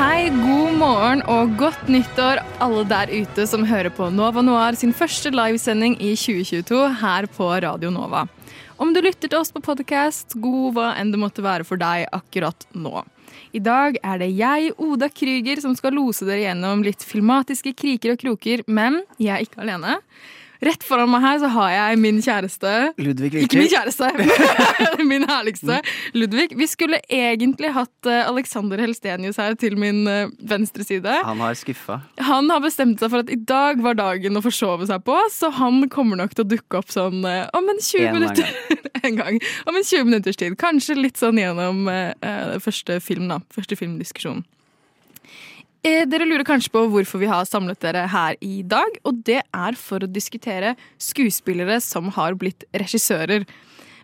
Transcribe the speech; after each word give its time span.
Hei, 0.00 0.30
god 0.32 0.78
morgen 0.80 1.20
og 1.28 1.50
godt 1.60 1.90
nyttår 1.92 2.38
alle 2.64 2.86
der 2.88 3.10
ute 3.12 3.44
som 3.44 3.66
hører 3.68 3.92
på 3.92 4.06
Nova 4.08 4.40
Noir 4.40 4.78
sin 4.80 4.94
første 4.96 5.28
livesending 5.28 5.98
i 6.00 6.14
2022 6.16 6.78
her 7.02 7.28
på 7.28 7.48
Radio 7.60 7.90
Nova. 7.92 8.22
Om 8.80 8.94
du 8.96 9.02
lytter 9.04 9.28
til 9.28 9.36
oss 9.36 9.52
på 9.52 9.60
podcast, 9.60 10.38
god 10.40 10.78
hva 10.78 10.86
enn 10.96 11.12
det 11.12 11.20
måtte 11.20 11.44
være 11.44 11.68
for 11.68 11.76
deg 11.76 12.06
akkurat 12.16 12.64
nå. 12.72 13.02
I 13.52 13.60
dag 13.60 14.00
er 14.00 14.24
det 14.24 14.30
jeg, 14.38 14.72
Oda 14.80 15.10
Krüger, 15.12 15.60
som 15.60 15.76
skal 15.76 15.92
lose 16.00 16.24
dere 16.24 16.46
gjennom 16.46 16.80
litt 16.86 17.04
filmatiske 17.04 17.76
kriker 17.76 18.14
og 18.14 18.24
kroker, 18.24 18.64
men 18.72 19.02
jeg 19.20 19.34
er 19.36 19.44
ikke 19.44 19.60
alene. 19.66 19.98
Rett 20.60 20.82
foran 20.84 21.08
meg 21.08 21.22
her 21.24 21.38
så 21.40 21.48
har 21.54 21.70
jeg 21.72 21.98
min 22.02 22.18
kjæreste. 22.20 22.72
Ludvig 23.00 23.30
Ikke 23.46 23.62
min 23.62 23.70
kjæreste, 23.72 24.10
men 24.98 25.08
min 25.08 25.24
herligste. 25.28 25.78
Ludvig. 26.12 26.50
Vi 26.58 26.68
skulle 26.68 27.00
egentlig 27.08 27.70
hatt 27.72 28.08
eh, 28.10 28.28
Alexander 28.28 28.82
Helstenius 28.82 29.40
her 29.40 29.56
til 29.60 29.78
min 29.80 30.02
eh, 30.10 30.28
venstre 30.52 30.84
side. 30.84 31.16
Han 31.24 31.40
har 31.40 31.56
skuffa. 31.56 32.00
Han 32.28 32.52
har 32.52 32.60
bestemt 32.64 33.00
seg 33.00 33.12
for 33.12 33.24
at 33.24 33.32
i 33.32 33.40
dag 33.40 33.80
var 33.80 33.96
dagen 33.96 34.36
å 34.36 34.44
forsove 34.44 34.90
seg 34.90 35.00
på, 35.08 35.16
så 35.32 35.48
han 35.56 35.86
kommer 35.92 36.20
nok 36.20 36.36
til 36.36 36.44
å 36.44 36.50
dukke 36.52 36.82
opp 36.82 36.92
sånn 36.92 37.24
eh, 37.24 37.46
om 37.56 37.72
en 37.72 37.80
20 37.80 38.06
En 38.10 38.18
minutter. 38.20 38.54
en 39.06 39.16
gang. 39.16 39.40
Om 39.64 39.80
en 39.80 39.90
20 39.94 40.08
minutters 40.12 40.40
tid. 40.40 40.60
Kanskje 40.60 41.00
litt 41.00 41.20
sånn 41.20 41.40
gjennom 41.40 41.88
eh, 41.88 42.58
første 42.60 43.00
film, 43.00 43.32
da. 43.32 43.40
Første 43.56 43.80
filmdiskusjon. 43.80 44.44
Eh, 45.80 46.04
Dere 46.04 46.26
lurer 46.28 46.44
kanskje 46.44 46.72
på 46.74 46.82
hvorfor 46.92 47.22
vi 47.22 47.28
har 47.30 47.46
samlet 47.48 47.80
dere 47.80 48.04
her 48.12 48.36
i 48.44 48.60
dag, 48.68 48.98
og 49.08 49.22
det 49.24 49.40
er 49.40 49.76
for 49.80 50.04
å 50.04 50.10
diskutere 50.12 50.74
skuespillere 51.00 51.78
som 51.80 52.10
har 52.12 52.36
blitt 52.36 52.66
regissører. 52.76 53.46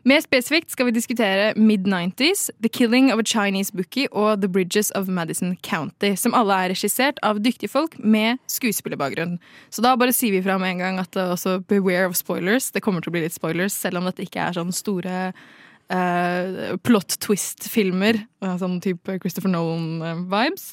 Mer 0.07 0.23
spesifikt 0.23 0.71
skal 0.73 0.87
vi 0.89 0.95
diskutere 0.95 1.51
Mid-90s, 1.59 2.47
The 2.63 2.71
Killing 2.73 3.11
of 3.13 3.21
a 3.21 3.27
Chinese 3.27 3.75
Bookie 3.75 4.07
og 4.09 4.41
The 4.41 4.49
Bridges 4.49 4.93
of 4.97 5.11
Madison 5.11 5.57
County, 5.67 6.15
som 6.17 6.33
alle 6.39 6.57
er 6.63 6.73
regissert 6.73 7.19
av 7.27 7.43
dyktige 7.45 7.73
folk 7.73 7.99
med 7.99 8.39
skuespillerbakgrunn. 8.49 9.35
Så 9.69 9.85
da 9.85 9.97
bare 9.99 10.15
sier 10.17 10.33
vi 10.33 10.45
fra 10.47 10.57
med 10.63 10.77
en 10.77 10.85
gang 10.85 11.03
at 11.03 11.11
det 11.13 11.27
også 11.27 11.59
beware 11.69 12.07
of 12.09 12.17
spoilers. 12.17 12.71
Det 12.73 12.85
kommer 12.87 13.05
til 13.05 13.13
å 13.13 13.17
bli 13.19 13.25
litt 13.27 13.37
spoilers, 13.37 13.77
selv 13.77 14.01
om 14.01 14.09
dette 14.09 14.25
ikke 14.25 14.47
er 14.47 14.57
sånn 14.57 14.73
store 14.73 15.27
uh, 15.35 16.73
plot 16.87 17.19
twist-filmer, 17.27 18.23
eh, 18.47 18.57
sånn 18.63 18.79
type 18.87 19.19
Christopher 19.27 19.53
Nolan-vibes. 19.53 20.71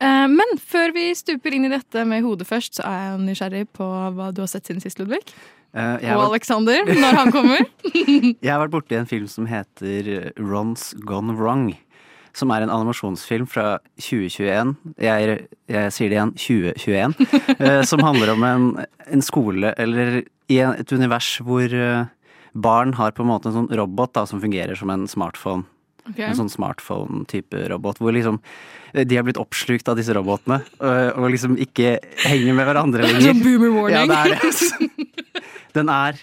Eh, 0.00 0.26
men 0.32 0.56
før 0.56 0.94
vi 0.96 1.10
stuper 1.16 1.54
inn 1.56 1.68
i 1.68 1.72
dette 1.72 2.04
med 2.08 2.24
hodet 2.24 2.48
først, 2.48 2.78
så 2.78 2.86
er 2.88 3.02
jeg 3.04 3.24
nysgjerrig 3.26 3.66
på 3.76 3.88
hva 4.16 4.30
du 4.32 4.42
har 4.44 4.50
sett 4.50 4.70
siden 4.70 4.82
sist, 4.84 5.00
Ludvig. 5.00 5.20
Uh, 5.70 6.00
Og 6.02 6.02
vært, 6.02 6.24
Alexander, 6.32 6.88
når 6.88 7.18
han 7.18 7.30
kommer. 7.30 7.60
jeg 8.42 8.50
har 8.50 8.62
vært 8.64 8.74
borti 8.74 8.96
en 8.98 9.06
film 9.06 9.28
som 9.30 9.46
heter 9.46 10.32
Ron's 10.40 10.90
Gone 11.06 11.36
Wrong. 11.38 11.68
Som 12.34 12.52
er 12.54 12.62
en 12.62 12.72
animasjonsfilm 12.72 13.46
fra 13.50 13.80
2021. 13.98 14.72
Jeg, 15.02 15.36
jeg 15.70 15.94
sier 15.94 16.10
det 16.10 16.18
igjen 16.18 16.34
2021. 16.38 17.14
uh, 17.60 17.82
som 17.90 18.02
handler 18.06 18.34
om 18.34 18.46
en, 18.46 18.70
en 19.10 19.24
skole, 19.26 19.74
eller 19.78 20.22
i 20.50 20.58
en, 20.62 20.74
et 20.80 20.94
univers 20.94 21.36
hvor 21.44 21.70
uh, 21.70 22.08
barn 22.54 22.96
har 22.98 23.14
på 23.14 23.26
en 23.26 23.30
måte 23.30 23.50
en 23.50 23.60
sånn 23.60 23.70
robot 23.78 24.16
da, 24.16 24.24
som 24.26 24.42
fungerer 24.42 24.78
som 24.78 24.90
en 24.94 25.06
smartphone. 25.10 25.68
Ok. 26.10 26.20
En 26.26 26.38
sånn 26.38 26.52
smartphone-type 26.52 27.64
robot. 27.72 28.00
Hvor 28.02 28.14
liksom 28.16 28.40
eh, 28.92 29.04
de 29.06 29.18
har 29.18 29.26
blitt 29.26 29.40
oppslukt 29.40 29.88
av 29.90 29.98
disse 30.00 30.14
robotene. 30.16 30.60
Og, 30.80 31.20
og 31.22 31.30
liksom 31.34 31.56
ikke 31.60 31.96
henger 32.26 32.56
med 32.58 32.68
hverandre 32.70 33.06
lenger. 33.06 33.30
Sånn 33.30 33.44
boomer 33.46 33.76
warning. 33.78 34.14
Ja, 34.16 34.26
det 34.26 34.36
er 34.36 34.44
det. 34.44 35.40
Den 35.76 35.90
er 35.94 36.18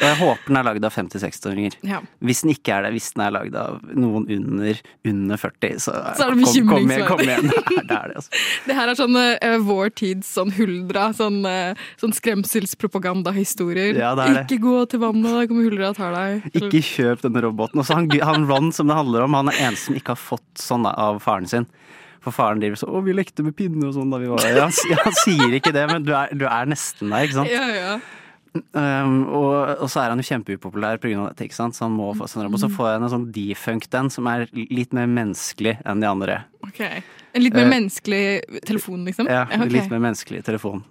Og 0.00 0.06
jeg 0.08 0.18
håper 0.18 0.48
den 0.48 0.58
er 0.58 0.66
lagd 0.66 0.86
av 0.86 0.94
50-60-åringer. 0.96 1.76
Ja. 1.86 2.00
Hvis 2.24 2.40
den 2.42 2.52
ikke 2.54 2.74
er 2.74 2.86
det, 2.86 2.92
hvis 2.96 3.10
den 3.14 3.22
er 3.26 3.34
lagd 3.36 3.56
av 3.58 3.78
noen 3.94 4.24
under, 4.34 4.80
under 5.06 5.40
40, 5.40 5.76
så, 5.84 5.94
Så 6.16 6.26
er 6.26 6.34
det 6.34 6.46
kom, 6.46 6.70
kom, 6.72 6.90
igjen, 6.90 7.04
kom 7.10 7.22
igjen. 7.22 7.52
Det 7.92 7.98
er, 7.98 8.08
det 8.08 8.18
altså. 8.18 8.40
Det 8.66 8.76
her 8.78 8.90
er 8.90 8.98
sånn 8.98 9.18
uh, 9.18 9.56
vår 9.66 9.92
tids 9.98 10.30
sånn 10.38 10.52
huldra, 10.56 11.08
sånn, 11.16 11.42
uh, 11.46 11.84
sånn 12.00 12.14
skremselspropagandahistorier. 12.16 13.98
Ja, 14.00 14.14
det 14.18 14.28
det. 14.32 14.44
Ikke 14.46 14.62
gå 14.64 14.76
til 14.90 15.02
vannet, 15.04 15.28
da 15.28 15.46
kommer 15.50 15.68
huldra 15.68 15.92
og 15.92 16.00
tar 16.00 16.16
deg. 16.16 16.48
Ikke 16.56 16.82
kjøp 16.86 17.26
denne 17.26 17.44
roboten. 17.44 17.82
Og 17.82 17.86
så 17.86 17.98
han, 17.98 18.08
han 18.22 18.48
Ron 18.48 18.72
som 18.74 18.90
det 18.90 18.98
handler 18.98 19.26
om, 19.26 19.38
han 19.38 19.52
er 19.52 19.60
eneste 19.68 19.90
som 19.90 19.98
ikke 19.98 20.16
har 20.16 20.22
fått 20.22 20.62
sånn 20.62 20.88
av 20.88 21.20
faren 21.24 21.48
sin. 21.50 21.68
For 22.22 22.34
faren 22.34 22.62
driver 22.62 22.78
sånn 22.78 22.92
'Å, 22.94 23.02
vi 23.02 23.14
lekte 23.16 23.42
med 23.42 23.56
pinner 23.58 23.88
og 23.90 23.96
sånn 23.96 24.10
da 24.12 24.18
vi 24.22 24.30
var 24.30 24.42
der'. 24.44 24.60
Han, 24.62 24.98
han 25.04 25.16
sier 25.24 25.56
ikke 25.58 25.74
det, 25.74 25.86
men 25.90 26.04
du 26.06 26.12
er, 26.14 26.30
du 26.38 26.46
er 26.46 26.68
nesten 26.70 27.10
der, 27.10 27.26
ikke 27.26 27.40
sant? 27.40 27.50
Ja, 27.50 27.66
ja. 27.74 27.94
Um, 28.52 29.22
og, 29.32 29.54
og 29.80 29.88
så 29.88 30.02
er 30.02 30.12
han 30.12 30.20
jo 30.20 30.26
kjempeupopulær 30.28 30.98
pga. 31.00 31.30
dette, 31.30 31.46
ikke 31.46 31.56
sant? 31.56 31.76
så 31.76 31.86
han 31.86 31.94
må 31.96 32.10
få 32.18 32.26
sånn 32.28 32.50
Og 32.50 32.60
Så 32.60 32.68
får 32.72 32.90
jeg 32.90 33.00
en 33.00 33.12
sånn 33.14 33.26
defunct 33.32 33.96
en 33.96 34.12
som 34.12 34.28
er 34.28 34.44
litt 34.52 34.92
mer 34.92 35.08
menneskelig 35.08 35.78
enn 35.88 36.02
de 36.02 36.08
andre. 36.10 36.42
Okay. 36.68 37.00
En 37.32 37.40
litt 37.40 37.56
mer 37.56 37.64
uh, 37.64 37.70
menneskelig 37.72 38.60
telefon, 38.68 39.06
liksom? 39.08 39.30
Ja, 39.32 39.46
ok. 39.46 39.54
Mhm. 39.56 39.70
Litt 39.72 39.88
mer 39.94 40.02
menneskelig 40.04 40.42
telefon. 40.44 40.82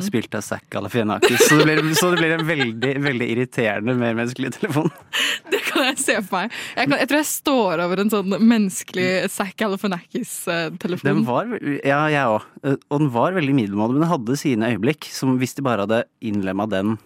Spilt 0.00 0.32
av 0.34 0.46
Zack 0.46 0.64
Galifianakis. 0.72 1.44
Så 1.44 1.58
det 1.60 1.66
blir, 1.68 1.82
så 1.98 2.08
det 2.14 2.22
blir 2.22 2.32
en 2.38 2.46
veldig, 2.48 2.94
veldig 3.04 3.28
irriterende 3.34 3.96
mer 4.00 4.16
menneskelig 4.16 4.54
telefon. 4.56 4.88
Det 5.50 5.60
kan 5.66 5.84
jeg 5.90 6.00
se 6.02 6.16
for 6.24 6.40
meg. 6.40 6.56
Jeg, 6.74 6.88
kan, 6.88 6.96
jeg 6.98 7.08
tror 7.10 7.20
jeg 7.20 7.28
står 7.28 7.82
over 7.84 8.00
en 8.02 8.10
sånn 8.10 8.34
menneskelig 8.40 9.10
Zack 9.30 9.54
Galifianakis-telefon. 9.60 11.06
Den 11.06 11.22
var, 11.28 11.52
ja, 11.84 12.00
jeg 12.10 12.32
òg. 12.32 12.48
Og 12.88 12.96
den 12.96 13.12
var 13.14 13.36
veldig 13.36 13.54
middelmådig, 13.60 13.98
men 13.98 14.04
den 14.06 14.12
hadde 14.14 14.40
sine 14.40 14.72
øyeblikk. 14.72 15.12
Som 15.14 15.36
hvis 15.40 15.54
de 15.58 15.64
bare 15.68 15.86
hadde 15.86 16.02
innlemma 16.24 16.66
den 16.70 16.96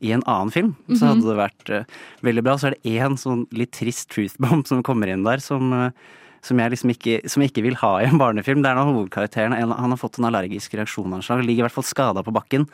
i 0.00 0.12
en 0.16 0.24
annen 0.24 0.52
film, 0.52 0.70
så 0.96 1.10
hadde 1.10 1.28
det 1.28 1.36
vært 1.36 1.70
eh, 1.74 1.98
veldig 2.24 2.44
bra. 2.46 2.56
Så 2.56 2.70
er 2.70 2.76
det 2.76 2.94
én 2.96 3.18
sånn 3.20 3.44
litt 3.52 3.74
trist 3.76 4.08
truthbomb 4.14 4.64
som 4.68 4.82
kommer 4.86 5.10
inn 5.12 5.26
der, 5.26 5.42
som, 5.44 5.72
eh, 5.76 6.16
som 6.46 6.60
jeg 6.60 6.72
liksom 6.72 6.94
ikke, 6.94 7.18
som 7.28 7.44
jeg 7.44 7.52
ikke 7.52 7.66
vil 7.68 7.78
ha 7.82 7.92
i 8.00 8.08
en 8.08 8.20
barnefilm. 8.20 8.62
Det 8.64 8.72
er 8.72 8.78
når 8.78 8.94
hovedkarakteren 8.94 9.56
han 9.56 9.94
har 9.94 10.00
fått 10.00 10.18
en 10.18 10.30
allergisk 10.30 10.78
reaksjon 10.78 11.12
av 11.12 11.20
en 11.20 11.26
slag, 11.26 11.44
ligger 11.44 11.66
i 11.66 11.68
hvert 11.68 11.76
fall 11.76 11.88
skada 11.88 12.24
på 12.24 12.34
bakken. 12.34 12.64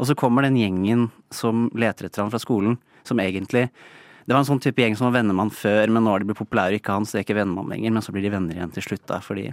Og 0.00 0.08
så 0.08 0.16
kommer 0.18 0.46
den 0.46 0.56
gjengen 0.56 1.10
som 1.34 1.68
leter 1.76 2.08
etter 2.08 2.24
ham 2.24 2.32
fra 2.32 2.40
skolen, 2.40 2.78
som 3.04 3.20
egentlig 3.20 3.68
det 4.26 4.34
var 4.34 4.42
en 4.42 4.48
sånn 4.48 4.62
type 4.62 4.82
gjeng 4.82 4.96
som 4.98 5.08
var 5.08 5.18
venner 5.18 5.34
med 5.34 5.48
han 5.48 5.54
før, 5.56 5.92
men 5.92 6.04
nå 6.04 6.12
har 6.12 6.22
de 6.22 6.30
blitt 6.30 6.40
populære, 6.40 6.78
ikke 6.78 6.94
han, 6.94 7.06
så 7.06 7.16
de 7.16 7.22
er 7.22 7.26
ikke 7.26 7.38
venner 7.40 7.56
med 7.56 7.64
han 7.64 7.74
lenger. 7.74 7.94
Men 7.96 8.04
så 8.06 8.14
blir 8.14 8.26
de 8.26 8.32
venner 8.34 8.58
igjen 8.58 8.74
til 8.74 8.86
slutt, 8.86 9.04
da, 9.10 9.18
fordi 9.24 9.50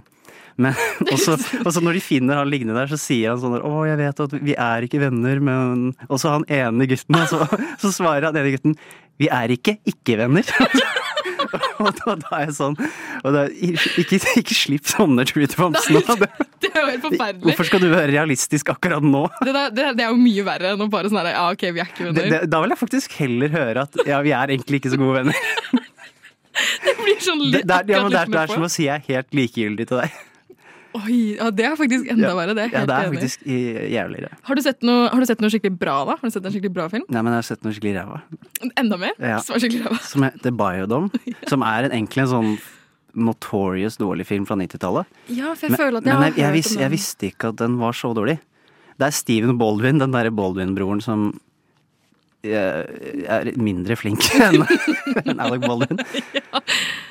men, 0.60 0.76
og, 1.12 1.18
så, 1.20 1.36
og 1.62 1.70
så 1.72 1.82
når 1.82 1.98
de 1.98 2.04
finner 2.04 2.40
han 2.40 2.50
liggende 2.50 2.76
der, 2.76 2.90
så 2.90 2.98
sier 3.00 3.32
han 3.32 3.42
sånn 3.42 3.56
der, 3.56 3.66
'Å, 3.66 3.84
jeg 3.88 4.00
vet 4.00 4.24
at 4.26 4.38
vi 4.38 4.56
er 4.56 4.86
ikke 4.86 5.02
venner, 5.02 5.40
men 5.44 5.86
Og 6.08 6.18
så 6.20 6.36
han 6.36 6.48
ene 6.50 6.88
gutten, 6.90 7.16
og 7.16 7.28
så, 7.30 7.46
så 7.82 7.92
svarer 7.94 8.28
han 8.28 8.40
ene 8.40 8.56
gutten 8.56 8.76
'Vi 9.20 9.28
er 9.28 9.52
ikke 9.56 9.78
ikke-venner'. 9.88 10.48
og 11.82 11.90
da, 12.00 12.14
da 12.22 12.30
er 12.38 12.46
jeg 12.46 12.54
sånn 12.58 12.76
da, 12.78 13.44
ikke, 13.50 14.20
ikke 14.40 14.56
slipp 14.56 14.88
sånne 14.90 15.26
truth 15.28 15.56
nå. 15.60 15.70
Det 16.60 16.68
er 16.68 16.82
jo 16.82 16.88
helt 16.90 17.04
forferdelig. 17.04 17.44
Hvorfor 17.46 17.68
skal 17.70 17.82
du 17.82 17.88
være 17.88 18.10
realistisk 18.12 18.72
akkurat 18.72 19.04
nå? 19.04 19.24
Det, 19.46 19.54
der, 19.56 19.74
det, 19.74 19.86
det 19.98 20.06
er 20.06 20.12
jo 20.12 20.20
mye 20.20 20.46
verre 20.46 20.74
enn 20.74 20.84
å 20.84 20.88
bare 20.92 21.10
sånn 21.10 21.20
her 21.22 21.32
Ja, 21.32 21.44
OK, 21.52 21.66
vi 21.72 21.82
er 21.82 21.88
ikke 21.88 22.08
venner. 22.08 22.32
det, 22.34 22.40
da 22.52 22.60
vil 22.62 22.74
jeg 22.74 22.80
faktisk 22.80 23.16
heller 23.20 23.54
høre 23.54 23.86
at 23.88 24.02
ja, 24.06 24.20
vi 24.24 24.34
er 24.36 24.54
egentlig 24.56 24.82
ikke 24.82 24.92
så 24.92 25.00
gode 25.00 25.22
venner. 25.22 25.46
Det 26.84 26.96
blir 26.98 27.22
sånn 27.24 27.40
litt 27.46 27.64
det, 27.64 27.76
er, 27.76 27.92
ja, 27.94 28.02
men 28.04 28.12
det, 28.12 28.24
er, 28.24 28.32
det 28.32 28.42
er 28.42 28.52
som 28.52 28.66
å 28.66 28.70
si 28.72 28.84
jeg 28.86 29.00
er 29.00 29.06
helt 29.06 29.36
likegyldig 29.36 29.86
til 29.90 30.02
deg. 30.02 30.18
Oi, 30.98 31.36
ja, 31.36 31.50
det 31.54 31.66
er 31.68 31.76
faktisk 31.78 32.08
enda 32.10 32.32
verre. 32.34 32.54
Det 32.58 32.64
er 32.64 32.72
Ja, 32.74 32.80
det 32.88 32.94
er 32.96 33.06
enig 33.06 33.20
faktisk 33.20 33.44
jævlig 33.46 33.92
jævligere. 33.94 34.38
Har 34.48 34.58
du, 34.58 34.62
sett 34.64 34.82
noe, 34.86 35.04
har 35.12 35.22
du 35.22 35.28
sett 35.28 35.42
noe 35.44 35.52
skikkelig 35.52 35.78
bra, 35.78 35.96
da? 36.08 36.16
Har 36.18 36.26
du 36.26 36.34
sett 36.34 36.48
en 36.48 36.54
skikkelig 36.56 36.74
bra 36.74 36.88
film? 36.90 37.04
Nei, 37.08 37.22
men 37.22 37.36
jeg 37.36 37.42
har 37.44 37.48
sett 37.50 37.62
noe 37.66 37.76
skikkelig 37.76 37.94
ræva. 38.00 38.20
Enda 38.82 38.98
mer? 38.98 39.14
Ja. 39.22 39.38
Som 39.44 39.54
er 39.54 39.62
skikkelig 39.62 39.84
ræva. 39.86 40.00
Som 40.10 40.26
heter 40.26 40.56
Biodome. 40.62 41.22
Som 41.52 41.62
er 41.66 41.86
en, 41.88 41.94
egentlig 41.94 42.24
en 42.26 42.32
sånn 42.34 42.50
notorious 43.14 43.98
dårlig 43.98 44.26
film 44.28 44.46
fra 44.46 44.56
90-tallet. 44.58 45.06
Ja, 45.34 45.52
for 45.54 45.66
jeg 45.66 45.74
Men, 45.76 45.80
føler 45.82 45.98
at 46.02 46.06
jeg 46.06 46.14
men 46.14 46.22
har 46.22 46.30
jeg, 46.30 46.38
jeg, 46.38 46.46
hørt 46.46 46.58
vis, 46.58 46.72
om 46.74 46.80
jeg 46.82 46.86
den. 46.90 46.96
visste 46.96 47.30
ikke 47.30 47.52
at 47.54 47.62
den 47.62 47.78
var 47.80 47.96
så 47.98 48.10
dårlig. 48.14 48.36
Det 49.00 49.06
er 49.08 49.14
Steven 49.16 49.58
Baldwin, 49.58 50.02
den 50.02 50.12
derre 50.14 50.30
Baldwin-broren 50.34 51.00
som 51.02 51.30
eh, 52.46 52.84
er 53.30 53.50
mindre 53.58 53.96
flink 53.98 54.26
enn 54.46 54.62
enn 55.24 55.40
Alec 55.42 55.64
Baldwin. 55.64 56.02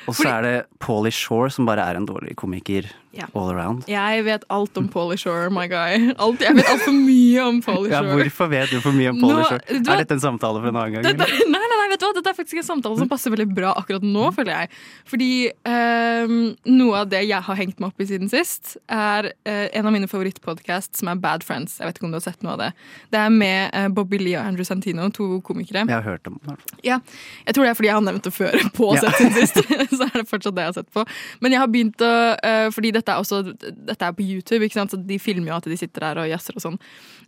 Og 0.08 0.16
så 0.16 0.28
er 0.32 0.46
det 0.46 0.54
Pauly 0.82 1.12
Shore, 1.14 1.50
som 1.52 1.68
bare 1.68 1.84
er 1.84 1.98
en 2.00 2.06
dårlig 2.08 2.36
komiker 2.40 2.88
Ja. 3.12 3.26
all 3.34 3.48
around. 3.50 3.84
Jeg 3.90 4.22
vet 4.24 4.44
alt 4.54 4.76
om 4.78 4.86
Polly 4.88 5.16
Shore, 5.18 5.48
my 5.50 5.64
guy. 5.66 6.12
Alt, 6.22 6.40
jeg 6.44 6.54
vet 6.54 6.68
altfor 6.70 6.94
mye 6.94 7.42
om 7.42 7.56
Pauly 7.64 7.90
Ja, 7.90 8.04
hvorfor 8.06 8.46
vet 8.52 8.70
du 8.70 8.78
for 8.84 8.94
mye 8.94 9.10
om 9.10 9.18
Polly 9.18 9.42
Shore? 9.48 9.58
du 9.66 9.90
Er 9.90 10.02
dette 10.04 10.14
en 10.14 10.22
samtale 10.22 10.60
for 10.62 10.70
en 10.70 10.78
annen 10.78 10.94
gang? 10.94 11.08
Dette, 11.08 11.26
nei, 11.50 11.58
nei, 11.58 11.70
nei, 11.80 11.88
vet 11.90 11.98
du 12.00 12.06
hva? 12.06 12.12
Dette 12.20 12.30
er 12.30 12.36
faktisk 12.38 12.60
en 12.62 12.68
samtale 12.68 13.00
som 13.00 13.10
passer 13.10 13.34
veldig 13.34 13.48
bra 13.56 13.72
akkurat 13.80 14.04
nå, 14.06 14.28
føler 14.36 14.52
jeg. 14.62 14.70
Fordi 15.10 15.30
um, 15.66 16.36
noe 16.70 17.00
av 17.02 17.10
det 17.10 17.24
jeg 17.26 17.42
har 17.48 17.58
hengt 17.58 17.82
meg 17.82 17.90
opp 17.90 18.04
i 18.04 18.06
siden 18.12 18.30
sist, 18.30 18.76
er 18.86 19.32
uh, 19.32 19.66
en 19.74 19.90
av 19.90 19.96
mine 19.96 20.06
favorittpodcasts 20.10 21.02
som 21.02 21.10
er 21.10 21.18
Bad 21.26 21.42
Friends. 21.46 21.80
Jeg 21.82 21.90
vet 21.90 21.98
ikke 21.98 22.06
om 22.06 22.14
du 22.14 22.20
har 22.20 22.24
sett 22.28 22.46
noe 22.46 22.54
av 22.54 22.62
det. 22.62 22.70
Det 23.10 23.24
er 23.24 23.34
med 23.34 23.74
uh, 23.74 23.88
Bobby 23.98 24.22
Lee 24.22 24.38
og 24.38 24.46
Andrew 24.52 24.68
Santino, 24.68 25.08
to 25.10 25.40
komikere. 25.46 25.82
Jeg 25.82 25.96
har 25.98 26.06
hørt 26.06 26.30
om 26.30 26.38
det. 26.46 26.56
Ja, 26.86 27.00
jeg 27.48 27.58
tror 27.58 27.66
det 27.66 27.74
er 27.74 27.80
fordi 27.82 27.90
jeg 27.90 27.98
har 27.98 28.06
nevnt 28.06 28.30
det 28.30 28.34
før 28.38 28.54
på 28.78 28.94
Ja. 28.94 29.02
sett 29.08 29.18
siden 29.18 29.34
sist. 29.34 29.60
så 29.98 30.06
er 30.06 30.14
det 30.22 30.26
fortsatt 30.30 30.54
det 30.54 30.68
jeg 30.68 30.72
har 30.76 30.78
sett 30.78 30.92
på. 30.94 31.04
Men 31.42 31.58
jeg 31.58 31.64
har 31.64 31.74
begynt 31.74 32.06
å 32.06 32.14
uh, 32.38 32.70
Fordi 32.70 32.94
dette 33.00 33.14
er 33.16 33.24
også 33.24 33.40
Dette 33.56 33.98
er 34.06 34.14
på 34.16 34.22
YouTube, 34.26 34.62
ikke 34.68 34.76
sant? 34.78 34.92
så 34.94 35.00
de 35.00 35.18
filmer 35.18 35.50
jo 35.50 35.56
at 35.58 35.68
de 35.72 35.80
sitter 35.80 36.04
der 36.06 36.20
og 36.22 36.30
jazzer 36.30 36.56
og 36.60 36.64
sånn. 36.68 36.78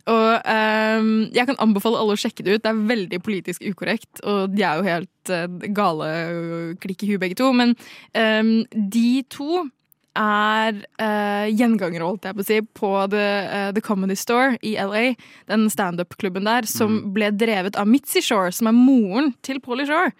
Og 0.07 0.49
um, 0.53 1.11
jeg 1.33 1.47
kan 1.49 1.59
anbefale 1.63 1.99
alle 1.99 2.15
å 2.15 2.19
sjekke 2.19 2.43
det 2.43 2.57
ut. 2.57 2.63
Det 2.65 2.71
er 2.73 2.81
veldig 2.95 3.19
politisk 3.23 3.63
ukorrekt, 3.69 4.19
og 4.27 4.51
de 4.55 4.63
er 4.67 4.79
jo 4.81 4.87
helt 4.89 5.31
uh, 5.31 5.69
gale 5.75 6.09
klikk 6.83 7.05
i 7.05 7.13
huet 7.13 7.21
begge 7.23 7.37
to. 7.39 7.51
Men 7.55 7.71
um, 8.13 8.51
de 8.73 9.23
to 9.31 9.63
er 10.19 10.75
uh, 11.01 11.47
gjengangere, 11.49 12.05
holdt 12.05 12.27
jeg 12.27 12.35
på 12.37 12.43
å 12.43 12.45
si, 12.45 12.57
på 12.77 12.89
The, 13.09 13.23
uh, 13.47 13.69
The 13.73 13.81
Comedy 13.81 14.17
Store 14.19 14.59
i 14.61 14.75
LA. 14.77 15.15
Den 15.49 15.65
standup-klubben 15.73 16.45
der, 16.45 16.67
som 16.69 16.99
Mm. 16.99 17.13
ble 17.15 17.31
drevet 17.33 17.79
av 17.81 17.87
Mitzi 17.89 18.21
Shore, 18.21 18.51
som 18.53 18.67
er 18.69 18.75
moren 18.77 19.31
til 19.41 19.57
Pauly 19.63 19.87
Shore. 19.89 20.11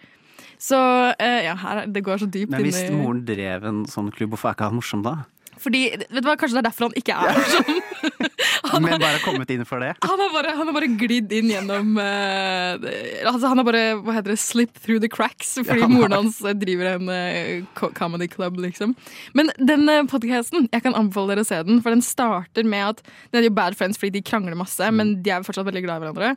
Så 0.58 0.74
uh, 0.80 1.40
ja, 1.44 1.54
her, 1.60 1.84
er- 1.84 1.92
det 1.94 2.02
går 2.06 2.24
så 2.24 2.26
dypt 2.30 2.50
Men 2.56 2.64
hvis 2.66 2.80
moren 2.94 3.22
drev 3.28 3.64
en 3.68 3.84
sånn 3.90 4.10
klubb, 4.14 4.32
hvorfor 4.34 4.50
er 4.50 4.56
ikke 4.58 4.68
han 4.72 4.78
morsom 4.80 5.02
da? 5.06 5.14
Fordi, 5.62 5.82
vet 5.94 6.22
du 6.22 6.28
hva, 6.28 6.36
Kanskje 6.40 6.58
det 6.58 6.62
er 6.64 6.68
derfor 6.68 6.88
han 6.88 6.96
ikke 6.98 7.14
er 7.14 7.38
morsom. 7.38 7.82
Men 8.84 9.00
bare 9.02 9.20
kommet 9.24 9.50
inn 9.54 9.64
for 9.68 9.82
det? 9.82 9.92
Han 10.04 10.20
har 10.20 10.32
bare, 10.34 10.54
han 10.58 10.68
har 10.68 10.76
bare 10.76 10.90
glidd 10.98 11.32
inn 11.34 11.50
gjennom 11.52 11.94
uh, 12.00 12.86
altså 13.30 13.50
Han 13.50 13.60
har 13.60 13.68
bare 13.68 13.84
hva 14.00 14.16
heter 14.16 14.34
det, 14.34 14.40
slip 14.42 14.78
through 14.80 15.02
the 15.02 15.10
cracks 15.10 15.54
fordi 15.60 15.78
Ja, 15.80 15.86
han 15.86 15.94
moren 15.94 16.16
hans 16.16 16.40
eh, 16.44 16.56
driver 16.58 16.94
en 16.94 17.10
uh, 17.10 17.88
comedy 17.96 18.28
club, 18.30 18.58
liksom. 18.62 18.94
Men 19.36 19.52
den 19.58 19.88
uh, 19.90 20.02
podkasten, 20.10 20.68
jeg 20.72 20.84
kan 20.84 20.96
anbefale 20.98 21.34
dere 21.34 21.46
å 21.46 21.48
se 21.48 21.60
den, 21.66 21.82
for 21.84 21.94
den 21.94 22.04
starter 22.04 22.66
med 22.66 22.94
at 22.94 23.04
Den 23.32 23.42
er 23.42 23.48
jo 23.48 23.56
bad 23.56 23.78
friends 23.78 24.00
fordi 24.00 24.18
de 24.18 24.24
krangler 24.26 24.58
masse, 24.58 24.90
men 24.94 25.18
de 25.24 25.32
er 25.32 25.46
fortsatt 25.46 25.68
veldig 25.68 25.84
glad 25.86 26.00
i 26.02 26.06
hverandre. 26.06 26.34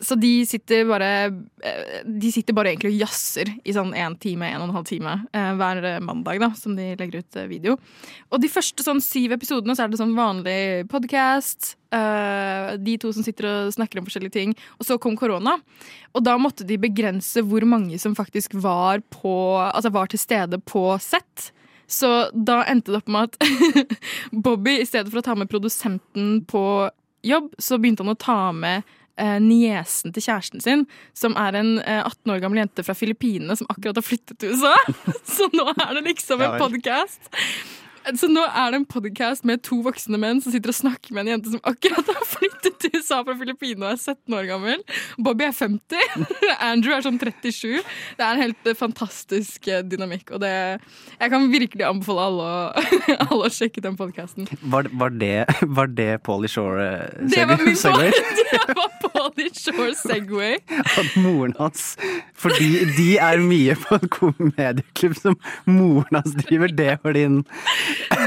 Så 0.00 0.16
de 0.16 0.46
sitter 0.48 0.86
bare 0.88 1.08
eh, 1.28 2.00
De 2.08 2.30
sitter 2.32 2.56
bare 2.56 2.72
egentlig 2.72 2.94
og 2.94 3.02
jazzer 3.02 3.50
i 3.68 3.74
sånn 3.76 3.92
en 3.98 4.16
time, 4.20 4.48
en 4.48 4.62
og 4.62 4.68
en 4.68 4.76
halv 4.78 4.88
time 4.88 5.16
eh, 5.36 5.50
hver 5.58 5.82
mandag, 6.04 6.40
da, 6.40 6.50
som 6.56 6.76
de 6.78 6.94
legger 6.96 7.20
ut 7.20 7.36
eh, 7.36 7.48
video. 7.50 7.76
Og 8.32 8.40
de 8.40 8.48
første 8.50 8.84
sånn 8.86 9.02
syv 9.04 9.36
episodene 9.36 9.76
så 9.76 9.84
er 9.84 9.92
det 9.92 10.00
sånn 10.00 10.16
vanlig 10.16 10.88
podkast. 10.90 11.76
de 11.90 12.92
to 13.02 13.10
som 13.10 13.24
sitter 13.26 13.48
og 13.48 13.72
snakker 13.74 13.98
om 13.98 14.04
forskjellige 14.06 14.36
ting. 14.36 14.52
Og 14.78 14.86
så 14.86 14.96
kom 15.02 15.16
korona, 15.18 15.56
og 16.14 16.22
da 16.22 16.36
måtte 16.38 16.64
de 16.64 16.78
begrense 16.78 17.42
hvor 17.42 17.66
mange 17.66 17.98
som 17.98 18.14
faktisk 18.14 18.54
var 18.54 19.02
på 19.10 19.32
Altså 19.58 19.90
var 19.90 20.06
til 20.06 20.22
stede 20.22 20.60
på 20.62 20.84
sett. 21.02 21.50
Så 21.90 22.30
da 22.32 22.62
endte 22.70 22.92
det 22.92 23.02
opp 23.02 23.10
med 23.10 23.28
at 23.28 23.90
Bobby, 24.46 24.78
i 24.78 24.86
stedet 24.86 25.10
for 25.10 25.18
å 25.18 25.26
ta 25.26 25.34
med 25.34 25.50
produsenten 25.50 26.44
på 26.46 26.62
jobb, 27.26 27.50
så 27.58 27.78
begynte 27.78 28.04
han 28.04 28.14
å 28.14 28.20
ta 28.20 28.38
med 28.54 28.80
eh, 28.80 28.96
niesen 29.42 30.14
til 30.14 30.24
kjæresten 30.24 30.64
sin, 30.64 30.86
som 31.16 31.36
er 31.40 31.58
en 31.60 31.76
eh, 31.82 32.00
18 32.04 32.34
år 32.34 32.42
gammel 32.44 32.62
jente 32.62 32.84
fra 32.86 32.96
Filippinene 32.96 33.56
som 33.58 33.68
akkurat 33.72 34.00
har 34.00 34.06
flyttet 34.06 34.40
til 34.40 34.56
USA. 34.56 34.74
Så 35.36 35.50
nå 35.54 35.68
er 35.74 35.94
det 35.98 36.06
liksom 36.08 36.42
en 36.44 36.58
podkast. 36.60 37.30
Så 38.16 38.30
nå 38.30 38.42
er 38.42 38.72
det 38.72 38.80
en 38.80 38.86
podkast 38.88 39.44
med 39.46 39.60
to 39.66 39.80
voksne 39.84 40.18
menn 40.20 40.40
som 40.42 40.54
sitter 40.54 40.72
og 40.72 40.78
snakker 40.78 41.12
med 41.14 41.26
en 41.26 41.34
jente 41.34 41.52
som 41.52 41.60
akkurat 41.68 42.08
har 42.08 42.22
flyttet 42.26 42.78
til 42.80 42.96
USA 42.96 43.20
fra 43.26 43.34
Filippinene 43.38 43.90
og 43.90 43.92
er 43.92 44.00
17 44.00 44.36
år 44.38 44.48
gammel. 44.48 44.84
Bobby 45.20 45.44
er 45.46 45.54
50. 45.56 46.24
Andrew 46.70 46.96
er 46.96 47.04
sånn 47.04 47.20
37. 47.20 47.82
Det 48.16 48.24
er 48.24 48.30
en 48.32 48.42
helt 48.46 48.70
eh, 48.70 48.78
fantastisk 48.78 49.68
eh, 49.68 49.82
dynamikk. 49.86 50.32
Og 50.34 50.42
det, 50.42 50.52
jeg 51.20 51.34
kan 51.34 51.48
virkelig 51.52 51.86
anbefale 51.86 52.26
alle 52.30 52.48
å, 52.48 52.86
alle 53.28 53.50
å 53.50 53.52
sjekke 53.52 53.84
den 53.84 53.98
podkasten. 54.00 54.48
Var, 54.62 54.90
var 55.02 55.14
det, 55.20 55.34
var 55.68 55.92
det 55.92 56.10
Polly 56.26 56.50
Shore 56.50 56.88
eh, 56.88 57.28
Det 57.36 57.46
var 57.52 57.60
min? 57.60 57.76
Det 57.76 58.64
var 58.80 58.96
Pauly 59.20 59.50
Shore 59.54 59.94
Segway. 59.94 60.56
At 61.00 61.16
moren 61.16 61.54
hans 61.58 61.96
Fordi 62.40 62.84
de 62.96 63.08
er 63.20 63.40
mye 63.44 63.76
på 63.76 63.98
en 63.98 64.08
komedieklubb 64.12 65.16
som 65.18 65.36
moren 65.68 66.20
hans 66.20 66.34
driver. 66.40 66.72
Det 66.72 66.96
var 67.04 67.16
din 67.16 67.42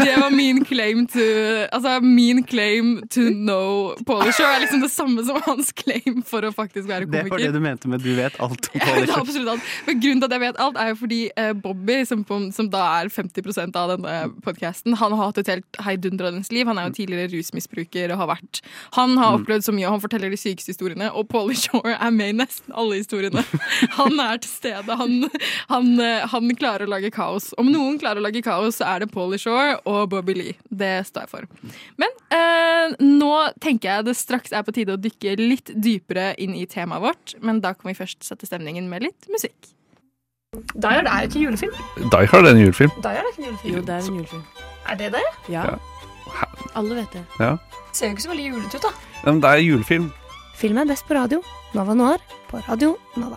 Det 0.04 0.16
var 0.22 0.30
min 0.34 0.64
claim 0.66 1.06
to 1.08 1.26
Altså, 1.74 2.00
min 2.02 2.44
claim 2.44 3.02
to 3.10 3.30
know 3.32 3.96
Polly 4.06 4.32
Shore 4.32 4.56
er 4.56 4.66
liksom 4.66 4.84
det 4.84 4.92
samme 4.94 5.26
som 5.26 5.42
hans 5.48 5.72
claim 5.74 6.22
for 6.28 6.46
å 6.46 6.54
faktisk 6.54 6.90
være 6.90 7.08
komiker. 7.08 7.24
Det 7.24 7.32
var 7.32 7.46
det 7.48 7.54
du 7.54 7.64
mente 7.64 7.90
med 7.90 8.04
'du 8.04 8.14
vet 8.18 8.40
alt 8.40 8.70
om 8.74 8.80
Polly 8.86 9.08
Shore'. 9.08 9.22
absolutt 9.22 9.54
alt. 9.56 9.72
Men 9.88 10.02
grunnen 10.04 10.22
til 10.22 10.30
at 10.30 10.38
jeg 10.38 10.44
vet 10.46 10.62
alt, 10.66 10.78
er 10.78 10.94
jo 10.94 11.00
fordi 11.02 11.22
eh, 11.38 11.54
Bobby, 11.54 11.98
som, 12.06 12.24
på, 12.24 12.40
som 12.54 12.70
da 12.70 12.84
er 13.02 13.12
50% 13.14 13.78
av 13.80 13.96
denne 13.96 14.16
podkasten, 14.46 14.98
han 15.00 15.16
har 15.16 15.32
hatt 15.32 15.42
et 15.42 15.52
helt 15.56 15.82
heidundrende 15.86 16.44
liv. 16.54 16.68
Han 16.68 16.78
er 16.80 16.90
jo 16.90 16.98
tidligere 17.00 17.32
rusmisbruker 17.34 18.14
og 18.14 18.24
har 18.24 18.32
vært 18.36 18.62
Han 18.98 19.18
har 19.18 19.40
opplevd 19.40 19.66
så 19.66 19.74
mye, 19.76 19.88
og 19.88 19.98
han 19.98 20.04
forteller 20.04 20.34
de 20.34 20.40
sykeste 20.40 20.74
historiene. 20.74 20.83
Og 21.14 21.28
Pauly 21.32 21.56
Shore 21.58 21.96
er 21.96 22.14
med 22.14 22.34
i 22.34 22.38
nesten 22.44 22.74
alle 22.76 23.00
historiene. 23.00 23.44
Han 23.98 24.20
er 24.22 24.42
til 24.44 24.52
stede. 24.52 24.98
Han, 25.00 25.30
han, 25.72 25.92
eh, 26.02 26.26
han 26.30 26.56
klarer 26.60 26.88
å 26.88 26.94
lage 26.94 27.12
kaos. 27.14 27.52
Om 27.60 27.72
noen 27.74 28.00
klarer 28.02 28.22
å 28.22 28.26
lage 28.26 28.44
kaos, 28.46 28.80
så 28.80 28.88
er 28.92 29.04
det 29.04 29.12
Pauly 29.14 29.40
Shore 29.42 29.78
og 29.90 30.10
Bobby 30.14 30.36
Lee. 30.38 30.58
Det 30.70 30.96
står 31.08 31.26
jeg 31.26 31.32
for. 31.34 31.48
Men 32.02 32.14
eh, 32.36 32.96
nå 33.04 33.34
tenker 33.64 33.90
jeg 33.90 34.08
det 34.10 34.18
straks 34.20 34.54
er 34.54 34.66
på 34.66 34.76
tide 34.76 34.98
å 34.98 35.02
dykke 35.02 35.38
litt 35.40 35.74
dypere 35.74 36.34
inn 36.42 36.58
i 36.58 36.66
temaet 36.70 37.04
vårt. 37.04 37.38
Men 37.42 37.62
da 37.64 37.74
kan 37.78 37.92
vi 37.92 37.98
først 37.98 38.24
sette 38.26 38.50
stemningen 38.50 38.90
med 38.92 39.08
litt 39.08 39.32
musikk. 39.34 39.74
Die 40.54 40.88
Hard 40.94 41.08
er 41.10 41.24
jo 41.24 41.30
ikke 41.32 41.40
julefilm. 41.40 41.78
Die 42.14 42.28
Hard 42.30 42.46
er 42.46 42.52
en 42.52 42.62
julefilm. 42.62 42.92
Die 43.02 43.16
Hard 43.16 43.26
er 43.26 43.32
ikke 43.32 43.46
julefilm. 43.48 43.74
Jo, 43.74 43.82
det 43.82 43.96
er 43.96 44.10
en 44.10 44.20
julefilm. 44.20 44.44
Er 44.90 45.00
det 45.00 45.14
det? 45.16 45.24
Ja. 45.50 45.64
ja. 45.72 45.78
Alle 46.76 46.96
vet 46.96 47.14
det. 47.14 47.24
Ja. 47.40 47.56
Ser 47.94 48.08
jo 48.08 48.18
ikke 48.18 48.26
så 48.26 48.30
veldig 48.34 48.46
julete 48.46 48.78
ut, 48.78 48.86
da. 48.86 48.92
men 49.26 49.42
det 49.42 49.50
er 49.50 49.64
julefilm. 49.64 50.12
Film 50.64 50.78
er 50.80 50.86
best 50.88 51.04
på 51.04 51.14
radio. 51.14 51.42
Nova 51.76 51.92
Noir 51.94 52.22
på 52.48 52.62
Radio 52.70 52.94
Nova. 53.20 53.36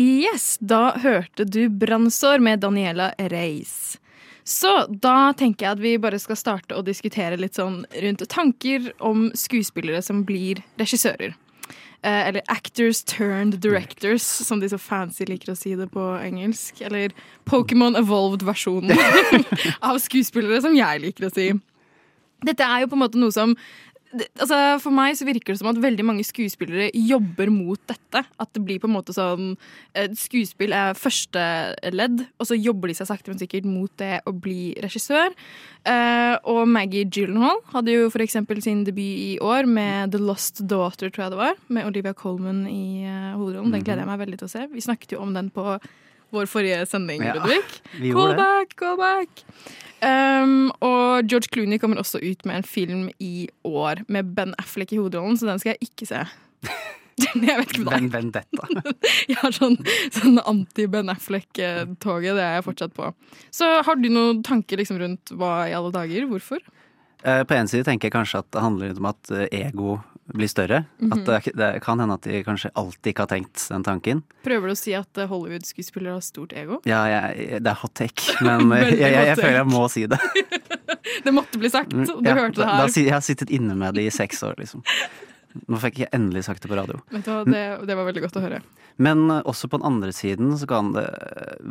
Yes, 0.00 0.56
da 0.64 0.94
hørte 0.96 1.44
du 1.44 1.66
Brannsår 1.68 2.40
med 2.40 2.62
Daniela 2.62 3.10
Reis. 3.18 3.98
Så 4.44 4.70
da 4.88 5.34
tenker 5.36 5.66
jeg 5.66 5.76
at 5.76 5.82
vi 5.82 5.92
bare 6.00 6.16
skal 6.22 6.38
starte 6.40 6.78
å 6.78 6.84
diskutere 6.86 7.36
litt 7.36 7.60
sånn 7.60 7.82
rundt 8.00 8.24
tanker 8.32 8.88
om 9.04 9.26
skuespillere 9.36 10.00
som 10.00 10.22
blir 10.24 10.62
regissører. 10.80 11.36
Eh, 12.00 12.22
eller 12.30 12.40
actors 12.48 13.02
turned 13.04 13.60
directors, 13.60 14.24
som 14.24 14.64
de 14.64 14.72
så 14.72 14.80
fancy 14.80 15.28
liker 15.28 15.52
å 15.52 15.58
si 15.58 15.74
det 15.76 15.90
på 15.92 16.06
engelsk. 16.22 16.80
Eller 16.80 17.12
Pokémon 17.44 18.00
evolved-versjonen 18.00 18.96
av 19.90 20.00
skuespillere, 20.00 20.64
som 20.64 20.80
jeg 20.80 21.04
liker 21.04 21.28
å 21.28 21.34
si. 21.36 21.50
Dette 22.42 22.64
er 22.66 22.82
jo 22.82 22.88
på 22.90 22.96
en 22.96 23.04
måte 23.04 23.20
noe 23.20 23.36
som 23.36 23.52
altså 24.12 24.58
For 24.82 24.94
meg 24.94 25.16
så 25.18 25.26
virker 25.28 25.52
det 25.52 25.60
som 25.60 25.70
at 25.70 25.80
veldig 25.80 26.04
mange 26.06 26.24
skuespillere 26.26 26.90
jobber 26.96 27.52
mot 27.52 27.80
dette. 27.88 28.22
At 28.42 28.50
det 28.54 28.62
blir 28.66 28.80
på 28.82 28.90
en 28.90 28.96
måte 28.96 29.14
sånn 29.16 29.54
eh, 29.96 30.10
Skuespill 30.18 30.74
er 30.76 30.98
første 30.98 31.42
ledd, 31.94 32.26
og 32.38 32.48
så 32.48 32.58
jobber 32.58 32.90
de 32.90 32.96
seg 32.98 33.08
sakte, 33.10 33.32
men 33.32 33.40
sikkert 33.40 33.68
mot 33.68 33.92
det 34.00 34.20
å 34.28 34.34
bli 34.36 34.72
regissør. 34.84 35.32
Eh, 35.88 36.34
og 36.48 36.62
Maggie 36.70 37.08
Gyllenhaal 37.08 37.62
hadde 37.72 37.96
jo 37.96 38.10
for 38.12 38.24
eksempel 38.24 38.62
sin 38.64 38.84
debut 38.86 39.02
i 39.02 39.38
år 39.42 39.66
med 39.66 40.12
The 40.14 40.20
Lost 40.22 40.62
Daughter, 40.68 41.10
tror 41.10 41.26
jeg 41.26 41.34
det 41.34 41.42
var. 41.42 41.58
Med 41.72 41.88
Olivia 41.88 42.14
Colman 42.16 42.64
i 42.70 43.02
uh, 43.06 43.34
hovedrollen. 43.38 43.72
Den 43.74 43.84
gleder 43.84 44.04
jeg 44.04 44.12
meg 44.12 44.22
veldig 44.22 44.38
til 44.40 44.48
å 44.48 44.52
se. 44.52 44.68
Vi 44.72 44.84
snakket 44.84 45.16
jo 45.16 45.22
om 45.24 45.34
den 45.34 45.50
på 45.54 45.76
vår 46.32 46.48
forrige 46.50 46.82
sending, 46.90 47.24
Ja, 47.26 47.36
Ludvig. 47.38 47.60
vi 48.00 48.12
Call 48.16 48.34
back, 48.38 48.74
call 48.80 48.96
back! 49.00 49.44
Um, 50.02 50.72
og 50.82 51.28
George 51.30 51.46
Clooney 51.52 51.78
kommer 51.78 52.00
også 52.02 52.18
ut 52.18 52.42
med 52.48 52.56
en 52.58 52.66
film 52.66 53.04
i 53.22 53.46
år 53.68 54.02
med 54.10 54.32
Ben 54.34 54.54
Affleck 54.58 54.90
i 54.92 54.98
hovedrollen, 54.98 55.38
så 55.38 55.46
den 55.46 55.62
skal 55.62 55.76
jeg 55.76 55.86
ikke 55.92 56.08
se. 56.10 56.24
jeg 57.22 57.58
vet 57.60 57.70
ikke 57.76 57.84
Ven 57.86 58.08
deg. 58.08 58.12
Vendetta. 58.16 58.66
Jeg 59.30 59.38
har 59.38 59.54
sånn, 59.54 59.76
sånn 60.16 60.40
anti-Ben 60.48 61.12
Affleck-toget, 61.12 62.34
det 62.34 62.42
er 62.42 62.56
jeg 62.56 62.64
fortsatt 62.66 62.94
på. 62.96 63.10
Så 63.54 63.68
har 63.86 63.98
du 64.00 64.08
noen 64.10 64.40
tanker 64.46 64.80
liksom 64.80 64.98
rundt 65.02 65.30
hva 65.38 65.68
i 65.70 65.74
alle 65.76 65.92
dager? 65.94 66.26
Hvorfor? 66.30 66.62
Eh, 67.22 67.42
På 67.46 67.54
en 67.54 67.70
side 67.70 67.86
tenker 67.86 68.08
jeg 68.08 68.16
kanskje 68.16 68.40
at 68.42 68.48
det 68.54 68.64
handler 68.64 68.96
om 68.98 69.06
at 69.12 69.30
eh, 69.30 69.46
ego 69.68 70.00
blir 70.32 70.46
større. 70.48 70.84
Mhm. 71.02 71.12
At 71.12 71.26
det, 71.26 71.52
det 71.58 71.70
kan 71.82 71.98
hende 72.00 72.14
at 72.14 72.22
de 72.28 72.42
kanskje 72.46 72.70
alltid 72.78 73.10
ikke 73.12 73.24
har 73.26 73.30
tenkt 73.32 73.64
den 73.72 73.82
tanken. 73.86 74.22
Prøver 74.46 74.70
du 74.70 74.74
å 74.76 74.78
si 74.78 74.94
at 74.94 75.18
eh, 75.18 75.26
Hollywood-skuespillere 75.28 76.14
har 76.14 76.22
stort 76.24 76.52
ego? 76.56 76.78
Ja, 76.88 77.02
jeg, 77.10 77.58
det 77.64 77.72
er 77.72 77.80
hot 77.82 77.94
take, 77.98 78.36
men 78.46 78.70
eh, 78.78 78.92
jeg, 78.94 79.10
jeg, 79.12 79.26
jeg 79.32 79.40
føler 79.40 79.58
jeg 79.62 79.70
må 79.72 79.82
si 79.92 80.06
det. 80.06 80.20
Det 81.22 81.30
måtte 81.34 81.58
bli 81.60 81.68
sagt, 81.70 81.90
du 81.92 81.98
Ja, 82.24 82.32
hørte 82.34 82.56
det 82.56 82.62
da, 82.64 82.78
da, 82.78 82.86
her. 82.86 82.94
jeg 82.96 83.12
har 83.12 83.20
sittet 83.22 83.50
inne 83.52 83.74
med 83.78 83.94
det 83.98 84.04
i 84.08 84.10
seks 84.14 84.40
år, 84.46 84.54
liksom. 84.58 84.80
Nå 85.68 85.76
fikk 85.82 85.98
jeg 86.00 86.08
endelig 86.16 86.44
sagt 86.46 86.62
det 86.64 86.70
på 86.70 86.76
radio. 86.78 86.96
Vet 87.12 87.26
du 87.26 87.30
hva, 87.30 87.42
det, 87.44 87.62
det 87.90 87.96
var 87.98 88.06
veldig 88.08 88.22
godt 88.24 88.38
å 88.40 88.42
høre. 88.46 88.60
Men 89.02 89.26
eh, 89.30 89.42
også 89.50 89.68
på 89.70 89.78
den 89.82 89.86
andre 89.90 90.14
siden 90.16 90.54
så 90.58 90.66
kan 90.70 90.92
det 90.96 91.04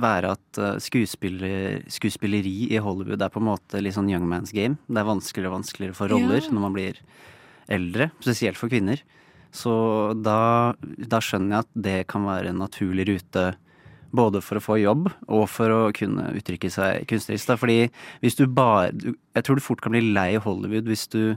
være 0.04 0.36
at 0.36 0.62
skuespiller, 0.84 1.82
skuespilleri 1.92 2.70
i 2.76 2.80
Hollywood 2.84 3.24
er 3.26 3.34
på 3.34 3.42
en 3.42 3.48
måte 3.50 3.82
litt 3.82 3.96
sånn 3.98 4.12
young 4.12 4.28
man's 4.30 4.54
game. 4.56 4.78
Det 4.88 5.02
er 5.02 5.10
vanskeligere 5.10 5.52
og 5.52 5.58
vanskeligere 5.62 5.98
for 5.98 6.12
roller 6.14 6.44
Ja. 6.44 6.52
når 6.54 6.66
man 6.68 6.78
blir 6.78 7.02
eldre, 7.72 8.12
spesielt 8.22 8.60
for 8.60 8.72
kvinner. 8.72 9.02
Så 9.52 9.74
da, 10.24 10.74
da 10.82 11.20
skjønner 11.24 11.58
jeg 11.58 11.66
at 11.66 11.84
det 11.88 11.98
kan 12.12 12.28
være 12.28 12.54
en 12.54 12.62
naturlig 12.64 13.10
rute 13.10 13.52
både 14.16 14.42
for 14.44 14.60
å 14.60 14.64
få 14.64 14.78
jobb 14.82 15.10
og 15.32 15.44
for 15.52 15.72
å 15.72 15.82
kunne 15.96 16.32
uttrykke 16.36 16.72
seg 16.72 17.08
kunstnerisk. 17.10 17.52
Fordi 17.60 17.90
hvis 18.24 18.38
du 18.40 18.46
bare 18.48 18.92
Jeg 18.92 19.44
tror 19.46 19.60
du 19.60 19.64
fort 19.64 19.82
kan 19.84 19.96
bli 19.96 20.04
lei 20.12 20.36
Hollywood 20.36 20.90
hvis 20.92 21.08
du 21.12 21.36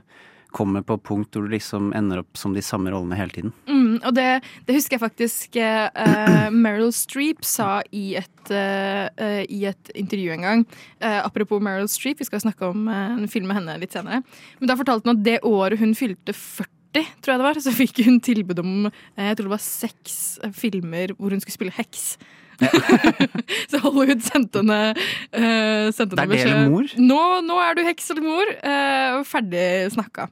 kommer 0.54 0.84
på 0.86 0.96
punkt 1.02 1.34
hvor 1.34 1.46
du 1.46 1.52
liksom 1.52 1.90
ender 1.96 2.22
opp 2.22 2.38
som 2.38 2.54
de 2.54 2.62
samme 2.64 2.92
rollene 2.92 3.18
hele 3.18 3.34
tiden. 3.34 3.54
Mm, 3.66 3.98
og 4.00 4.12
det, 4.16 4.28
det 4.68 4.76
husker 4.76 4.96
jeg 4.96 5.02
faktisk 5.02 5.58
uh, 5.58 6.50
Meryl 6.54 6.92
Streep 6.94 7.42
sa 7.46 7.80
i 7.94 8.14
et, 8.20 8.52
uh, 8.52 9.08
i 9.42 9.64
et 9.70 9.94
intervju 9.98 10.36
en 10.36 10.46
gang. 10.46 10.62
Uh, 11.02 11.20
apropos 11.24 11.62
Meryl 11.62 11.90
Streep, 11.90 12.22
vi 12.22 12.28
skal 12.28 12.44
snakke 12.44 12.70
om 12.70 12.86
en 12.88 13.26
film 13.30 13.50
med 13.50 13.60
henne 13.60 13.80
litt 13.82 13.96
senere. 13.96 14.22
Men 14.60 14.70
da 14.70 14.78
fortalte 14.78 15.08
hun 15.08 15.16
at 15.18 15.26
det 15.26 15.40
året 15.48 15.82
hun 15.82 15.96
fylte 15.98 16.36
40, 16.36 17.10
tror 17.24 17.34
jeg 17.34 17.42
det 17.42 17.48
var, 17.48 17.60
så 17.64 17.74
fikk 17.74 18.04
hun 18.06 18.20
tilbud 18.22 18.60
om 18.62 18.74
jeg 18.86 19.34
tror 19.34 19.48
det 19.48 19.56
var 19.56 19.62
seks 19.64 20.18
filmer 20.54 21.16
hvor 21.18 21.34
hun 21.34 21.42
skulle 21.42 21.58
spille 21.58 21.74
heks. 21.74 22.14
så 23.70 23.80
Hollywood 23.84 24.24
sendte 24.24 24.62
henne, 24.62 24.80
uh, 24.94 25.90
sendte 25.94 26.14
Det 26.14 26.24
henne 26.24 26.38
er 26.38 26.44
det 26.44 26.46
eller 26.46 26.72
mor? 26.72 26.96
Nå, 26.98 27.20
nå 27.48 27.60
er 27.64 27.78
du 27.78 27.84
heks 27.86 28.10
eller 28.14 28.26
mor. 28.26 28.54
Uh, 28.64 29.20
ferdig 29.28 29.68
snakka. 29.94 30.28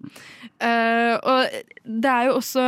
Uh, 0.63 1.15
og 1.19 1.63
det 1.85 2.13
er 2.13 2.29
jo 2.31 2.37
også 2.39 2.67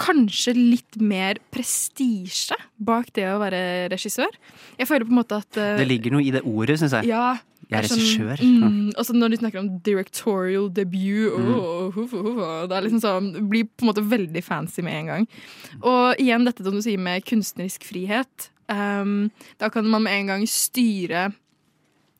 kanskje 0.00 0.54
litt 0.56 0.96
mer 1.02 1.40
prestisje 1.52 2.56
bak 2.80 3.10
det 3.16 3.26
å 3.28 3.38
være 3.42 3.90
regissør. 3.92 4.32
Jeg 4.80 4.88
føler 4.88 5.04
på 5.04 5.12
en 5.12 5.20
måte 5.20 5.40
at 5.42 5.60
uh, 5.60 5.76
Det 5.80 5.88
ligger 5.88 6.16
noe 6.16 6.24
i 6.24 6.32
det 6.34 6.44
ordet, 6.48 6.78
syns 6.80 6.96
jeg. 6.96 7.10
ja, 7.12 7.34
Jeg 7.70 7.78
er 7.78 7.86
regissør. 7.86 8.06
sånn- 8.16 8.30
regissør. 8.36 8.70
Mm, 8.70 8.92
og 8.98 9.04
så 9.06 9.14
når 9.14 9.30
du 9.30 9.36
snakker 9.40 9.58
om 9.60 9.68
directorial 9.86 10.68
debut 10.74 11.32
Mm. 11.38 11.54
åh, 11.54 11.90
huff, 11.94 12.10
huff, 12.10 12.24
huff, 12.26 12.68
Det 12.68 12.76
er 12.76 12.82
liksom 12.88 13.00
sånn, 13.00 13.48
blir 13.48 13.64
på 13.64 13.82
en 13.86 13.92
måte 13.92 14.02
veldig 14.08 14.42
fancy 14.44 14.82
med 14.82 14.94
en 14.94 15.06
gang. 15.06 15.28
Og 15.82 16.16
igjen 16.18 16.44
dette 16.44 16.64
som 16.64 16.72
du 16.74 16.82
sier 16.82 16.98
med 16.98 17.24
kunstnerisk 17.24 17.84
frihet. 17.86 18.50
Um, 18.68 19.30
da 19.58 19.68
kan 19.68 19.86
man 19.86 20.02
med 20.04 20.12
en 20.20 20.26
gang 20.26 20.42
styre 20.46 21.32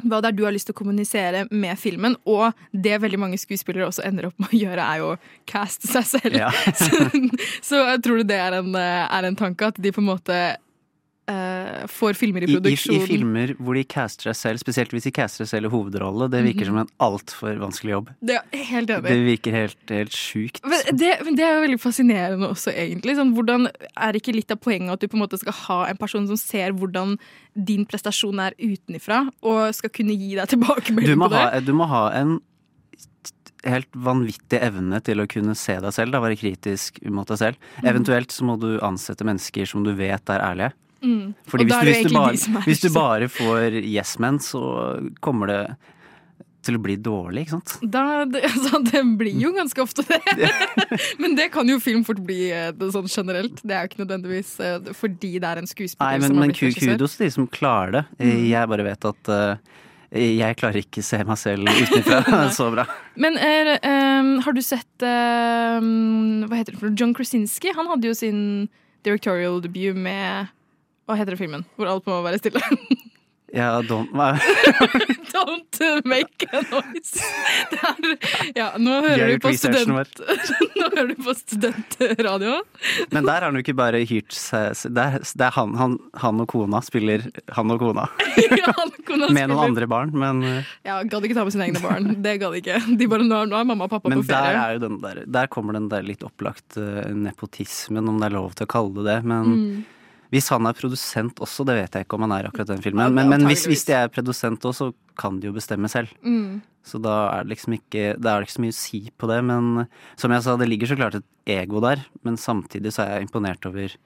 hva 0.03 0.23
det 0.23 0.31
er 0.31 0.33
du 0.33 0.45
har 0.47 0.53
lyst 0.53 0.65
til 0.67 0.73
å 0.73 0.79
kommunisere 0.79 1.43
med 1.53 1.77
filmen. 1.79 2.17
Og 2.27 2.55
det 2.73 3.01
veldig 3.03 3.19
mange 3.19 3.37
skuespillere 3.39 3.87
også 3.87 4.03
ender 4.07 4.27
opp 4.31 4.39
med 4.41 4.49
å 4.49 4.59
gjøre, 4.59 4.79
er 4.81 4.99
jo 5.03 5.11
å 5.13 5.19
caste 5.47 5.87
seg 5.87 6.05
selv. 6.09 6.37
Ja. 6.41 6.49
så, 6.81 6.97
så 7.61 7.83
jeg 7.93 8.03
tror 8.03 8.23
det 8.27 8.39
er 8.41 8.57
en, 8.63 8.75
eh, 8.75 9.07
er 9.19 9.25
en 9.29 9.37
tanke, 9.37 9.67
at 9.69 9.75
de 9.81 9.93
på 9.93 9.99
en 10.01 10.09
måte 10.09 10.39
eh, 11.29 11.87
får 11.87 12.15
filmer 12.19 12.43
i 12.43 12.47
I, 12.51 12.57
i. 12.57 12.73
I 12.73 13.01
filmer 13.07 13.53
hvor 13.61 13.75
de 13.75 13.85
caster 13.85 14.31
seg 14.31 14.37
selv, 14.37 14.59
spesielt 14.63 14.91
hvis 14.91 15.05
de 15.05 15.13
caster 15.15 15.45
seg 15.45 15.51
selv 15.53 15.69
i 15.69 15.73
hovedrolle, 15.75 16.29
det 16.31 16.43
virker 16.45 16.67
Mhm. 16.67 16.67
som 16.67 16.79
en 16.79 16.91
altfor 17.01 17.59
vanskelig 17.61 17.91
jobb. 17.93 18.09
Det 18.21 18.39
helt 18.53 18.91
enig. 18.91 19.03
Det 19.09 19.19
virker 19.27 19.53
helt, 19.53 19.77
helt 19.89 20.11
sjukt. 20.13 20.61
Men 20.67 20.97
det, 20.97 21.13
men 21.25 21.35
det 21.37 21.45
er 21.45 21.55
jo 21.55 21.67
veldig 21.69 21.81
fascinerende 21.81 22.49
også, 22.51 22.73
egentlig. 22.75 23.17
Sånn, 23.17 23.35
hvordan 23.37 23.69
Er 23.97 24.13
ikke 24.15 24.35
litt 24.35 24.51
av 24.51 24.59
poenget 24.61 24.93
at 24.93 25.01
du 25.01 25.09
på 25.09 25.15
en 25.19 25.23
måte 25.29 25.39
skal 25.39 25.53
ha 25.53 25.81
en 25.91 25.97
person 25.97 26.27
som 26.27 26.37
ser 26.37 26.73
hvordan 26.73 27.19
din 27.55 27.85
prestasjon 27.87 28.39
er 28.41 28.53
utenifra, 28.59 29.29
og 29.43 29.75
skal 29.75 29.91
kunne 29.91 30.17
gi 30.17 30.35
deg 30.35 30.49
tilbakemelding 30.49 31.19
på 31.21 31.31
det? 31.31 31.37
ha, 31.39 31.61
du 31.61 31.73
må 31.73 31.87
ha 31.87 32.11
en 32.13 32.41
helt 33.69 33.91
vanvittig 33.93 34.57
evne 34.65 35.03
til 35.05 35.21
å 35.21 35.27
kunne 35.29 35.55
se 35.59 35.75
deg 35.83 35.93
selv, 35.93 36.13
da, 36.13 36.21
være 36.23 36.39
kritisk 36.41 37.03
mot 37.13 37.29
deg 37.29 37.37
selv. 37.39 37.57
Mhm. 37.83 37.89
Eventuelt 37.93 38.33
så 38.33 38.43
må 38.49 38.59
du 38.59 38.79
ansette 38.81 39.23
mennesker 39.27 39.67
som 39.69 39.85
du 39.85 39.93
vet 39.95 40.29
er 40.33 40.41
ærlige. 40.41 40.73
Mm. 41.01 41.33
Fordi 41.49 41.65
hvis 41.65 41.79
hvis, 41.87 42.03
du 42.05 42.15
bare, 42.17 42.35
er 42.35 42.67
hvis 42.67 42.83
du 42.83 42.91
bare 42.93 43.31
får 43.33 43.79
yes 43.81 44.19
men, 44.21 44.37
så 44.45 44.61
kommer 45.25 45.49
det 45.51 45.63
til 46.67 46.77
å 46.77 46.81
bli 46.83 46.97
dårlig, 47.01 47.47
ikke 47.47 47.57
sant? 47.57 47.75
Da, 47.93 48.05
det, 48.29 48.43
altså, 48.51 48.81
det 48.85 49.03
blir 49.21 49.37
jo 49.41 49.53
ganske 49.57 49.85
ofte 49.85 50.05
det. 50.09 50.21
Men 51.23 51.37
det 51.39 51.51
kan 51.55 51.69
jo 51.71 51.79
film 51.83 52.05
fort 52.07 52.21
bli 52.27 52.51
eh, 52.53 52.73
sånn 52.93 53.09
generelt. 53.11 53.63
Det 53.65 53.77
er 53.77 53.87
jo 53.87 53.93
ikke 53.93 54.03
nødvendigvis 54.03 54.55
eh, 54.65 54.91
fordi 54.97 55.35
det 55.41 55.51
er 55.51 55.63
en 55.63 55.71
skuespiller 55.71 56.19
Nei, 56.19 56.21
men, 56.21 56.29
som 56.29 56.43
har 56.43 56.51
blitt 56.53 56.65
regissør. 56.67 56.99
kudos 56.99 57.17
til 57.17 57.27
de 57.27 57.31
som 57.39 57.49
klarer 57.51 57.97
det. 57.97 58.05
Mm. 58.21 58.35
Jeg 58.51 58.73
bare 58.75 58.87
vet 58.91 59.09
at 59.11 59.33
uh, 59.33 59.81
jeg 60.11 60.59
klarer 60.59 60.83
ikke 60.83 61.05
se 61.07 61.21
meg 61.27 61.39
selv 61.41 61.71
utenfra 61.71 62.43
så 62.59 62.69
bra. 62.75 62.87
Men 63.21 63.39
er, 63.41 63.77
um, 63.87 64.33
har 64.45 64.57
du 64.57 64.63
sett 64.65 65.07
um, 65.07 66.49
Hva 66.51 66.61
heter 66.61 66.75
det 66.75 66.81
for? 66.83 66.95
John 66.99 67.15
Krasinski? 67.17 67.73
Han 67.77 67.89
hadde 67.93 68.11
jo 68.11 68.17
sin 68.19 68.43
directorial 69.07 69.63
debut 69.65 69.97
med 69.97 70.51
Hva 71.11 71.17
heter 71.19 71.35
det 71.35 71.41
filmen? 71.43 71.65
Hvor 71.75 71.91
alt 71.91 72.07
må 72.07 72.21
være 72.23 72.39
stille. 72.39 72.63
Ja, 73.51 73.81
don't? 73.83 74.13
Don't 75.35 76.05
make 76.07 76.47
a 76.55 76.61
noise. 76.71 77.19
Det 77.73 77.81
er, 77.83 78.53
ja, 78.55 78.69
nå 78.79 79.01
hører 79.03 79.33
du 79.35 79.41
på 79.43 79.51
student... 79.59 80.21
Nå 80.79 80.87
hører 80.95 81.09
du 81.11 81.17
på 81.25 81.35
studentradio. 81.35 82.61
Men 83.11 83.27
der 83.27 83.33
har 83.41 83.49
han 83.49 83.59
jo 83.59 83.65
ikke 83.65 83.75
bare 83.81 84.05
hyrt 84.07 84.31
seg 84.39 84.79
Det 84.95 85.03
er, 85.09 85.51
han, 85.59 85.75
han, 85.83 85.99
han 86.23 86.45
og 86.45 86.49
kona 86.55 86.79
spiller 86.87 87.27
han 87.59 87.75
og 87.75 87.83
kona. 87.83 88.07
Ja, 88.39 88.71
han 88.71 88.87
og 88.95 89.03
kona 89.11 89.33
Med 89.35 89.51
noen 89.51 89.65
andre 89.73 89.91
barn, 89.97 90.15
men, 90.15 90.47
eh, 90.47 90.73
Ja, 90.87 91.01
Gadd 91.11 91.27
ikke 91.27 91.41
ta 91.43 91.49
med 91.51 91.59
sine 91.59 91.67
egne 91.73 91.83
barn. 91.83 92.07
Det 92.23 92.39
gadd 92.47 92.55
ikke. 92.63 92.79
De 93.03 93.11
bare, 93.11 93.27
nå, 93.27 93.43
er- 93.51 93.67
mamma 93.67 93.91
og 93.91 93.97
pappa 93.99 94.15
men 94.15 94.23
på 94.23 94.31
der, 94.31 94.63
er 94.63 94.79
jo 94.79 94.85
den 94.87 95.01
der, 95.03 95.25
der 95.27 95.51
kommer 95.51 95.75
den 95.75 95.91
der 95.91 96.07
litt 96.07 96.23
opplagt 96.23 96.79
eh, 96.79 97.11
nepotismen, 97.19 98.07
om 98.15 98.23
det 98.23 98.31
er 98.31 98.39
lov 98.39 98.55
til 98.55 98.71
å 98.71 98.77
kalle 98.79 99.01
det 99.03 99.09
det. 99.11 99.23
Men 99.27 99.57
Mm. 99.61 99.81
Hvis 100.31 100.49
han 100.53 100.67
er 100.69 100.77
produsent 100.79 101.41
også, 101.43 101.65
det 101.67 101.75
vet 101.81 101.97
jeg 101.97 102.07
ikke 102.07 102.19
om 102.19 102.25
han 102.27 102.35
er 102.37 102.49
akkurat 102.49 102.71
den 102.71 102.83
filmen. 102.85 103.03
Ja, 103.03 103.15
men 103.15 103.31
men 103.33 103.47
hvis, 103.51 103.65
hvis 103.67 103.83
de 103.89 103.97
er 103.99 104.13
produsent 104.13 104.65
også, 104.65 104.91
så 104.91 105.17
kan 105.19 105.41
de 105.41 105.51
jo 105.51 105.57
bestemme 105.57 105.91
selv. 105.91 106.13
Mm. 106.23 106.61
Så 106.87 107.01
da 107.03 107.17
er 107.35 107.45
det 107.45 107.57
liksom 107.57 107.75
ikke 107.77 108.05
Det 108.17 108.31
er 108.31 108.47
ikke 108.47 108.57
så 108.57 108.63
mye 108.65 108.73
å 108.73 108.79
si 108.79 109.01
på 109.19 109.29
det. 109.29 109.41
Men 109.45 109.89
som 110.17 110.33
jeg 110.33 110.47
sa, 110.47 110.57
det 110.57 110.71
ligger 110.71 110.89
så 110.89 110.97
klart 110.97 111.19
et 111.19 111.27
ego 111.51 111.83
der. 111.85 112.07
Men 112.25 112.39
samtidig 112.41 112.95
så 112.95 113.05
er 113.05 113.19
jeg 113.19 113.29
imponert 113.29 113.67
over 113.69 113.97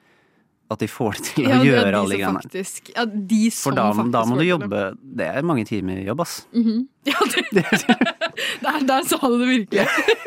at 0.73 0.81
de 0.81 0.87
får 0.89 1.17
det 1.17 1.23
til 1.27 1.45
å 1.45 1.49
Ja, 1.51 1.57
gjøre 1.61 1.89
de 1.91 1.97
alle 1.99 2.09
de 2.09 2.17
greiene. 2.17 2.41
faktisk, 2.41 2.89
ja, 2.95 3.03
de 3.05 3.41
som 3.53 3.69
For 3.69 3.77
da, 3.77 3.85
faktisk 3.93 4.13
da 4.15 4.23
må 4.25 4.37
du 4.39 4.45
jobbe 4.47 4.79
Det 5.21 5.27
er 5.29 5.45
mange 5.45 5.65
timer 5.69 5.99
jobb, 6.01 6.23
ass. 6.25 6.47
Mhm. 6.55 6.87
Ja, 7.05 7.19
det, 7.21 7.61
der, 8.65 8.79
der 8.89 9.03
sa 9.05 9.19
du 9.21 9.35
det 9.37 9.49
virkelig. 9.51 9.83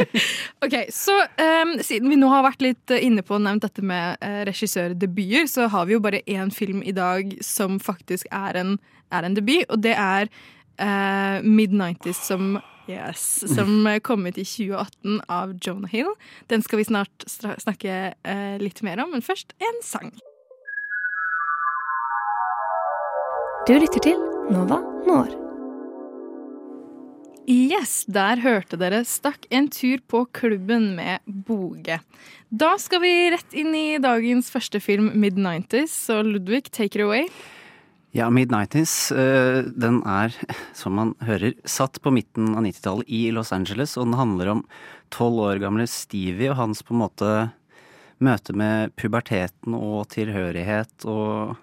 ok, 0.65 0.77
så 0.95 1.17
um, 1.43 1.73
Siden 1.83 2.07
vi 2.13 2.21
nå 2.21 2.29
har 2.31 2.45
vært 2.47 2.63
litt 2.63 2.95
eh, 2.95 3.03
inne 3.09 3.25
på 3.27 3.35
og 3.35 3.43
nevnt 3.43 3.67
dette 3.67 3.83
med 3.83 4.23
uh, 4.23 4.45
regissørdebuter, 4.47 5.51
så 5.51 5.67
har 5.73 5.89
vi 5.91 5.97
jo 5.97 6.05
bare 6.05 6.23
én 6.31 6.55
film 6.55 6.85
i 6.87 6.95
dag 6.95 7.35
som 7.43 7.81
faktisk 7.83 8.31
er 8.31 8.61
en, 8.63 8.77
er 9.11 9.27
en 9.27 9.35
debut, 9.35 9.67
og 9.67 9.83
det 9.83 9.97
er 9.99 10.31
uh, 10.79 11.43
Mid-90s 11.43 12.23
som 12.31 12.61
Yes, 12.89 13.45
som 13.55 13.87
eh, 13.87 13.99
kom 14.01 14.25
ut 14.27 14.39
i 14.39 14.45
2018 14.49 15.21
av 15.29 15.53
Jonah 15.61 15.91
Hill. 15.93 16.09
Den 16.49 16.63
skal 16.65 16.81
vi 16.81 16.87
snart 16.89 17.27
snakke 17.29 18.15
eh, 18.17 18.55
litt 18.63 18.81
mer 18.87 19.03
om, 19.05 19.11
men 19.13 19.25
først 19.25 19.53
en 19.61 19.83
sang. 19.85 20.09
Du 23.69 23.75
lytter 23.77 24.01
til 24.01 24.15
Nova 24.49 24.79
Når. 25.05 25.35
Yes, 27.53 28.07
der 28.09 28.41
hørte 28.41 28.79
dere 28.81 29.03
Stakk 29.05 29.45
en 29.53 29.69
tur 29.69 30.01
på 30.09 30.23
klubben 30.33 30.87
med 30.97 31.21
Boge. 31.29 31.99
Da 32.49 32.71
skal 32.81 33.03
vi 33.03 33.11
rett 33.35 33.53
inn 33.53 33.77
i 33.77 33.99
dagens 34.01 34.49
første 34.55 34.81
film, 34.81 35.11
Mid-90s. 35.21 35.99
Så 36.09 36.23
Ludvig, 36.25 36.71
take 36.73 36.97
it 36.97 37.05
away. 37.05 37.29
Ja, 38.17 38.31
Mid-90s, 38.33 38.97
eh, 39.13 39.61
den 39.69 40.01
er, 40.09 40.33
som 40.73 40.97
man 40.97 41.13
hører, 41.21 41.53
satt 41.69 42.01
på 42.01 42.17
midten 42.17 42.55
av 42.55 42.65
90-tallet 42.65 43.13
i 43.21 43.27
Los 43.37 43.53
Angeles, 43.53 43.99
og 44.01 44.09
den 44.09 44.21
handler 44.23 44.55
om 44.57 44.67
tolv 45.13 45.45
år 45.45 45.61
gamle 45.69 45.85
Stevie 45.85 46.55
og 46.57 46.63
hans 46.65 46.81
på 46.81 46.97
en 46.97 47.05
måte 47.05 47.37
møte 48.25 48.57
med 48.57 48.97
puberteten 48.97 49.77
og 49.77 50.07
tilhørighet 50.17 51.05
og 51.05 51.59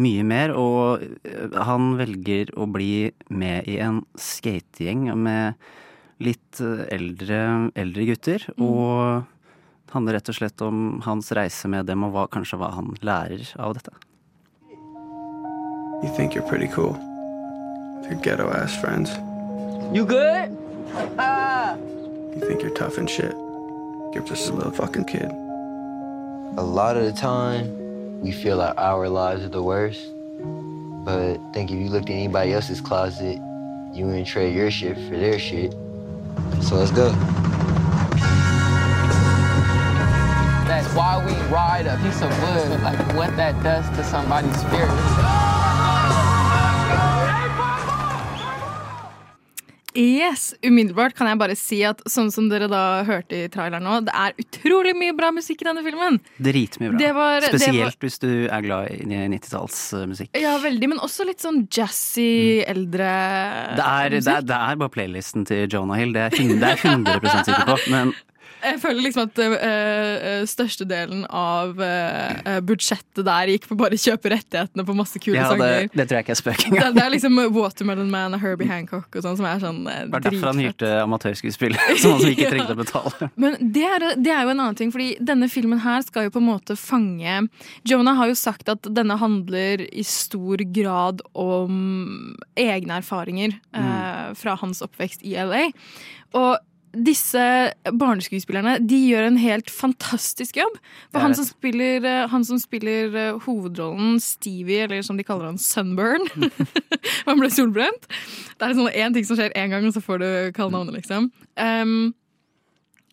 mye 0.00 0.24
mer. 0.26 0.54
Og 0.56 1.04
eh, 1.28 1.60
han 1.68 1.94
velger 2.00 2.52
å 2.58 2.68
bli 2.70 3.10
med 3.28 3.68
i 3.70 3.78
en 3.84 4.02
skategjeng 4.18 5.08
med 5.20 5.60
litt 6.20 6.60
eh, 6.60 6.86
eldre, 6.92 7.70
eldre 7.78 8.06
gutter, 8.12 8.46
og 8.60 9.24
det 9.90 9.96
handler 9.96 10.18
rett 10.18 10.30
og 10.30 10.36
slett 10.36 10.62
om 10.62 11.00
hans 11.02 11.32
reise 11.34 11.68
med 11.70 11.88
dem 11.90 12.04
og 12.06 12.14
hva, 12.14 12.28
kanskje 12.30 12.60
hva 12.60 12.70
han 12.76 12.92
lærer 13.02 13.48
av 13.58 13.74
dette. 13.78 13.94
You 16.00 16.08
think 16.16 16.34
you're 16.34 16.46
pretty 16.46 16.68
cool. 16.68 16.96
Your 18.08 18.20
ghetto 18.22 18.48
ass 18.48 18.76
friends. 18.80 19.10
You 19.92 20.06
good? 20.06 20.56
You 22.34 22.46
think 22.46 22.62
you're 22.62 22.74
tough 22.74 22.96
and 22.98 23.10
shit. 23.10 23.34
You're 24.14 24.24
just 24.24 24.48
a 24.48 24.54
little 24.54 24.72
fucking 24.72 25.04
kid. 25.04 25.30
A 26.56 26.62
lot 26.62 26.96
of 26.96 27.04
the 27.04 27.12
time, 27.12 27.66
we 28.20 28.32
feel 28.32 28.58
like 28.58 28.74
our 28.76 29.08
lives 29.08 29.42
are 29.44 29.48
the 29.48 29.62
worst. 29.62 30.12
But 31.04 31.38
I 31.40 31.52
think 31.52 31.70
if 31.70 31.78
you 31.78 31.88
looked 31.88 32.10
at 32.10 32.14
anybody 32.14 32.52
else's 32.52 32.80
closet, 32.80 33.38
you 33.94 34.04
wouldn't 34.04 34.26
trade 34.26 34.54
your 34.54 34.70
shit 34.70 34.96
for 34.96 35.16
their 35.16 35.38
shit. 35.38 35.72
So 36.62 36.76
let's 36.76 36.90
go. 36.90 37.10
That's 40.68 40.94
why 40.94 41.24
we 41.26 41.32
ride 41.52 41.86
a 41.86 41.96
piece 42.02 42.20
of 42.20 42.30
wood, 42.42 42.82
like 42.82 42.98
what 43.16 43.34
that 43.36 43.60
does 43.62 43.88
to 43.96 44.04
somebody's 44.04 44.60
spirit. 44.60 45.39
Yes, 49.98 50.54
Umiddelbart 50.62 51.16
kan 51.18 51.26
jeg 51.26 51.38
bare 51.40 51.56
si 51.58 51.80
at 51.86 52.00
sånn 52.10 52.30
som 52.32 52.48
dere 52.50 52.68
da 52.70 53.02
hørte 53.08 53.44
i 53.46 53.48
traileren 53.50 53.82
nå, 53.82 53.96
det 54.06 54.14
er 54.14 54.36
utrolig 54.38 54.94
mye 54.98 55.14
bra 55.18 55.32
musikk 55.34 55.62
i 55.64 55.68
denne 55.70 55.82
filmen. 55.82 56.20
Dritmye 56.38 56.92
bra. 56.92 56.98
Det 57.00 57.12
var- 57.16 57.40
Spesielt 57.48 57.82
var- 57.84 57.96
hvis 58.00 58.18
du 58.22 58.46
er 58.48 58.60
glad 58.62 58.90
i 58.90 59.04
90-tallsmusikk. 59.04 60.28
Ja, 60.40 60.58
veldig, 60.58 60.88
men 60.88 60.98
også 60.98 61.26
litt 61.26 61.40
sånn 61.42 61.66
jazzy, 61.68 62.62
eldre 62.66 63.08
Det 63.76 63.84
er, 63.84 64.08
det, 64.10 64.26
er, 64.26 64.42
det 64.42 64.56
er 64.56 64.76
bare 64.76 64.88
playlisten 64.94 65.44
til 65.46 65.66
Jonah 65.68 65.96
Hill, 65.98 66.12
det 66.12 66.20
er 66.20 66.30
jeg 66.30 66.46
100, 66.46 66.60
det 66.60 66.68
er 66.70 66.76
jeg 66.76 66.84
100 66.94 67.44
sikker 67.44 67.66
på. 67.66 67.90
Men 67.90 68.14
Jeg 68.64 68.80
føler 68.82 69.04
liksom 69.06 69.28
at 69.28 69.40
uh, 69.40 70.44
størstedelen 70.48 71.24
av 71.26 71.78
uh, 71.80 72.58
budsjettet 72.66 73.24
der 73.26 73.52
gikk 73.54 73.68
på 73.70 73.78
bare 73.80 73.98
å 73.98 74.00
kjøpe 74.00 74.32
rettighetene 74.34 74.86
på 74.86 74.96
masse 74.98 75.20
kule 75.22 75.38
ja, 75.38 75.48
det, 75.50 75.58
sanger. 75.58 75.88
det 75.94 76.06
tror 76.06 76.18
jeg 76.18 76.26
ikke 76.26 76.34
er 76.36 76.40
spøk 76.40 76.60
Det, 76.60 76.68
engang. 76.70 76.96
det 76.96 77.04
er 77.04 77.14
liksom 77.16 77.40
Watermelon 77.56 78.12
Man 78.12 78.36
og 78.36 78.44
Herbie 78.44 78.70
Hancock 78.70 79.20
og 79.20 79.26
sånn 79.26 79.38
som 79.40 79.48
er 79.48 79.62
sånn 79.62 79.80
uh, 79.88 79.96
Det 80.04 80.14
var 80.14 80.26
derfor 80.26 80.50
han 80.52 80.62
hyrte 80.64 80.92
amatørskuespillere 81.04 81.96
som 82.02 82.16
han 82.18 82.34
ikke 82.34 82.50
trengte 82.52 82.76
å 82.76 82.80
betale. 82.84 83.30
Men 83.40 83.58
det 83.60 83.86
er, 83.86 84.08
det 84.20 84.34
er 84.34 84.44
jo 84.44 84.54
en 84.54 84.64
annen 84.66 84.78
ting, 84.78 84.92
fordi 84.94 85.12
denne 85.20 85.50
filmen 85.52 85.82
her 85.84 86.04
skal 86.06 86.28
jo 86.28 86.34
på 86.34 86.42
en 86.42 86.48
måte 86.50 86.76
fange 86.78 87.40
Jonah 87.88 88.16
har 88.18 88.30
jo 88.30 88.38
sagt 88.38 88.68
at 88.72 88.86
denne 88.88 89.16
handler 89.20 89.82
i 89.88 90.04
stor 90.06 90.62
grad 90.74 91.22
om 91.38 92.34
egne 92.58 93.00
erfaringer 93.00 93.56
eh, 93.76 94.26
fra 94.38 94.56
hans 94.60 94.82
oppvekst 94.84 95.24
i 95.26 95.36
LA. 95.38 95.68
Og 96.38 96.58
disse 96.90 97.42
barneskuespillerne 97.94 98.78
de 98.82 98.96
gjør 99.12 99.28
en 99.28 99.36
helt 99.38 99.68
fantastisk 99.70 100.56
jobb. 100.58 100.78
For 101.12 101.22
han 101.22 101.34
som 101.38 101.46
spiller, 101.46 102.02
eh, 102.02 102.24
han 102.32 102.42
som 102.44 102.58
spiller 102.58 103.14
eh, 103.14 103.38
hovedrollen, 103.44 104.16
Stevie, 104.22 104.84
eller 104.88 105.02
som 105.06 105.16
de 105.20 105.26
kaller 105.26 105.46
han, 105.52 105.58
Sunburn 105.62 106.26
Han 107.28 107.38
ble 107.38 107.50
solbrent. 107.54 108.08
Det 108.58 108.66
er 108.66 108.74
sånn 108.74 108.90
én 108.90 109.14
ting 109.14 109.26
som 109.28 109.38
skjer 109.38 109.54
én 109.54 109.70
gang, 109.70 109.86
og 109.86 109.94
så 109.94 110.02
får 110.02 110.18
du 110.22 110.28
kalle 110.56 110.74
navnet, 110.74 110.98
liksom. 110.98 111.30
Um, 111.60 111.94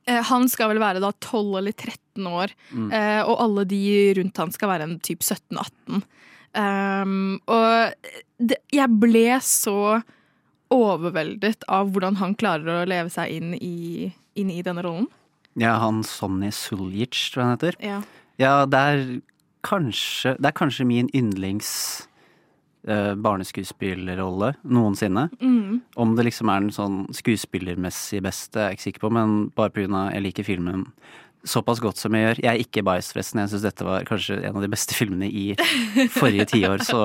eh, 0.09 0.23
han 0.25 0.49
skal 0.49 0.73
vel 0.73 0.81
være 0.81 1.03
da 1.03 1.11
12 1.21 1.57
eller 1.61 1.75
13 1.77 2.27
år, 2.33 2.53
Mm. 2.73 2.89
eh, 2.91 3.21
og 3.29 3.37
alle 3.45 3.63
de 3.69 3.81
rundt 4.17 4.37
han 4.41 4.51
skal 4.51 4.69
være 4.73 4.87
en 4.89 4.97
typ 5.05 5.21
17-18. 5.21 6.01
Um, 6.57 7.37
og 7.45 7.93
det, 8.41 8.57
jeg 8.73 8.89
ble 8.97 9.27
så 9.45 10.01
overveldet 10.73 11.65
av 11.71 11.93
hvordan 11.93 12.19
han 12.21 12.35
klarer 12.39 12.81
å 12.81 12.89
leve 12.89 13.11
seg 13.13 13.31
inn 13.37 13.55
i, 13.55 14.11
inn 14.39 14.51
i 14.53 14.63
denne 14.65 14.83
rollen. 14.85 15.07
Ja, 15.57 15.77
han 15.81 16.03
Sonny 16.05 16.51
Suljic, 16.53 17.17
tror 17.33 17.41
jeg 17.41 17.47
han 17.47 17.55
heter. 17.55 17.79
Ja. 17.81 18.01
Ja, 18.37 18.53
det 18.69 18.77
er 18.77 19.05
kanskje, 19.65 20.35
det 20.37 20.51
er 20.51 20.57
kanskje 20.57 20.85
min 20.85 21.09
yndlings 21.17 21.69
eh, 22.87 23.13
barneskuespillerrolle 23.17 24.53
noensinne. 24.63 25.27
Mm. 25.41 25.79
Om 25.97 26.15
det 26.17 26.27
liksom 26.29 26.51
er 26.53 26.61
den 26.61 26.75
sånn 26.75 26.99
skuespillermessig 27.17 28.21
beste, 28.25 28.61
er 28.61 28.71
jeg 28.71 28.77
ikke 28.77 28.87
sikker 28.89 29.07
på, 29.07 29.13
men 29.17 29.37
bare 29.57 29.73
av 29.87 30.13
jeg 30.13 30.27
liker 30.27 30.47
filmen 30.47 30.85
såpass 31.47 31.81
godt 31.83 31.99
som 32.01 32.15
jeg 32.15 32.25
gjør. 32.25 32.41
Jeg 32.43 32.51
er 32.51 32.63
ikke 32.63 32.83
bias, 32.87 33.11
forresten. 33.13 33.41
Jeg 33.43 33.53
syns 33.53 33.65
dette 33.65 33.87
var 33.87 34.05
kanskje 34.07 34.39
en 34.41 34.57
av 34.57 34.65
de 34.65 34.71
beste 34.71 34.97
filmene 34.97 35.29
i 35.29 35.45
forrige 36.17 36.47
tiår, 36.53 36.83
så 36.87 37.01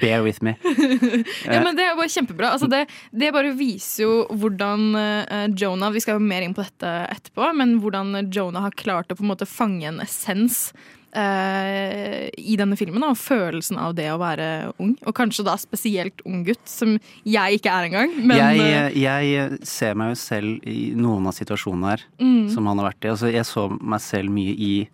bear 0.00 0.24
with 0.26 0.42
me. 0.46 0.56
ja, 1.46 1.60
men 1.62 1.76
Det 1.76 1.86
er 1.86 1.96
bare 1.98 2.12
kjempebra. 2.12 2.52
Altså 2.56 2.70
det, 2.72 2.86
det 3.12 3.32
bare 3.36 3.54
viser 3.56 4.06
jo 4.06 4.18
hvordan 4.36 4.88
eh, 4.98 5.46
Jonah 5.56 5.92
Vi 5.94 6.02
skal 6.02 6.18
jo 6.18 6.26
mer 6.26 6.44
inn 6.44 6.56
på 6.56 6.64
dette 6.64 6.92
etterpå, 7.12 7.52
men 7.56 7.78
hvordan 7.82 8.30
Jonah 8.32 8.66
har 8.66 8.76
klart 8.76 9.12
å 9.12 9.18
på 9.18 9.26
en 9.26 9.32
måte 9.32 9.48
fange 9.48 9.86
en 9.88 10.02
essens 10.04 10.70
eh, 11.16 12.28
i 12.38 12.56
denne 12.58 12.76
filmen. 12.78 13.00
Da, 13.02 13.10
og 13.14 13.18
følelsen 13.20 13.78
av 13.80 13.94
det 13.98 14.08
å 14.12 14.18
være 14.20 14.48
ung. 14.82 14.94
Og 15.06 15.14
kanskje 15.16 15.44
da 15.46 15.56
spesielt 15.60 16.22
ung 16.28 16.42
gutt, 16.46 16.62
som 16.68 16.96
jeg 17.26 17.58
ikke 17.60 17.72
er 17.72 17.88
engang. 17.88 18.14
Men 18.26 18.36
jeg, 18.40 18.60
eh, 18.60 19.00
jeg 19.02 19.58
ser 19.66 19.94
meg 19.98 20.12
jo 20.14 20.20
selv 20.20 20.66
i 20.68 20.92
noen 20.96 21.26
av 21.30 21.36
situasjonene 21.36 21.94
her 21.94 22.04
Mm. 22.20 22.48
som 22.52 22.66
han 22.66 22.78
har 22.78 22.90
vært 22.92 23.04
i. 23.04 23.08
Altså, 23.14 23.32
jeg 23.32 23.44
så 23.44 23.68
meg 23.80 24.00
selv 24.00 24.30
mye 24.30 24.54
i 24.56 24.88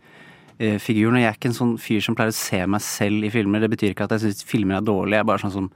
eh, 0.60 0.78
figuren, 0.78 1.16
og 1.16 1.22
jeg 1.22 1.30
er 1.32 1.38
ikke 1.38 1.50
en 1.50 1.58
sånn 1.58 1.78
fyr 1.80 2.00
som 2.04 2.14
pleier 2.14 2.30
å 2.30 2.36
se 2.36 2.66
meg 2.66 2.80
selv 2.80 3.24
i 3.24 3.30
filmer. 3.30 3.60
Det 3.60 3.70
betyr 3.72 3.94
ikke 3.94 4.04
at 4.04 4.10
jeg 4.20 4.20
syns 4.32 4.44
filmer 4.44 4.76
er 4.78 4.86
dårlige, 4.86 5.16
jeg 5.18 5.24
er 5.26 5.30
bare 5.32 5.38
sånn 5.46 5.52
som 5.58 5.70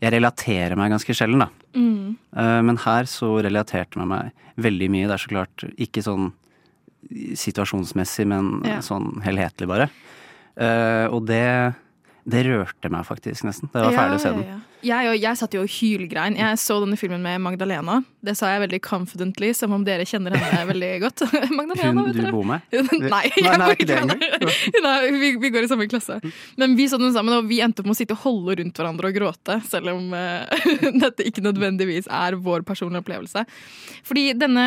Jeg 0.00 0.12
relaterer 0.12 0.76
meg 0.78 0.92
ganske 0.92 1.10
sjelden, 1.12 1.40
da. 1.40 1.48
mm. 1.74 2.16
Eh, 2.36 2.62
Men 2.62 2.76
her 2.76 3.02
så 3.10 3.42
relaterte 3.42 3.98
jeg 3.98 4.06
meg 4.06 4.30
veldig 4.56 4.88
mye. 4.90 5.08
Det 5.08 5.14
er 5.16 5.24
så 5.24 5.28
klart 5.32 5.64
ikke 5.76 6.02
sånn 6.06 6.32
situasjonsmessig, 7.38 8.26
men 8.26 8.62
Ja. 8.66 8.78
sånn 8.84 9.20
helhetlig, 9.24 9.68
bare. 9.68 9.88
Uh, 10.58 11.06
Og 11.14 11.26
det, 11.26 11.74
det 12.26 12.44
rørte 12.46 12.90
meg 12.90 13.04
faktisk 13.06 13.44
nesten 13.44 13.70
da 13.72 13.84
jeg 13.84 13.94
var 13.94 13.98
ferdig 14.02 14.18
å 14.18 14.22
se 14.22 14.32
den. 14.34 14.62
Jeg, 14.84 15.18
jeg 15.18 15.38
satt 15.40 15.54
jo 15.56 15.64
og 15.64 15.72
hylgrein. 15.72 16.36
Jeg 16.38 16.58
så 16.62 16.76
denne 16.82 16.96
filmen 17.00 17.22
med 17.24 17.40
Magdalena. 17.42 17.98
Det 18.24 18.34
sa 18.38 18.50
jeg 18.52 18.62
veldig 18.64 18.80
confidently, 18.84 19.52
som 19.54 19.72
om 19.74 19.84
dere 19.86 20.06
kjenner 20.08 20.34
henne 20.36 20.64
veldig 20.72 20.90
godt. 21.04 21.22
Magdalena, 21.58 22.04
Hun 22.06 22.18
du 22.18 22.30
bor 22.34 22.46
med? 22.46 22.64
Nei, 22.72 23.24
nei, 23.42 23.54
bor 23.58 23.74
ikke 23.74 23.88
det. 23.88 23.98
Nei, 24.86 24.96
vi, 25.14 25.32
vi 25.42 25.50
går 25.54 25.66
i 25.66 25.70
samme 25.70 25.88
klasse. 25.90 26.18
Men 26.60 26.76
vi 26.78 26.88
så 26.90 26.98
den 27.00 27.14
sammen, 27.14 27.34
og 27.38 27.48
vi 27.50 27.60
endte 27.64 27.82
opp 27.82 27.90
med 27.90 27.96
å 27.96 27.98
sitte 27.98 28.16
og 28.16 28.22
holde 28.26 28.58
rundt 28.60 28.78
hverandre 28.78 29.10
og 29.10 29.18
gråte. 29.18 29.58
Selv 29.68 29.94
om 29.94 30.12
uh, 30.14 30.46
dette 31.02 31.26
ikke 31.26 31.44
nødvendigvis 31.46 32.10
er 32.10 32.38
vår 32.42 32.66
personlige 32.68 33.02
opplevelse. 33.04 33.44
Fordi 34.08 34.28
denne 34.38 34.66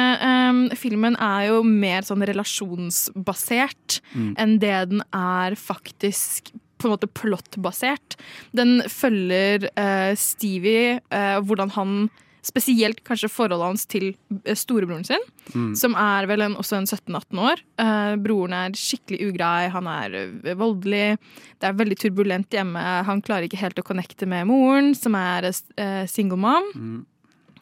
um, 0.51 0.61
filmen 0.79 1.15
er 1.21 1.49
jo 1.51 1.61
mer 1.67 2.07
sånn 2.07 2.25
relasjonsbasert 2.27 4.01
Mm. 4.11 4.33
enn 4.39 4.53
det 4.59 4.75
den 4.91 5.01
er 5.15 5.53
faktisk 5.59 6.51
på 6.81 6.89
en 6.89 6.95
måte 6.95 7.09
plottbasert. 7.11 8.17
Den 8.57 8.81
følger 8.89 9.69
eh, 9.75 10.11
Stevie, 10.19 10.99
eh, 11.13 11.37
hvordan 11.45 11.71
han 11.77 11.95
Spesielt 12.41 13.03
kanskje 13.05 13.27
forholdet 13.29 13.67
hans 13.67 13.83
til 13.85 14.07
eh, 14.49 14.55
storebroren 14.57 15.03
sin, 15.05 15.21
Mm. 15.53 15.75
som 15.77 15.93
er 15.93 16.25
vel 16.25 16.41
en, 16.41 16.55
også 16.57 16.79
en 16.79 16.87
17-18 16.89 17.37
år. 17.37 17.61
Eh, 17.77 18.15
broren 18.17 18.53
er 18.57 18.73
skikkelig 18.73 19.27
ugrei, 19.29 19.67
han 19.69 19.85
er 19.91 20.15
eh, 20.23 20.55
voldelig. 20.57 21.19
Det 21.61 21.69
er 21.69 21.77
veldig 21.77 21.97
turbulent 22.01 22.49
hjemme. 22.57 22.81
Han 23.05 23.21
klarer 23.21 23.45
ikke 23.45 23.61
helt 23.61 23.77
å 23.77 23.85
connecte 23.85 24.25
med 24.25 24.47
moren, 24.49 24.95
som 24.97 25.13
er 25.19 25.51
eh, 25.51 26.07
single 26.09 26.41
mom. 26.41 27.05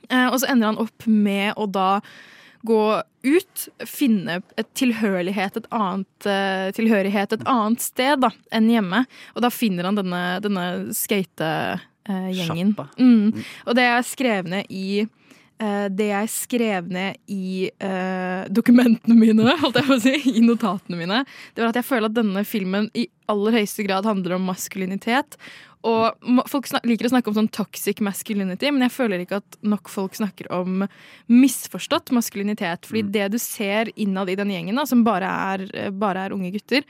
Eh, 0.08 0.28
og 0.30 0.40
så 0.40 0.48
ender 0.54 0.72
han 0.72 0.80
opp 0.86 1.08
med 1.12 1.60
å 1.60 1.68
da 1.68 1.90
gå 2.68 3.04
ut, 3.24 3.68
finne 3.88 4.40
et 4.60 4.68
tilhørighet 4.78 5.60
et 5.60 5.70
annet, 5.76 6.28
eh, 6.28 6.72
tilhørighet 6.76 7.36
et 7.36 7.46
annet 7.50 7.84
sted 7.84 8.24
da, 8.24 8.32
enn 8.56 8.70
hjemme. 8.72 9.04
Og 9.36 9.46
da 9.46 9.52
finner 9.54 9.90
han 9.90 10.00
denne, 10.00 10.24
denne 10.44 10.66
skategjengen. 10.96 12.76
Mm. 13.00 13.48
Og 13.68 13.80
det 13.80 13.88
jeg 13.88 14.10
skrev 14.12 14.52
ned 14.52 14.72
i 14.72 15.04
eh, 15.04 15.88
det 15.92 16.10
jeg 16.12 16.32
skrev 16.34 16.90
ned 16.92 17.20
i 17.32 17.70
eh, 17.70 18.44
dokumentene 18.52 19.18
mine, 19.20 19.56
holdt 19.64 19.82
jeg 19.82 19.90
på 19.90 19.98
å 20.00 20.04
si, 20.04 20.16
i 20.40 20.44
notatene 20.46 21.00
mine, 21.00 21.24
det 21.54 21.64
var 21.64 21.74
at 21.74 21.82
jeg 21.82 21.90
føler 21.92 22.12
at 22.12 22.20
denne 22.20 22.46
filmen 22.48 22.92
i 22.98 23.10
aller 23.30 23.60
høyeste 23.60 23.86
grad 23.86 24.08
handler 24.10 24.40
om 24.40 24.48
maskulinitet. 24.50 25.38
Og 25.88 26.44
folk 26.52 26.68
liker 26.84 27.08
å 27.08 27.12
snakke 27.14 27.32
om 27.32 27.38
sånn 27.38 27.52
toxic 27.56 28.02
masculinity, 28.04 28.68
men 28.72 28.82
jeg 28.84 28.92
føler 28.92 29.22
ikke 29.24 29.38
at 29.40 29.58
nok 29.64 29.88
folk 29.88 30.18
snakker 30.18 30.50
om 30.52 30.84
misforstått 31.32 32.12
maskulinitet. 32.16 32.88
Fordi 32.90 33.06
det 33.14 33.30
du 33.32 33.40
ser 33.42 33.92
innad 33.96 34.30
i 34.30 34.36
den 34.40 34.52
gjengen, 34.52 34.76
da, 34.76 34.86
som 34.90 35.06
bare 35.08 35.30
er, 35.30 35.68
eh, 35.74 35.90
bare 35.92 36.26
er 36.28 36.36
unge 36.36 36.52
gutter, 36.52 36.84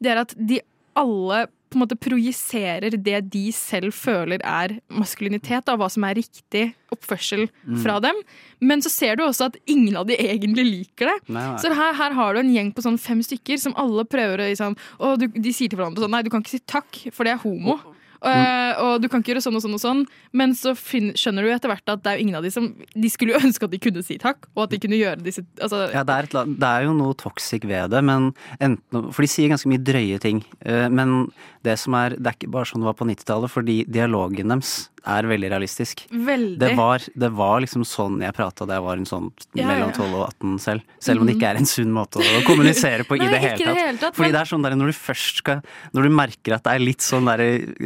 det 0.00 0.10
er 0.14 0.22
at 0.24 0.34
de 0.38 0.60
alle 0.96 1.46
på 1.72 1.78
en 1.78 1.86
måte 1.86 1.96
projiserer 1.96 2.92
det 3.02 3.30
de 3.32 3.46
selv 3.56 3.94
føler 3.96 4.42
er 4.44 4.74
maskulinitet, 4.92 5.70
og 5.72 5.78
hva 5.80 5.86
som 5.90 6.04
er 6.04 6.18
riktig 6.18 6.74
oppførsel 6.92 7.46
Mm. 7.66 7.78
fra 7.82 7.98
dem. 7.98 8.14
Men 8.60 8.82
så 8.82 8.90
ser 8.90 9.16
du 9.16 9.22
også 9.24 9.46
at 9.46 9.56
ingen 9.66 9.96
av 9.96 10.06
de 10.06 10.14
egentlig 10.16 10.66
liker 10.68 11.06
det. 11.08 11.28
Nei, 11.30 11.46
nei. 11.48 11.56
Så 11.56 11.72
her, 11.72 11.94
her 11.94 12.12
har 12.12 12.34
du 12.34 12.40
en 12.40 12.52
gjeng 12.54 12.74
på 12.74 12.82
sånn 12.84 12.98
fem 13.00 13.20
stykker 13.24 13.58
som 13.58 13.72
alle 13.74 14.04
prøver 14.04 14.36
å 14.44 14.50
liksom, 14.50 14.76
og 15.00 15.18
du, 15.18 15.28
De 15.28 15.50
sier 15.50 15.70
til 15.70 15.78
hverandre 15.78 16.04
sånn 16.04 16.10
Nei, 16.10 16.22
du 16.22 16.28
kan 16.28 16.42
ikke 16.42 16.50
si 16.58 16.58
takk, 16.66 17.10
for 17.10 17.24
det 17.24 17.32
er 17.32 17.42
homo. 17.48 17.80
Eh, 18.22 18.82
og 18.82 19.02
du 19.02 19.08
kan 19.10 19.22
ikke 19.22 19.32
gjøre 19.32 19.42
sånn 19.42 19.56
og 19.58 19.64
sånn 19.64 19.74
og 19.74 19.82
sånn. 19.82 20.02
Men 20.36 20.54
så 20.54 20.74
skjønner 20.78 21.42
du 21.42 21.50
etter 21.50 21.72
hvert 21.72 21.90
at 21.90 22.04
det 22.04 22.12
er 22.12 22.22
ingen 22.22 22.38
av 22.38 22.44
de 22.46 22.52
som 22.54 22.68
De 22.94 23.10
skulle 23.10 23.34
jo 23.34 23.42
ønske 23.46 23.66
at 23.66 23.74
de 23.74 23.80
kunne 23.82 24.04
si 24.06 24.18
takk, 24.22 24.46
og 24.54 24.66
at 24.66 24.74
de 24.76 24.80
kunne 24.82 25.00
gjøre 25.00 25.24
disse 25.24 25.42
altså, 25.60 25.88
Ja, 25.94 26.04
det 26.06 26.14
er, 26.18 26.28
et, 26.30 26.54
det 26.62 26.70
er 26.70 26.86
jo 26.86 26.94
noe 26.98 27.16
toxic 27.18 27.66
ved 27.66 27.90
det, 27.94 28.04
men 28.06 28.30
enten, 28.62 29.10
for 29.10 29.24
de 29.26 29.30
sier 29.32 29.50
ganske 29.52 29.70
mye 29.72 29.82
drøye 29.82 30.20
ting. 30.22 30.44
eh, 30.62 30.86
Men 30.92 31.32
det 31.66 31.78
som 31.82 31.94
er, 31.98 32.14
det 32.18 32.30
er 32.30 32.38
ikke 32.38 32.52
bare 32.54 32.70
sånn 32.70 32.82
det 32.84 32.90
var 32.92 32.98
på 32.98 33.08
90-tallet, 33.10 33.50
fordi 33.50 33.76
dialogen 33.90 34.54
deres 34.54 34.76
er 35.06 35.26
veldig 35.30 35.48
realistisk. 35.52 36.04
Veldig. 36.10 36.58
Det 36.62 36.70
var, 36.78 37.02
det 37.14 37.30
var 37.34 37.60
liksom 37.64 37.84
sånn 37.88 38.20
jeg 38.22 38.34
prata 38.36 38.66
da 38.68 38.76
jeg 38.78 38.84
var 38.86 39.00
en 39.00 39.08
sånn 39.08 39.30
Ja, 39.58 39.66
mellom 39.68 39.92
12 39.94 40.14
og 40.14 40.24
18 40.28 40.58
selv. 40.62 40.82
Selv 41.02 41.22
om 41.22 41.26
det 41.26 41.36
ikke 41.36 41.50
er 41.52 41.58
en 41.60 41.66
sunn 41.68 41.90
måte 41.94 42.20
å 42.22 42.42
kommunisere 42.46 43.06
på 43.08 43.16
i 43.20 43.22
det 43.26 43.40
hele 43.42 43.56
tatt. 43.58 43.66
det 43.74 43.82
hele 43.86 43.98
tatt, 43.98 44.14
Fordi 44.16 44.28
men- 44.28 44.36
det 44.36 44.40
er 44.42 44.50
sånn 44.52 44.62
der 44.66 44.76
når 44.78 44.92
du 44.92 44.96
først 44.98 45.40
skal 45.42 45.62
Når 45.96 46.02
du 46.08 46.10
merker 46.14 46.54
at 46.56 46.64
det 46.68 46.74
er 46.76 46.84
litt 46.84 47.02
sånn 47.04 47.26
der 47.30 47.42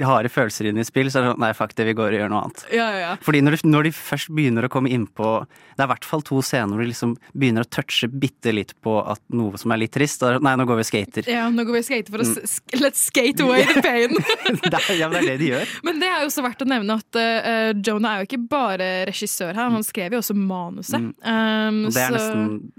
harde 0.06 0.28
følelser 0.32 0.68
inne 0.70 0.84
i 0.84 0.88
spill, 0.88 1.08
så 1.10 1.20
er 1.20 1.26
det 1.26 1.32
sånn 1.34 1.40
nei, 1.46 1.52
fuck 1.56 1.74
det, 1.78 1.86
vi 1.88 1.94
går 1.96 2.12
og 2.12 2.18
gjør 2.20 2.32
noe 2.34 2.42
annet. 2.46 2.64
Ja, 2.74 2.88
ja. 3.00 3.12
Fordi 3.24 3.40
når, 3.46 3.56
du, 3.60 3.68
når 3.72 3.88
de 3.88 3.94
først 3.96 4.28
begynner 4.36 4.66
å 4.68 4.72
komme 4.72 4.90
innpå 4.92 5.30
Det 5.48 5.82
er 5.84 5.88
i 5.88 5.92
hvert 5.94 6.04
fall 6.08 6.22
to 6.26 6.40
scener 6.44 6.72
hvor 6.76 6.84
de 6.84 6.90
liksom 6.92 7.16
begynner 7.36 7.64
å 7.66 7.70
touche 7.70 8.08
bitte 8.12 8.52
litt 8.54 8.74
på 8.84 8.96
at 9.06 9.20
noe 9.32 9.56
som 9.60 9.72
er 9.74 9.80
litt 9.84 9.92
trist. 9.96 10.22
Og, 10.24 10.40
nei, 10.44 10.54
nå 10.56 10.64
går 10.68 10.78
vi 10.80 10.84
og 10.86 10.88
skater. 10.88 11.26
Ja, 11.30 11.48
nå 11.52 11.64
går 11.68 11.78
vi 11.78 11.82
og 11.84 11.88
skater 11.88 12.12
for 12.12 12.22
å 12.22 12.26
Mm. 12.26 12.80
Let's 12.82 13.00
skate 13.06 13.40
away 13.40 13.62
the 13.64 13.80
pain. 13.82 14.10
det 14.62 14.72
er, 14.74 14.94
ja, 14.98 15.08
men 15.08 15.20
det 15.20 15.22
er 15.22 15.28
det 15.30 15.38
de 15.44 15.48
gjør. 15.52 15.68
Men 15.86 16.00
det 16.02 16.08
er 16.10 16.20
jo 16.24 16.26
også 16.30 16.42
verdt 16.44 16.62
å 16.64 16.66
nevne 16.68 16.96
at 16.98 17.05
eh, 17.14 17.72
Jonah 17.86 18.16
er 18.16 18.24
jo 18.24 18.26
ikke 18.26 18.48
bare 18.48 18.88
regissør 19.06 19.54
her, 19.54 19.70
han 19.70 19.84
skrev 19.86 20.12
jo 20.12 20.18
også 20.18 20.34
manuset. 20.34 20.94
Um, 20.98 21.14
Mm. 21.22 21.86
Og 21.86 21.92
det 21.92 22.02
er 22.02 22.10
så- 22.10 22.16
nesten 22.16 22.72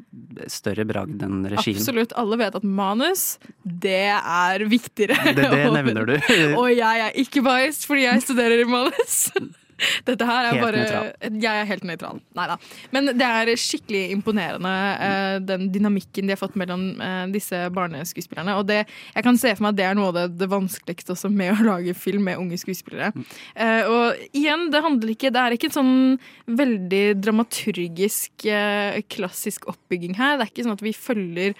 større 0.51 0.85
bragd 0.85 1.21
enn 1.23 1.45
regien. 1.49 1.77
Absolutt. 1.77 2.11
Alle 2.17 2.37
vet 2.37 2.55
at 2.55 2.63
manus, 2.63 3.37
det 3.63 4.11
er 4.11 4.59
viktigere. 4.67 5.15
Det- 5.33 5.49
det 5.49 5.71
nevner 5.77 6.05
du. 6.05 6.17
Og 6.57 6.69
jeg 6.75 6.99
er 7.07 7.11
ikke 7.15 7.41
biased 7.41 7.85
fordi 7.87 8.01
jeg 8.03 8.21
studerer 8.21 8.59
i 8.61 8.63
manus. 8.69 9.31
Dette 10.07 10.27
her 10.27 10.47
er 10.47 10.55
Helt 10.55 10.63
bare 10.63 10.81
nøytral. 10.81 11.09
Jeg 11.43 11.61
er 11.61 11.69
helt 11.69 11.87
nøytral. 11.87 12.21
Nei 12.37 12.47
da. 12.49 12.57
Men 12.95 13.11
det 13.17 13.27
er 13.27 13.51
skikkelig 13.61 14.03
imponerende, 14.15 14.73
eh, 15.07 15.37
den 15.45 15.67
dynamikken 15.73 16.27
de 16.27 16.35
har 16.35 16.41
fått 16.41 16.57
mellom 16.59 16.85
eh, 17.03 17.23
disse 17.33 17.59
barneskuespillerne. 17.75 18.57
Og 18.59 18.67
det, 18.69 18.83
jeg 19.13 19.27
kan 19.27 19.39
se 19.39 19.53
for 19.55 19.67
meg 19.67 19.75
at 19.75 19.81
det 19.81 19.87
er 19.89 19.97
noe 19.99 20.11
av 20.11 20.17
det, 20.19 20.27
det 20.41 20.51
vanskeligste 20.51 21.13
også 21.15 21.31
med 21.33 21.53
å 21.53 21.67
lage 21.71 21.97
film 21.97 22.27
med 22.27 22.41
unge 22.41 22.59
skuespillere. 22.61 23.11
Eh, 23.55 23.83
og 23.87 24.37
igjen, 24.37 24.67
det 24.73 24.83
handler 24.85 25.13
ikke 25.13 25.33
Det 25.33 25.41
er 25.43 25.53
ikke 25.55 25.69
en 25.69 25.77
sånn 25.77 25.97
veldig 26.57 27.03
dramaturgisk, 27.19 28.47
klassisk 29.11 29.67
oppbygging 29.69 30.15
her. 30.17 30.37
Det 30.37 30.47
er 30.47 30.51
ikke 30.51 30.65
sånn 30.65 30.77
at 30.77 30.85
vi 30.85 30.95
følger 30.95 31.57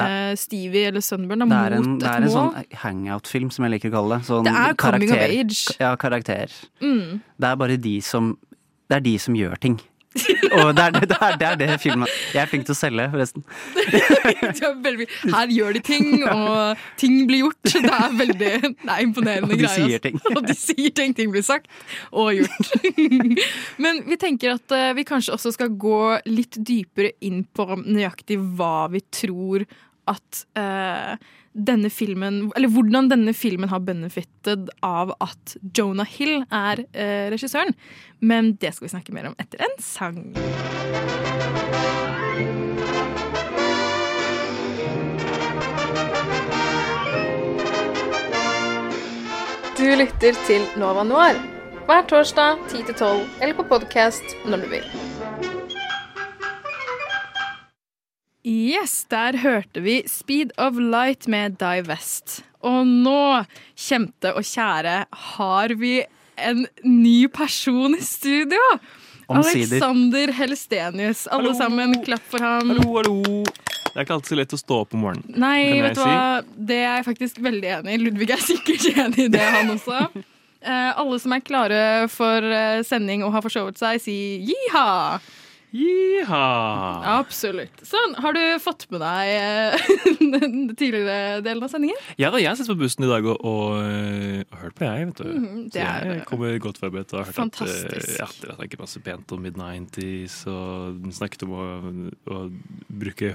eh, 0.00 0.34
Stevie 0.40 0.86
eller 0.88 1.00
Sunburn 1.04 1.44
da, 1.44 1.46
Det 1.46 1.58
er 1.58 1.76
en, 1.78 1.98
det 2.00 2.08
er 2.08 2.26
en 2.26 2.32
sånn 2.32 2.54
hangout-film, 2.84 3.50
som 3.52 3.66
jeg 3.66 3.74
liker 3.76 3.92
å 3.92 3.96
kalle 3.98 4.18
det. 4.18 4.28
Sånn 4.30 4.48
Det 4.48 4.54
er 4.64 4.74
coming 4.80 5.12
of 5.12 5.18
age. 5.18 5.76
Ja, 5.80 5.94
karakter. 5.96 6.52
Mm. 6.80 7.20
Det 7.38 7.50
er 7.50 7.56
bare 7.56 7.76
de 7.76 8.00
som 8.00 8.36
Det 8.88 8.96
er 8.96 9.04
de 9.06 9.18
som 9.18 9.34
gjør 9.34 9.56
ting. 9.60 9.80
Og 10.60 10.72
det 10.76 10.84
er 10.84 10.94
det, 10.94 11.06
det, 11.08 11.16
er, 11.16 11.36
det 11.40 11.46
er 11.48 11.58
det 11.60 11.68
filmen 11.80 12.08
Jeg 12.34 12.42
er 12.42 12.50
flink 12.50 12.66
til 12.68 12.74
å 12.74 12.78
selge, 12.78 13.06
forresten. 13.12 13.44
Er 14.32 15.32
her 15.32 15.52
gjør 15.52 15.76
de 15.76 15.82
ting, 15.84 16.08
og 16.28 16.80
ting 17.00 17.22
blir 17.28 17.46
gjort. 17.46 17.60
Det 17.72 17.82
er 17.86 18.16
veldig 18.18 18.50
det 18.62 18.90
er 18.92 19.04
imponerende 19.04 19.48
Og 19.48 19.56
de 19.56 19.64
greier. 19.64 19.74
sier 19.74 19.98
altså. 19.98 20.02
ting. 20.08 20.36
Og 20.36 20.48
de 20.48 20.56
sier 20.58 20.94
ting. 20.96 21.16
Ting 21.16 21.32
blir 21.32 21.44
sagt 21.46 21.70
og 22.10 22.32
gjort. 22.36 22.72
Men 23.84 24.02
vi 24.08 24.18
tenker 24.20 24.56
at 24.56 24.76
eh, 24.76 24.90
vi 24.98 25.06
kanskje 25.08 25.36
også 25.36 25.54
skal 25.56 25.72
gå 25.80 26.02
litt 26.28 26.58
dypere 26.60 27.14
inn 27.24 27.44
på 27.44 27.68
nøyaktig 27.82 28.38
hva 28.58 28.88
vi 28.92 29.02
tror 29.12 29.66
at 30.10 30.44
eh, 30.58 31.14
denne 31.52 31.90
filmen 31.92 32.50
Eller 32.56 32.70
hvordan 32.72 33.10
denne 33.10 33.34
filmen 33.36 33.68
har 33.68 33.82
benefited 33.84 34.70
av 34.82 35.14
at 35.20 35.56
Jonah 35.76 36.08
Hill 36.08 36.42
er 36.48 36.84
eh, 36.92 37.28
regissøren. 37.32 37.74
Men 38.20 38.54
det 38.60 38.74
skal 38.74 38.88
vi 38.88 38.94
snakke 38.94 39.14
mer 39.14 39.30
om 39.30 39.36
etter 39.42 39.62
en 39.62 39.76
sang. 39.82 40.20
Du 49.76 49.88
lytter 49.98 50.36
til 50.46 50.68
Nova 50.78 51.02
Noir 51.04 51.40
hver 51.88 52.04
torsdag 52.06 52.60
10-12 52.70 53.24
eller 53.40 53.56
på 53.58 53.66
podkast 53.72 54.36
når 54.46 54.62
du 54.62 54.70
vil. 54.76 55.51
Yes, 58.42 59.04
der 59.06 59.36
hørte 59.38 59.80
vi 59.84 60.00
Speed 60.10 60.50
of 60.58 60.74
Light 60.74 61.28
med 61.30 61.60
Divest. 61.60 61.86
West. 61.88 62.40
Og 62.66 62.86
nå, 62.86 63.44
kjente 63.78 64.32
og 64.34 64.42
kjære, 64.46 64.96
har 65.34 65.74
vi 65.78 66.00
en 66.42 66.64
ny 66.82 67.28
person 67.30 67.94
i 67.94 68.02
studio. 68.02 68.58
Omsider. 69.30 69.76
Alexander 69.78 70.32
Helstenius. 70.34 71.26
Alle 71.30 71.54
sammen, 71.54 71.94
klapp 72.02 72.24
for 72.30 72.42
ham. 72.42 72.72
Hallo, 72.74 72.96
hallo. 72.98 73.42
Det 73.92 73.94
er 73.94 74.06
ikke 74.06 74.16
alltid 74.16 74.32
så 74.32 74.38
lett 74.40 74.56
å 74.56 74.60
stå 74.60 74.78
opp 74.84 74.96
om 74.96 75.04
morgenen. 75.04 75.38
Nei, 75.38 75.78
vet 75.84 75.98
du 75.98 76.02
hva? 76.02 76.42
Det 76.56 76.80
er 76.80 76.98
jeg 76.98 77.06
faktisk 77.12 77.38
veldig 77.44 77.70
enig 77.78 77.94
i. 77.94 78.00
Ludvig 78.02 78.30
er 78.34 78.42
sikkert 78.42 78.88
enig 79.04 79.28
i 79.28 79.32
det, 79.36 79.44
han 79.54 79.70
også. 79.76 80.00
Eh, 80.62 80.90
alle 80.98 81.20
som 81.22 81.34
er 81.36 81.44
klare 81.46 81.84
for 82.10 82.46
eh, 82.46 82.80
sending 82.86 83.22
og 83.26 83.34
har 83.36 83.46
forsovet 83.46 83.78
seg, 83.78 84.02
sier 84.02 84.50
jiha! 84.50 84.88
Jiha! 85.72 86.40
Absolutt. 87.18 87.80
Sånn, 87.88 88.12
har 88.20 88.34
du 88.36 88.40
fått 88.60 88.84
med 88.92 89.00
deg 89.00 89.30
eh, 89.32 89.86
den 90.34 90.58
tidligere 90.76 91.40
delen 91.44 91.64
av 91.64 91.72
sendingen? 91.72 91.96
Ja 92.20 92.28
da, 92.34 92.40
jeg 92.42 92.58
sitter 92.60 92.74
på 92.76 92.82
bussen 92.84 93.06
i 93.06 93.10
dag 93.10 93.24
og, 93.32 93.40
og, 93.40 93.78
øh, 93.80 94.42
og 94.52 94.58
hørt 94.66 94.76
på 94.78 94.84
jeg, 94.88 95.08
vet 95.08 95.22
du. 95.22 95.30
Mm, 95.32 95.62
det 95.72 95.80
Så 95.80 95.86
er- 95.86 96.10
jeg 96.12 96.26
kommer 96.28 96.58
godt 96.68 96.82
forberedt 96.82 97.14
og 97.16 97.22
har 97.22 97.30
hørt 97.30 97.38
Fantastisk. 97.40 98.12
at 98.20 98.20
ja, 98.20 98.28
dere 98.44 98.58
snakket 98.60 98.84
masse 98.84 99.02
pent 99.08 99.32
om 99.32 99.42
mid-90s 99.48 100.38
og 100.52 101.10
snakket 101.16 101.46
om 101.48 101.56
å, 101.56 101.66
å 102.36 102.42
bruke 102.92 103.32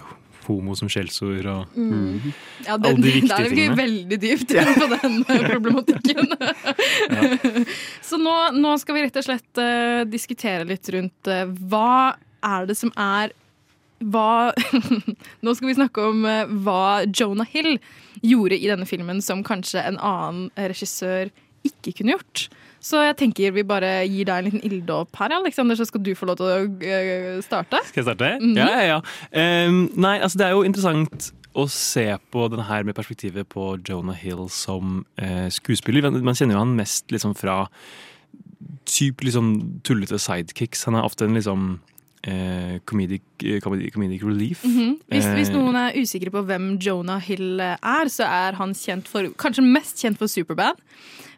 homo 0.47 0.77
som 0.79 0.87
skjellsord 0.87 1.43
og 1.51 1.73
Mm. 1.75 2.29
Ja, 2.63 2.77
alle 2.77 2.93
de 3.01 3.11
viktige 3.17 3.33
Der 3.33 3.41
er 3.41 3.49
vi 3.49 3.55
tingene. 3.57 3.75
veldig 3.81 4.19
dypt 4.21 4.53
inne 4.55 4.75
på 4.77 4.87
den 4.93 5.17
problematikken. 5.25 6.29
problematikken. 6.37 7.65
Så 8.07 8.19
nå, 8.21 8.35
nå 8.55 8.71
skal 8.79 8.95
vi 8.95 9.03
rett 9.07 9.19
og 9.19 9.25
slett 9.27 9.59
uh, 9.59 10.05
diskutere 10.07 10.63
litt 10.69 10.87
rundt 10.95 11.27
uh, 11.33 11.43
hva 11.67 12.13
er 12.47 12.65
det 12.69 12.77
som 12.79 12.91
er 12.97 13.33
hva 14.13 14.53
Nå 15.43 15.53
skal 15.57 15.71
vi 15.71 15.75
snakke 15.77 16.03
om 16.11 16.25
eh, 16.29 16.45
hva 16.65 17.03
Jonah 17.09 17.47
Hill 17.49 17.79
gjorde 18.21 18.57
i 18.59 18.67
denne 18.69 18.85
filmen 18.89 19.23
som 19.25 19.43
kanskje 19.45 19.81
en 19.81 19.97
annen 19.97 20.47
regissør 20.57 21.31
ikke 21.65 21.95
kunne 21.97 22.13
gjort. 22.13 22.43
Så 22.87 23.01
jeg 23.03 23.15
tenker 23.19 23.51
vi 23.55 23.63
bare 23.67 23.89
gir 24.07 24.27
deg 24.29 24.37
en 24.37 24.45
liten 24.47 24.61
ilddåp 24.69 25.17
her, 25.19 25.33
Alexander, 25.39 25.75
så 25.75 25.87
skal 25.89 26.03
du 26.05 26.11
få 26.15 26.29
lov 26.29 26.37
til 26.39 26.45
å 26.45 26.59
eh, 26.85 27.39
starte. 27.43 27.81
Skal 27.89 28.03
jeg 28.03 28.07
starte? 28.11 28.29
Mhm. 28.37 28.53
Ja, 28.61 28.67
ja, 28.69 28.85
ja. 28.93 29.65
Um, 29.67 29.81
nei, 29.97 30.13
altså 30.21 30.39
det 30.39 30.45
er 30.47 30.53
jo 30.55 30.61
interessant 30.69 31.31
å 31.57 31.65
se 31.73 32.05
på 32.31 32.45
den 32.53 32.61
her 32.69 32.85
med 32.85 32.95
perspektivet 32.95 33.49
på 33.49 33.71
Jonah 33.89 34.15
Hill 34.21 34.45
som 34.53 34.99
uh, 35.17 35.47
skuespiller. 35.51 36.05
Man- 36.05 36.21
Man 36.29 36.37
kjenner 36.37 36.53
jo 36.59 36.61
han 36.61 36.77
mest 36.77 37.09
liksom 37.11 37.33
fra 37.35 37.63
typ 38.87 39.25
liksom 39.25 39.51
tullete 39.83 40.19
sidekicks. 40.21 40.85
Han 40.87 40.95
er 41.01 41.05
ofte 41.09 41.25
en 41.25 41.33
liksom 41.37 41.79
eh, 42.23 42.79
comedic, 42.85 43.23
eh, 43.43 43.59
comedic, 43.63 43.93
comedic 43.93 44.23
relief. 44.23 44.63
Mm 44.65 44.97
hvis, 45.07 45.25
hvis 45.25 45.49
Eh, 45.49 45.55
noen 45.55 45.75
er 45.75 45.97
usikre 45.97 46.31
på 46.33 46.43
hvem 46.45 46.77
Jonah 46.83 47.21
Hill 47.21 47.61
er, 47.61 48.09
så 48.11 48.25
er 48.27 48.57
han 48.59 48.73
kjent 48.73 49.07
for, 49.07 49.29
kanskje 49.39 49.63
mest 49.63 50.01
kjent 50.01 50.17
for 50.19 50.27
Superbad. 50.27 50.79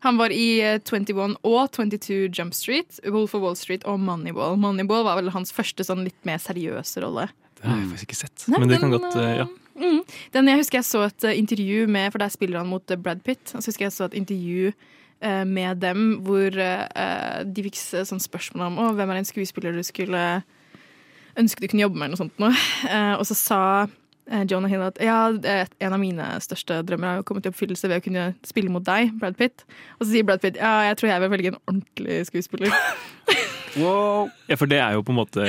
Han 0.05 0.17
var 0.17 0.31
i 0.31 0.59
eh, 0.63 0.79
21 0.79 1.35
og 1.43 1.71
22 1.75 2.29
Jump 2.31 2.55
Street, 2.55 2.99
Wolf 3.05 3.35
of 3.35 3.43
Wall 3.43 3.57
Street 3.59 3.83
og 3.85 3.99
Moneyball. 3.99 4.57
Moneyball 4.57 5.03
var 5.07 5.19
vel 5.19 5.31
hans 5.35 5.51
første 5.55 5.83
sånn 5.83 6.05
litt 6.07 6.19
mer 6.27 6.39
seriøse 6.41 7.03
rolle. 7.03 7.27
Det 7.59 7.67
har 7.67 7.81
jeg 7.81 7.89
faktisk 7.91 8.07
ikke 8.07 8.19
sett. 8.21 8.45
Nei, 8.47 8.59
men 8.59 8.69
det 8.69 8.77
den, 8.77 8.85
kan 8.85 8.95
godt 8.95 9.19
eh, 9.19 9.33
Ja. 9.43 9.49
Mm. 9.79 9.99
Den 10.35 10.49
jeg 10.51 10.59
husker 10.59 10.81
jeg 10.81 10.87
så 10.89 11.05
et 11.07 11.23
eh, 11.23 11.37
intervju 11.39 11.87
med, 11.87 12.11
for 12.11 12.19
der 12.19 12.31
spiller 12.33 12.59
han 12.59 12.71
mot 12.71 12.91
eh, 12.91 12.99
Brad 12.99 13.23
Pitt. 13.23 13.53
Og 13.53 13.63
så 13.63 13.71
husker 13.71 13.87
jeg 13.87 13.95
så 13.95 14.07
et 14.09 14.17
intervju 14.19 14.71
eh, 14.71 15.43
med 15.47 15.79
dem 15.83 16.07
hvor 16.27 16.55
eh, 16.55 17.43
de 17.47 17.67
fikk 17.67 17.79
sånn 17.79 18.23
spørsmål 18.23 18.69
om 18.69 18.97
hvem 18.97 19.13
er 19.13 19.21
en 19.21 19.29
skuespiller 19.29 19.75
du 19.75 19.83
skulle 19.87 20.23
ønske 21.37 21.61
du 21.61 21.67
kunne 21.67 21.85
jobbe 21.85 21.97
med, 21.99 22.09
eller 22.09 22.17
noe 22.17 22.23
sånt 22.25 22.39
noe. 22.41 22.53
Eh, 22.89 23.13
og 23.19 23.25
så 23.29 23.35
sa 23.37 23.61
eh, 24.29 24.45
Jonah 24.49 24.71
Hill 24.71 24.81
at 24.87 24.99
ja, 25.03 25.19
er 25.43 25.69
en 25.85 25.95
av 25.95 26.01
mine 26.01 26.27
største 26.41 26.81
drømmer 26.87 27.07
har 27.13 27.21
å 27.23 27.27
kommet 27.27 27.45
i 27.45 27.51
oppfyllelse 27.53 27.89
ved 27.91 28.01
å 28.01 28.05
kunne 28.07 28.25
spille 28.47 28.73
mot 28.73 28.85
deg, 28.85 29.13
Brad 29.21 29.37
Pitt. 29.39 29.65
Og 29.99 30.05
så 30.07 30.11
sier 30.13 30.27
Brad 30.27 30.41
Pitt 30.43 30.59
ja, 30.59 30.73
jeg 30.89 30.99
tror 30.99 31.11
jeg 31.13 31.23
vil 31.25 31.33
velge 31.35 31.53
en 31.53 31.59
ordentlig 31.65 32.19
skuespiller. 32.29 32.73
wow. 33.81 34.29
Ja, 34.49 34.57
for 34.57 34.65
det 34.69 34.79
er 34.81 34.95
jo 34.97 35.03
på 35.05 35.13
en 35.13 35.19
måte 35.21 35.43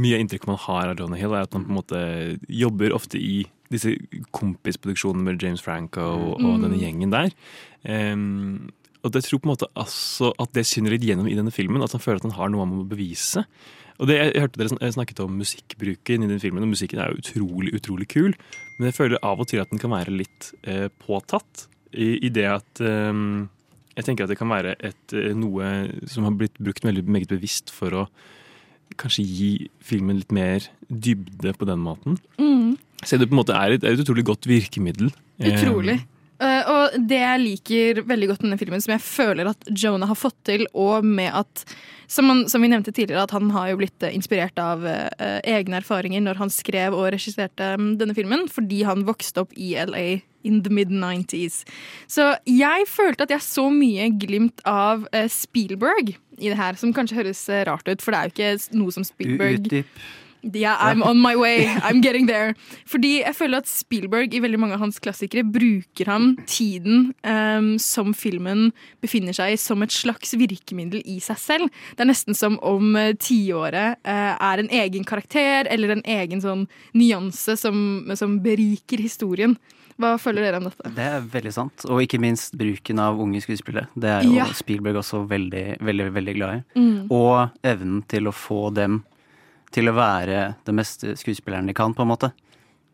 Mye 0.00 0.16
av 0.16 0.22
inntrykket 0.24 0.48
man 0.48 0.60
har 0.64 0.92
av 0.92 1.00
Jonah 1.00 1.20
Hill, 1.20 1.34
er 1.36 1.44
at 1.48 1.52
han 1.56 1.66
på 1.66 1.72
en 1.74 1.80
måte 1.82 2.04
jobber 2.48 2.94
ofte 2.96 3.20
i 3.20 3.42
disse 3.72 3.94
kompisproduksjonene 4.36 5.24
med 5.24 5.42
James 5.42 5.62
Franco 5.64 6.02
og, 6.04 6.32
og 6.42 6.58
Mm. 6.58 6.62
denne 6.66 6.80
gjengen 6.80 7.12
der. 7.14 7.30
Um, 7.88 8.70
og 9.02 9.14
jeg 9.16 9.24
tror 9.24 9.40
på 9.40 9.48
en 9.48 9.52
måte 9.54 9.68
altså 9.74 10.28
at 10.38 10.52
det 10.54 10.66
skinner 10.68 10.92
litt 10.94 11.02
gjennom 11.06 11.26
i 11.26 11.34
denne 11.34 11.50
filmen, 11.50 11.82
at 11.82 11.94
han 11.96 12.02
føler 12.02 12.20
at 12.20 12.26
han 12.28 12.36
har 12.36 12.52
noe 12.52 12.62
han 12.62 12.70
må 12.70 12.84
bevise. 12.86 13.46
Og 14.00 14.08
det, 14.08 14.16
Jeg 14.18 14.42
hørte 14.44 14.60
dere 14.60 14.92
snakket 14.92 15.20
om 15.24 15.34
musikkbruken 15.38 16.24
i 16.24 16.30
den 16.30 16.40
filmen, 16.42 16.64
og 16.64 16.72
musikken 16.72 17.00
er 17.02 17.12
jo 17.12 17.20
utrolig 17.22 17.74
utrolig 17.76 18.08
kul. 18.08 18.32
Men 18.78 18.88
jeg 18.90 18.96
føler 18.96 19.22
av 19.22 19.40
og 19.40 19.48
til 19.48 19.60
at 19.62 19.70
den 19.70 19.78
kan 19.82 19.92
være 19.92 20.14
litt 20.14 20.52
eh, 20.64 20.88
påtatt. 21.04 21.66
I, 21.92 22.16
i 22.24 22.30
det 22.32 22.46
at 22.48 22.80
eh, 22.80 23.12
Jeg 23.96 24.04
tenker 24.06 24.24
at 24.24 24.32
det 24.32 24.38
kan 24.40 24.48
være 24.48 24.76
et, 24.80 25.12
eh, 25.12 25.34
noe 25.36 25.90
som 26.08 26.24
har 26.24 26.32
blitt 26.32 26.56
brukt 26.62 26.84
veldig 26.84 27.04
meget 27.04 27.28
bevisst 27.28 27.70
for 27.74 27.92
å 27.92 28.06
kanskje 29.00 29.24
gi 29.24 29.50
filmen 29.80 30.18
litt 30.20 30.32
mer 30.32 30.64
dybde 30.88 31.52
på 31.56 31.68
den 31.68 31.80
måten. 31.80 32.18
Mm. 32.40 32.78
Så 33.02 33.18
det 33.18 33.28
på 33.28 33.34
en 33.34 33.40
måte 33.40 33.56
er 33.56 33.74
et, 33.76 33.84
er 33.84 33.96
et 33.96 34.02
utrolig 34.04 34.24
godt 34.28 34.46
virkemiddel. 34.46 35.12
Utrolig. 35.40 35.98
Eh, 35.98 36.02
Eh, 36.02 36.08
Eh, 36.08 36.11
og 36.42 36.96
det 37.08 37.20
jeg 37.20 37.42
liker 37.42 38.02
veldig 38.08 38.28
godt 38.32 38.44
denne 38.44 38.58
filmen, 38.60 38.82
som 38.82 38.94
jeg 38.94 39.04
føler 39.04 39.50
at 39.52 39.68
Jonah 39.70 40.10
har 40.10 40.18
fått 40.18 40.38
til, 40.48 40.66
og 40.74 41.06
med 41.06 41.30
at 41.42 41.64
som, 42.12 42.28
han, 42.28 42.48
som 42.48 42.62
vi 42.62 42.68
nevnte 42.68 42.92
tidligere, 42.92 43.24
at 43.24 43.32
han 43.32 43.50
har 43.54 43.70
jo 43.70 43.78
blitt 43.80 44.04
eh, 44.04 44.12
inspirert 44.12 44.58
av 44.60 44.84
uh, 44.84 45.08
egne 45.48 45.78
erfaringer 45.80 46.20
når 46.24 46.42
han 46.42 46.52
skrev 46.52 46.96
og 46.96 47.08
regisserte 47.14 47.72
mm, 47.80 47.94
denne 48.02 48.16
filmen, 48.16 48.44
fordi 48.52 48.82
han 48.84 49.06
vokste 49.08 49.46
opp 49.46 49.54
i 49.56 49.72
LA 49.80 50.20
in 50.44 50.60
the 50.66 50.72
mid-90s. 50.74 51.62
Så 52.10 52.32
jeg 52.48 52.88
følte 52.90 53.24
at 53.24 53.32
jeg 53.32 53.46
så 53.46 53.68
mye 53.72 54.10
glimt 54.20 54.60
av 54.68 55.06
uh, 55.14 55.24
Spielberg 55.30 56.16
i 56.42 56.50
det 56.50 56.58
her, 56.58 56.76
som 56.76 56.92
kanskje 56.96 57.20
høres 57.22 57.46
eh, 57.48 57.64
rart 57.68 57.88
ut, 57.88 58.02
for 58.02 58.12
det 58.12 58.18
er 58.18 58.28
jo 58.28 58.34
ikke 58.34 58.80
noe 58.82 58.94
som 58.94 59.06
Spielberg 59.06 59.62
Utdyp. 59.62 60.02
Yeah, 60.42 60.76
I'm 60.80 61.02
on 61.06 61.20
my 61.22 61.36
way. 61.36 61.66
I'm 61.86 62.00
getting 62.02 62.26
there. 62.26 62.54
Fordi 62.86 63.20
jeg 63.20 63.34
føler 63.38 63.62
at 63.62 63.70
Spielberg 63.70 64.34
i 64.34 64.40
veldig 64.42 64.58
mange 64.58 64.74
av 64.74 64.82
hans 64.82 64.98
klassikere 65.02 65.44
bruker 65.46 66.10
ham 66.10 66.32
tiden 66.50 67.12
um, 67.22 67.76
som 67.78 68.10
filmen 68.16 68.72
befinner 69.04 69.36
seg 69.36 69.54
i, 69.54 69.60
som 69.60 69.84
et 69.86 69.94
slags 69.94 70.34
virkemiddel 70.38 71.04
i 71.06 71.20
seg 71.22 71.38
selv. 71.38 71.84
Det 71.94 72.02
er 72.02 72.10
nesten 72.10 72.34
som 72.38 72.58
om 72.66 72.96
uh, 72.98 73.12
tiåret 73.22 74.00
uh, 74.02 74.32
er 74.34 74.64
en 74.64 74.72
egen 74.82 75.06
karakter 75.06 75.70
eller 75.70 75.94
en 75.94 76.02
egen 76.02 76.42
sånn 76.42 76.66
nyanse 76.98 77.56
som, 77.60 78.10
som 78.18 78.40
beriker 78.42 79.02
historien. 79.02 79.54
Hva 80.00 80.16
føler 80.18 80.46
dere 80.46 80.58
om 80.58 80.66
dette? 80.66 80.90
Det 80.96 81.04
er 81.04 81.24
veldig 81.32 81.52
sant. 81.54 81.86
Og 81.86 82.02
ikke 82.02 82.20
minst 82.22 82.56
bruken 82.58 82.98
av 83.02 83.20
unge 83.22 83.42
skuespillere. 83.44 83.86
Det 83.94 84.10
er 84.10 84.26
jo 84.26 84.34
Ja. 84.40 84.48
Spielberg 84.56 84.98
også 85.02 85.22
veldig, 85.28 85.78
veldig, 85.84 86.10
veldig 86.16 86.34
glad 86.34 86.58
i. 86.58 86.80
Mm. 86.80 87.10
Og 87.12 87.50
evnen 87.62 88.02
til 88.08 88.26
å 88.26 88.34
få 88.34 88.72
dem 88.74 89.02
til 89.72 89.88
å 89.90 89.94
være 89.96 90.42
den 90.68 90.76
beste 90.80 91.14
skuespilleren 91.20 91.66
de 91.70 91.74
kan, 91.76 91.94
på 91.96 92.04
en 92.04 92.10
måte. 92.12 92.32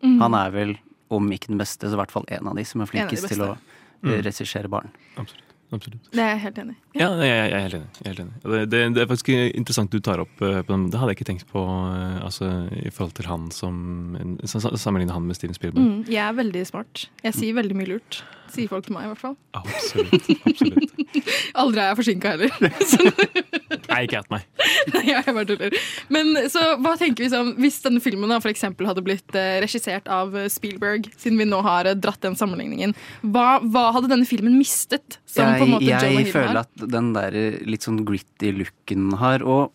Mm. 0.05 0.21
Han 0.23 0.35
er 0.39 0.51
vel, 0.55 0.77
om 1.11 1.27
ikke 1.35 1.49
den 1.51 1.59
beste, 1.61 1.89
så 1.91 1.97
i 1.97 2.01
hvert 2.01 2.13
fall 2.15 2.25
en 2.29 2.49
av 2.53 2.57
de 2.59 2.65
som 2.69 2.81
er 2.85 2.91
flinkest 2.91 3.29
til 3.33 3.43
å 3.47 3.57
Mm. 3.99 4.13
regissere 4.23 4.69
barn. 4.71 4.93
Absolutt. 5.19 5.45
Absolutt. 5.75 6.05
Det 6.15 6.21
er 6.23 6.29
jeg 6.37 6.39
helt 6.45 6.59
enig 6.63 6.75
i. 6.77 6.99
Ja, 7.01 7.09
jeg, 7.19 7.51
jeg 7.51 7.53
er 7.53 7.65
helt 7.65 7.75
enig. 7.75 7.89
Jeg 7.99 8.05
er 8.05 8.13
helt 8.15 8.21
enig. 8.23 8.37
Det, 8.45 8.61
det, 8.71 8.79
det 8.95 9.03
er 9.03 9.09
faktisk 9.11 9.29
interessant 9.59 9.91
du 9.93 9.99
tar 10.01 10.23
opp 10.23 10.41
eh, 10.41 10.63
på 10.63 10.71
den. 10.73 10.85
Det 10.89 10.97
hadde 11.01 11.11
jeg 11.13 11.19
ikke 11.19 11.27
tenkt 11.29 11.49
på 11.51 11.61
eh, 11.67 12.23
altså, 12.25 12.49
i 12.79 12.89
forhold 12.95 13.13
til 13.19 13.27
han 13.29 13.51
som 13.51 14.17
en- 14.17 14.39
sa- 14.49 14.63
sa- 14.65 14.71
Sammenligne 14.81 15.13
han 15.13 15.27
med 15.27 15.37
Steven 15.37 15.53
Spielberg. 15.59 15.83
Mm, 15.85 16.07
jeg 16.09 16.23
er 16.25 16.33
veldig 16.39 16.63
smart. 16.71 17.09
Jeg 17.27 17.35
sier 17.37 17.53
veldig 17.59 17.77
mye 17.77 17.91
lurt. 17.91 18.23
Sier 18.53 18.71
folk 18.71 18.87
til 18.87 18.97
meg, 18.97 19.07
i 19.07 19.13
hvert 19.13 19.21
fall. 19.21 19.37
Absolutt. 19.59 20.31
absolutt. 20.49 20.99
Aldri 21.61 21.83
er 21.83 21.91
jeg 21.91 21.99
forsinka 22.01 22.35
heller. 22.35 22.53
Nei, 23.89 24.01
ikke 24.05 24.21
at 24.21 24.31
meg. 24.33 24.45
Nei, 24.95 25.05
jeg 25.11 25.25
bare 25.27 25.47
tuller. 25.49 25.77
Men 26.13 26.35
så 26.53 26.63
hva 26.83 26.95
tenker 27.01 27.25
vi 27.25 27.31
sånn, 27.33 27.55
Hvis 27.61 27.81
denne 27.85 28.03
filmen 28.05 28.31
da 28.33 28.41
for 28.43 28.53
eksempel 28.53 28.89
hadde 28.89 29.05
blitt 29.05 29.39
eh, 29.39 29.59
regissert 29.65 30.09
av 30.13 30.37
eh, 30.37 30.49
Spielberg, 30.53 31.09
siden 31.19 31.41
vi 31.41 31.49
nå 31.49 31.61
har 31.67 31.89
eh, 31.89 31.97
dratt 31.99 32.23
den 32.25 32.37
sammenligningen, 32.39 32.95
hva, 33.23 33.59
hva 33.65 33.89
hadde 33.97 34.13
denne 34.13 34.29
filmen 34.29 34.59
mistet? 34.59 35.19
Som 35.29 35.55
på 35.57 35.67
en 35.67 35.75
måte 35.77 35.89
jeg 35.89 36.15
jeg 36.19 36.31
føler 36.35 36.61
har? 36.61 36.67
at 36.67 36.87
den 36.97 37.13
der 37.17 37.39
litt 37.69 37.87
sånn 37.87 38.03
gritty 38.09 38.53
looken 38.61 39.11
har, 39.21 39.45
og 39.45 39.75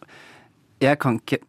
jeg 0.83 0.99
kan 1.01 1.21
ikke 1.21 1.43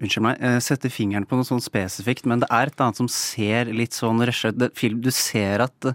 Unnskyld 0.00 0.22
meg, 0.22 0.38
sette 0.64 0.88
fingeren 0.88 1.26
på 1.28 1.36
noe 1.36 1.44
sånn 1.44 1.60
spesifikt, 1.60 2.24
men 2.30 2.40
det 2.40 2.46
er 2.54 2.70
et 2.70 2.78
annet 2.80 2.96
som 2.96 3.08
ser 3.10 3.68
litt 3.74 3.92
sånn 3.92 4.22
rushet 4.24 4.56
ut. 4.56 4.78
Du 5.02 5.10
ser 5.12 5.64
at 5.66 5.88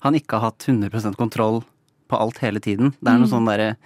han 0.00 0.14
ikke 0.14 0.38
har 0.38 0.50
hatt 0.50 0.58
100% 0.66 1.16
kontroll 1.16 1.62
på 2.08 2.18
alt 2.18 2.38
hele 2.38 2.60
tiden. 2.60 2.94
Det 3.00 3.08
er 3.08 3.18
noen 3.18 3.28
Mm. 3.28 3.34
sånne 3.34 3.56
derre 3.56 3.76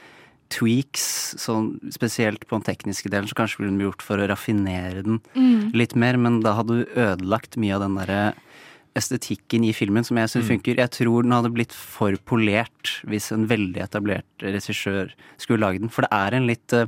tweaks, 0.50 1.34
sånn, 1.40 1.78
spesielt 1.92 2.44
på 2.46 2.58
den 2.60 2.66
tekniske 2.74 3.10
delen, 3.10 3.26
som 3.28 3.34
kanskje 3.42 3.64
ville 3.64 3.86
gjort 3.90 4.02
for 4.02 4.18
å 4.18 4.28
raffinere 4.28 5.02
den 5.02 5.20
Mm. 5.34 5.72
litt 5.74 5.94
mer, 5.96 6.16
men 6.16 6.40
da 6.40 6.54
hadde 6.54 6.84
du 6.84 6.94
ødelagt 6.94 7.56
mye 7.56 7.74
av 7.74 7.80
den 7.80 7.94
derre 7.96 8.34
estetikken 8.94 9.64
i 9.66 9.72
filmen 9.72 10.04
som 10.04 10.16
jeg 10.16 10.28
syns 10.28 10.44
Mm. 10.48 10.58
funker. 10.60 10.76
Jeg 10.76 10.90
tror 10.90 11.22
den 11.22 11.32
hadde 11.32 11.52
blitt 11.52 11.72
for 11.72 12.12
polert 12.24 13.02
hvis 13.04 13.32
en 13.32 13.46
veldig 13.48 13.82
etablert 13.82 14.22
regissør 14.40 15.10
skulle 15.38 15.58
lage 15.60 15.80
den. 15.80 15.88
For 15.88 16.02
det 16.02 16.10
er 16.12 16.34
en 16.34 16.46
litt 16.46 16.72
eh, 16.72 16.86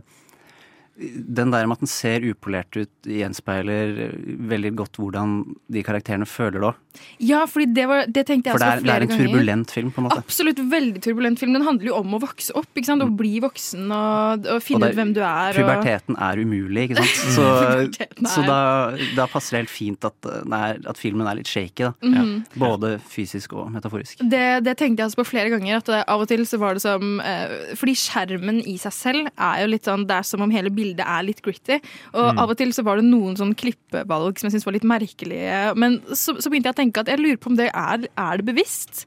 Den 0.97 1.51
der 1.53 1.67
med 1.69 1.77
at 1.77 1.83
den 1.85 1.91
ser 1.93 2.25
upolert 2.25 2.73
ut, 2.81 2.89
gjenspeiler 3.05 4.15
veldig 4.49 4.71
godt 4.79 4.97
hvordan 4.97 5.35
de 5.73 5.83
karakterene 5.85 6.25
føler 6.29 6.63
det 6.63 6.69
òg. 6.71 6.83
Ja, 7.21 7.43
fordi 7.45 7.67
det, 7.77 7.83
var, 7.91 8.07
det 8.09 8.23
tenkte 8.25 8.49
jeg 8.49 8.57
For 8.57 8.63
det 8.63 8.69
også 8.71 8.81
er, 8.81 8.85
det 8.87 8.93
er 8.95 9.05
en 9.05 9.11
turbulent 9.21 9.73
film, 9.75 9.91
på 9.93 10.01
en 10.01 10.07
måte. 10.07 10.23
Absolutt 10.25 10.63
veldig 10.73 11.03
turbulent 11.05 11.43
film. 11.43 11.53
Den 11.53 11.67
handler 11.67 11.91
jo 11.91 11.97
om 11.99 12.15
å 12.17 12.21
vokse 12.23 12.55
opp. 12.57 12.71
ikke 12.73 12.89
sant? 12.89 13.05
Å 13.05 13.11
bli 13.13 13.35
voksen 13.45 13.91
og, 13.93 14.49
og 14.55 14.63
finne 14.65 14.81
Og 14.81 14.87
det- 14.87 14.95
ut 14.95 15.01
hvem 15.03 15.13
du 15.19 15.21
er. 15.21 15.51
Og... 15.51 15.59
Puberteten 15.61 16.17
er 16.29 16.41
umulig, 16.41 16.87
ikke 16.89 17.03
sant. 17.03 17.35
Så, 17.37 17.45
Puberteten 17.61 18.31
så 18.33 18.47
er- 18.47 18.49
da, 18.49 19.11
da 19.21 19.27
passer 19.35 19.59
det 19.59 19.63
helt 19.67 19.75
fint 19.75 20.09
at, 20.09 20.31
er, 20.33 20.81
at 20.89 20.97
filmen 21.03 21.29
er 21.29 21.37
litt 21.43 21.53
shaky, 21.53 21.91
da. 21.91 21.93
Mhm. 22.09 22.33
Både 22.57 22.95
fysisk 23.13 23.53
og 23.61 23.69
metaforisk. 23.77 24.25
Det, 24.33 24.43
det 24.65 24.77
tenkte 24.81 25.03
jeg 25.05 25.11
altså 25.11 25.21
på 25.21 25.29
flere 25.35 25.53
ganger. 25.53 25.83
At 25.85 25.93
av 26.09 26.25
og 26.25 26.33
til 26.33 26.47
så 26.49 26.57
var 26.63 26.79
det 26.81 26.85
som 26.87 27.21
eh, 27.21 27.75
Fordi 27.77 27.93
skjermen 28.01 28.63
i 28.65 28.79
seg 28.81 28.95
selv 28.97 29.29
er 29.37 29.61
jo 29.67 29.69
litt 29.75 29.85
sånn 29.85 30.07
Det 30.09 30.17
er 30.17 30.25
som 30.25 30.41
om 30.45 30.53
hele 30.55 30.71
bildet 30.73 30.85
er 30.95 31.23
litt 31.27 31.43
gritty. 31.43 31.81
Og 32.15 32.35
Mm. 32.35 32.39
av 32.39 32.51
og 32.51 32.57
til 32.57 32.69
så 32.73 32.85
var 32.85 32.97
det 32.97 33.05
noen 33.05 33.35
sånn 33.37 33.55
klippevalg 33.55 34.39
som 34.39 34.47
jeg 34.49 34.55
syntes 34.55 34.67
var 34.67 34.73
litt 34.79 34.85
merkelige. 34.87 35.77
Men 35.77 36.01
så, 36.13 36.37
så 36.39 36.49
begynte 36.51 36.71
jeg 36.71 36.77
å 36.77 36.81
tenke 36.85 37.01
at 37.01 37.07
jeg 37.09 37.19
lurer 37.19 37.37
på 37.39 37.51
om 37.51 37.57
det 37.57 37.71
er, 37.75 38.07
er 38.17 38.37
det 38.37 38.47
bevisst. 38.47 39.07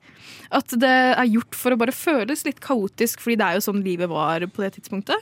At 0.52 0.68
det 0.68 0.90
er 0.90 1.26
gjort 1.30 1.56
for 1.56 1.72
å 1.72 1.78
bare 1.78 1.92
føles 1.96 2.44
litt 2.46 2.60
kaotisk, 2.60 3.20
fordi 3.22 3.38
det 3.38 3.46
er 3.46 3.54
jo 3.60 3.72
sånn 3.72 3.84
livet 3.84 4.10
var 4.10 4.40
på 4.48 4.62
det 4.66 4.74
tidspunktet. 4.82 5.22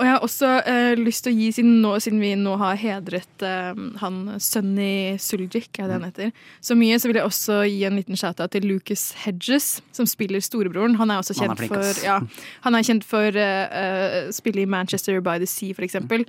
Og 0.00 0.06
jeg 0.06 0.14
har 0.14 0.22
også 0.24 0.50
uh, 0.64 0.94
lyst 0.96 1.26
til 1.26 1.34
å 1.34 1.36
gi, 1.36 1.50
siden, 1.58 1.74
nå, 1.84 1.92
siden 2.00 2.22
vi 2.22 2.32
nå 2.40 2.54
har 2.62 2.78
hedret 2.80 3.44
uh, 3.44 3.76
han 4.00 4.20
Sunny 4.40 5.18
Suljik, 5.20 5.68
er 5.76 5.90
det 5.90 5.98
han 5.98 6.06
heter, 6.08 6.30
så 6.64 6.76
mye, 6.78 6.96
så 6.96 7.10
vil 7.10 7.20
jeg 7.20 7.28
også 7.28 7.58
gi 7.68 7.82
en 7.84 8.00
liten 8.00 8.16
shout-out 8.16 8.54
til 8.54 8.64
Lucas 8.64 9.10
Hedges, 9.26 9.68
som 9.92 10.08
spiller 10.08 10.40
storebroren. 10.40 10.96
Han 10.96 11.12
er 11.12 11.20
også 11.20 11.36
kjent 11.36 11.60
er 11.60 11.68
for 11.68 12.00
ja, 12.06 12.16
Han 12.64 12.78
er 12.78 12.86
kjent 12.88 13.04
for 13.04 13.36
uh, 13.36 13.66
eh, 13.82 14.30
spille 14.32 14.64
i 14.64 14.70
Manchester 14.70 15.20
by 15.20 15.36
the 15.42 15.48
Sea, 15.50 15.76
for 15.76 15.84
eksempel. 15.84 16.24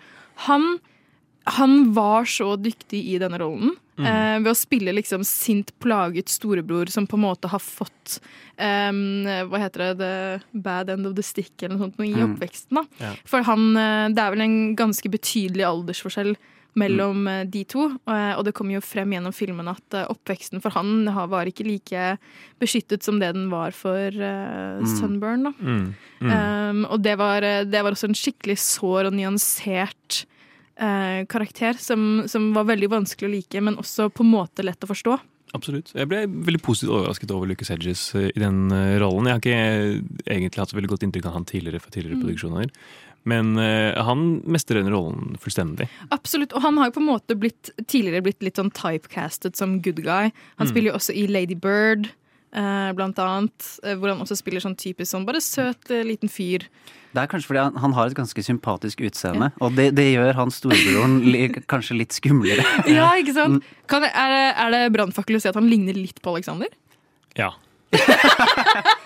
Han, 0.49 0.75
han 1.45 1.93
var 1.93 2.23
så 2.29 2.55
dyktig 2.61 3.01
i 3.13 3.17
denne 3.21 3.39
rollen. 3.41 3.75
Mm. 4.01 4.05
eh, 4.07 4.37
ved 4.39 4.47
å 4.51 4.55
spille 4.57 4.93
liksom 4.95 5.21
sint, 5.27 5.71
plaget 5.83 6.29
storebror 6.31 6.89
som 6.89 7.05
på 7.05 7.17
en 7.19 7.25
måte 7.25 7.47
har 7.51 7.59
fått 7.61 8.19
um, 8.57 9.25
Hva 9.51 9.59
heter 9.61 9.83
det? 9.83 9.97
The 9.99 10.59
bad 10.59 10.89
end 10.89 11.05
of 11.05 11.13
the 11.15 11.21
stick 11.21 11.61
eller 11.61 11.75
noe 11.77 11.89
sånt 11.91 11.99
i 11.99 12.13
Mm. 12.15 12.33
oppveksten. 12.35 12.75
da. 12.79 12.83
Ja. 12.99 13.11
For 13.25 13.43
han, 13.43 13.75
eh, 13.77 14.07
det 14.09 14.17
er 14.23 14.31
vel 14.31 14.41
en 14.41 14.75
ganske 14.75 15.11
betydelig 15.11 15.65
aldersforskjell 15.67 16.35
mellom 16.73 17.25
Mm. 17.25 17.27
eh, 17.27 17.43
de 17.51 17.63
to. 17.65 17.79
Og, 18.07 18.37
og 18.39 18.45
det 18.45 18.53
kommer 18.55 18.73
jo 18.73 18.81
frem 18.81 19.11
gjennom 19.11 19.33
filmen 19.35 19.67
at 19.67 19.93
eh, 19.93 20.05
oppveksten 20.07 20.61
for 20.63 20.71
han 20.71 21.05
var 21.29 21.45
ikke 21.45 21.65
like 21.67 22.17
beskyttet 22.59 23.03
som 23.03 23.19
det 23.19 23.33
den 23.35 23.49
var 23.51 23.71
for 23.71 24.07
eh, 24.07 24.79
Mm. 24.81 24.87
Sunburn. 24.97 25.43
Da. 25.43 25.53
Um, 26.21 26.85
og 26.85 27.01
det 27.03 27.17
var, 27.17 27.41
det 27.41 27.83
var 27.83 27.91
også 27.91 28.07
en 28.09 28.15
skikkelig 28.17 28.57
sår 28.57 29.07
og 29.07 29.13
nyansert 29.13 30.25
eh, 30.81 31.21
karakter 31.31 31.77
som, 31.79 32.23
som 32.27 32.49
var 32.57 32.65
veldig 32.71 32.89
vanskelig 32.91 33.29
å 33.29 33.33
like, 33.35 33.61
men 33.61 33.77
også 33.81 34.09
på 34.11 34.25
en 34.25 34.33
måte 34.33 34.65
lett 34.65 34.81
å 34.83 34.89
forstå. 34.89 35.19
Absolutt. 35.53 35.89
Jeg 35.93 36.07
ble 36.07 36.21
veldig 36.47 36.61
positivt 36.63 36.93
overrasket 36.95 37.31
over 37.35 37.49
Lucas 37.51 37.69
Hedges 37.73 38.03
eh, 38.15 38.29
i 38.31 38.39
den 38.39 38.69
eh, 38.71 38.97
rollen. 39.03 39.27
Jeg 39.27 39.35
har 39.35 39.41
ikke 39.43 40.33
egentlig 40.37 40.61
hatt 40.63 40.71
så 40.71 40.77
veldig 40.79 40.91
godt 40.93 41.03
inntrykk 41.07 41.27
av 41.27 41.33
han 41.39 41.47
tidligere 41.49 41.81
fra 41.83 41.91
tidligere 41.91 42.19
Mm. 42.19 42.25
produksjoner. 42.25 42.69
Men 43.23 43.51
uh, 43.53 43.93
han 44.01 44.41
mestrer 44.49 44.79
den 44.81 44.89
rollen 44.89 45.35
fullstendig. 45.37 45.85
Absolutt, 46.09 46.55
og 46.57 46.63
han 46.63 46.79
har 46.81 46.87
jo 46.89 46.95
på 46.95 47.01
en 47.03 47.09
måte 47.11 47.35
blitt, 47.37 47.69
tidligere 47.85 48.23
blitt 48.25 48.41
litt 48.41 48.57
sånn 48.57 48.71
typecastet 48.73 49.55
som 49.59 49.75
good 49.85 50.01
guy. 50.01 50.31
Han 50.57 50.65
Mm. 50.65 50.71
spiller 50.71 50.89
jo 50.89 50.95
også 50.97 51.13
i 51.13 51.27
Lady 51.29 51.53
Bird, 51.53 52.07
eh, 52.07 52.15
blant 52.51 53.19
annet, 53.23 53.67
eh, 53.83 53.95
hvor 53.95 54.11
han 54.11 54.19
også 54.25 54.35
spiller 54.39 54.59
sånn 54.63 54.75
typisk 54.75 55.11
sånn 55.13 55.23
bare 55.27 55.39
søt 55.41 55.91
eh, 55.91 56.01
liten 56.07 56.27
fyr. 56.31 56.65
Det 57.11 57.19
er 57.19 57.27
kanskje 57.31 57.47
fordi 57.49 57.59
han, 57.63 57.75
han 57.83 57.93
har 57.95 58.07
et 58.07 58.15
ganske 58.15 58.43
sympatisk 58.43 59.01
utseende, 59.03 59.49
og 59.59 59.73
det, 59.75 59.89
det 59.97 60.05
gjør 60.13 60.33
han 60.37 60.51
storebroren 60.55 61.17
li, 61.27 61.41
kanskje 61.71 61.97
litt 61.99 62.15
skumlere. 62.15 62.63
Ja, 62.91 63.09
ikke 63.19 63.33
sant? 63.35 63.65
Kan, 63.91 64.05
jeg- 64.07 64.15
er 64.15 64.31
det, 64.35 64.45
er 64.63 64.71
det 64.77 64.83
brannfakkel 64.95 65.35
å 65.35 65.43
si 65.43 65.49
at 65.51 65.59
han 65.59 65.67
ligner 65.71 65.95
litt 65.99 66.21
på 66.23 66.31
Alexander? 66.35 66.71
Ja. 67.39 67.51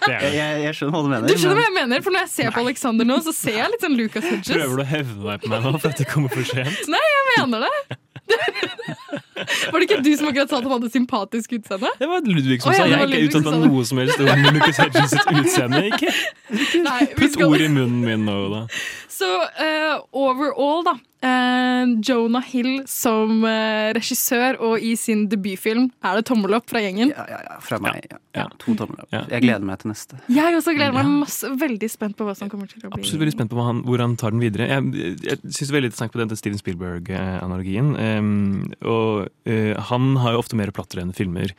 Jeg, 0.05 0.36
jeg, 0.36 0.58
jeg 0.62 0.75
skjønner 0.77 0.93
hva 0.93 0.99
du 1.01 1.08
mener. 1.10 1.25
Du 1.31 1.39
skjønner 1.41 1.58
hva 1.58 1.63
jeg 1.65 1.73
mener? 1.73 2.01
For 2.05 2.13
når 2.13 2.21
jeg 2.27 2.29
ser 2.29 2.51
på 2.53 2.62
Alexander 2.62 3.08
nå, 3.10 3.15
så 3.25 3.31
ser 3.34 3.55
jeg 3.58 3.71
litt 3.73 3.81
sånn 3.81 3.95
Lucas 3.97 4.27
Hedges. 4.29 4.51
Prøver 4.53 4.77
du 4.77 4.84
å 4.84 4.86
hevne 4.86 5.23
deg 5.31 5.41
på 5.41 5.49
meg 5.49 5.63
nå 5.65 5.71
for 5.81 5.89
at 5.89 5.97
det 6.03 6.05
kommer 6.12 6.29
for 6.29 6.45
sent? 6.45 6.84
Nei, 6.93 7.01
jeg 7.10 7.23
mener 7.47 7.65
det! 7.65 7.97
Var 9.36 9.80
det 9.80 9.88
ikke 9.89 10.02
du 10.06 10.12
som 10.15 10.30
akkurat 10.32 10.52
sa 10.52 10.60
at 10.60 10.67
han 10.67 10.76
hadde 10.78 10.91
sympatisk 10.93 11.56
utseende? 11.58 11.91
Det 12.00 12.10
var 12.12 12.28
Ludvig 12.28 12.60
som 12.62 12.71
oh, 12.71 12.76
ja, 12.76 12.84
sa 12.84 12.86
jeg 12.88 12.95
er 12.95 13.02
har 13.04 13.15
ikke 13.15 13.32
uttalt 13.32 13.50
meg 13.50 13.65
noe 13.69 13.88
som 13.89 14.04
helst 14.04 14.21
om 14.24 14.45
Lucas 14.56 14.84
Hedges 14.84 15.17
utseende. 15.41 15.82
Ikke 15.91 16.13
Nei, 16.86 17.02
putt 17.17 17.36
skal- 17.36 17.50
ord 17.50 17.65
i 17.65 17.71
munnen 17.71 18.06
min 18.06 18.26
nå, 18.28 18.38
da. 18.54 18.63
Så 19.15 19.28
uh, 19.41 20.02
overall, 20.12 20.84
da. 20.86 20.98
Uh, 21.26 21.95
Jonah 22.06 22.43
Hill 22.45 22.84
som 22.89 23.39
uh, 23.48 23.93
regissør 23.95 24.60
og 24.62 24.84
i 24.84 24.91
sin 25.00 25.24
debutfilm 25.32 25.88
er 26.06 26.19
det 26.19 26.26
tommel 26.28 26.58
opp 26.58 26.67
fra 26.69 26.82
gjengen. 26.84 27.13
Ja, 27.15 27.56
Fra 27.63 27.80
meg. 27.82 28.10
Ja. 28.12 28.19
Ja. 28.36 28.45
To 28.62 28.76
tommel 28.78 29.00
opp. 29.00 29.10
Ja. 29.15 29.24
Jeg 29.32 29.45
gleder 29.48 29.65
meg 29.65 29.80
til 29.82 29.93
neste. 29.93 30.19
Jeg 30.28 30.58
også 30.60 30.76
gleder 30.76 30.93
meg 30.98 31.08
masse, 31.24 31.50
veldig 31.63 31.89
spent 31.89 32.17
på 32.19 32.28
hva 32.28 32.36
som 32.38 32.52
kommer 32.52 32.69
til 32.69 32.84
å 32.84 32.91
bli. 32.91 33.00
Absolutt 33.00 33.24
veldig 33.24 33.36
spent 33.38 33.54
på 33.54 33.58
hva 33.58 33.69
han, 33.71 33.82
hvor 33.88 34.04
han 34.04 34.17
tar 34.19 34.36
den 34.36 34.43
videre. 34.43 34.67
Jeg, 34.69 35.15
jeg 35.24 35.56
syns 35.56 35.74
veldig 35.78 35.91
interessant 35.93 36.13
på 36.13 36.21
den 36.21 36.34
til 36.34 36.41
Steven 36.41 36.62
Spielberg-analogien. 36.62 37.95
Um, 37.95 38.62
og 38.84 39.24
han 39.89 40.17
har 40.21 40.35
jo 40.35 40.41
ofte 40.41 40.57
mer 40.59 40.71
platter 40.75 41.01
enn 41.01 41.13
filmer, 41.15 41.53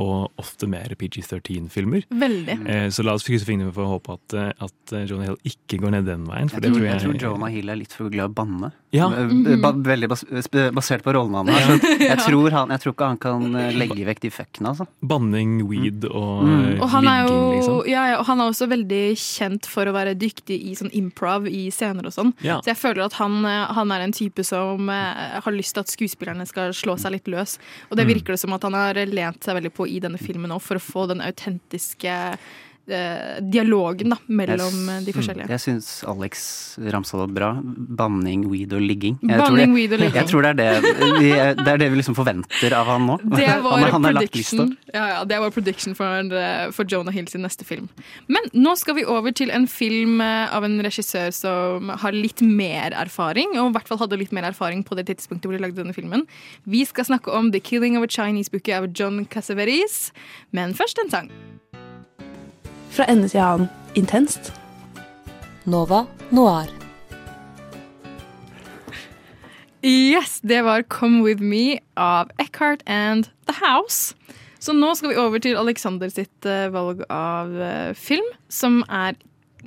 og 0.00 0.30
ofte 0.40 0.66
mer 0.70 0.94
PG-13-filmer. 0.98 2.04
Veldig. 2.08 2.56
Eh, 2.68 2.86
så 2.94 3.04
la 3.04 3.12
oss 3.16 3.24
krysse 3.26 3.44
fingrene 3.48 3.72
for 3.74 3.84
å 3.84 3.94
håpe 3.96 4.14
at, 4.16 4.36
eh, 4.38 4.52
at 4.64 4.92
eh, 4.96 5.04
Jonah 5.10 5.26
Hill 5.30 5.38
ikke 5.52 5.80
går 5.82 5.92
ned 5.96 6.06
den 6.08 6.24
veien. 6.28 6.48
For 6.48 6.60
Jeg 6.60 6.62
det 6.62 6.70
tror, 6.72 6.86
jeg 6.86 6.92
jeg, 6.94 7.02
tror 7.04 7.26
Jonah 7.26 7.52
Hill 7.52 7.68
er 7.72 7.76
litt 7.80 7.92
for 7.96 8.08
glad 8.12 8.30
i 8.30 8.32
å 8.32 8.34
banne. 8.34 8.70
Ja. 8.92 9.08
Eh, 9.12 9.56
ba, 9.62 9.72
veldig 9.72 10.08
bas 10.12 10.24
basert 10.76 11.04
på 11.04 11.14
rollen 11.16 11.34
han 11.34 11.48
har. 11.52 11.76
Jeg, 12.00 12.18
tror 12.26 12.50
han, 12.56 12.72
jeg 12.74 12.82
tror 12.84 12.94
ikke 12.96 13.10
han 13.12 13.20
kan 13.22 13.46
legge 13.78 14.06
vekk 14.08 14.20
de 14.26 14.30
fuckene, 14.32 14.72
altså. 14.72 14.88
Banning, 15.02 15.58
weed 15.70 16.08
og 16.10 16.42
Mm. 16.42 16.80
Og 16.82 16.88
han 16.90 17.06
er 17.06 17.20
jo 17.28 17.34
liksom. 17.52 17.76
ja, 17.90 18.02
ja, 18.10 18.16
og 18.18 18.26
han 18.26 18.40
er 18.42 18.50
også 18.50 18.66
veldig 18.70 19.00
kjent 19.20 19.66
for 19.70 19.86
å 19.88 19.92
være 19.94 20.14
dyktig 20.18 20.56
i 20.68 20.72
sånn 20.78 20.90
improv 20.96 21.46
i 21.48 21.66
scener 21.74 22.06
og 22.08 22.14
sånn. 22.14 22.32
Ja. 22.44 22.56
Så 22.64 22.72
jeg 22.72 22.78
føler 22.80 23.04
at 23.06 23.16
han, 23.20 23.44
han 23.44 23.92
er 23.94 24.04
en 24.06 24.14
type 24.16 24.42
som 24.46 24.88
har 24.90 25.54
lyst 25.54 25.76
til 25.76 25.84
at 25.84 25.92
skuespillerne 25.92 26.46
skal 26.48 26.72
slå 26.76 26.96
seg 27.00 27.14
litt 27.16 27.30
løs. 27.30 27.58
Og 27.90 27.96
det 27.98 28.06
Mm. 28.06 28.12
virker 28.14 28.34
det 28.34 28.40
som 28.42 28.52
at 28.56 28.62
han 28.66 28.74
har 28.74 28.98
lent 29.06 29.44
seg 29.44 29.56
veldig 29.60 29.72
på 29.76 29.81
i 29.88 30.00
denne 30.02 30.20
filmen 30.20 30.54
òg, 30.54 30.62
for 30.64 30.78
å 30.78 30.84
få 30.84 31.06
den 31.10 31.22
autentiske 31.24 32.14
dialogen 33.52 34.14
da, 34.14 34.18
mellom 34.28 34.78
jeg, 34.88 35.06
de 35.06 35.14
forskjellige. 35.16 35.48
Jeg 35.52 35.64
syns 35.64 35.90
Alex 36.08 36.44
ramsa 36.92 37.20
det 37.22 37.28
bra. 37.36 37.52
Banning, 37.62 38.46
weed 38.50 38.74
og 38.76 38.84
ligging. 38.84 39.18
Jeg 39.22 39.40
Banning, 39.40 39.46
tror 39.46 39.58
det, 39.58 39.68
weed 39.76 39.96
og 39.96 40.02
ligging. 40.02 40.18
Jeg 40.20 40.30
tror 40.30 40.46
det 40.46 40.52
er 40.52 40.58
det 40.60 41.06
vi, 41.18 41.30
det 41.62 41.68
er 41.74 41.82
det 41.82 41.90
vi 41.92 42.00
liksom 42.00 42.16
forventer 42.18 42.76
av 42.76 42.90
han 42.92 43.08
nå. 43.08 43.18
Det 43.42 43.48
var 43.64 43.78
han, 43.82 43.90
han 43.94 44.06
prediction, 44.12 44.72
ja, 44.92 45.04
ja, 45.08 45.20
det 45.28 45.38
var 45.40 45.50
prediction 45.54 45.94
for, 45.98 46.34
eh, 46.36 46.70
for 46.74 46.88
Jonah 46.88 47.14
Hill 47.14 47.28
sin 47.30 47.42
neste 47.44 47.64
film. 47.66 47.88
Men 48.32 48.48
nå 48.54 48.74
skal 48.78 48.96
vi 48.98 49.06
over 49.08 49.34
til 49.34 49.52
en 49.54 49.66
film 49.70 50.20
eh, 50.24 50.52
av 50.52 50.66
en 50.66 50.78
regissør 50.84 51.32
som 51.34 51.92
har 52.02 52.16
litt 52.16 52.42
mer 52.44 52.96
erfaring, 52.98 53.56
og 53.58 53.72
i 53.72 53.76
hvert 53.78 53.90
fall 53.90 54.02
hadde 54.04 54.20
litt 54.20 54.34
mer 54.36 54.48
erfaring 54.50 54.84
på 54.86 54.98
det 54.98 55.08
tidspunktet 55.10 55.48
hvor 55.48 55.56
de 55.58 55.64
lagde 55.64 55.80
denne 55.80 55.96
filmen. 55.96 56.26
Vi 56.68 56.84
skal 56.88 57.08
snakke 57.08 57.32
om 57.34 57.52
The 57.54 57.62
Killing 57.62 57.98
of 57.98 58.06
a 58.06 58.10
Chinese 58.10 58.52
Bookie 58.52 58.76
av 58.76 58.90
John 58.92 59.24
Cassavetes, 59.26 60.10
men 60.52 60.76
først 60.78 61.02
en 61.02 61.12
sang. 61.12 61.32
Fra 62.92 63.06
ende 63.08 63.28
til 63.28 63.40
annen 63.40 63.68
intenst. 63.96 64.52
Nova 65.64 66.04
Noir. 66.30 66.68
Yes, 69.82 70.40
det 70.40 70.64
var 70.64 70.82
Come 70.82 71.22
With 71.24 71.42
Me 71.42 71.78
av 71.96 72.28
Eckhart 72.38 72.82
and 72.86 73.24
The 73.48 73.56
House. 73.64 74.14
Så 74.60 74.72
nå 74.76 74.92
skal 74.94 75.10
vi 75.10 75.16
over 75.16 75.38
til 75.42 75.56
Alexander 75.56 76.12
sitt 76.12 76.46
eh, 76.46 76.68
valg 76.70 77.00
av 77.10 77.56
eh, 77.56 77.94
film, 77.96 78.28
som 78.48 78.84
er 78.88 79.16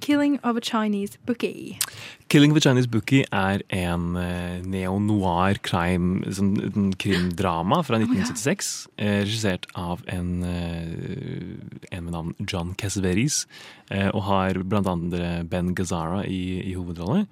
Killing 0.06 0.38
of 0.44 0.56
a 0.56 0.62
Chinese 0.62 1.18
Bookie. 1.26 1.80
'Killing 2.28 2.52
of 2.52 2.58
a 2.58 2.60
Chinese 2.60 2.88
Bookie' 2.88 3.26
er 3.32 3.62
en 3.70 4.16
eh, 4.18 4.62
neo-noir 4.66 5.60
crime, 5.62 6.24
sånn, 6.34 6.90
krimdrama 6.98 7.84
fra 7.86 8.00
1976. 8.02 8.88
eh, 8.98 9.20
regissert 9.28 9.68
av 9.78 10.02
en, 10.10 10.32
eh, 10.44 11.92
en 11.92 12.04
med 12.04 12.14
navn 12.14 12.34
John 12.50 12.74
Cassavetes. 12.74 13.46
Og 13.92 14.24
har 14.26 14.58
blant 14.66 14.88
andre 14.90 15.44
Ben 15.46 15.76
Gazzara 15.76 16.24
i, 16.26 16.72
i 16.72 16.74
hovedrolle. 16.74 17.28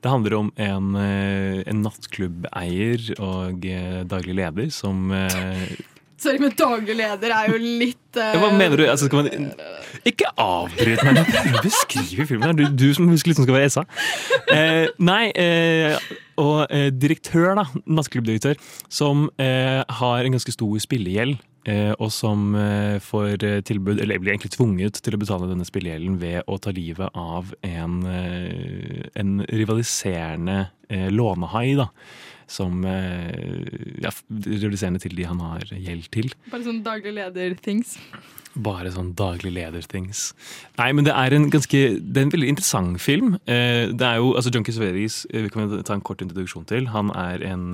Det 0.00 0.10
handler 0.10 0.34
om 0.38 0.52
en, 0.56 0.96
en 0.96 1.82
nattklubbeier 1.84 3.10
og 3.20 3.66
daglig 4.08 4.38
leder 4.38 4.70
som 4.72 5.12
Sorry, 6.18 6.40
men 6.42 6.54
daglig 6.58 6.96
leder 6.98 7.30
er 7.30 7.52
jo 7.52 7.58
litt 7.62 8.18
eh, 8.18 8.38
Hva 8.42 8.50
mener 8.50 8.80
du? 8.80 8.84
Altså, 8.90 9.06
man, 9.14 9.28
ikke 10.08 10.30
avbryt 10.42 11.04
meg! 11.06 11.20
Du 11.22 11.58
Beskriv 11.62 12.24
filmen. 12.26 12.56
Du, 12.58 12.64
du 12.74 12.88
som 12.96 13.06
husker 13.10 13.30
liksom 13.32 13.46
skal 13.46 13.58
være 13.58 13.68
Esa. 13.70 13.84
Eh, 14.50 14.88
nei, 14.98 15.28
eh, 15.38 15.94
og 16.40 16.64
eh, 16.74 16.88
direktør, 16.94 17.52
da, 17.58 17.66
nattklubbdirektør, 17.86 18.58
som 18.90 19.28
eh, 19.42 19.84
har 20.00 20.24
en 20.26 20.34
ganske 20.34 20.54
stor 20.54 20.74
spillegjeld. 20.82 21.38
Eh, 21.68 21.92
og 22.00 22.08
som 22.14 22.54
eh, 22.56 22.96
får 23.04 23.44
eh, 23.44 23.58
tilbud, 23.66 23.98
eller 24.00 24.20
blir 24.22 24.32
egentlig 24.32 24.54
tvunget 24.54 25.02
til 25.04 25.14
å 25.14 25.20
betale 25.20 25.50
denne 25.50 25.66
spillegjelden 25.68 26.16
ved 26.22 26.46
å 26.48 26.56
ta 26.64 26.72
livet 26.72 27.12
av 27.18 27.50
en, 27.66 27.98
eh, 28.08 29.02
en 29.20 29.42
rivaliserende 29.44 30.62
eh, 30.88 31.10
lånehai. 31.12 31.74
da 31.78 31.90
som 32.48 32.82
eh, 32.88 33.68
ja, 34.02 34.12
reduserende 34.28 35.00
til 35.02 35.14
de 35.18 35.28
han 35.28 35.40
har 35.44 35.68
gjeld 35.68 36.08
til. 36.14 36.32
Bare 36.48 36.64
sånn 36.64 36.82
daglig 36.86 37.14
leder-things. 37.18 37.96
Bare 38.58 38.90
sånn 38.90 39.12
daglig 39.18 39.52
leder-things. 39.54 40.32
Nei, 40.80 40.88
men 40.96 41.06
det 41.06 41.12
er 41.14 41.36
en 41.36 41.46
ganske 41.52 41.82
Det 42.00 42.20
er 42.20 42.26
en 42.26 42.32
veldig 42.32 42.48
interessant 42.54 43.00
film. 43.02 43.36
Eh, 43.44 43.92
det 43.92 44.06
er 44.06 44.22
jo, 44.22 44.32
altså 44.38 44.52
John 44.54 44.64
Sveris, 44.64 45.20
eh, 45.30 45.44
vi 45.44 45.52
kan 45.52 45.76
ta 45.84 45.94
en 45.94 46.04
kort 46.04 46.24
introduksjon 46.24 46.66
til. 46.68 46.88
Han 46.94 47.12
er 47.14 47.44
en 47.46 47.68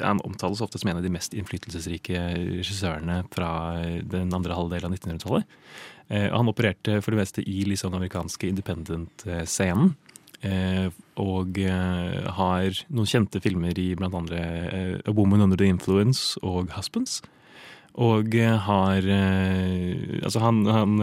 Han 0.00 0.22
omtales 0.24 0.62
ofte 0.62 0.78
som 0.78 0.90
en 0.90 1.02
av 1.02 1.02
de 1.02 1.12
mest 1.12 1.34
innflytelsesrike 1.34 2.20
regissørene 2.60 3.24
fra 3.34 3.50
den 4.00 4.32
andre 4.32 4.54
halvdelen 4.54 4.92
av 4.92 4.98
1900-tallet. 4.98 5.44
Eh, 6.08 6.30
han 6.30 6.48
opererte 6.50 6.98
for 7.02 7.14
det 7.14 7.22
meste 7.22 7.44
i 7.48 7.62
liksom 7.68 7.92
den 7.92 8.02
amerikanske 8.02 8.48
independent-scenen. 8.50 9.94
Eh, 10.44 10.88
og 11.20 11.56
eh, 11.62 12.24
har 12.36 12.80
noen 12.92 13.08
kjente 13.08 13.40
filmer 13.40 13.78
i 13.80 13.92
blant 13.96 14.16
andre 14.18 14.40
eh, 14.68 14.96
A 15.08 15.14
Woman 15.16 15.46
Under 15.46 15.56
the 15.60 15.68
Influence 15.70 16.36
og 16.44 16.74
Husbands. 16.76 17.22
Og 17.94 18.34
har 18.34 19.04
Altså, 19.06 20.40
han, 20.42 20.64
han 20.66 20.96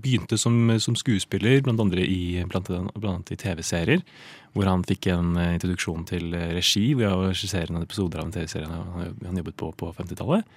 begynte 0.00 0.38
som, 0.40 0.54
som 0.80 0.94
skuespiller, 0.96 1.60
blant 1.60 1.82
andre 1.84 2.00
i, 2.00 2.40
i 2.40 3.36
TV-serier. 3.36 4.00
Hvor 4.54 4.70
han 4.70 4.86
fikk 4.88 5.10
en 5.12 5.36
introduksjon 5.36 6.06
til 6.08 6.32
regi 6.32 6.94
ved 6.96 7.12
å 7.12 7.26
regissere 7.26 7.68
noen 7.68 7.84
episoder 7.84 8.22
av 8.22 8.30
en 8.30 8.32
TV-serie 8.38 8.70
han 8.72 9.42
jobbet 9.42 9.58
på 9.60 9.68
på 9.76 9.92
50-tallet. 10.00 10.48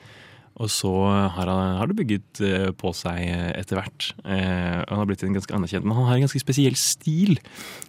Og 0.59 0.67
så 0.69 0.91
har, 1.07 1.47
han, 1.47 1.77
har 1.79 1.87
det 1.87 1.95
bygget 2.01 2.41
eh, 2.43 2.69
på 2.75 2.91
seg 2.93 3.21
eh, 3.23 3.51
etter 3.57 3.79
hvert. 3.79 4.09
Eh, 4.25 4.81
han 4.83 4.99
har 4.99 5.07
blitt 5.09 5.23
en 5.23 5.33
ganske 5.37 5.55
anerkjent, 5.55 5.85
men 5.87 5.95
han 5.97 6.09
har 6.09 6.19
en 6.19 6.25
ganske 6.27 6.41
spesiell 6.43 6.75
stil, 6.77 7.37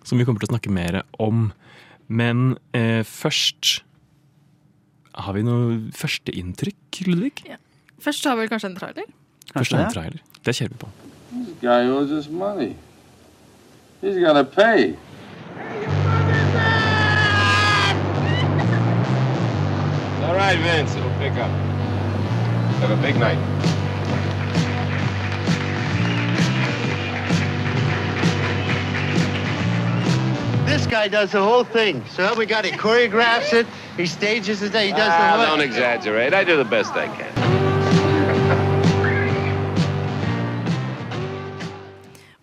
som 0.07 0.21
vi 0.21 0.25
kommer 0.29 0.41
til 0.41 0.49
å 0.49 0.55
snakke 0.55 0.73
mer 0.73 1.03
om. 1.21 1.51
Men 2.09 2.57
eh, 2.77 3.03
først 3.09 3.83
Har 5.13 5.35
vi 5.37 5.43
noe 5.45 5.75
førsteinntrykk, 5.93 7.03
Ludvig? 7.11 7.43
Først 8.01 8.25
har 8.25 8.39
vi 8.39 8.47
vel 8.47 8.49
kanskje 8.55 8.71
en 8.71 8.79
trailer? 8.79 9.11
Først 9.53 9.75
en 9.77 9.91
trailer. 9.93 10.23
Det 10.41 10.55
kjører 10.57 10.73
vi 10.73 10.79
på. 10.81 10.89
This 11.33 11.51
guy 11.61 11.91
owes 11.93 12.11
us 12.11 12.31
money. 12.33 12.73
He's 14.01 14.17
gonna 14.19 14.45
pay. 14.45 14.95
All 20.25 20.35
right, 20.35 20.59
Vince, 20.59 20.97
it'll 20.97 21.11
pick 21.19 21.37
up. 21.39 21.72
Have 22.83 22.91
a 22.91 23.01
big 23.01 23.17
night. 23.17 23.39
This 30.67 30.87
guy 30.87 31.07
does 31.09 31.31
the 31.31 31.41
whole 31.43 31.63
thing. 31.63 32.03
So 32.11 32.35
we 32.35 32.45
got 32.45 32.65
it. 32.65 32.75
choreographs 32.75 33.53
it, 33.53 33.67
he 33.97 34.07
stages 34.07 34.63
it, 34.63 34.75
he 34.75 34.91
does 34.91 35.13
Ah, 35.13 35.37
the 35.39 35.47
don't 35.47 35.61
exaggerate. 35.61 36.35
I 36.35 36.43
do 36.45 36.57
the 36.57 36.65
best 36.65 36.93
I 36.95 37.07
can. 37.07 37.33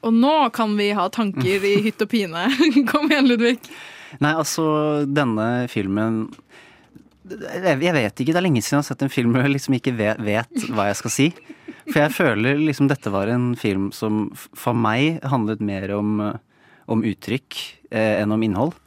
Og 0.02 0.14
nå 0.14 0.50
kan 0.56 0.78
vi 0.78 0.92
ha 0.96 1.10
tanker 1.10 1.66
i 1.68 1.76
hytt 1.86 2.02
og 2.02 2.10
pine. 2.10 2.48
Kom 2.92 3.12
igjen, 3.12 3.28
Ludvig. 3.28 3.58
Nei, 4.24 4.32
altså, 4.34 5.04
denne 5.06 5.68
filmen 5.68 6.30
jeg 7.30 7.94
vet 7.96 8.22
ikke, 8.22 8.34
det 8.34 8.40
er 8.40 8.46
lenge 8.46 8.62
siden 8.64 8.80
jeg 8.80 8.84
har 8.84 8.90
sett 8.90 9.06
en 9.06 9.14
film 9.14 9.34
hvor 9.34 9.46
jeg 9.46 9.54
liksom 9.54 9.78
ikke 9.78 9.96
vet, 9.98 10.22
vet 10.26 10.68
hva 10.74 10.90
jeg 10.90 11.00
skal 11.00 11.14
si. 11.14 11.28
For 11.90 12.02
jeg 12.04 12.14
føler 12.16 12.62
liksom 12.62 12.90
dette 12.90 13.14
var 13.14 13.32
en 13.34 13.52
film 13.60 13.90
som 13.96 14.28
for 14.36 14.78
meg 14.78 15.24
handlet 15.26 15.64
mer 15.64 15.94
om, 15.96 16.20
eh, 16.22 16.38
om 16.90 17.04
uttrykk 17.06 17.58
eh, 17.92 18.22
enn 18.22 18.36
om 18.36 18.46
innhold. 18.46 18.78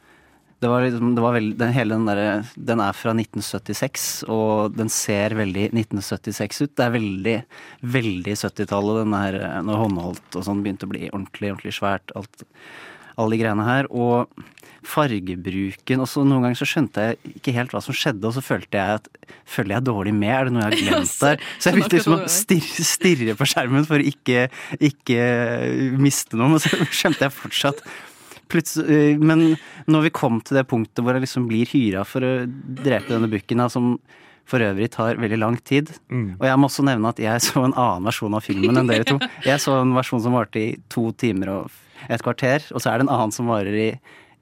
Det 0.63 0.69
var 0.71 0.85
liksom, 0.85 1.09
det 1.15 1.23
var 1.25 1.33
veldig, 1.35 1.57
den, 1.59 1.73
hele 1.75 1.95
den 1.97 2.05
der, 2.07 2.51
Den 2.55 2.79
er 2.79 2.95
fra 2.95 3.11
1976, 3.11 4.23
og 4.31 4.77
den 4.77 4.87
ser 4.87 5.35
veldig 5.35 5.65
1976 5.73 6.61
ut. 6.63 6.75
Det 6.77 6.85
er 6.85 6.93
veldig, 6.93 7.37
veldig 7.83 8.35
70-tallet, 8.39 9.01
den 9.03 9.17
her 9.17 9.39
eh, 9.41 9.59
når 9.67 9.81
håndholdt 9.81 10.39
og 10.39 10.47
sånn 10.47 10.63
begynte 10.63 10.87
å 10.87 10.93
bli 10.93 11.09
ordentlig, 11.09 11.51
ordentlig 11.51 11.75
svært. 11.75 12.15
Alt, 12.15 12.45
alle 13.17 13.35
de 13.35 13.41
greiene 13.43 13.67
her. 13.67 13.91
Og 13.91 14.31
fargebruken 14.87 16.03
Og 16.03 16.09
så 16.09 16.23
Noen 16.25 16.47
ganger 16.47 16.59
så 16.59 16.67
skjønte 16.69 17.07
jeg 17.07 17.33
ikke 17.37 17.55
helt 17.55 17.75
hva 17.75 17.81
som 17.83 17.95
skjedde, 17.97 18.27
og 18.29 18.35
så 18.35 18.43
følte 18.45 18.79
jeg 18.79 19.01
at 19.01 19.09
Følger 19.49 19.77
jeg 19.77 19.87
dårlig 19.89 20.15
med? 20.15 20.31
Er 20.33 20.47
det 20.47 20.55
noe 20.55 20.63
jeg 20.63 20.71
har 20.71 20.79
glemt 20.83 21.13
der? 21.25 21.43
Så 21.57 21.69
jeg 21.69 21.77
begynte 21.77 21.99
liksom 21.99 22.15
å 22.15 22.31
stirre, 22.31 22.87
stirre 22.87 23.37
på 23.39 23.49
skjermen 23.49 23.87
for 23.89 23.99
å 23.99 24.09
ikke, 24.13 24.47
ikke 24.91 25.21
miste 26.01 26.39
noe, 26.39 26.53
men 26.55 26.63
så 26.63 26.73
skjønte 27.01 27.27
jeg 27.27 27.37
fortsatt 27.41 27.85
men 28.53 29.55
når 29.89 30.03
vi 30.05 30.09
kom 30.13 30.35
til 30.45 30.59
det 30.59 30.67
punktet 30.69 31.01
hvor 31.01 31.15
jeg 31.15 31.23
liksom 31.23 31.47
blir 31.49 31.65
hyra 31.71 32.03
for 32.05 32.21
å 32.21 32.33
drepe 32.45 33.09
denne 33.09 33.29
bukken, 33.31 33.63
som 33.71 33.95
for 34.49 34.63
øvrig 34.63 34.89
tar 34.91 35.19
veldig 35.21 35.39
lang 35.39 35.57
tid. 35.63 35.89
Mm. 36.11 36.35
Og 36.39 36.47
jeg 36.47 36.59
må 36.59 36.67
også 36.67 36.85
nevne 36.85 37.13
at 37.13 37.21
jeg 37.21 37.43
så 37.45 37.63
en 37.63 37.75
annen 37.75 38.09
versjon 38.09 38.35
av 38.35 38.43
filmen 38.43 38.79
enn 38.79 38.91
dere 38.91 39.07
to. 39.07 39.15
Jeg 39.47 39.61
så 39.63 39.77
en 39.79 39.95
versjon 39.95 40.21
som 40.23 40.35
varte 40.35 40.59
i 40.59 40.67
to 40.91 41.07
timer 41.15 41.53
og 41.53 41.79
et 42.11 42.23
kvarter, 42.23 42.65
og 42.75 42.83
så 42.83 42.91
er 42.91 42.99
det 42.99 43.07
en 43.07 43.13
annen 43.15 43.31
som 43.31 43.47
varer 43.47 43.77
i 43.79 43.89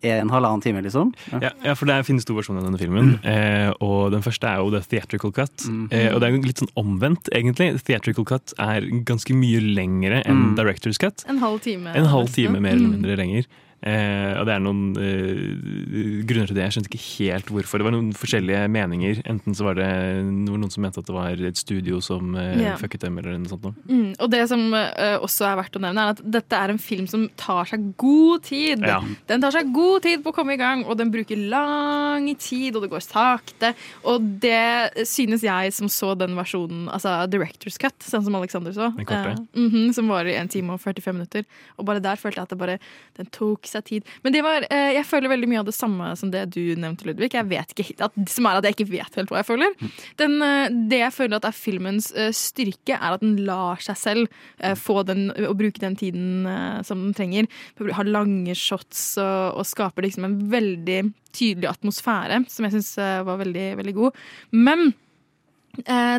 en 0.04 0.30
halvannen 0.30 0.62
time, 0.62 0.82
liksom. 0.82 1.14
Ja, 1.42 1.52
ja, 1.64 1.74
for 1.76 1.86
det 1.86 2.06
finnes 2.06 2.26
to 2.26 2.34
versjoner 2.34 2.62
av 2.64 2.70
denne 2.72 2.80
filmen. 2.82 3.20
Eh, 3.24 3.72
og 3.82 4.12
Den 4.12 4.22
første 4.26 4.48
er 4.50 4.58
jo 4.58 4.70
The 4.72 4.82
Theatrical 4.90 5.32
Cut. 5.32 5.68
Eh, 5.92 6.14
og 6.14 6.22
det 6.22 6.30
er 6.30 6.38
litt 6.42 6.58
sånn 6.64 6.72
omvendt, 6.76 7.30
egentlig. 7.32 7.72
The 7.78 7.84
Theatrical 7.94 8.26
Cut 8.26 8.54
er 8.58 8.82
ganske 9.06 9.34
mye 9.38 9.62
lengre 9.62 10.24
enn 10.26 10.42
Mm. 10.52 10.56
Director's 10.58 10.98
Cut. 10.98 11.24
En 11.30 11.38
halv 11.40 11.60
time. 11.62 11.88
En 11.96 12.06
halv 12.06 12.30
time 12.34 12.60
mer 12.60 12.72
eller 12.74 12.88
Mm. 12.88 13.02
mindre 13.02 13.18
lenger. 13.18 13.46
Eh, 13.82 14.38
og 14.38 14.46
det 14.46 14.54
er 14.54 14.62
noen 14.62 14.82
eh, 15.02 16.22
grunner 16.30 16.50
til 16.50 16.58
det. 16.58 16.68
Jeg 16.68 16.76
skjønte 16.76 16.92
ikke 16.92 17.06
helt 17.08 17.48
hvorfor. 17.50 17.82
Det 17.82 17.88
var 17.88 17.96
noen 17.96 18.12
forskjellige 18.14 18.68
meninger. 18.70 19.22
Enten 19.32 19.58
så 19.58 19.66
var 19.66 19.80
det 19.80 19.88
noen 20.22 20.70
som 20.70 20.86
mente 20.86 21.02
at 21.02 21.08
det 21.10 21.16
var 21.16 21.42
et 21.50 21.58
studio 21.58 21.98
som 22.04 22.36
eh, 22.38 22.60
yeah. 22.62 22.78
fucket 22.78 23.02
dem, 23.02 23.18
eller 23.18 23.40
noe 23.42 23.50
sånt. 23.50 23.82
Mm, 23.90 24.12
og 24.14 24.30
det 24.34 24.44
som 24.52 24.68
eh, 24.78 25.18
også 25.18 25.48
er 25.50 25.58
verdt 25.64 25.80
å 25.80 25.82
nevne, 25.82 26.06
er 26.06 26.14
at 26.14 26.22
dette 26.38 26.60
er 26.60 26.74
en 26.74 26.82
film 26.82 27.08
som 27.10 27.26
tar 27.42 27.72
seg 27.72 27.88
god 28.02 28.46
tid. 28.52 28.86
Ja. 28.86 29.00
Den 29.32 29.42
tar 29.42 29.56
seg 29.56 29.74
god 29.74 30.06
tid 30.06 30.22
på 30.22 30.30
å 30.30 30.38
komme 30.38 30.54
i 30.58 30.62
gang, 30.62 30.86
og 30.86 31.00
den 31.02 31.14
bruker 31.14 31.42
lang 31.52 32.30
tid, 32.38 32.78
og 32.78 32.86
det 32.86 32.92
går 32.94 33.06
sakte. 33.06 33.74
Og 34.06 34.30
det 34.46 35.08
synes 35.10 35.42
jeg 35.48 35.74
som 35.74 35.90
så 35.90 36.14
den 36.20 36.38
versjonen, 36.38 36.86
altså 36.94 37.18
Director's 37.32 37.82
Cut, 37.82 37.98
sånn 38.06 38.28
som 38.28 38.38
Alexander 38.38 38.78
så, 38.78 38.92
eh, 39.02 39.34
mhm, 39.58 39.90
som 39.98 40.14
varer 40.14 40.38
1 40.38 40.54
time 40.54 40.78
og 40.78 40.86
45 40.86 41.18
minutter. 41.18 41.50
Og 41.82 41.90
bare 41.90 42.04
der 42.04 42.22
følte 42.22 42.44
jeg 42.44 42.46
at 42.46 42.54
det 42.54 42.62
bare, 42.62 42.80
den 43.18 43.34
tok 43.34 43.71
seg 43.72 43.86
tid. 43.88 44.08
Men 44.26 44.36
det 44.36 44.44
var, 44.46 44.66
eh, 44.70 44.94
jeg 44.98 45.08
føler 45.08 45.32
veldig 45.32 45.50
mye 45.52 45.62
av 45.62 45.70
det 45.70 45.76
samme 45.76 46.12
som 46.20 46.32
det 46.34 46.46
du 46.56 46.76
nevnte, 46.76 47.08
Ludvig. 47.08 47.32
Jeg 47.36 47.50
vet 47.50 47.74
ikke, 47.76 47.96
at, 48.08 48.18
som 48.32 48.48
er 48.48 48.60
at 48.60 48.68
jeg 48.68 48.78
ikke 48.78 48.92
vet 48.92 49.20
helt 49.20 49.32
hva 49.32 49.42
jeg 49.42 49.50
føler. 49.50 49.76
Den, 50.22 50.38
eh, 50.46 50.74
det 50.92 51.02
jeg 51.04 51.16
føler 51.16 51.40
at 51.40 51.48
er 51.50 51.58
filmens 51.58 52.12
eh, 52.14 52.32
styrke, 52.36 52.98
er 52.98 53.18
at 53.18 53.24
den 53.24 53.38
lar 53.48 53.82
seg 53.84 54.00
selv 54.00 54.42
få 54.78 55.02
den, 55.08 55.30
og 55.32 55.58
bruke 55.58 55.82
den 55.82 55.96
tiden 55.98 56.46
som 56.86 57.00
den 57.02 57.14
trenger. 57.18 57.48
Har 57.96 58.08
lange 58.08 58.54
shots 58.58 59.18
og, 59.22 59.60
og 59.60 59.68
skaper 59.68 60.06
liksom 60.06 60.28
en 60.28 60.38
veldig 60.52 61.00
tydelig 61.36 61.70
atmosfære, 61.70 62.44
som 62.52 62.68
jeg 62.68 62.76
syns 62.76 62.92
var 63.28 63.40
veldig, 63.42 63.68
veldig 63.80 63.96
god. 63.98 64.20
Men 64.54 64.92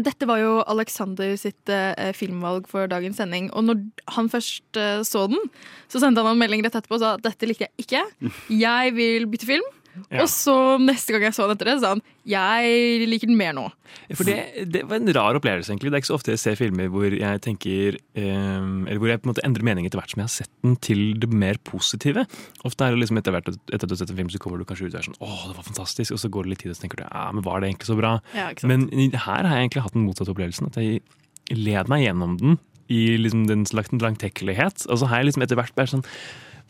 dette 0.02 0.26
var 0.28 0.40
jo 0.40 0.52
Alexander 0.70 1.34
sitt 1.36 1.68
eh, 1.72 2.12
filmvalg 2.16 2.68
for 2.70 2.88
dagens 2.90 3.20
sending. 3.20 3.50
Og 3.52 3.66
når 3.68 3.82
han 4.16 4.30
først 4.32 4.80
eh, 4.80 5.02
så 5.06 5.26
den, 5.30 5.40
så 5.92 6.00
sendte 6.02 6.24
han 6.24 6.34
en 6.34 6.40
melding 6.40 6.64
rett 6.64 6.78
etterpå 6.78 6.96
og 6.98 7.04
sa 7.04 7.14
dette 7.20 7.48
likte 7.48 7.68
jeg 7.68 7.86
ikke. 7.86 8.04
Jeg 8.62 8.94
vil 8.96 9.28
bytte 9.30 9.48
film. 9.48 9.68
Ja. 10.08 10.22
Og 10.22 10.28
så 10.32 10.54
neste 10.80 11.12
gang 11.14 11.26
jeg 11.26 11.36
så 11.36 11.46
den 11.46 11.56
etter 11.56 11.68
det, 11.68 11.78
sa 11.82 11.94
han 11.94 12.02
jeg 12.28 13.06
liker 13.10 13.26
den 13.26 13.38
mer 13.38 13.54
nå. 13.56 13.64
For 14.14 14.26
det, 14.28 14.64
det 14.70 14.84
var 14.88 15.00
en 15.00 15.10
rar 15.16 15.38
opplevelse, 15.38 15.72
egentlig. 15.72 15.90
Det 15.90 15.98
er 15.98 16.02
ikke 16.04 16.10
så 16.12 16.18
ofte 16.20 16.34
jeg 16.34 16.40
ser 16.40 16.58
filmer 16.60 16.90
hvor 16.92 17.10
jeg 17.10 17.40
tenker 17.42 17.96
eh, 17.98 18.28
Eller 18.62 19.00
hvor 19.02 19.10
jeg 19.10 19.22
på 19.22 19.26
en 19.26 19.32
måte 19.32 19.44
endrer 19.46 19.66
mening 19.66 19.88
etter 19.88 19.98
hvert 19.98 20.14
som 20.14 20.22
jeg 20.22 20.28
har 20.28 20.34
sett 20.36 20.52
den, 20.62 20.76
til 20.86 21.02
det 21.20 21.28
mer 21.34 21.58
positive. 21.66 22.24
Ofte 22.68 22.86
er 22.86 22.94
det 22.94 23.02
liksom 23.02 23.18
etter 23.20 23.34
hvert 23.34 23.50
etter 23.50 23.82
at 23.82 23.88
du 23.90 23.96
har 23.96 24.02
sett 24.04 24.14
en 24.14 24.20
film, 24.22 24.30
så 24.32 24.42
kommer 24.42 24.62
du 24.62 24.68
kanskje 24.68 24.86
ut 24.86 24.94
og 24.94 25.00
er 25.00 25.08
sånn 25.10 25.18
Å, 25.18 25.32
det 25.50 25.56
var 25.58 25.66
fantastisk. 25.66 26.14
Og 26.14 26.22
så 26.22 26.30
går 26.32 26.46
det 26.46 26.54
litt 26.54 26.62
tid, 26.64 26.74
og 26.74 26.78
så 26.78 26.86
tenker 26.86 27.02
du 27.02 27.06
Ja, 27.08 27.24
men 27.34 27.46
var 27.46 27.58
det 27.58 27.72
egentlig 27.72 27.90
så 27.90 27.98
bra? 27.98 28.14
Ja, 28.38 28.52
men 28.62 28.86
her 28.94 29.42
har 29.42 29.50
jeg 29.50 29.66
egentlig 29.66 29.86
hatt 29.88 29.98
den 29.98 30.06
motsatte 30.06 30.34
opplevelsen. 30.34 30.70
At 30.70 30.78
jeg 30.78 31.02
led 31.58 31.90
meg 31.90 32.06
gjennom 32.06 32.38
den 32.40 32.60
i 32.92 33.02
liksom 33.18 33.46
den 33.50 33.66
slags 33.68 33.92
langtekkelighet. 33.92 34.86
Og 34.88 35.02
så 35.02 35.10
har 35.10 35.20
jeg 35.20 35.32
liksom 35.32 35.44
etter 35.46 35.58
hvert 35.58 35.74
bare 35.76 35.90
sånn 35.90 36.06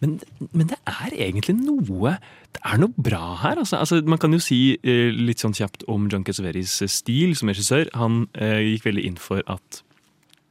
men, 0.02 0.18
men 0.50 0.68
det 0.72 0.78
er 0.88 1.14
egentlig 1.14 1.54
noe 1.60 2.16
Det 2.52 2.60
er 2.66 2.80
noe 2.82 2.92
bra 2.96 3.36
her. 3.44 3.60
Altså, 3.62 3.78
altså, 3.78 4.00
man 4.02 4.18
kan 4.20 4.34
jo 4.34 4.42
si 4.42 4.74
eh, 4.82 5.14
litt 5.14 5.40
sånn 5.42 5.54
kjapt 5.56 5.86
om 5.90 6.08
John 6.10 6.26
Cassavetes 6.26 6.74
eh, 6.82 6.90
stil 6.90 7.36
som 7.38 7.52
regissør. 7.52 7.88
Han 7.96 8.26
eh, 8.34 8.74
gikk 8.74 8.90
veldig 8.90 9.06
inn 9.08 9.18
for 9.22 9.46
at 9.46 9.82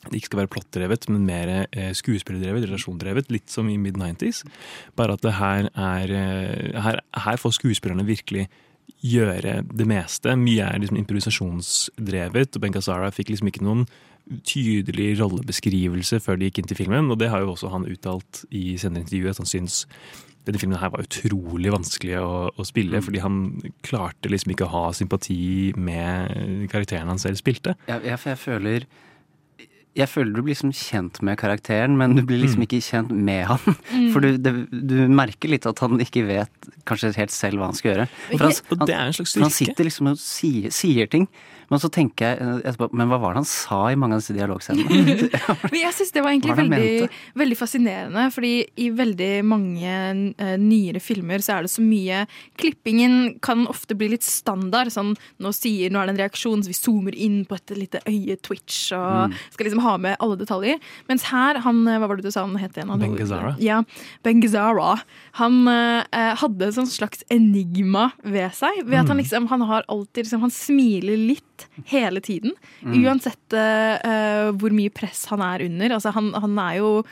det 0.08 0.18
ikke 0.18 0.32
skal 0.32 0.41
være 0.41 0.52
plottdrevet, 0.56 1.06
men 1.14 1.28
mer 1.28 1.52
eh, 1.54 1.91
skuespillerdrevet, 1.93 2.66
relasjondrevet. 2.66 3.30
Litt 3.34 3.54
som 3.54 3.70
i 3.70 3.78
mid-90s. 3.78 4.41
Bare 4.97 5.18
at 5.18 5.26
det 5.26 5.36
her 5.38 5.70
er 5.70 6.16
eh, 6.18 6.82
her, 6.88 7.02
her 7.28 7.41
får 7.41 7.60
skuespillerne 7.60 8.08
virkelig 8.08 8.47
gjøre 9.06 9.60
det 9.68 9.88
meste. 9.89 10.34
Mye 10.38 10.66
er 10.66 10.82
liksom 10.82 10.97
improvisasjonsdrevet, 11.02 12.56
og 12.56 12.64
Ben 12.64 12.74
Gazzara 12.74 13.12
fikk 13.14 13.34
liksom 13.34 13.52
ikke 13.52 13.66
noen 13.66 13.86
tydelig 14.47 15.13
rollebeskrivelse 15.19 16.22
før 16.24 16.39
de 16.39 16.49
gikk 16.49 16.61
inn 16.61 16.72
til 16.72 16.80
filmen, 16.84 17.11
og 17.11 17.19
det 17.22 17.32
har 17.34 17.43
jo 17.43 17.53
også 17.53 17.72
han 17.74 17.88
uttalt 17.89 18.43
i 18.49 18.78
senderintervjuet, 18.82 19.36
at 19.36 19.43
han 19.43 19.49
syns 19.49 19.86
denne 20.47 20.57
filmen 20.57 20.80
her 20.82 20.89
var 20.93 21.03
utrolig 21.05 21.69
vanskelig 21.74 22.17
å, 22.17 22.49
å 22.49 22.65
spille, 22.65 23.01
fordi 23.05 23.22
han 23.22 23.38
klarte 23.86 24.32
liksom 24.32 24.55
ikke 24.55 24.65
å 24.65 24.74
ha 24.74 24.84
sympati 24.97 25.72
med 25.78 26.65
karakteren 26.72 27.11
han 27.11 27.22
selv 27.22 27.38
spilte. 27.41 27.76
Ja, 27.89 27.99
jeg, 28.01 28.17
jeg 28.26 28.39
føler 28.41 28.88
jeg 29.96 30.08
føler 30.08 30.32
du 30.36 30.42
blir 30.42 30.54
liksom 30.56 30.72
kjent 30.72 31.22
med 31.22 31.38
karakteren, 31.42 31.98
men 32.00 32.16
du 32.16 32.22
blir 32.24 32.39
liksom 32.39 32.62
Mm. 32.62 32.68
ikke 32.68 32.82
kjent 32.86 33.12
med 33.12 33.46
han. 33.50 33.60
Mm. 33.92 34.12
For 34.14 34.20
du, 34.24 34.38
det, 34.38 34.54
du 34.72 34.96
merker 35.12 35.50
litt 35.52 35.66
at 35.68 35.80
han 35.84 36.00
ikke 36.00 36.26
vet 36.28 36.70
kanskje 36.88 37.14
helt 37.18 37.32
selv 37.36 37.60
hva 37.60 37.66
han 37.72 37.76
skal 37.76 37.92
gjøre. 37.96 38.08
For 38.32 38.46
han, 38.48 38.54
Og 38.72 38.86
det 38.88 38.96
er 38.96 39.06
en 39.10 39.14
slags 39.18 39.32
styrke. 39.36 39.44
han 39.50 39.52
sitter 39.58 39.84
liksom 39.89 40.08
og 40.14 40.18
sier, 40.22 40.70
sier 40.72 41.08
ting, 41.12 41.28
men 41.72 41.80
så 41.80 41.88
tenker 41.88 42.26
jeg 42.34 42.42
eh, 42.44 42.58
etterpå 42.68 42.89
Men 42.92 43.08
hva 43.08 43.16
var 43.22 43.32
det 43.32 43.39
han 43.46 43.48
sa 43.48 43.78
i 43.88 43.96
mange 43.96 44.18
av 44.18 44.20
disse 44.20 44.34
dialogscenene? 44.36 45.30
Jeg 45.86 45.94
syns 45.96 46.12
det 46.12 46.24
var 46.26 46.34
egentlig 46.34 46.56
det 46.58 46.66
veldig, 46.68 47.10
veldig 47.39 47.58
fascinerende, 47.60 48.26
fordi 48.36 48.54
i 48.76 48.89
veldig 48.92 49.30
mange 49.48 49.94
uh, 50.36 50.58
nyere 50.60 51.00
filmer 51.00 51.39
så 51.39 51.56
er 51.60 51.68
det 51.68 51.72
så 51.72 51.84
mye 51.86 52.26
Klippingen 52.60 53.39
kan 53.42 53.64
ofte 53.72 53.96
bli 53.96 54.10
litt 54.12 54.24
standard. 54.28 54.92
Sånn 54.94 55.14
nå 55.42 55.52
sier 55.56 55.89
nå 55.94 56.02
er 56.02 56.10
det 56.12 56.16
en 56.18 56.22
reaksjon, 56.26 56.64
så 56.66 56.72
vi 56.74 56.78
zoomer 56.78 57.16
inn 57.16 57.42
på 57.48 57.56
et 57.58 57.74
lite 57.80 58.04
øye 58.08 58.36
twitch 58.44 58.92
og 58.98 59.30
Mm. 59.32 59.34
skal 59.54 59.66
liksom 59.68 59.81
ha 59.82 59.98
med 59.98 60.16
alle 60.20 60.38
detaljer. 60.40 60.80
Mens 61.10 61.24
her, 61.32 61.60
han 61.66 61.82
eh, 61.88 61.98
Hva 62.00 62.08
var 62.08 62.18
det 62.18 62.24
du 62.26 62.32
sa 62.32 62.46
han 62.46 62.56
het 62.62 62.78
igjen? 62.78 62.94
Ben 63.00 63.16
Gazzara. 63.18 63.56
Ja, 63.60 63.82
Ben 64.24 64.40
Gazzara. 64.42 65.02
Han 65.42 65.68
eh, 65.68 66.36
hadde 66.42 66.68
et 66.72 66.80
slags 66.94 67.24
enigma 67.32 68.12
ved 68.24 68.52
seg. 68.58 68.84
Ved 68.86 69.00
at 69.02 69.08
han 69.08 69.18
Mm. 69.18 69.24
liksom 69.24 69.48
Han 69.50 69.62
har 69.62 69.84
alltid 69.90 70.26
liksom, 70.26 70.42
Han 70.42 70.52
smiler 70.52 71.18
litt 71.18 71.68
hele 71.86 72.22
tiden. 72.22 72.52
Mm. 72.82 72.96
Uansett 73.06 73.54
eh, 73.54 73.96
eh, 74.02 74.52
hvor 74.58 74.72
mye 74.74 74.90
press 74.94 75.26
han 75.30 75.42
er 75.42 75.66
under. 75.68 75.90
Altså, 75.98 76.12
han, 76.16 76.32
han 76.34 76.58
er 76.60 76.78
jo 76.82 77.04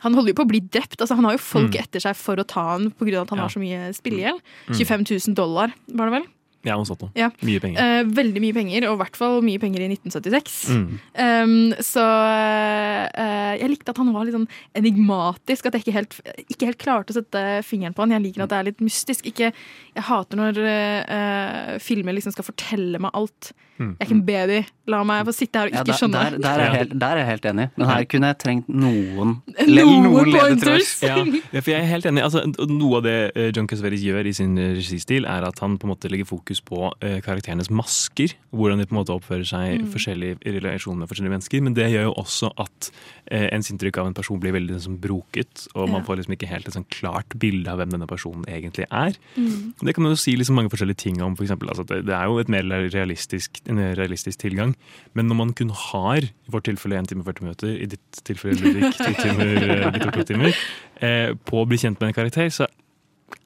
han 0.00 0.14
holder 0.16 0.32
jo 0.32 0.36
på 0.38 0.44
å 0.46 0.48
bli 0.48 0.60
drept. 0.64 0.96
Altså, 1.02 1.14
han 1.18 1.26
har 1.28 1.34
jo 1.36 1.42
folk 1.44 1.74
Mm. 1.74 1.80
etter 1.82 2.00
seg 2.00 2.16
for 2.16 2.36
å 2.40 2.46
ta 2.48 2.62
han 2.72 2.90
pga. 2.96 3.20
at 3.20 3.28
han 3.28 3.36
Ja. 3.38 3.44
har 3.44 3.50
så 3.52 3.60
mye 3.60 3.92
spillegjeld. 3.92 4.40
Mm. 4.68 4.74
25 4.78 5.04
000 5.28 5.34
dollar, 5.36 5.74
var 5.92 6.08
det 6.08 6.14
vel? 6.22 6.24
Ja, 6.66 6.74
noe 6.76 6.84
sånt 6.84 7.00
noe. 7.00 7.12
Ja. 7.16 7.30
Mye 7.46 7.60
penger. 7.62 7.80
Eh, 7.80 8.08
veldig 8.18 8.42
mye 8.44 8.56
penger, 8.56 8.84
og 8.90 8.98
i 8.98 9.00
hvert 9.00 9.16
fall 9.16 9.38
mye 9.44 9.60
penger 9.62 9.84
i 9.84 9.88
1976. 9.94 10.58
Mm. 10.76 10.98
Um, 11.16 11.54
så 11.84 12.04
eh, 12.04 13.54
jeg 13.62 13.72
likte 13.72 13.94
at 13.94 14.00
han 14.02 14.12
var 14.12 14.28
litt 14.28 14.36
sånn 14.36 14.48
enigmatisk. 14.76 15.70
At 15.70 15.78
jeg 15.78 15.86
ikke 15.86 15.96
helt, 15.96 16.18
ikke 16.50 16.68
helt 16.68 16.82
klarte 16.82 17.14
å 17.14 17.18
sette 17.20 17.46
fingeren 17.64 17.96
på 17.96 18.04
han. 18.04 18.12
Jeg 18.18 18.26
liker 18.26 18.44
at 18.44 18.52
det 18.52 18.60
er 18.60 18.68
litt 18.68 18.84
mystisk. 18.84 19.30
Ikke, 19.30 19.52
jeg 19.96 20.06
hater 20.10 20.40
når 20.40 20.60
eh, 20.66 21.74
filmer 21.80 22.16
liksom 22.16 22.36
skal 22.36 22.48
fortelle 22.50 23.00
meg 23.00 23.16
alt. 23.16 23.52
Mm. 23.80 23.94
Jeg 23.94 23.96
er 23.96 24.08
ikke 24.10 24.16
en 24.18 24.26
baby. 24.26 24.58
La 24.92 24.98
meg 25.08 25.24
få 25.24 25.32
sitte 25.32 25.60
her 25.62 25.70
og 25.70 25.72
Ja, 25.72 25.80
ikke 25.80 25.94
der, 25.94 25.98
skjønne. 26.02 26.20
der, 26.20 26.42
der, 26.44 26.50
er 26.60 26.66
jeg 26.66 26.76
helt, 26.76 26.94
der 27.00 27.14
er 27.14 27.22
jeg 27.22 27.28
helt 27.30 27.46
enig. 27.48 27.66
Men 27.80 27.88
her 27.88 28.04
kunne 28.12 28.30
jeg 28.32 28.38
trengt 28.42 28.68
noen 28.68 29.36
Noen 29.78 30.28
ledetråder. 30.28 30.84
Ja, 31.06 31.16
ja, 31.54 31.62
for 31.62 31.72
jeg 31.72 31.78
er 31.78 31.88
helt 31.88 32.08
enig. 32.10 32.24
Altså, 32.26 32.42
noe 32.68 33.00
av 33.00 33.06
det 33.06 33.16
eh, 33.32 33.48
John 33.56 33.68
Cusveris 33.70 34.04
gjør 34.04 34.28
i 34.28 34.34
sin 34.36 34.58
eh, 34.60 34.74
registil, 34.76 35.24
er 35.24 35.46
at 35.48 35.62
han 35.64 35.78
på 35.80 35.88
en 35.88 35.94
måte 35.94 36.10
legger 36.12 36.28
fokus 36.28 36.49
på 36.58 36.88
eh, 37.06 37.20
karakterenes 37.22 37.70
masker. 37.70 38.34
Hvordan 38.50 38.82
de 38.82 38.86
på 38.90 38.96
en 38.96 38.98
måte 38.98 39.14
oppfører 39.14 39.46
seg 39.46 39.68
Mm. 39.80 40.38
i 40.42 40.50
relasjon 40.58 40.98
med 40.98 41.06
forskjellige 41.06 41.30
mennesker. 41.30 41.62
Men 41.62 41.74
det 41.74 41.86
gjør 41.92 42.08
jo 42.08 42.14
også 42.18 42.50
at 42.58 42.90
eh, 43.30 43.46
ens 43.54 43.70
inntrykk 43.70 43.98
av 44.02 44.08
en 44.08 44.14
person 44.14 44.40
blir 44.40 44.52
veldig 44.56 44.74
liksom, 44.74 44.98
broket. 45.00 45.68
Og 45.76 45.88
man 45.88 46.02
får 46.02 46.18
liksom 46.18 46.34
ikke 46.34 46.48
helt 46.50 46.66
et 46.66 46.74
sånn 46.74 46.88
klart 46.90 47.38
bilde 47.38 47.70
av 47.70 47.78
hvem 47.78 47.92
denne 47.94 48.08
personen 48.10 48.44
egentlig 48.50 48.86
er. 48.90 49.14
Mm. 49.36 49.74
Det 49.78 49.94
kan 49.94 50.02
man 50.02 50.16
jo 50.16 50.20
si 50.20 50.34
liksom 50.34 50.58
mange 50.58 50.72
forskjellige 50.72 50.96
ting 51.04 51.22
om. 51.22 51.36
For 51.36 51.46
eksempel, 51.46 51.70
altså, 51.70 51.86
det, 51.86 52.02
det 52.08 52.16
er 52.16 52.26
jo 52.26 52.40
et 52.42 52.50
mer 52.50 52.66
realistisk, 52.90 53.62
en 53.70 53.78
realistisk 53.94 54.42
tilgang. 54.42 54.74
Men 55.14 55.28
når 55.30 55.36
man 55.36 55.54
kun 55.54 55.70
har, 55.70 56.26
i 56.26 56.50
vårt 56.50 56.64
tilfelle 56.66 56.98
1 56.98 57.12
time 57.12 57.22
og 57.22 57.30
40 57.30 57.46
minutter, 57.46 57.74
i 57.76 57.86
ditt 57.86 58.22
tilfelle 58.26 58.58
Ludvig, 58.58 58.90
2 58.98 59.14
timer, 59.24 59.70
eh, 59.70 59.98
to 60.10 60.24
timer, 60.24 60.54
eh, 61.00 61.34
på 61.46 61.62
å 61.62 61.68
bli 61.68 61.78
kjent 61.78 62.00
med 62.00 62.10
en 62.10 62.16
karakter, 62.16 62.50
så 62.50 62.66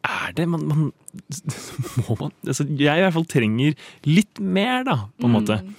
er 0.05 0.35
det 0.37 0.47
man, 0.51 0.67
man 0.69 0.85
må 2.05 2.17
man 2.21 2.33
altså, 2.47 2.67
Jeg 2.67 2.99
i 2.99 3.05
hvert 3.05 3.17
fall 3.17 3.29
trenger 3.31 3.75
litt 4.09 4.41
mer, 4.41 4.85
da, 4.87 4.97
på 5.21 5.29
en 5.29 5.37
måte. 5.37 5.61
Mm. 5.63 5.75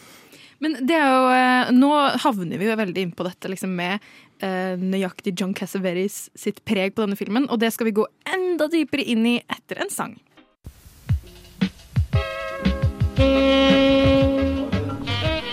Men 0.63 0.77
det 0.87 0.95
er 0.97 1.09
jo 1.11 1.25
eh, 1.35 1.71
Nå 1.75 1.89
havner 2.23 2.57
vi 2.61 2.69
jo 2.69 2.77
veldig 2.79 3.01
inn 3.05 3.11
på 3.15 3.25
dette 3.27 3.51
liksom 3.51 3.73
med 3.77 3.99
eh, 4.43 4.75
nøyaktig 4.79 5.35
John 5.37 5.53
Cassaveris 5.57 6.29
sitt 6.37 6.63
preg 6.67 6.95
på 6.95 7.03
denne 7.03 7.19
filmen, 7.19 7.49
og 7.51 7.59
det 7.61 7.73
skal 7.75 7.89
vi 7.89 7.97
gå 7.99 8.05
enda 8.33 8.65
dypere 8.71 9.03
inn 9.03 9.25
i 9.27 9.35
etter 9.43 9.83
en 9.83 9.91
sang. 9.93 10.15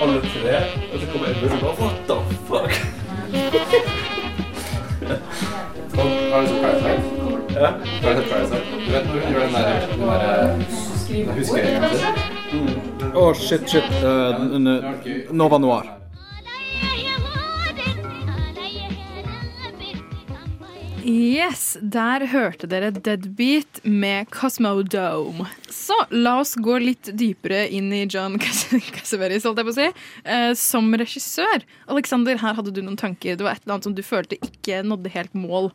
Alle 0.03 0.21
tre, 0.27 0.57
og 0.91 0.97
så 0.99 1.07
kommer 1.13 1.27
Edmund 1.31 1.55
og 1.55 1.61
bare 1.63 1.77
What 1.83 1.97
the 2.09 2.17
fuck? 2.49 2.73
Ja? 7.55 7.71
Du? 7.79 8.09
Du 8.09 8.93
vet 8.93 9.07
når 9.07 9.13
hun 9.13 9.33
gjør 9.33 9.41
den 9.41 9.53
der, 9.57 9.67
den 9.91 10.01
der 10.09 11.35
husker 11.37 11.59
jeg 11.59 11.83
ikke. 11.83 12.13
Mm. 12.53 13.13
Å, 13.17 13.25
shit, 13.37 13.67
shit. 13.69 13.91
Eh, 14.03 14.41
n- 14.45 14.69
n- 14.69 15.27
Nova 15.37 15.59
Noir. 15.61 15.91
Yes, 21.05 21.73
der 21.83 22.23
hørte 22.31 22.69
dere 22.71 22.93
Deadbeat 22.95 23.81
med 23.83 24.29
Cosmodome. 24.31 25.49
Så 25.67 25.97
la 26.15 26.37
oss 26.45 26.53
gå 26.63 26.77
litt 26.79 27.11
dypere 27.19 27.65
inn 27.75 27.89
i 27.97 28.05
John 28.07 28.37
Cassavetes, 28.39 29.43
holdt 29.49 29.59
jeg 29.59 29.67
på 29.67 29.73
å 29.73 29.79
si, 29.81 29.89
eh, 30.31 30.53
som 30.59 30.93
regissør. 30.95 31.65
Alexander, 31.91 32.39
her 32.39 32.55
hadde 32.55 32.71
du 32.77 32.79
noen 32.87 33.01
tanker. 33.01 33.35
Det 33.35 33.43
var 33.43 33.57
et 33.59 33.65
eller 33.67 33.81
annet 33.81 33.89
som 33.91 33.97
du 33.99 34.03
følte 34.07 34.39
ikke 34.47 34.85
nådde 34.87 35.11
helt 35.17 35.35
mål. 35.35 35.73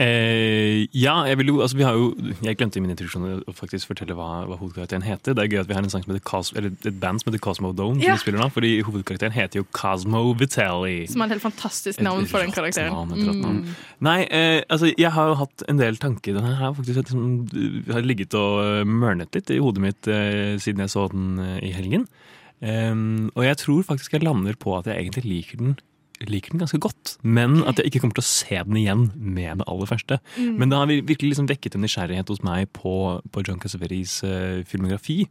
Eh, 0.00 0.86
ja, 0.96 1.14
jeg 1.28 1.36
vil 1.38 1.50
jo, 1.52 1.56
altså 1.60 1.76
vi 1.76 1.84
har 1.84 1.92
jo 1.98 2.06
Jeg 2.42 2.56
glemte 2.56 2.78
i 2.80 2.82
min 2.82 2.90
introduksjon 2.94 3.42
å 3.44 3.52
faktisk 3.54 3.90
fortelle 3.90 4.14
hva, 4.16 4.46
hva 4.48 4.56
hovedkarakteren 4.56 5.04
heter. 5.04 5.36
Det 5.36 5.44
er 5.44 5.50
gøy 5.52 5.60
at 5.62 5.68
vi 5.68 5.76
har 5.76 5.84
en 5.84 5.92
sang 5.92 6.04
som 6.04 6.14
heter 6.14 6.24
Cos, 6.24 6.52
eller 6.56 6.72
et 6.72 6.98
band 7.02 7.20
som 7.20 7.30
heter 7.30 7.42
Cosmo 7.44 7.72
Dome, 7.76 8.00
Ja. 8.02 8.16
som 8.16 8.24
spiller 8.24 8.40
nå, 8.42 8.48
fordi 8.54 8.72
hovedkarakteren 8.86 9.34
heter 9.36 9.60
jo 9.60 9.66
Cosmo 9.76 10.24
Vitelli. 10.38 11.06
Som 11.12 11.22
er 11.22 11.30
et 11.30 11.36
helt 11.36 11.44
fantastisk 11.44 12.00
Et 12.00 12.06
navn 12.08 12.26
for 12.30 12.40
den 12.40 12.54
karakteren. 12.56 12.92
navn. 12.92 13.62
Mm. 13.62 13.76
Nei, 14.08 14.18
eh, 14.30 14.62
altså 14.70 14.92
jeg 14.96 15.12
har 15.12 15.28
jo 15.28 15.38
hatt 15.44 15.62
en 15.68 15.76
del 15.82 15.96
tanker. 16.00 16.34
Den 16.34 16.44
her 16.48 16.54
har 16.54 16.74
faktisk 16.74 17.02
liksom, 17.04 17.86
har 17.92 18.02
ligget 18.02 18.34
og 18.34 18.62
eh, 18.64 18.84
mørnet 18.88 19.34
litt 19.36 19.50
i 19.52 19.60
hodet 19.62 19.82
mitt 19.84 20.08
eh, 20.08 20.56
siden 20.58 20.80
jeg 20.86 20.90
så 20.96 21.08
den 21.12 21.38
eh, 21.38 21.60
i 21.68 21.72
helgen. 21.76 22.08
Um, 22.62 23.32
og 23.34 23.42
jeg 23.42 23.56
tror 23.58 23.82
faktisk 23.82 24.12
jeg 24.14 24.22
lander 24.22 24.54
på 24.54 24.76
at 24.78 24.86
jeg 24.86 24.94
egentlig 24.94 25.24
liker 25.26 25.58
den 25.58 25.72
liker 26.30 26.52
den 26.54 26.60
ganske 26.62 26.78
godt, 26.82 27.16
men 27.24 27.62
at 27.66 27.78
jeg 27.80 27.86
ikke 27.90 28.00
kommer 28.04 28.14
til 28.18 28.22
å 28.24 28.28
se 28.28 28.58
den 28.68 28.76
igjen 28.78 29.02
med 29.16 29.58
det 29.62 29.66
aller 29.66 29.86
første. 29.90 30.18
Mm. 30.36 30.52
Men 30.60 30.68
det 30.70 30.78
har 30.78 30.86
vir- 30.90 31.02
virkelig 31.08 31.30
liksom 31.32 31.48
vekket 31.50 31.74
en 31.78 31.82
nysgjerrighet 31.86 32.28
hos 32.28 32.42
meg 32.46 32.70
på, 32.76 32.94
på 33.32 33.44
John 33.46 33.58
Cassavetes 33.62 34.18
uh, 34.24 34.62
filmografi. 34.68 35.22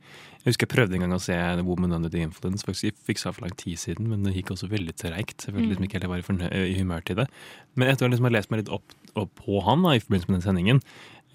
Jeg 0.42 0.50
husker 0.50 0.66
jeg 0.68 0.74
prøvde 0.76 0.98
en 0.98 1.06
gang 1.06 1.14
å 1.14 1.22
se 1.22 1.36
The 1.38 1.64
Woman 1.64 1.94
Under 1.94 2.10
the 2.10 2.24
Influence. 2.26 2.66
Faktisk 2.66 2.90
jeg 2.90 2.98
fiksa 3.06 3.32
for 3.32 3.46
lang 3.46 3.56
tid 3.56 3.78
siden, 3.78 4.10
men 4.10 4.24
det 4.26 4.34
gikk 4.36 4.52
også 4.56 4.68
veldig 4.72 4.96
treigt. 4.98 5.46
Jeg 5.46 5.54
følte 5.54 5.62
Mm. 5.68 5.70
liksom 5.70 5.86
ikke 5.86 6.00
heller 6.00 6.18
jeg 6.18 6.38
var 6.50 6.58
i 6.66 6.76
humør 6.80 7.06
til 7.06 7.16
det. 7.22 7.28
Men 7.76 7.88
etter 7.94 8.08
å 8.08 8.12
liksom 8.12 8.26
ha 8.26 8.34
lest 8.34 8.50
meg 8.52 8.64
litt 8.64 8.74
opp, 8.74 8.98
opp 9.16 9.36
på 9.46 9.62
han 9.64 9.84
da, 9.86 9.94
i 9.96 10.02
forbindelse 10.02 10.30
med 10.32 10.40
den 10.42 10.48
sendingen, 10.50 10.82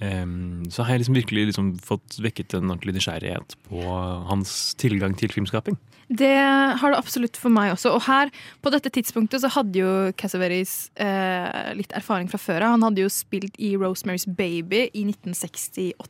em, 0.05 0.65
så 0.71 0.85
har 0.85 0.95
jeg 0.95 1.05
liksom 1.05 1.19
virkelig 1.19 1.45
liksom 1.51 1.75
fått 1.85 2.19
vekket 2.23 2.59
en 2.59 2.71
ordentlig 2.71 2.97
nysgjerrighet 2.99 3.57
på 3.69 3.83
hans 4.31 4.75
tilgang 4.81 5.17
til 5.19 5.33
filmskaping. 5.33 5.79
Det 6.07 6.35
har 6.79 6.93
det 6.93 6.99
absolutt 6.99 7.39
for 7.41 7.51
meg 7.51 7.73
også. 7.75 7.91
Og 7.97 8.05
her, 8.07 8.31
på 8.63 8.71
dette 8.71 8.93
tidspunktet, 8.95 9.43
så 9.43 9.51
hadde 9.51 9.81
jo 9.81 9.95
Cassaveris 10.19 10.93
eh, 11.03 11.73
litt 11.75 11.95
erfaring 11.99 12.31
fra 12.31 12.39
før 12.39 12.63
av. 12.63 12.77
Han 12.77 12.87
hadde 12.87 13.03
jo 13.03 13.11
spilt 13.11 13.59
i 13.59 13.75
Rosemary's 13.75 14.29
Baby 14.29 14.87
i 14.93 15.03
1968. 15.09 16.07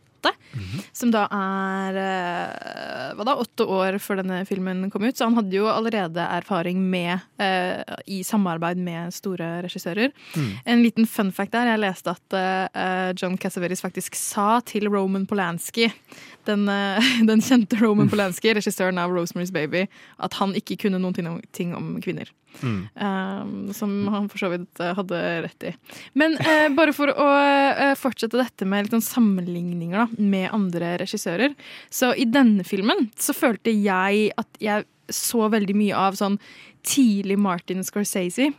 Som 0.97 1.13
da 1.15 1.27
er 1.33 1.99
eh, 2.01 3.11
hva 3.17 3.27
da, 3.27 3.37
åtte 3.43 3.67
år 3.69 3.99
før 4.03 4.23
denne 4.23 4.41
filmen 4.49 4.87
kom 4.93 5.05
ut. 5.07 5.17
Så 5.17 5.29
han 5.29 5.37
hadde 5.39 5.57
jo 5.57 5.69
allerede 5.71 6.23
erfaring 6.39 6.81
med 6.91 7.19
eh, 7.43 7.83
i 8.07 8.23
samarbeid 8.27 8.81
med 8.81 9.15
store 9.17 9.51
regissører. 9.67 10.15
Mm. 10.37 10.49
En 10.65 10.85
liten 10.85 11.11
fun 11.11 11.33
fact 11.35 11.55
der. 11.57 11.73
Jeg 11.73 11.83
leste 11.83 12.17
at 12.17 12.39
eh, 12.41 13.11
John 13.19 13.39
Cassaveris 13.41 13.85
faktisk 13.85 14.19
sa 14.19 14.61
til 14.67 14.91
Roman 14.93 15.27
Polanski, 15.29 15.91
den, 16.49 16.67
den 17.31 17.45
kjente 17.45 17.81
Roman 17.83 18.11
Polanski, 18.13 18.55
regissøren 18.57 19.01
av 19.03 19.15
Rosemary's 19.15 19.55
Baby, 19.55 19.87
at 20.23 20.41
han 20.41 20.57
ikke 20.59 20.81
kunne 20.87 21.03
noen 21.03 21.17
ting 21.17 21.31
om, 21.31 21.41
ting 21.57 21.77
om 21.77 21.97
kvinner. 22.05 22.33
Um, 22.63 23.73
som 23.77 23.93
han 24.13 24.29
for 24.33 24.41
så 24.41 24.51
vidt 24.53 24.81
eh, 24.81 24.95
hadde 24.97 25.23
rett 25.45 25.67
i. 25.69 25.73
Men 26.19 26.37
uh, 26.41 26.69
bare 26.77 26.95
for 26.97 27.13
å 27.13 27.29
uh, 27.29 27.95
fortsette 27.99 28.39
dette 28.39 28.69
med 28.69 28.87
litt 28.87 28.97
sånn 28.97 29.05
sammenligninger 29.05 30.05
da, 30.05 30.07
med 30.19 30.51
andre 30.57 30.95
regissører. 31.03 31.57
Så 31.93 32.15
i 32.17 32.29
denne 32.29 32.67
filmen 32.67 33.11
så 33.21 33.37
følte 33.37 33.75
jeg 33.75 34.31
at 34.41 34.63
jeg 34.63 34.87
så 35.13 35.47
veldig 35.53 35.77
mye 35.79 36.07
av 36.09 36.17
sånn 36.19 36.39
tidlig 36.87 37.39
Martin 37.39 37.85
Scorsese. 37.87 38.53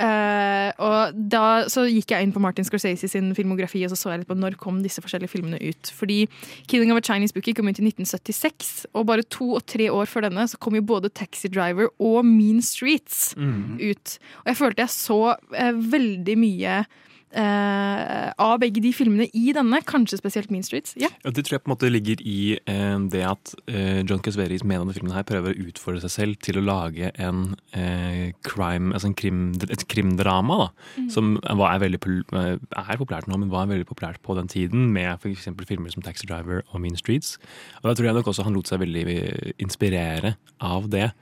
Eh, 0.00 0.70
og 0.80 1.18
da 1.32 1.68
så 1.70 1.84
gikk 1.84 2.14
jeg 2.14 2.24
inn 2.24 2.32
på 2.32 2.40
Martin 2.40 2.64
Scorsese 2.64 3.10
sin 3.10 3.28
filmografi 3.36 3.82
og 3.84 3.92
så 3.92 3.98
så 3.98 4.12
jeg 4.12 4.22
litt 4.22 4.30
på 4.30 4.36
når 4.38 4.56
kom 4.60 4.80
disse 4.84 5.02
forskjellige 5.04 5.34
filmene 5.34 5.60
ut. 5.60 5.92
Fordi 5.92 6.24
'Killing 6.66 6.92
of 6.92 6.98
a 6.98 7.04
Chinese 7.04 7.36
Bookie' 7.36 7.54
kom 7.54 7.68
ut 7.68 7.78
i 7.78 7.84
1976, 7.84 8.86
og 8.94 9.06
bare 9.06 9.22
to 9.22 9.52
og 9.58 9.66
tre 9.66 9.90
år 9.92 10.08
før 10.08 10.28
denne 10.28 10.48
så 10.48 10.58
kom 10.58 10.74
jo 10.74 10.82
både 10.82 11.10
'Taxi 11.10 11.48
Driver' 11.52 11.92
og 11.98 12.24
'Mean 12.24 12.62
Streets' 12.64 13.36
mm. 13.36 13.78
ut. 13.80 14.18
Og 14.44 14.46
jeg 14.46 14.56
følte 14.56 14.82
jeg 14.82 14.90
så 14.90 15.36
uh, 15.36 15.92
veldig 15.92 16.38
mye 16.38 16.84
av 17.32 18.58
begge 18.60 18.82
de 18.84 18.92
filmene 18.92 19.28
i 19.32 19.52
denne, 19.56 19.78
kanskje 19.88 20.18
spesielt 20.20 20.50
'Mean 20.50 20.64
Streets'. 20.66 20.94
Ja. 21.00 21.08
ja 21.24 21.30
det 21.30 21.44
tror 21.44 21.56
jeg 21.56 21.62
på 21.64 21.70
en 21.70 21.74
måte 21.74 21.90
ligger 21.90 22.20
i 22.20 22.58
eh, 22.66 22.98
det 23.12 23.22
at 23.24 23.54
eh, 23.68 24.02
John 24.04 24.20
Casveris 24.20 24.64
med 24.64 24.80
denne 24.80 24.94
filmen 24.94 25.14
her 25.14 25.24
prøver 25.26 25.52
å 25.52 25.66
utfordre 25.68 26.02
seg 26.04 26.12
selv 26.12 26.40
til 26.44 26.58
å 26.58 26.64
lage 26.64 27.12
en 27.16 27.56
eh, 27.72 28.32
crime, 28.44 28.92
altså 28.92 29.10
en 29.10 29.18
krim, 29.18 29.42
et 29.68 29.86
krimdrama, 29.88 30.58
da. 30.64 30.68
Mm. 30.96 31.08
Som 31.10 31.32
var, 31.42 31.74
er, 31.74 31.82
veldig, 31.86 32.00
eh, 32.38 32.56
er 32.84 33.00
populært 33.00 33.28
nå, 33.30 33.38
men 33.40 33.52
var 33.52 33.70
veldig 33.70 33.88
populært 33.88 34.22
på 34.22 34.36
den 34.38 34.48
tiden, 34.48 34.90
med 34.92 35.18
f.eks. 35.18 35.48
filmer 35.68 35.92
som 35.94 36.04
Taxi 36.04 36.28
Driver 36.28 36.62
og 36.70 36.80
Mean 36.80 36.96
Streets. 36.96 37.38
Og 37.82 37.90
da 37.90 37.96
tror 37.96 38.10
jeg 38.10 38.18
nok 38.18 38.32
også 38.32 38.46
han 38.46 38.56
lot 38.56 38.70
seg 38.70 38.82
veldig 38.84 39.06
eh, 39.16 39.52
inspirere 39.62 40.36
av 40.60 40.90
det. 40.92 41.12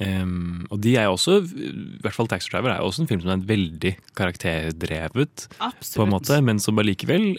Em, 0.00 0.66
og 0.72 0.80
de 0.80 0.94
er 0.96 1.04
jo 1.08 1.16
også, 1.18 1.38
i 1.44 2.00
hvert 2.00 2.16
fall 2.16 2.28
Taxi 2.30 2.48
Driver 2.52 2.72
er 2.72 2.78
jo 2.80 2.88
også 2.88 3.02
en 3.04 3.08
film 3.10 3.20
som 3.20 3.34
er 3.34 3.46
veldig 3.48 3.94
karakterdrevet, 4.16 5.48
på 5.60 6.04
en 6.06 6.12
måte, 6.14 6.38
men 6.44 6.60
som 6.62 6.78
allikevel 6.80 7.34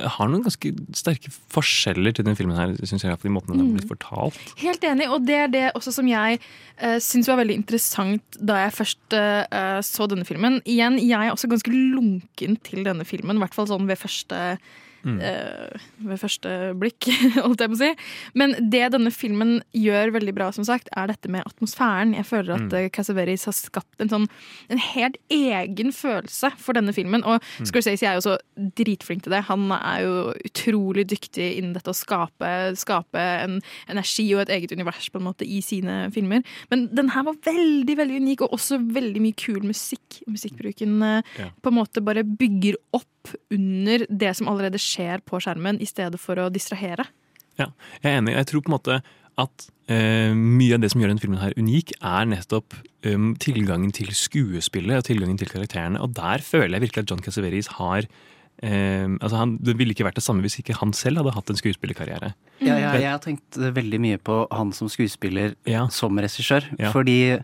har 0.00 0.30
noen 0.32 0.40
ganske 0.46 0.70
sterke 0.96 1.28
forskjeller 1.52 2.14
til 2.16 2.24
den 2.24 2.36
filmen 2.38 2.56
her, 2.56 2.70
synes 2.88 3.02
jeg, 3.04 3.16
for 3.20 3.28
de 3.28 3.34
måten 3.34 3.52
den 3.52 3.60
har 3.60 3.72
blitt 3.74 3.84
Mm. 3.84 3.90
fortalt. 3.92 4.38
Helt 4.56 4.84
enig, 4.88 5.08
og 5.12 5.26
det 5.28 5.34
er 5.36 5.48
det 5.52 5.64
også 5.76 5.92
som 5.92 6.08
jeg 6.08 6.38
uh, 6.82 6.96
syns 6.98 7.28
var 7.28 7.36
veldig 7.36 7.56
interessant 7.60 8.38
da 8.40 8.62
jeg 8.64 8.72
først 8.78 9.16
uh, 9.16 9.80
så 9.84 10.08
denne 10.08 10.24
filmen. 10.24 10.62
Igjen, 10.64 10.96
jeg 11.04 11.26
er 11.26 11.32
også 11.34 11.50
ganske 11.52 11.68
lunken 11.72 12.56
til 12.64 12.84
denne 12.84 13.04
filmen, 13.04 13.36
i 13.36 13.44
hvert 13.44 13.54
fall 13.54 13.68
sånn 13.68 13.88
ved 13.88 14.00
første 14.00 14.58
Mm. 15.04 15.18
eh, 15.24 15.78
ved 16.04 16.18
første 16.20 16.50
blikk, 16.78 17.06
holdt 17.44 17.60
jeg 17.64 17.70
på 17.72 17.76
å 17.78 17.80
si. 17.80 17.90
Men 18.34 18.54
det 18.70 18.90
denne 18.92 19.10
filmen 19.14 19.62
gjør 19.76 20.12
veldig 20.18 20.34
bra, 20.36 20.50
som 20.52 20.64
sagt, 20.68 20.90
er 20.96 21.06
dette 21.12 21.30
med 21.32 21.44
atmosfæren. 21.48 22.14
Jeg 22.16 22.26
føler 22.28 22.54
at 22.54 22.60
Mm. 22.60 22.68
mm. 22.70 23.46
Har 23.50 23.54
skapt 23.56 24.00
en 24.00 24.08
sånn 24.08 24.26
en 24.70 24.78
helt 24.78 25.16
egen 25.30 25.90
følelse 25.92 26.50
for 26.58 26.74
denne 26.76 26.92
filmen. 26.92 27.22
Og 27.24 27.40
Mm. 27.58 27.66
Scorsese 27.66 28.06
er 28.06 28.14
jo 28.18 28.24
så 28.26 28.36
dritflink 28.76 29.22
til 29.24 29.32
det. 29.32 29.44
Han 29.48 29.70
er 29.72 30.02
jo 30.04 30.32
utrolig 30.44 31.06
dyktig 31.08 31.56
innen 31.58 31.72
dette 31.74 31.90
å 31.90 31.96
skape, 31.96 32.50
skape 32.76 33.18
en 33.18 33.60
energi 33.88 34.28
og 34.34 34.42
et 34.42 34.52
eget 34.60 34.72
univers 34.76 35.08
på 35.10 35.18
en 35.20 35.26
måte 35.30 35.46
i 35.48 35.60
sine 35.64 36.10
filmer. 36.12 36.42
Men 36.70 36.88
den 36.94 37.08
her 37.14 37.22
var 37.26 37.34
veldig 37.46 37.96
veldig 37.96 38.20
unik, 38.20 38.42
og 38.42 38.52
også 38.58 38.78
veldig 38.92 39.20
mye 39.24 39.36
kul 39.36 39.60
musikk. 39.66 40.20
Musikkbruken 40.28 41.00
eh, 41.02 41.22
Ja. 41.38 41.50
på 41.62 41.68
en 41.72 41.78
måte 41.78 42.02
bare 42.04 42.22
bygger 42.24 42.74
opp 42.92 43.06
under 43.52 44.06
det 44.08 44.34
som 44.38 44.48
allerede 44.50 44.80
skjer 44.80 45.22
på 45.26 45.40
skjermen, 45.42 45.80
i 45.80 45.88
stedet 45.88 46.20
for 46.20 46.40
å 46.40 46.50
distrahere. 46.52 47.06
Ja, 47.60 47.70
jeg 48.00 48.12
er 48.12 48.20
enig. 48.20 48.36
Jeg 48.38 48.48
tror 48.50 48.64
på 48.64 48.72
en 48.72 48.76
måte 48.78 49.00
at 49.40 49.68
eh, 49.90 50.32
mye 50.36 50.76
av 50.76 50.82
det 50.82 50.90
som 50.92 51.02
gjør 51.02 51.12
denne 51.12 51.22
filmen 51.22 51.42
her 51.42 51.56
unik, 51.58 51.94
er 52.00 52.28
nettopp 52.32 52.76
um, 53.06 53.32
tilgangen 53.40 53.92
til 53.96 54.10
skuespillet 54.16 55.00
og 55.00 55.06
tilgangen 55.08 55.38
til 55.40 55.50
karakterene. 55.50 56.00
Og 56.02 56.14
der 56.16 56.44
føler 56.44 56.76
jeg 56.76 56.88
virkelig 56.88 57.04
at 57.04 57.14
John 57.14 57.24
Cassavetes 57.24 57.72
har 57.80 58.10
Um, 58.60 59.14
altså 59.24 59.38
han, 59.40 59.54
Det 59.56 59.72
ville 59.78 59.94
ikke 59.94 60.04
vært 60.04 60.18
det 60.18 60.24
samme 60.26 60.44
hvis 60.44 60.58
ikke 60.60 60.74
han 60.76 60.90
selv 60.92 61.22
hadde 61.22 61.32
hatt 61.32 61.48
en 61.48 61.56
skuespillerkarriere. 61.56 62.34
Ja, 62.60 62.74
ja, 62.76 62.90
jeg 63.00 63.08
har 63.08 63.22
tenkt 63.24 63.56
veldig 63.56 64.00
mye 64.04 64.18
på 64.20 64.42
han 64.52 64.74
som 64.76 64.90
skuespiller 64.92 65.54
som 65.88 66.20
regissør. 66.20 66.66
Ja. 66.76 66.90
Fordi 66.92 67.40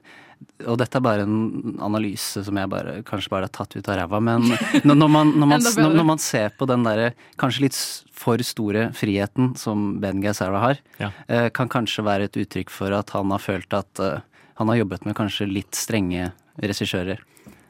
og 0.66 0.78
dette 0.80 0.96
er 0.96 1.04
bare 1.04 1.24
en 1.26 1.76
analyse 1.84 2.42
som 2.44 2.56
jeg 2.56 2.68
bare, 2.72 2.94
kanskje 3.08 3.32
bare 3.32 3.48
har 3.48 3.52
tatt 3.56 3.76
ut 3.76 3.88
av 3.92 3.98
ræva, 4.00 4.20
men 4.24 4.46
når, 4.84 4.94
når, 4.96 5.08
man, 5.12 5.32
når, 5.36 5.46
man, 5.52 5.66
når, 5.96 6.06
man 6.12 6.18
ser 6.22 6.50
på 6.56 6.68
den 6.70 6.84
derre 6.86 7.10
kanskje 7.40 7.66
litt 7.66 7.78
for 8.16 8.40
store 8.44 8.86
friheten 8.96 9.52
som 9.60 9.98
Ben 10.00 10.22
Gazzara 10.24 10.62
har, 10.62 10.80
Ja. 11.02 11.10
eh, 11.28 11.48
kan 11.52 11.68
kanskje 11.72 12.04
være 12.06 12.28
et 12.30 12.38
uttrykk 12.40 12.72
for 12.72 12.92
at 12.96 13.12
han 13.16 13.30
har 13.34 13.42
følt 13.44 13.76
at 13.76 14.00
eh, 14.00 14.20
han 14.56 14.72
har 14.72 14.80
jobbet 14.80 15.04
med 15.04 15.16
kanskje 15.18 15.48
litt 15.50 15.76
strenge 15.76 16.30
regissører. 16.62 17.20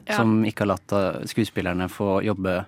Ja. 0.07 0.15
Som 0.21 0.39
ikke 0.47 0.63
har 0.63 0.71
latt 0.77 0.93
eh, 0.95 1.25
skuespillerne 1.27 1.89
få 1.91 2.21
jobbe 2.23 2.61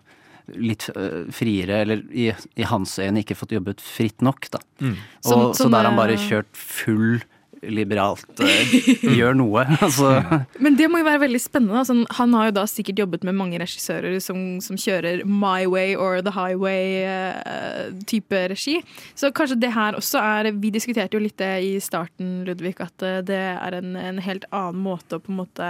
litt 0.59 0.87
friere, 1.31 1.83
eller 1.83 1.99
i, 2.11 2.31
i 2.57 2.65
hans 2.67 2.95
øyne 2.99 3.21
ikke 3.21 3.35
fått 3.37 3.51
jobbet 3.53 3.79
fritt 3.85 4.23
nok, 4.25 4.47
da. 4.51 4.59
Mm. 4.81 4.95
Og, 4.97 5.27
Som- 5.29 5.43
så 5.53 5.67
der 5.69 5.75
da 5.75 5.81
har 5.83 5.89
han 5.91 5.99
bare 5.99 6.15
kjørt 6.17 6.49
full 6.57 7.19
liberalt. 7.63 8.39
eh, 8.39 8.73
gjør 9.17 9.35
noe. 9.39 9.65
Altså. 9.85 10.11
Men 10.59 10.75
det 10.79 10.89
må 10.91 10.99
jo 11.01 11.07
være 11.07 11.23
veldig 11.25 11.41
spennende. 11.41 11.83
Sånn, 11.87 12.03
han 12.19 12.33
har 12.37 12.49
jo 12.49 12.55
da 12.59 12.65
sikkert 12.69 13.01
jobbet 13.03 13.25
med 13.27 13.37
mange 13.39 13.59
regissører 13.61 14.19
som, 14.23 14.37
som 14.63 14.77
kjører 14.79 15.23
My 15.27 15.65
Way 15.69 15.95
or 15.99 16.21
The 16.25 16.33
Highway-type 16.35 18.43
regi. 18.53 18.79
Så 19.17 19.31
kanskje 19.35 19.59
det 19.61 19.73
her 19.75 19.97
også 19.99 20.21
er 20.21 20.51
Vi 20.59 20.71
diskuterte 20.73 21.17
jo 21.17 21.23
litt 21.23 21.37
det 21.39 21.51
i 21.65 21.73
starten, 21.83 22.43
Ludvig, 22.47 22.75
at 22.83 23.03
eh, 23.05 23.19
det 23.25 23.39
er 23.55 23.79
en, 23.79 23.95
en 23.99 24.19
helt 24.23 24.45
annen 24.51 24.81
måte 24.83 25.17
å 25.19 25.23
på 25.23 25.31
en 25.33 25.39
måte 25.41 25.69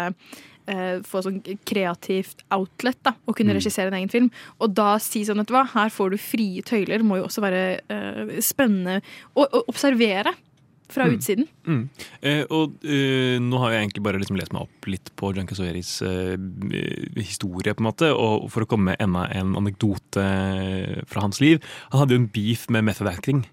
eh, 0.69 0.99
få 1.05 1.21
sånn 1.25 1.39
kreativt 1.67 2.43
outlet, 2.55 2.99
da, 3.05 3.15
å 3.25 3.33
kunne 3.35 3.53
Mm. 3.53 3.57
regissere 3.59 3.89
en 3.89 3.97
egen 4.01 4.11
film. 4.13 4.27
Og 4.61 4.73
da 4.77 4.91
si 5.01 5.23
sånn, 5.25 5.39
vet 5.41 5.49
du 5.49 5.55
hva, 5.55 5.63
her 5.73 5.89
får 5.93 6.13
du 6.13 6.17
frie 6.21 6.61
tøyler, 6.65 7.01
må 7.05 7.17
jo 7.17 7.25
også 7.25 7.41
være 7.41 7.61
uh, 7.89 8.35
spennende 8.45 8.99
å, 9.33 9.47
å 9.47 9.63
observere. 9.71 10.35
Fra 10.89 11.05
Mm. 11.05 11.13
utsiden. 11.17 11.47
Mm. 11.67 11.81
Eh, 12.21 12.43
og 12.49 12.73
eh, 12.83 13.37
nå 13.39 13.59
har 13.61 13.71
jeg 13.75 13.83
egentlig 13.85 14.03
bare 14.03 14.19
liksom 14.21 14.37
lest 14.39 14.53
meg 14.55 14.63
opp 14.65 14.87
litt 14.89 15.11
på 15.15 15.29
John 15.35 15.45
Cassaveris 15.49 16.01
eh, 16.01 16.35
historie, 17.21 17.73
på 17.73 17.83
en 17.83 17.89
måte, 17.91 18.09
og 18.15 18.49
for 18.51 18.65
å 18.65 18.69
komme 18.69 18.91
med 18.91 19.01
enda 19.03 19.27
en 19.37 19.55
anekdote 19.59 20.25
fra 21.09 21.21
hans 21.25 21.39
liv. 21.43 21.61
Han 21.93 22.03
hadde 22.03 22.15
jo 22.17 22.21
en 22.23 22.29
beef 22.33 22.67
med 22.73 22.83
method 22.89 23.07
acting. 23.11 23.45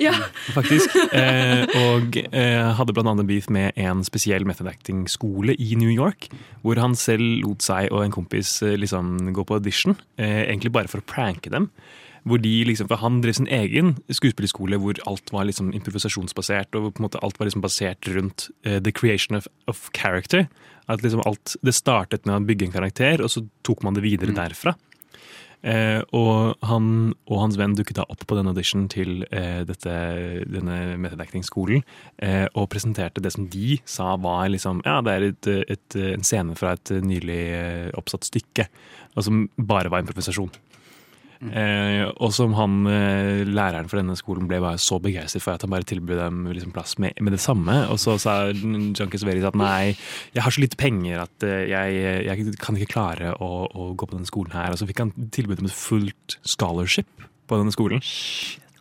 Ja. 0.00 0.14
Faktisk. 0.54 0.94
Eh, 1.12 1.66
og 1.92 2.16
eh, 2.32 2.70
hadde 2.78 2.94
annet 3.02 3.20
en 3.20 3.28
beef 3.28 3.50
med 3.52 3.76
en 3.76 4.00
spesiell 4.06 4.46
method 4.48 4.66
acting-skole 4.70 5.52
i 5.60 5.74
New 5.76 5.92
York. 5.92 6.30
Hvor 6.64 6.80
han 6.80 6.94
selv 6.96 7.42
lot 7.44 7.60
seg 7.66 7.90
og 7.92 8.00
en 8.06 8.14
kompis 8.14 8.54
eh, 8.64 8.78
liksom 8.80 9.34
gå 9.36 9.44
på 9.44 9.58
audition, 9.60 9.94
eh, 10.16 10.46
egentlig 10.48 10.72
bare 10.72 10.88
for 10.88 11.02
å 11.04 11.06
pranke 11.06 11.52
dem. 11.52 11.68
Hvor 12.22 12.38
de 12.38 12.52
liksom, 12.68 12.86
for 12.88 13.02
Han 13.02 13.20
drev 13.22 13.34
sin 13.34 13.48
egen 13.50 13.96
skuespillerskole 14.10 14.78
hvor 14.78 14.98
alt 15.10 15.32
var 15.34 15.48
liksom 15.48 15.72
improvisasjonsbasert. 15.74 16.74
og 16.74 16.94
på 16.94 17.02
en 17.02 17.08
måte 17.08 17.22
Alt 17.22 17.40
var 17.40 17.46
liksom 17.46 17.64
basert 17.64 18.08
rundt 18.08 18.50
uh, 18.66 18.78
the 18.78 18.92
creation 18.92 19.36
of, 19.36 19.48
of 19.66 19.90
character. 19.92 20.46
At 20.88 21.02
liksom 21.02 21.22
alt, 21.26 21.56
Det 21.62 21.74
startet 21.74 22.26
med 22.26 22.36
å 22.36 22.46
bygge 22.46 22.66
en 22.66 22.72
karakter, 22.78 23.22
og 23.22 23.30
så 23.30 23.44
tok 23.62 23.82
man 23.82 23.94
det 23.94 24.02
videre 24.02 24.34
derfra. 24.34 24.76
Uh, 25.62 26.02
og, 26.10 26.56
han 26.66 26.86
og 27.30 27.36
hans 27.38 27.54
venn 27.54 27.76
dukket 27.78 28.00
da 28.00 28.06
opp 28.10 28.24
på 28.26 28.34
den 28.34 28.50
audition 28.50 28.88
til 28.90 29.22
uh, 29.30 29.62
dette, 29.62 29.92
denne 30.50 30.96
metadekningsskolen 30.98 31.84
eh, 32.18 32.48
og 32.58 32.66
presenterte 32.72 33.22
det 33.22 33.30
som 33.30 33.46
de 33.46 33.76
sa 33.86 34.16
var 34.18 34.48
liksom 34.50 34.80
Ja, 34.82 34.96
det 35.06 35.14
er 35.14 35.28
et, 35.28 35.50
et, 35.70 35.98
en 36.16 36.26
scene 36.26 36.58
fra 36.58 36.74
et 36.74 36.90
nylig 37.06 37.44
oppsatt 37.94 38.26
stykke, 38.26 38.66
og 39.14 39.28
som 39.28 39.44
bare 39.54 39.92
var 39.92 40.02
improvisasjon. 40.02 40.50
Eh, 41.50 42.04
og 42.22 42.30
som 42.30 42.52
han, 42.54 42.86
eh, 42.86 43.42
læreren 43.48 43.88
for 43.90 43.98
denne 43.98 44.14
skolen 44.18 44.46
ble 44.46 44.60
bare 44.62 44.78
så 44.78 45.00
begeistret 45.02 45.42
for 45.42 45.56
at 45.56 45.64
han 45.64 45.72
bare 45.72 45.88
tilbød 45.88 46.20
dem 46.20 46.44
liksom 46.52 46.74
plass 46.74 46.98
med, 47.02 47.18
med 47.20 47.34
det 47.34 47.40
samme. 47.42 47.88
Og 47.90 47.98
så 47.98 48.14
sa 48.22 48.52
John 48.52 49.10
Cassavetes 49.10 49.48
at 49.48 49.58
nei, 49.58 49.96
jeg 50.36 50.44
har 50.44 50.54
så 50.54 50.62
lite 50.62 50.78
penger 50.78 51.24
at 51.24 51.46
eh, 51.48 51.66
jeg, 51.72 51.98
jeg 52.28 52.56
kan 52.62 52.78
ikke 52.78 52.94
klare 52.94 53.34
å, 53.34 53.66
å 53.66 53.90
gå 53.94 54.06
på 54.06 54.14
denne 54.14 54.30
skolen 54.30 54.54
her. 54.54 54.70
Og 54.70 54.78
så 54.78 54.86
fikk 54.86 55.02
han 55.02 55.14
tilbud 55.34 55.64
om 55.64 55.70
et 55.70 55.76
fullt 55.76 56.38
scholarship 56.46 57.28
på 57.50 57.58
denne 57.58 57.74
skolen. 57.74 58.04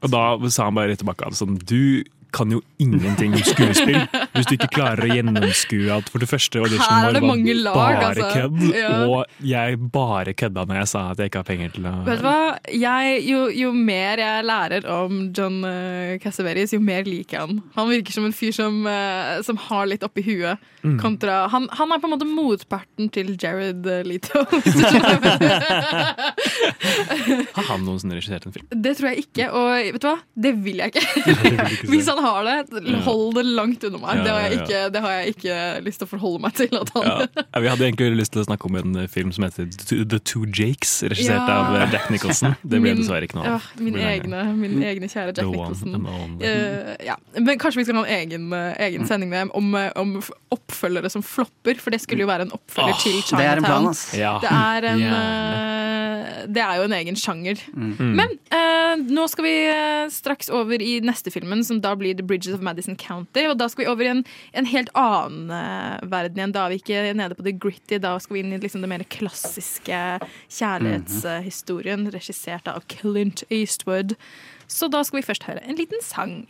Og 0.01 0.13
da 0.13 0.23
sa 0.49 0.69
han 0.69 0.77
bare 0.77 0.93
rett 0.93 1.01
tilbake 1.01 1.29
sånn 1.37 1.59
Du 1.61 2.03
kan 2.33 2.51
jo 2.53 2.61
ingenting 2.81 3.33
om 3.37 3.43
skuespill 3.45 3.99
hvis 4.35 4.47
du 4.49 4.53
ikke 4.55 4.69
klarer 4.73 5.05
å 5.05 5.15
gjennomskue 5.15 5.91
at 5.93 6.09
for 6.11 6.23
det 6.23 6.29
første 6.31 6.61
auditionen 6.61 7.17
vår 7.21 7.27
var 7.27 7.37
lag, 7.61 7.75
bare 7.75 8.07
altså. 8.09 8.29
kødd, 8.35 8.59
Ja. 8.75 8.91
og 9.05 9.45
jeg 9.45 9.79
bare 9.93 10.33
kødda 10.37 10.65
når 10.69 10.81
jeg 10.81 10.91
sa 10.93 11.03
at 11.11 11.21
jeg 11.21 11.31
ikke 11.31 11.41
har 11.43 11.49
penger 11.49 11.69
til 11.75 11.87
å 11.89 11.93
Vet 12.07 12.21
du 12.21 12.25
hva? 12.25 12.37
Jeg, 12.71 13.21
jo, 13.27 13.41
jo 13.55 13.71
mer 13.75 14.21
jeg 14.21 14.47
lærer 14.47 14.87
om 14.91 15.21
John 15.35 15.61
uh, 15.65 16.71
jo 16.71 16.79
mer 16.83 17.03
liker 17.07 17.37
jeg 17.37 17.41
han. 17.47 17.61
Han 17.75 17.89
virker 17.91 18.15
som 18.15 18.25
en 18.27 18.35
fyr 18.35 18.53
som, 18.55 18.81
eh, 18.87 19.41
som 19.45 19.57
har 19.67 19.87
litt 19.89 20.03
oppi 20.05 20.23
huet. 20.25 20.61
Mm. 20.83 20.97
Kontra, 21.01 21.47
han, 21.51 21.67
han 21.77 21.91
er 21.93 22.01
på 22.01 22.07
en 22.09 22.13
måte 22.15 22.27
motparten 22.27 23.09
til 23.13 23.35
Jared 23.41 23.85
eh, 23.85 24.03
Leto. 24.07 24.43
Har 27.55 27.67
han 27.69 27.85
noensinne 27.85 28.17
regissert 28.17 28.47
en 28.47 28.55
film? 28.55 28.67
det 28.71 28.95
tror 28.97 29.11
jeg 29.11 29.25
ikke, 29.25 29.47
og 29.51 29.69
vet 29.95 30.01
du 30.03 30.07
hva? 30.09 30.17
Det 30.45 30.51
vil 30.63 30.81
jeg 30.81 30.93
ikke 30.93 31.03
Hvis 31.91 32.09
han 32.09 32.20
har 32.23 32.47
det, 32.47 32.93
hold 33.05 33.35
det 33.37 33.43
langt 33.47 33.83
unna 33.87 33.99
meg. 34.01 34.21
Ja, 34.21 34.23
Det, 34.23 34.31
har 34.35 34.55
ikke, 34.57 34.81
det 34.93 35.01
har 35.03 35.15
jeg 35.17 35.33
ikke 35.35 35.55
lyst 35.85 36.01
til 36.01 36.07
å 36.07 36.11
forholde 36.11 36.41
meg 36.45 36.55
til. 36.57 36.71
At 36.81 36.91
han 36.95 37.07
Ja. 37.11 37.17
Ja, 37.41 37.59
Vi 37.63 37.67
hadde 37.71 37.85
egentlig 37.87 38.09
lyst 38.19 38.33
til 38.35 38.41
å 38.43 38.45
snakke 38.47 38.69
om 38.69 38.77
en 38.79 38.95
eh, 39.03 39.07
film 39.11 39.31
som 39.35 39.45
heter 39.47 39.67
The- 39.67 40.19
Two 40.31 40.45
Jakes, 40.47 40.93
regissert 41.03 41.41
Ja. 41.41 41.57
av 41.59 41.75
eh, 41.75 41.87
Jack 41.93 42.09
Nicholson. 42.13 42.55
Det 42.61 42.77
ble 42.77 42.81
Min- 42.91 43.01
dessverre 43.01 43.27
ikke 43.27 43.39
noe 43.39 43.47
ja, 43.49 43.55
av. 43.59 43.69
min, 43.81 43.97
egne, 43.97 44.43
min 44.57 44.77
egne 44.85 45.09
kjære 45.11 45.35
Jack 45.37 45.49
Nicholson. 45.51 45.97
Uh. 46.05 46.45
Eh, 46.45 46.95
ja. 47.09 47.17
Men 47.39 47.59
kanskje 47.61 47.81
vi 47.81 47.87
skal 47.89 47.99
ha 48.01 48.05
en 48.05 48.15
egen, 48.21 48.47
egen 48.87 49.07
sending 49.09 49.29
med 49.33 49.51
om, 49.57 49.73
om 49.95 50.15
oppfølgere 50.53 51.09
som 51.11 51.23
flopper, 51.25 51.79
for 51.81 51.93
det 51.93 52.01
skulle 52.03 52.25
jo 52.25 52.29
være 52.31 52.47
en 52.47 52.55
oppfølger 52.55 52.95
oh, 52.95 53.01
til 53.01 53.37
det 53.41 53.47
er 53.47 53.61
en 53.61 53.65
plan, 53.67 53.87
ass. 53.91 54.05
Ja. 54.17 54.35
Det, 54.43 54.51
er 54.51 54.87
en, 54.91 55.01
yeah. 55.01 56.41
det 56.51 56.63
er 56.63 56.79
jo 56.81 56.87
en 56.87 56.95
egen 56.97 57.17
sjanger. 57.19 57.61
Mm. 57.73 58.11
Men 58.19 58.33
uh, 58.53 58.95
nå 59.11 59.27
skal 59.31 59.47
vi 59.47 59.55
straks 60.13 60.51
over 60.53 60.81
i 60.83 60.97
neste 61.05 61.31
filmen, 61.33 61.63
som 61.67 61.79
da 61.83 61.93
blir 61.99 62.10
The 62.17 62.25
Bridges 62.27 62.55
of 62.57 62.63
Madison 62.65 62.97
County. 62.99 63.47
Og 63.49 63.57
da 63.59 63.67
skal 63.71 63.85
vi 63.85 63.89
over 63.91 64.05
i 64.07 64.11
en, 64.13 64.23
en 64.57 64.69
helt 64.69 64.91
annen 64.97 65.51
eh, 65.55 65.97
verden 66.11 66.39
igjen. 66.39 66.55
Da 66.55 66.65
er 66.65 66.75
vi 66.75 66.81
ikke 66.81 67.03
nede 67.17 67.37
på 67.37 67.45
the 67.47 67.55
gritty, 67.55 67.99
da 68.03 68.15
skal 68.21 68.37
vi 68.37 68.45
inn 68.45 68.55
i 68.55 68.61
liksom 68.61 68.85
det 68.85 68.91
mer 68.91 69.05
klassiske 69.11 70.01
kjærlighetshistorien, 70.51 72.07
regissert 72.13 72.67
av 72.71 72.85
Clint 72.91 73.43
Eastwood. 73.49 74.15
Så 74.71 74.87
da 74.91 75.03
skal 75.03 75.21
vi 75.21 75.27
først 75.27 75.47
høre 75.49 75.63
en 75.67 75.79
liten 75.79 76.01
sang. 76.05 76.41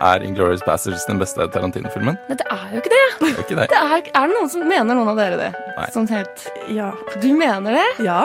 Er 0.00 0.22
Inglourious 0.24 0.62
Passages 0.64 1.04
den 1.04 1.18
beste 1.20 1.44
Tarantino-filmen? 1.52 2.16
Nei, 2.30 2.36
det 2.40 2.46
er 2.48 2.70
jo 2.72 2.80
ikke 2.80 2.92
det. 2.94 3.02
Det 3.20 3.28
er 3.34 3.42
ikke 3.42 3.58
det. 3.58 3.66
Det 3.68 3.80
er, 3.80 3.96
er 4.16 4.30
det 4.30 4.38
noen 4.38 4.48
som 4.48 4.64
mener 4.64 4.96
noen 4.96 5.12
av 5.12 5.20
dere 5.20 5.36
det? 5.36 5.50
Nei. 5.76 5.90
Sånn 5.92 6.08
helt 6.08 6.46
Ja. 6.72 6.88
Du 7.20 7.28
mener 7.36 7.76
det? 7.76 7.86
Ja. 8.08 8.24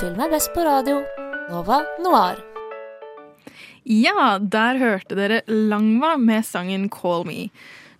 Film 0.00 0.18
er 0.18 0.34
best 0.34 0.50
på 0.56 0.66
radio. 0.66 1.04
Nova 1.50 1.80
Noir. 1.98 2.38
Ja, 3.82 4.36
der 4.38 4.78
hørte 4.78 5.16
dere 5.18 5.40
Langva 5.50 6.12
med 6.20 6.44
sangen 6.46 6.84
Call 6.94 7.24
Me. 7.26 7.48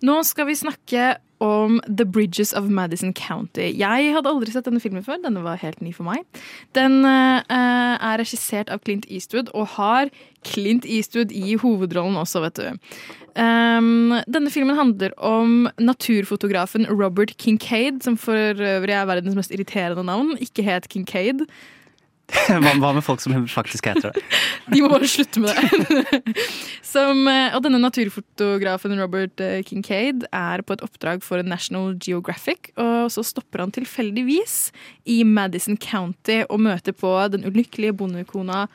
Nå 0.07 0.21
skal 0.23 0.47
vi 0.47 0.55
snakke 0.55 1.17
om 1.43 1.81
The 1.83 2.05
Bridges 2.07 2.53
of 2.55 2.69
Madison 2.71 3.11
County. 3.17 3.65
Jeg 3.75 4.13
hadde 4.15 4.31
aldri 4.31 4.53
sett 4.53 4.69
denne 4.69 4.79
filmen 4.79 5.03
før. 5.03 5.19
Denne 5.19 5.43
var 5.43 5.59
helt 5.59 5.81
ny 5.83 5.91
for 5.91 6.07
meg. 6.07 6.23
Den 6.77 7.01
uh, 7.03 7.41
er 7.51 8.21
regissert 8.21 8.71
av 8.71 8.85
Clint 8.85 9.09
Eastwood 9.11 9.51
og 9.51 9.67
har 9.75 10.13
Clint 10.47 10.87
Eastwood 10.87 11.33
i 11.35 11.57
hovedrollen 11.59 12.15
også, 12.21 12.45
vet 12.45 12.61
du. 12.61 12.95
Um, 13.35 14.15
denne 14.31 14.53
filmen 14.53 14.79
handler 14.79 15.11
om 15.17 15.67
naturfotografen 15.81 16.87
Robert 16.87 17.35
Kincaid, 17.41 17.99
som 18.05 18.15
for 18.15 18.63
øvrig 18.63 18.95
er 18.95 19.11
verdens 19.11 19.35
mest 19.35 19.51
irriterende 19.51 20.07
navn. 20.07 20.37
Ikke 20.39 20.63
het 20.67 20.87
Kincaid. 20.93 21.43
Hva, 22.61 22.91
med 22.93 23.03
folk 23.03 23.21
som 23.23 23.33
faktisk 23.49 23.89
heter 23.89 24.11
det? 24.11 24.23
De 24.71 24.81
må 24.83 24.89
bare 24.91 25.07
slutte 25.09 25.41
med 25.43 25.55
det. 25.55 26.21
Som, 26.91 27.25
eh, 27.29 27.55
og 27.55 27.63
denne 27.65 27.81
naturfotografen 27.81 28.95
Robert 28.99 29.43
eh, 29.43 29.59
Kincaid 29.67 30.25
er 30.31 30.63
på 30.63 30.75
et 30.75 30.85
oppdrag 30.85 31.25
for 31.25 31.43
National 31.43 31.95
Geographic, 31.99 32.71
og 32.79 33.11
så 33.13 33.23
stopper 33.25 33.65
han 33.65 33.75
tilfeldigvis 33.75 34.71
i 35.11 35.21
Madison 35.27 35.79
County 35.79 36.41
og 36.47 36.63
møter 36.63 36.95
på 36.95 37.13
den 37.33 37.45
ulykkelige 37.47 37.95
bondekona 37.99 38.65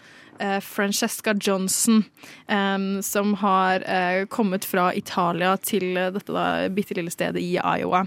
eh, 0.41 0.61
Francesca 0.65 1.35
Johnson, 1.37 2.05
som 3.03 3.33
har 3.41 3.83
kommet 4.33 4.65
fra 4.69 4.91
Italia 4.95 5.57
til 5.61 5.97
dette 5.97 6.47
bitte 6.77 6.97
lille 6.97 7.13
stedet 7.13 7.43
i 7.43 7.57
Iowa. 7.57 8.05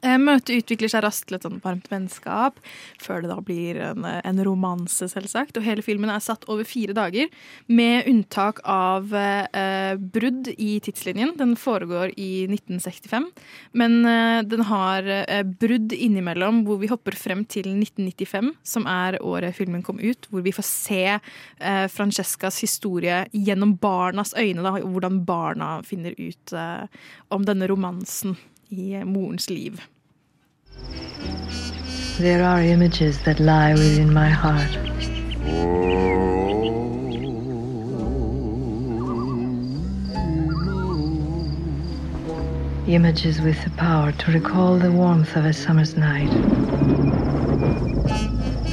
Eh, 0.00 0.16
Møtet 0.20 0.62
utvikler 0.62 0.90
seg 0.92 1.04
raskt 1.04 1.28
til 1.28 1.36
et 1.36 1.44
sånn 1.44 1.60
varmt 1.64 1.88
vennskap, 1.92 2.58
før 3.02 3.24
det 3.24 3.30
da 3.32 3.38
blir 3.44 3.80
en, 3.90 4.06
en 4.06 4.42
romanse, 4.46 5.08
selvsagt. 5.12 5.58
Og 5.58 5.66
hele 5.66 5.84
filmen 5.84 6.12
er 6.12 6.22
satt 6.24 6.46
over 6.50 6.66
fire 6.68 6.96
dager, 6.96 7.28
med 7.68 8.08
unntak 8.10 8.62
av 8.64 9.12
eh, 9.16 9.94
brudd 10.00 10.50
i 10.56 10.72
tidslinjen. 10.84 11.34
Den 11.40 11.54
foregår 11.60 12.14
i 12.16 12.46
1965, 12.48 13.28
men 13.80 13.98
eh, 14.08 14.40
den 14.48 14.64
har 14.70 15.08
eh, 15.20 15.42
brudd 15.44 15.92
innimellom 15.96 16.64
hvor 16.68 16.80
vi 16.80 16.90
hopper 16.90 17.16
frem 17.18 17.44
til 17.44 17.68
1995, 17.74 18.54
som 18.64 18.88
er 18.90 19.20
året 19.20 19.56
filmen 19.58 19.84
kom 19.86 20.00
ut, 20.00 20.30
hvor 20.30 20.44
vi 20.46 20.54
får 20.54 20.66
se 20.66 21.02
eh, 21.10 21.86
Francescas 21.92 22.60
historie 22.64 23.24
gjennom 23.36 23.76
barnas 23.80 24.32
øyne, 24.38 24.64
da, 24.64 24.78
hvordan 24.80 25.20
barna 25.28 25.72
finner 25.86 26.16
ut 26.16 26.56
eh, 26.56 26.86
om 27.34 27.44
denne 27.46 27.68
romansen 27.70 28.38
i 28.72 29.02
morens 29.04 29.50
liv. 29.50 29.88
There 32.18 32.44
are 32.44 32.62
images 32.62 33.20
that 33.24 33.40
lie 33.40 33.72
within 33.72 34.12
my 34.12 34.28
heart. 34.28 34.76
Images 42.86 43.40
with 43.40 43.62
the 43.64 43.70
power 43.70 44.12
to 44.12 44.32
recall 44.32 44.78
the 44.78 44.92
warmth 44.92 45.34
of 45.34 45.46
a 45.46 45.52
summer's 45.52 45.96
night, 45.96 46.30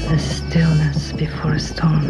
the 0.09 0.19
stillness 0.19 1.11
before 1.13 1.53
a 1.53 1.59
storm, 1.59 2.05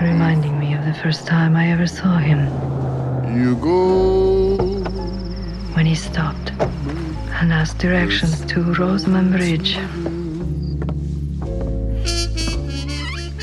reminding 0.00 0.58
me 0.58 0.72
of 0.72 0.86
the 0.86 0.94
first 1.02 1.26
time 1.26 1.54
I 1.54 1.70
ever 1.70 1.86
saw 1.86 2.16
him. 2.16 2.40
You 3.36 3.56
go. 3.56 4.67
He 5.88 5.94
stopped 5.94 6.52
and 7.40 7.50
asked 7.50 7.78
directions 7.78 8.44
to 8.52 8.74
Rosamond 8.74 9.32
Bridge. 9.32 9.78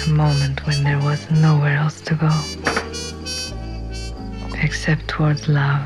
A 0.05 0.09
moment 0.11 0.63
when 0.67 0.83
there 0.83 0.99
was 0.99 1.27
nowhere 1.31 1.75
else 1.75 2.01
to 2.01 2.13
go 2.13 2.29
except 4.61 5.07
towards 5.07 5.47
love. 5.47 5.81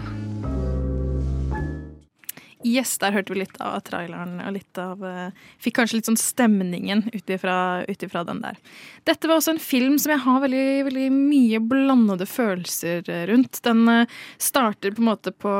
Yes, 2.66 2.98
der 3.00 3.16
hørte 3.16 3.32
vi 3.32 3.40
litt 3.40 3.56
av 3.64 3.80
traileren 3.88 4.42
og 4.44 4.52
litt 4.52 4.80
av 4.84 5.00
eh, 5.08 5.32
Fikk 5.64 5.78
kanskje 5.78 6.02
litt 6.02 6.10
sånn 6.10 6.20
stemningen 6.20 7.06
ut 7.14 7.32
ifra 7.32 8.26
den 8.28 8.42
der. 8.44 8.60
Dette 9.08 9.32
var 9.32 9.40
også 9.40 9.56
en 9.56 9.64
film 9.64 9.96
som 9.96 10.12
jeg 10.12 10.26
har 10.26 10.44
veldig, 10.44 10.68
veldig 10.90 11.08
mye 11.16 11.62
blandede 11.64 12.28
følelser 12.28 13.08
eh, 13.08 13.30
rundt. 13.32 13.62
Den 13.64 13.88
eh, 13.88 14.18
starter 14.36 14.92
på 14.92 15.06
en 15.06 15.08
måte 15.14 15.32
på 15.32 15.54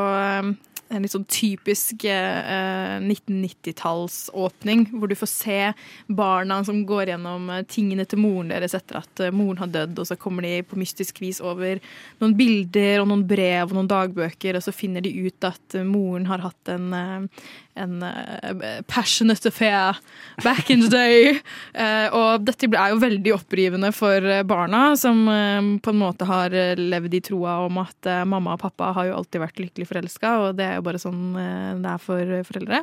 en 0.90 1.06
litt 1.06 1.14
sånn 1.14 1.28
typisk 1.30 2.06
eh, 2.10 2.98
1990-tallsåpning, 3.04 4.88
hvor 4.98 5.10
du 5.12 5.16
får 5.18 5.30
se 5.32 5.60
barna 6.08 6.60
som 6.66 6.82
går 6.90 7.14
gjennom 7.14 7.50
eh, 7.54 7.66
tingene 7.70 8.06
til 8.10 8.22
moren 8.24 8.50
deres 8.54 8.76
etter 8.78 9.02
at 9.02 9.24
eh, 9.24 9.34
moren 9.36 9.62
har 9.62 9.72
dødd, 9.74 10.00
og 10.02 10.10
så 10.10 10.18
kommer 10.20 10.46
de 10.46 10.64
på 10.66 10.80
mystisk 10.82 11.22
vis 11.24 11.42
over 11.46 11.82
noen 12.22 12.36
bilder 12.40 13.04
og 13.04 13.10
noen 13.12 13.26
brev 13.30 13.70
og 13.70 13.78
noen 13.78 13.92
dagbøker, 13.92 14.58
og 14.58 14.66
så 14.66 14.74
finner 14.76 15.06
de 15.06 15.14
ut 15.28 15.50
at 15.50 15.78
eh, 15.78 15.88
moren 15.88 16.26
har 16.30 16.46
hatt 16.48 16.74
en, 16.74 16.90
eh, 16.98 17.46
en 17.80 18.04
uh, 18.04 18.82
passionate 18.88 19.48
affair 19.50 19.98
back 20.44 20.70
in 20.70 20.84
the 20.84 20.90
day. 20.92 21.40
Uh, 21.74 22.08
og 22.20 22.46
dette 22.48 22.70
er 22.70 22.94
jo 22.94 23.02
veldig 23.02 23.34
opprivende 23.38 23.92
for 23.96 24.24
eh, 24.24 24.44
barna, 24.48 24.94
som 25.00 25.26
uh, 25.28 25.72
på 25.82 25.94
en 25.94 26.02
måte 26.02 26.28
har 26.30 26.56
levd 26.80 27.18
i 27.18 27.24
troa 27.32 27.60
om 27.66 27.82
at 27.82 28.12
mamma 28.30 28.56
og 28.56 28.64
pappa 28.64 28.94
har 28.98 29.10
jo 29.10 29.18
alltid 29.20 29.44
vært 29.44 29.64
lykkelig 29.64 29.90
forelska, 29.90 30.36
og 30.44 30.60
det 30.60 30.68
er 30.68 30.80
jo 30.80 30.86
bare 30.86 31.02
sånn 31.02 31.22
det 31.34 31.90
er 31.92 32.02
for 32.02 32.32
foreldre. 32.48 32.82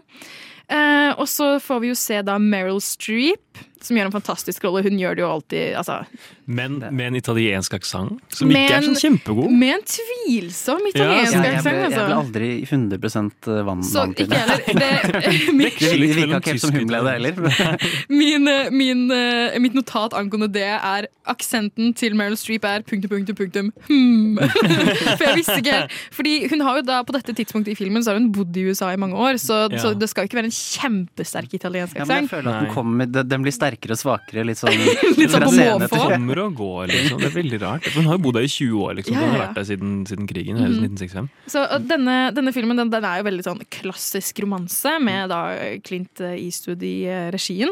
Og 1.16 1.26
så 1.30 1.48
får 1.62 1.80
vi 1.82 1.90
jo 1.92 1.98
se 1.98 2.18
da 2.26 2.36
Meryl 2.42 2.80
Streep, 2.82 3.45
som 3.86 3.96
gjør 3.98 4.08
en 4.08 4.14
fantastisk 4.14 4.64
rolle. 4.66 4.82
Hun 4.86 4.98
gjør 4.98 5.16
det 5.16 5.22
jo 5.22 5.28
alltid 5.30 5.76
altså, 5.78 5.98
Men 6.46 6.78
med 6.80 7.10
en 7.10 7.18
italiensk 7.18 7.76
aksent, 7.76 8.20
som 8.32 8.50
ikke 8.50 8.62
er 8.64 8.80
Med 8.80 8.88
sånn 8.88 9.00
kjempegod. 9.02 9.52
Med 9.52 9.74
en 9.76 9.84
tvilsom 9.92 10.88
italiensk 10.90 11.36
ja. 11.36 11.42
jeg, 11.44 11.58
altså. 11.58 11.72
aksent, 11.72 11.82
jeg 11.82 11.92
ble 11.92 12.00
altså. 12.00 12.20
aldri 12.20 12.50
100% 12.64 13.50
vann, 13.68 13.84
Så 13.86 14.02
vant 14.02 14.16
til 14.16 14.26
ikke 14.26 14.40
heller. 14.42 14.64
Det, 14.80 14.90
Det 15.16 15.92
virka 16.16 16.40
ikke 16.40 16.52
helt 16.52 16.64
som 16.64 16.74
hun 16.74 16.88
ble 16.90 17.02
det 17.06 17.14
heller. 17.16 17.40
min, 18.22 18.50
eh, 18.50 18.72
min, 18.74 19.04
eh, 19.14 19.58
mitt 19.62 19.76
notat 19.76 20.16
angående 20.18 20.50
det 20.56 20.66
er 20.76 21.08
aksenten 21.26 21.92
til 21.98 22.16
Meryl 22.18 22.36
Streep 22.38 22.66
er 22.68 22.84
punktum, 22.86 23.10
punktum, 23.12 23.38
punktum 23.38 23.70
hmm. 23.88 24.38
For 24.38 25.26
jeg 25.26 25.38
visste 25.40 25.58
ikke. 25.62 25.80
Fordi 26.14 26.34
hun 26.52 26.64
har 26.66 26.80
jo 26.80 26.86
da 26.86 27.00
på 27.06 27.14
dette 27.16 27.34
tidspunktet 27.36 27.74
i 27.74 27.78
filmen 27.78 28.04
så 28.04 28.14
har 28.14 28.20
hun 28.20 28.30
bodd 28.34 28.56
i 28.56 28.66
USA 28.70 28.92
i 28.94 29.00
mange 29.00 29.18
år, 29.18 29.40
så, 29.42 29.66
Ja. 29.66 29.80
så 29.82 29.94
det 29.98 30.08
skal 30.10 30.24
jo 30.24 30.30
ikke 30.30 30.38
være 30.38 30.50
en 30.50 30.56
kjempesterk 30.56 31.54
italiensk 31.56 31.96
Ja, 31.96 32.04
men 32.04 32.14
jeg 32.14 32.26
aksent. 32.26 32.34
føler 32.36 32.50
at 32.52 32.64
den, 32.64 32.72
kommer, 32.74 33.06
den 33.06 33.45
blir 33.46 33.54
sterkere 33.56 33.94
og 33.96 34.00
svakere, 34.02 34.44
litt 34.50 34.58
sånn, 34.60 34.74
Litt 35.20 35.30
sånn 35.32 35.40
fra 35.40 35.48
på 35.48 35.54
scene 35.54 35.78
måfå. 35.86 35.92
til- 35.96 36.12
Kommer 36.16 36.40
og 36.44 36.54
går, 36.58 36.90
liksom. 36.92 37.22
Det 37.22 37.30
er 37.30 37.34
veldig 37.38 37.60
rart. 37.62 37.86
For 37.88 38.00
hun 38.02 38.10
har 38.10 38.18
jo 38.18 38.24
bodd 38.26 38.38
der 38.40 38.46
i 38.48 38.52
20 38.52 38.82
år, 38.84 38.94
liksom. 38.98 39.14
Ja, 39.16 39.22
Hun 39.22 39.34
har 39.36 39.42
vært 39.46 39.60
der 39.60 39.68
siden, 39.70 39.94
siden 40.10 40.28
krigen, 40.30 40.58
hele 40.60 40.74
Mhm. 40.76 40.96
1965. 40.98 41.30
Så 41.54 41.64
denne, 41.86 42.16
denne 42.36 42.52
filmen 42.56 42.76
den, 42.82 42.90
den 42.90 43.04
er 43.08 43.22
jo 43.22 43.28
veldig 43.30 43.46
sånn 43.46 43.62
klassisk 43.70 44.42
romanse, 44.44 44.96
med 45.00 45.30
da 45.30 45.40
Clint 45.86 46.20
Eastwood 46.20 46.82
i 46.82 46.96
regien. 47.32 47.70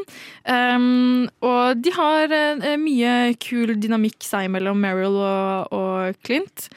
Um, 0.48 1.28
og 1.42 1.80
de 1.82 1.90
har 1.96 2.30
uh, 2.30 2.74
mye 2.80 3.34
kul 3.42 3.74
dynamikk 3.80 4.22
seg 4.24 4.50
mellom 4.52 4.78
Meryl 4.80 5.16
og, 5.16 5.72
og 5.74 6.18
Clint. 6.26 6.68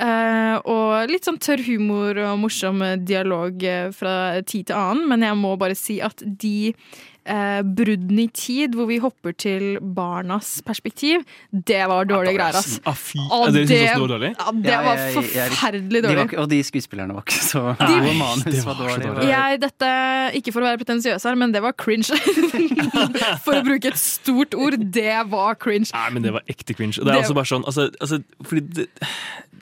Uh, 0.00 0.56
og 0.70 1.10
litt 1.10 1.26
sånn 1.26 1.36
tørr 1.42 1.60
humor 1.66 2.16
og 2.24 2.38
morsom 2.40 2.80
dialog 3.04 3.60
eh, 3.68 3.90
fra 3.92 4.40
tid 4.48 4.70
til 4.70 4.78
annen, 4.78 5.02
men 5.10 5.20
jeg 5.26 5.36
må 5.36 5.50
bare 5.60 5.76
si 5.76 5.98
at 6.00 6.22
de 6.24 6.72
eh, 7.26 7.60
bruddene 7.62 8.22
i 8.24 8.28
tid 8.34 8.74
hvor 8.78 8.86
vi 8.90 8.98
hopper 9.02 9.32
til 9.36 9.78
barnas 9.96 10.60
perspektiv, 10.66 11.24
det 11.52 11.82
var 11.90 12.04
dårlige 12.08 12.36
greier, 12.38 12.56
ass. 12.60 12.78
Ah, 12.86 12.94
fy. 12.96 13.18
Og 13.30 13.48
Er 13.48 13.52
det 13.52 13.64
det, 13.68 13.78
det 13.80 14.00
var 14.00 14.08
dårlig? 14.14 14.30
ja, 14.38 14.52
det 14.52 14.78
var 14.86 15.02
forferdelig 15.16 16.02
de 16.02 16.08
var 16.08 16.20
dårlig. 16.24 16.38
og 16.38 16.48
de 16.50 16.60
skuespillerne 16.64 17.14
var 17.14 17.22
ikke 17.26 17.40
så 17.44 17.62
De- 17.78 17.86
gode. 17.86 18.14
Manus 18.20 18.44
det 18.44 18.64
var 18.64 18.74
var 18.74 18.88
så 18.88 18.96
dårlig. 18.96 19.06
dårlig. 19.10 19.28
Jeg, 19.30 19.60
dette, 19.66 19.90
ikke 20.40 20.52
for 20.52 20.60
å 20.60 20.68
være 20.70 20.78
pretensiøs 20.84 21.24
her, 21.28 21.34
men 21.40 21.52
det 21.52 21.62
var 21.62 21.72
cringe. 21.72 22.10
for 23.44 23.58
å 23.60 23.62
bruke 23.66 23.90
et 23.92 23.98
stort 24.00 24.54
ord, 24.54 24.76
det 24.94 25.16
var 25.30 25.54
cringe. 25.60 25.90
Nei, 25.94 26.08
men 26.14 26.22
det 26.26 26.32
var 26.36 26.42
ekte 26.50 26.74
cringe. 26.76 26.98
Og 27.00 27.04
Det 27.06 27.12
er 27.12 27.20
Det- 27.20 27.24
altså 27.24 27.34
bare 27.34 27.50
sånn, 27.52 27.64
altså, 27.66 27.88
altså 28.00 28.22
fordi 28.44 28.60
det, 28.80 28.86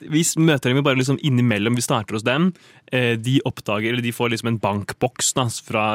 Vi 0.01 0.23
møter 0.39 0.69
dem 0.71 0.79
jo 0.79 0.85
bare 0.85 0.99
liksom 0.99 1.19
innimellom. 1.25 1.75
Vi 1.75 1.83
starter 1.85 2.15
hos 2.17 2.25
dem. 2.27 2.53
Eh, 2.91 3.15
De 3.19 3.39
oppdager, 3.45 3.91
eller 3.91 4.05
de 4.05 4.13
får 4.15 4.31
liksom 4.33 4.53
en 4.53 4.59
bankboks 4.63 5.33
da, 5.37 5.45
fra, 5.49 5.85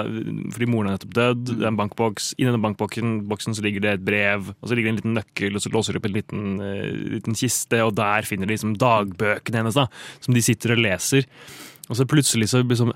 fordi 0.54 0.68
moren 0.70 0.90
er 0.92 0.98
nettopp 0.98 1.14
dødd. 1.16 1.44
Det 1.54 1.62
er 1.64 1.72
en 1.72 1.80
bankboks. 1.80 2.32
I 2.38 2.48
denne 2.48 2.62
bankboksen 2.62 3.16
boksen 3.30 3.56
så 3.56 3.64
ligger 3.64 3.84
det 3.84 3.92
et 3.98 4.06
brev, 4.06 4.52
og 4.60 4.68
så 4.68 4.74
ligger 4.76 4.90
det 4.90 4.94
en 4.94 5.00
liten 5.02 5.18
nøkkel, 5.18 5.54
og 5.56 5.64
så 5.64 5.72
låser 5.74 5.94
de 5.96 6.02
opp 6.02 6.08
en 6.10 6.18
liten, 6.18 6.48
eh, 6.60 6.90
liten 7.18 7.38
kiste, 7.38 7.80
og 7.84 7.94
der 7.96 8.28
finner 8.28 8.46
de 8.46 8.54
liksom 8.56 8.76
dagbøkene 8.78 9.62
hennes, 9.62 9.74
da, 9.78 9.88
som 10.20 10.34
de 10.34 10.42
sitter 10.44 10.76
og 10.76 10.84
leser. 10.84 11.24
Og 11.90 11.98
så 11.98 12.06
plutselig 12.08 12.48
så 12.48 12.62
blir 12.64 12.78
det 12.78 12.80
sånn 12.80 12.92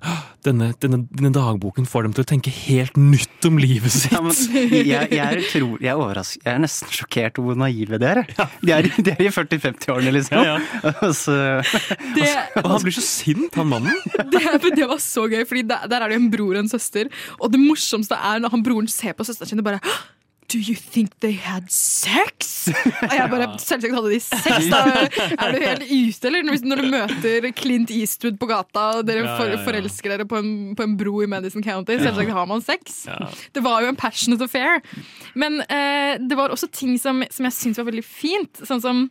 denne, 0.46 0.70
denne, 0.80 1.02
denne 1.12 1.30
dagboken 1.34 1.86
får 1.88 2.06
dem 2.06 2.14
til 2.16 2.24
å 2.24 2.28
tenke 2.30 2.52
helt 2.54 2.96
nytt 2.96 3.44
om 3.48 3.58
livet 3.60 3.92
sitt. 3.92 4.14
Ja, 4.14 4.22
men 4.24 4.32
jeg, 4.32 5.10
jeg, 5.12 5.20
er 5.20 5.42
utro, 5.42 5.70
jeg, 5.84 5.92
er 5.92 6.20
jeg 6.22 6.52
er 6.54 6.62
nesten 6.62 6.94
sjokkert 6.94 7.40
over 7.42 7.52
hvor 7.52 7.60
naive 7.64 8.00
de 8.00 8.08
er. 8.08 8.22
Ja. 8.38 8.48
De 8.62 8.74
er, 8.76 8.90
de 8.96 9.14
er 9.14 9.24
i 9.26 9.32
40-50-årene, 9.34 10.14
liksom. 10.16 10.40
Ja, 10.46 10.56
Og 11.06 11.14
så, 11.18 11.36
Det, 12.16 12.28
Og 12.62 12.70
han 12.72 12.86
blir 12.86 12.96
så 12.96 13.04
sint, 13.04 13.58
han 13.58 13.68
mannen. 13.68 13.98
det, 14.32 14.44
det 14.78 14.88
var 14.88 15.02
så 15.04 15.26
gøy, 15.28 15.42
for 15.48 15.60
der, 15.60 15.88
der 15.90 16.04
er 16.04 16.14
det 16.14 16.20
en 16.22 16.30
bror 16.32 16.54
og 16.54 16.62
en 16.64 16.72
søster. 16.72 17.12
Og 17.38 17.52
det 17.52 17.60
morsomste 17.60 18.16
er 18.16 18.40
når 18.44 18.56
han 18.56 18.64
broren 18.64 18.88
ser 18.90 19.16
på 19.18 19.26
søsteren 19.28 19.52
sin 19.52 19.62
og 19.62 19.68
bare 19.68 19.82
Do 20.48 20.56
you 20.56 20.74
think 20.74 21.18
they 21.20 21.34
had 21.36 21.66
sex? 21.68 22.68
Og 22.72 23.12
jeg 23.12 23.28
bare, 23.28 23.48
Selvsagt 23.60 23.94
hadde 23.94 24.12
de 24.14 24.20
sex. 24.24 24.68
Da 24.72 25.44
er 25.44 25.52
du 25.52 25.58
helt 25.60 25.84
ute, 25.84 26.30
eller? 26.30 26.48
Når 26.64 26.80
du 26.80 26.88
møter 26.94 27.48
Clint 27.58 27.92
Eastwood 27.92 28.38
på 28.40 28.48
gata, 28.48 28.86
og 29.00 29.04
dere 29.08 29.26
for, 29.36 29.52
forelsker 29.66 30.14
dere 30.14 30.26
på 30.28 30.40
en, 30.40 30.54
på 30.78 30.86
en 30.86 30.96
bro 31.00 31.20
i 31.24 31.28
Madison 31.28 31.64
County, 31.64 31.98
selvsagt 32.00 32.32
har 32.32 32.48
man 32.48 32.64
sex. 32.64 33.02
Det 33.52 33.64
var 33.64 33.84
jo 33.84 33.92
en 33.92 34.00
passionate 34.00 34.48
affair. 34.48 34.80
Men 35.36 35.60
eh, 35.68 36.16
det 36.24 36.38
var 36.40 36.54
også 36.54 36.70
ting 36.72 36.96
som, 37.00 37.20
som 37.28 37.48
jeg 37.48 37.58
syntes 37.58 37.82
var 37.82 37.90
veldig 37.90 38.06
fint. 38.08 38.64
Sånn 38.64 38.80
som 38.84 39.04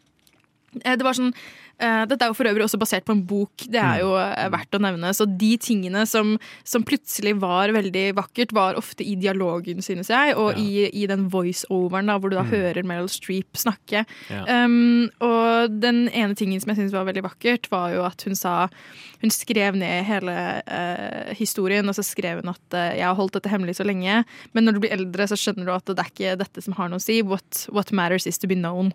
eh, 0.84 0.98
Det 0.98 1.06
var 1.06 1.18
sånn 1.18 1.34
dette 1.78 2.26
er 2.26 2.32
jo 2.32 2.38
for 2.38 2.50
øvrig 2.50 2.66
også 2.66 2.80
basert 2.82 3.06
på 3.06 3.14
en 3.14 3.24
bok, 3.28 3.68
det 3.70 3.80
er 3.82 4.02
jo 4.02 4.14
eh, 4.18 4.48
verdt 4.54 4.78
å 4.78 4.82
nevne. 4.82 5.12
Så 5.14 5.28
de 5.30 5.52
tingene 5.62 6.06
som, 6.10 6.36
som 6.66 6.86
plutselig 6.88 7.36
var 7.42 7.74
veldig 7.76 8.06
vakkert, 8.18 8.54
var 8.58 8.80
ofte 8.80 9.06
i 9.06 9.14
dialogen, 9.20 9.84
synes 9.86 10.10
jeg, 10.10 10.36
og 10.40 10.58
i, 10.58 10.88
i 10.90 11.06
den 11.10 11.28
voiceoveren, 11.34 12.10
hvor 12.18 12.34
du 12.34 12.38
da 12.38 12.46
hører 12.48 12.86
Meryl 12.88 13.10
Streep 13.12 13.60
snakke. 13.60 14.06
Ja. 14.32 14.44
Um, 14.66 15.08
og 15.24 15.78
den 15.84 16.08
ene 16.10 16.38
tingen 16.38 16.64
som 16.64 16.74
jeg 16.74 16.82
synes 16.82 16.96
var 16.96 17.08
veldig 17.10 17.26
vakkert, 17.28 17.70
var 17.74 17.94
jo 17.96 18.06
at 18.08 18.26
hun 18.28 18.38
sa 18.38 18.68
Hun 19.18 19.32
skrev 19.34 19.74
ned 19.74 20.06
hele 20.06 20.34
uh, 20.62 21.32
historien, 21.34 21.88
og 21.90 21.96
så 21.98 22.04
skrev 22.06 22.44
hun 22.44 22.52
at 22.52 22.76
uh, 22.78 22.94
jeg 22.94 23.02
har 23.02 23.16
holdt 23.18 23.34
dette 23.34 23.50
hemmelig 23.50 23.80
så 23.80 23.86
lenge, 23.88 24.20
men 24.54 24.68
når 24.68 24.78
du 24.78 24.82
blir 24.84 24.94
eldre, 24.94 25.26
så 25.26 25.34
skjønner 25.40 25.66
du 25.66 25.72
at 25.74 25.90
det 25.90 26.04
er 26.04 26.12
ikke 26.12 26.36
dette 26.38 26.62
som 26.62 26.76
har 26.78 26.92
noe 26.92 27.02
å 27.02 27.04
si. 27.04 27.24
What, 27.26 27.64
what 27.74 27.90
matters 27.90 28.28
is 28.30 28.38
to 28.38 28.50
be 28.50 28.54
known. 28.54 28.92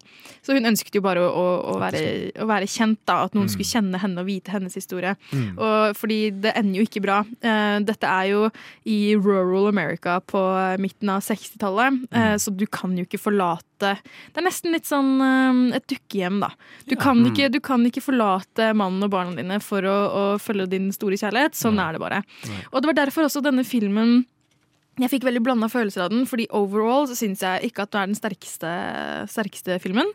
Så 0.47 0.55
hun 0.55 0.69
ønsket 0.71 0.95
jo 0.95 1.03
bare 1.03 1.25
å, 1.27 1.33
å, 1.35 1.49
å, 1.73 1.75
være, 1.83 2.05
å 2.39 2.47
være 2.47 2.71
kjent, 2.73 2.99
da. 3.09 3.21
At 3.27 3.37
noen 3.37 3.51
skulle 3.53 3.69
kjenne 3.69 4.01
henne 4.03 4.23
og 4.23 4.29
vite 4.29 4.53
hennes 4.55 4.75
historie. 4.79 5.13
Mm. 5.31 5.59
Og 5.61 5.97
fordi 6.01 6.19
det 6.43 6.55
ender 6.59 6.81
jo 6.81 6.87
ikke 6.89 7.03
bra. 7.05 7.21
Uh, 7.45 7.79
dette 7.85 8.09
er 8.09 8.31
jo 8.33 8.47
i 8.89 8.99
rural 9.21 9.69
America 9.71 10.19
på 10.25 10.41
midten 10.83 11.13
av 11.13 11.23
60-tallet, 11.27 12.03
eh, 12.17 12.35
så 12.41 12.51
du 12.55 12.65
kan 12.73 12.97
jo 12.99 13.05
ikke 13.07 13.21
forlate 13.21 13.63
Det 13.83 14.39
er 14.39 14.45
nesten 14.47 14.71
litt 14.75 14.87
sånn 14.87 15.17
uh, 15.19 15.77
et 15.77 15.87
dukkehjem, 15.91 16.41
da. 16.45 16.53
Du, 16.87 16.95
kan 16.97 17.19
Mm. 17.23 17.31
ikke, 17.33 17.49
du 17.53 17.59
kan 17.61 17.83
ikke 17.87 18.03
forlate 18.05 18.71
mannen 18.79 19.03
og 19.05 19.11
barna 19.13 19.35
dine 19.39 19.59
for 19.63 19.83
å, 19.85 19.97
å 20.09 20.23
følge 20.41 20.69
din 20.73 20.91
store 20.95 21.19
kjærlighet. 21.19 21.59
Sånn 21.59 21.81
er 21.83 21.93
det 21.97 22.01
bare. 22.03 22.23
Og 22.73 22.81
det 22.81 22.89
var 22.93 23.01
derfor 23.05 23.27
også 23.27 23.43
denne 23.45 23.65
filmen 23.67 24.23
jeg 25.05 25.11
fikk 25.17 25.27
veldig 25.29 25.43
blanda 25.45 25.69
følelser 25.73 26.05
av 26.07 26.13
den, 26.15 26.25
fordi 26.29 26.47
overall 26.57 27.09
så 27.11 27.17
syns 27.19 27.43
jeg 27.45 27.69
ikke 27.71 27.85
at 27.87 27.93
det 27.95 28.01
er 28.03 28.09
den 28.13 28.19
sterkeste, 28.19 28.73
sterkeste 29.33 29.77
filmen. 29.83 30.09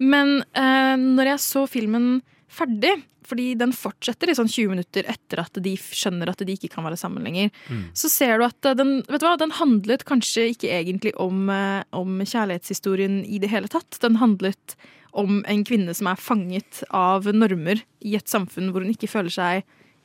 Men 0.00 0.40
eh, 0.56 0.96
når 1.00 1.34
jeg 1.34 1.42
så 1.46 1.66
filmen 1.70 2.20
ferdig, 2.50 2.96
fordi 3.30 3.52
den 3.54 3.70
fortsetter 3.76 4.32
i 4.32 4.34
sånn 4.34 4.48
20 4.50 4.72
minutter 4.72 5.06
etter 5.12 5.38
at 5.44 5.58
de 5.62 5.76
skjønner 5.78 6.32
at 6.32 6.40
de 6.42 6.54
ikke 6.56 6.70
kan 6.72 6.82
være 6.86 6.98
sammen 6.98 7.22
lenger, 7.22 7.52
Mm. 7.70 7.84
så 7.94 8.08
ser 8.10 8.38
du 8.40 8.44
at 8.48 8.66
eh, 8.66 8.74
den, 8.74 8.96
vet 9.06 9.22
du 9.22 9.26
hva, 9.28 9.36
den 9.38 9.54
handlet 9.60 10.02
kanskje 10.08 10.48
ikke 10.54 10.72
egentlig 10.80 11.12
om, 11.20 11.44
eh, 11.52 11.84
om 11.94 12.18
kjærlighetshistorien 12.26 13.20
i 13.28 13.38
det 13.38 13.52
hele 13.52 13.70
tatt. 13.70 14.00
Den 14.02 14.18
handlet 14.18 14.74
om 15.12 15.44
en 15.50 15.62
kvinne 15.66 15.94
som 15.94 16.06
er 16.10 16.18
fanget 16.22 16.82
av 16.94 17.26
normer 17.34 17.80
i 18.02 18.16
et 18.18 18.26
samfunn 18.30 18.70
hvor 18.70 18.82
hun 18.84 18.92
ikke 18.94 19.10
føler 19.10 19.30
seg 19.34 19.64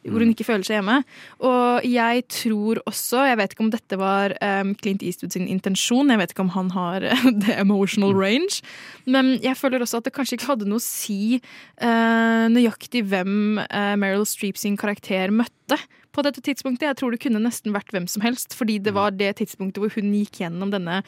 hvor 0.10 0.24
hun 0.24 0.32
ikke 0.34 0.48
føler 0.48 0.66
seg 0.68 0.80
hjemme. 0.80 1.00
Og 1.46 1.88
jeg 1.88 2.26
tror 2.32 2.82
også, 2.86 3.24
jeg 3.30 3.40
vet 3.40 3.56
ikke 3.56 3.66
om 3.66 3.72
dette 3.74 4.00
var 4.00 4.36
um, 4.40 4.74
Clint 4.80 5.04
Eastwood 5.06 5.36
sin 5.36 5.50
intensjon, 5.52 6.12
jeg 6.14 6.22
vet 6.22 6.36
ikke 6.36 6.46
om 6.46 6.54
han 6.56 6.72
har 6.76 7.08
the 7.46 7.58
emotional 7.58 8.16
range, 8.16 8.62
men 9.10 9.36
jeg 9.44 9.58
føler 9.60 9.84
også 9.84 10.02
at 10.02 10.10
det 10.10 10.16
kanskje 10.16 10.40
ikke 10.40 10.52
hadde 10.54 10.70
noe 10.70 10.82
å 10.82 10.86
si 10.86 11.40
uh, 11.40 12.46
nøyaktig 12.52 13.06
hvem 13.10 13.62
uh, 13.66 13.94
Meryl 14.00 14.28
Streep 14.30 14.60
sin 14.62 14.78
karakter 14.80 15.34
møtte 15.34 15.80
på 16.16 16.24
dette 16.24 16.42
tidspunktet. 16.44 16.88
Jeg 16.88 17.00
tror 17.02 17.12
det 17.12 17.22
kunne 17.26 17.44
nesten 17.44 17.76
vært 17.76 17.92
hvem 17.92 18.08
som 18.12 18.24
helst, 18.24 18.56
fordi 18.56 18.78
det 18.84 18.94
var 18.96 19.16
det 19.16 19.34
tidspunktet 19.42 19.82
hvor 19.84 19.92
hun 19.98 20.14
gikk 20.16 20.40
gjennom 20.44 20.72
denne, 20.72 21.02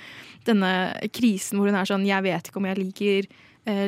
denne 0.47 0.71
krisen 1.15 1.59
hvor 1.59 1.71
hun 1.71 1.77
er 1.79 1.87
sånn 1.87 2.07
Jeg 2.07 2.25
vet 2.25 2.49
ikke 2.49 2.59
om 2.59 2.67
jeg 2.67 2.81
liker 2.81 3.29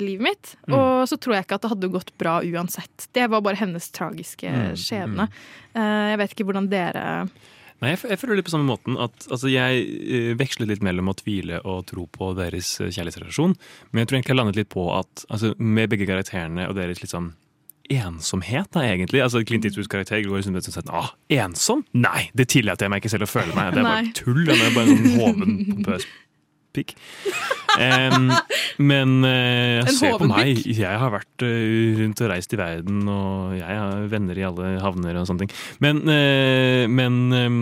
livet 0.01 0.25
mitt. 0.25 0.55
Mm. 0.67 0.75
Og 0.75 1.05
så 1.09 1.17
tror 1.19 1.37
jeg 1.37 1.47
ikke 1.47 1.59
at 1.59 1.65
det 1.65 1.71
hadde 1.73 1.91
gått 1.93 2.11
bra 2.19 2.39
uansett. 2.43 3.07
Det 3.15 3.29
var 3.31 3.43
bare 3.45 3.59
hennes 3.61 3.89
tragiske 3.95 4.49
Mm, 4.49 4.75
skjebne. 4.79 5.29
Eh, 5.73 6.09
jeg 6.11 6.19
vet 6.21 6.35
ikke 6.35 6.45
hvordan 6.49 6.69
dere 6.71 7.05
Nei, 7.79 7.93
jeg, 7.93 8.01
jeg 8.11 8.19
føler 8.19 8.35
litt 8.35 8.47
på 8.49 8.51
samme 8.51 8.67
måten 8.67 8.97
at 8.99 9.27
altså, 9.31 9.47
jeg 9.47 9.85
vekslet 9.87 10.39
veksler 10.41 10.67
litt 10.67 10.81
mellom 10.83 11.11
å 11.11 11.15
tvile 11.15 11.61
og 11.63 11.85
tro 11.87 12.03
på 12.11 12.33
deres 12.35 12.73
eh, 12.83 12.89
kjærlighetsrelasjon. 12.91 13.53
Men 13.91 14.01
jeg 14.01 14.09
tror 14.09 14.17
egentlig 14.17 14.33
jeg 14.33 14.39
landet 14.41 14.59
litt 14.59 14.71
på 14.73 14.83
at 14.91 15.23
altså, 15.29 15.53
med 15.55 15.93
begge 15.93 16.09
karakterene 16.09 16.67
og 16.67 16.75
deres 16.75 16.99
litt 16.99 17.13
sånn 17.13 17.31
ensomhet, 17.89 18.67
da, 18.75 18.83
egentlig. 18.85 19.23
Altså, 19.23 19.41
Clint 19.47 19.65
Eastwoods 19.65 19.89
karakter 19.89 20.19
går 20.21 20.41
liksom 20.41 20.59
sånn 20.59 20.75
sett, 20.75 20.91
ah, 20.93 21.13
ensom? 21.31 21.85
Nei, 21.97 22.27
det 22.37 22.49
tillater 22.51 22.85
jeg 22.85 22.93
meg 22.93 23.01
ikke 23.01 23.13
selv 23.15 23.25
å 23.25 23.31
føle 23.31 23.55
meg. 23.55 23.71
Det 23.73 23.81
er 23.81 23.87
bare 23.93 24.11
tull. 24.19 24.43
Det 24.45 24.57
er 24.59 24.75
bare 24.75 24.91
en 24.91 24.99
sånn 24.99 25.21
hoven, 25.23 25.55
pompøs 25.71 26.09
pikk. 26.79 26.95
Um, 27.79 28.31
men 28.81 29.19
uh, 29.23 29.83
En 29.85 29.93
se 29.95 30.09
på 30.19 30.27
meg. 30.31 30.63
Jeg 30.67 30.99
har 31.03 31.13
vært 31.13 31.45
uh, 31.45 31.99
rundt 32.01 32.23
og 32.25 32.31
reist 32.33 32.55
i 32.55 32.59
verden, 32.59 33.03
og 33.11 33.53
jeg 33.59 33.67
har 33.83 34.07
venner 34.11 34.39
i 34.41 34.47
alle 34.47 34.73
havner 34.83 35.21
og 35.21 35.29
sånne 35.29 35.45
ting. 35.45 35.53
Men, 35.83 36.01
uh, 36.09 36.85
men 36.91 37.19
um, 37.35 37.61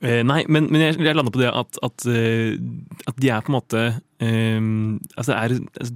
eh, 0.00 0.22
Nei, 0.26 0.42
men, 0.48 0.68
men 0.72 0.86
jeg, 0.88 0.98
jeg 1.04 1.16
lander 1.18 1.32
på 1.34 1.42
det 1.42 1.50
at, 1.52 1.78
at, 1.84 2.06
eh, 2.10 2.56
at 3.10 3.18
de 3.20 3.28
er 3.32 3.44
på 3.44 3.52
en 3.52 3.56
måte 3.58 3.82
em, 4.22 4.68
altså 5.18 5.34
er, 5.36 5.56
altså, 5.76 5.92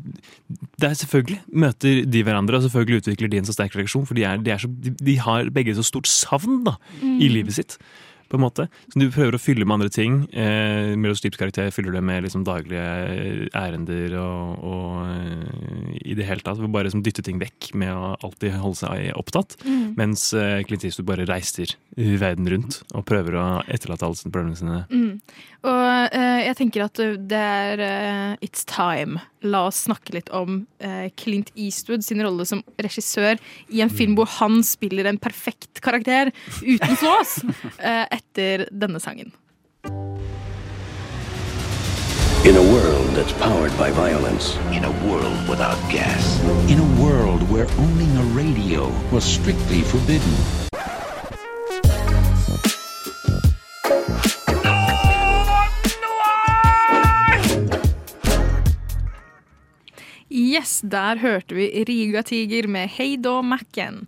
det 0.76 0.89
er 0.91 0.97
selvfølgelig 1.01 1.39
møter 1.64 2.01
de 2.05 2.22
hverandre, 2.26 2.59
og 2.59 2.66
selvfølgelig 2.66 3.03
utvikler 3.05 3.30
de 3.32 3.41
en 3.41 3.49
så 3.49 3.55
sterk 3.57 3.76
reaksjon, 3.78 4.05
for 4.09 4.18
de, 4.18 4.26
er, 4.28 4.43
de, 4.45 4.53
er 4.53 4.61
så, 4.61 4.68
de, 4.68 4.93
de 5.01 5.14
har 5.22 5.49
begge 5.55 5.76
så 5.78 5.84
stort 5.87 6.11
savn 6.11 6.64
da, 6.66 6.76
Mm. 7.01 7.16
i 7.22 7.28
livet 7.32 7.57
sitt. 7.57 7.78
På 8.27 8.39
en 8.39 8.43
måte. 8.43 8.66
Så 8.91 8.99
du 8.99 9.07
prøver 9.14 9.37
å 9.37 9.41
fylle 9.41 9.66
med 9.66 9.79
andre 9.79 9.93
ting. 9.93 10.24
Eh, 10.35 10.95
Streeps 11.16 11.39
karakter 11.41 11.70
fyller 11.72 11.95
det 11.97 12.03
med 12.05 12.24
liksom 12.27 12.43
daglige 12.47 13.49
ærender 13.57 14.16
og, 14.20 14.64
og 14.66 14.89
eh, 15.07 16.01
i 16.03 16.16
det 16.18 16.27
hele 16.29 16.45
tatt. 16.45 16.61
Bare 16.66 16.89
liksom 16.89 17.05
dytte 17.07 17.24
ting 17.27 17.39
vekk 17.41 17.70
med 17.79 17.95
å 17.95 18.14
alltid 18.27 18.59
holde 18.59 18.81
seg 18.83 19.12
opptatt. 19.16 19.57
Mm. 19.64 19.95
Mens 19.99 20.29
eh, 20.37 20.61
Clint 20.66 20.85
Eastwood 20.89 21.09
bare 21.12 21.29
reiser 21.29 21.77
verden 21.97 22.51
rundt 22.53 22.83
og 22.93 23.07
prøver 23.09 23.39
å 23.39 23.47
etterlate 23.72 24.05
alle 24.05 24.18
sine 24.18 24.35
problemene 24.35 24.59
sine. 24.59 24.83
Mm. 24.91 25.20
Og 25.67 26.14
uh, 26.14 26.41
jeg 26.45 26.57
tenker 26.61 26.85
at 26.85 27.01
det 27.27 27.39
er 27.41 27.81
uh, 27.83 28.33
It's 28.45 28.62
time. 28.71 29.19
La 29.43 29.64
oss 29.67 29.83
snakke 29.89 30.14
litt 30.14 30.31
om 30.35 30.61
uh, 30.83 31.07
Clint 31.19 31.51
Eastwood 31.59 32.07
sin 32.07 32.23
rolle 32.23 32.47
som 32.47 32.62
regissør 32.83 33.41
i 33.75 33.83
en 33.83 33.91
film 33.91 34.14
hvor 34.19 34.31
han 34.39 34.62
spiller 34.67 35.09
en 35.11 35.19
perfekt 35.19 35.83
karakter 35.83 36.31
uten 36.62 36.97
flås, 37.01 37.41
eh, 37.79 38.05
etter 38.14 38.67
denne 38.71 39.03
sangen. 39.03 39.33
In 42.47 42.55
a 42.55 42.62
world 42.62 43.09
that's 43.19 43.33
powered 43.43 43.77
by 43.77 43.91
violence. 43.91 44.57
In 44.71 44.85
a 44.85 44.95
world 45.09 45.49
without 45.49 45.79
gas. 45.91 46.39
In 46.71 46.79
a 46.79 47.03
world 47.03 47.43
where 47.51 47.67
owning 47.79 48.17
a 48.19 48.27
radio 48.39 48.87
was 49.11 49.25
strictly 49.25 49.83
forbidden. 49.83 50.67
Yes, 60.29 60.81
der 60.83 61.20
hørte 61.22 61.55
vi 61.55 61.68
Riga 61.87 62.22
Tiger 62.27 62.66
med 62.66 62.91
Heido 62.97 63.43
Macken. 63.43 64.07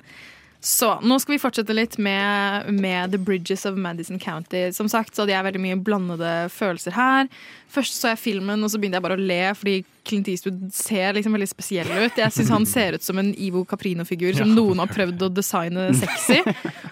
Så 0.61 0.97
nå 1.07 1.21
skal 1.23 1.37
vi 1.37 1.39
fortsette 1.39 1.75
litt 1.77 1.95
med, 2.03 2.73
med 2.75 3.13
The 3.15 3.21
Bridges 3.23 3.63
of 3.69 3.77
Madison 3.79 4.19
County. 4.19 4.73
Som 4.75 4.89
sagt 4.91 5.15
så 5.15 5.23
hadde 5.23 5.37
jeg 5.37 5.47
veldig 5.47 5.63
mye 5.63 5.79
blandede 5.87 6.33
følelser 6.51 6.97
her. 6.99 7.29
Først 7.69 7.99
så 8.01 8.13
jeg 8.15 8.21
filmen, 8.23 8.65
og 8.65 8.71
så 8.73 8.81
begynte 8.81 8.97
jeg 8.97 9.05
bare 9.05 9.19
å 9.19 9.29
le 9.31 9.43
fordi 9.59 9.79
Clint 10.09 10.29
Eastwood 10.33 10.61
ser 10.73 11.13
liksom 11.19 11.35
veldig 11.37 11.49
spesiell 11.51 11.89
ut. 11.93 12.17
Jeg 12.17 12.33
syns 12.33 12.53
han 12.53 12.65
ser 12.69 12.97
ut 12.97 13.05
som 13.05 13.19
en 13.21 13.29
Ivo 13.37 13.61
Caprino-figur 13.69 14.39
som 14.39 14.55
noen 14.57 14.81
har 14.81 14.89
prøvd 14.89 15.27
å 15.27 15.29
designe 15.37 15.91
sexy. 15.99 16.39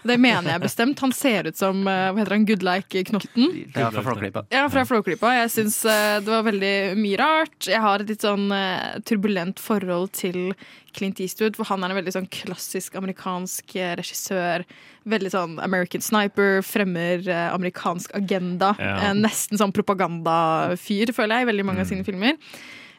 Det 0.07 0.19
mener 0.21 0.53
jeg 0.53 0.65
bestemt. 0.67 1.01
Han 1.01 1.15
ser 1.17 1.49
ut 1.49 1.57
som 1.57 1.81
eh, 1.89 2.11
hva 2.11 2.21
heter 2.21 2.37
han, 2.37 2.45
Goodlike 2.49 3.05
Knotten. 3.09 3.55
Ja, 3.73 3.89
fra 3.95 4.05
Flåklypa. 4.05 4.45
Ja, 4.53 4.67
fra 4.73 4.85
Flåklypa. 4.89 5.33
Jeg 5.39 5.55
syns 5.55 5.79
eh, 5.89 6.19
det 6.21 6.35
var 6.35 6.45
veldig 6.51 6.75
mye 7.01 7.21
rart. 7.23 7.57
Jeg 7.65 7.81
har 7.87 8.05
et 8.05 8.13
litt 8.13 8.27
sånn 8.27 8.51
eh, 8.53 8.99
turbulent 9.09 9.63
forhold 9.63 10.13
til 10.21 10.53
Clint 10.97 11.21
Eastwood, 11.25 11.57
for 11.57 11.69
han 11.73 11.85
er 11.85 11.93
en 11.93 12.01
veldig 12.03 12.19
sånn 12.19 12.29
klassisk 12.33 13.01
amerikansk 13.01 13.79
regissør. 14.01 14.65
Veldig 15.07 15.31
sånn 15.31 15.59
American 15.63 16.03
Sniper, 16.03 16.63
fremmer 16.67 17.23
eh, 17.31 17.45
amerikansk 17.55 18.15
agenda. 18.19 18.73
Ja. 18.83 18.97
Eh, 19.11 19.13
nesten 19.15 19.61
sånn 19.61 19.75
propagandafyr, 19.77 21.13
føler 21.15 21.41
jeg, 21.41 21.47
i 21.47 21.51
veldig 21.53 21.67
mange 21.69 21.85
av 21.85 21.91
sine 21.93 22.07
filmer. 22.07 22.35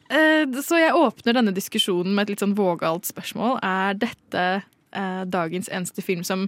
Eh, 0.07 0.45
så 0.63 0.79
jeg 0.79 0.95
åpner 0.95 1.35
denne 1.35 1.51
diskusjonen 1.55 2.13
med 2.15 2.23
et 2.27 2.35
litt 2.35 2.43
sånn 2.45 2.55
vågalt 2.55 3.09
spørsmål. 3.09 3.57
Er 3.65 3.97
dette 3.99 4.45
eh, 4.95 5.23
dagens 5.27 5.67
eneste 5.73 6.01
film 6.05 6.23
som 6.27 6.47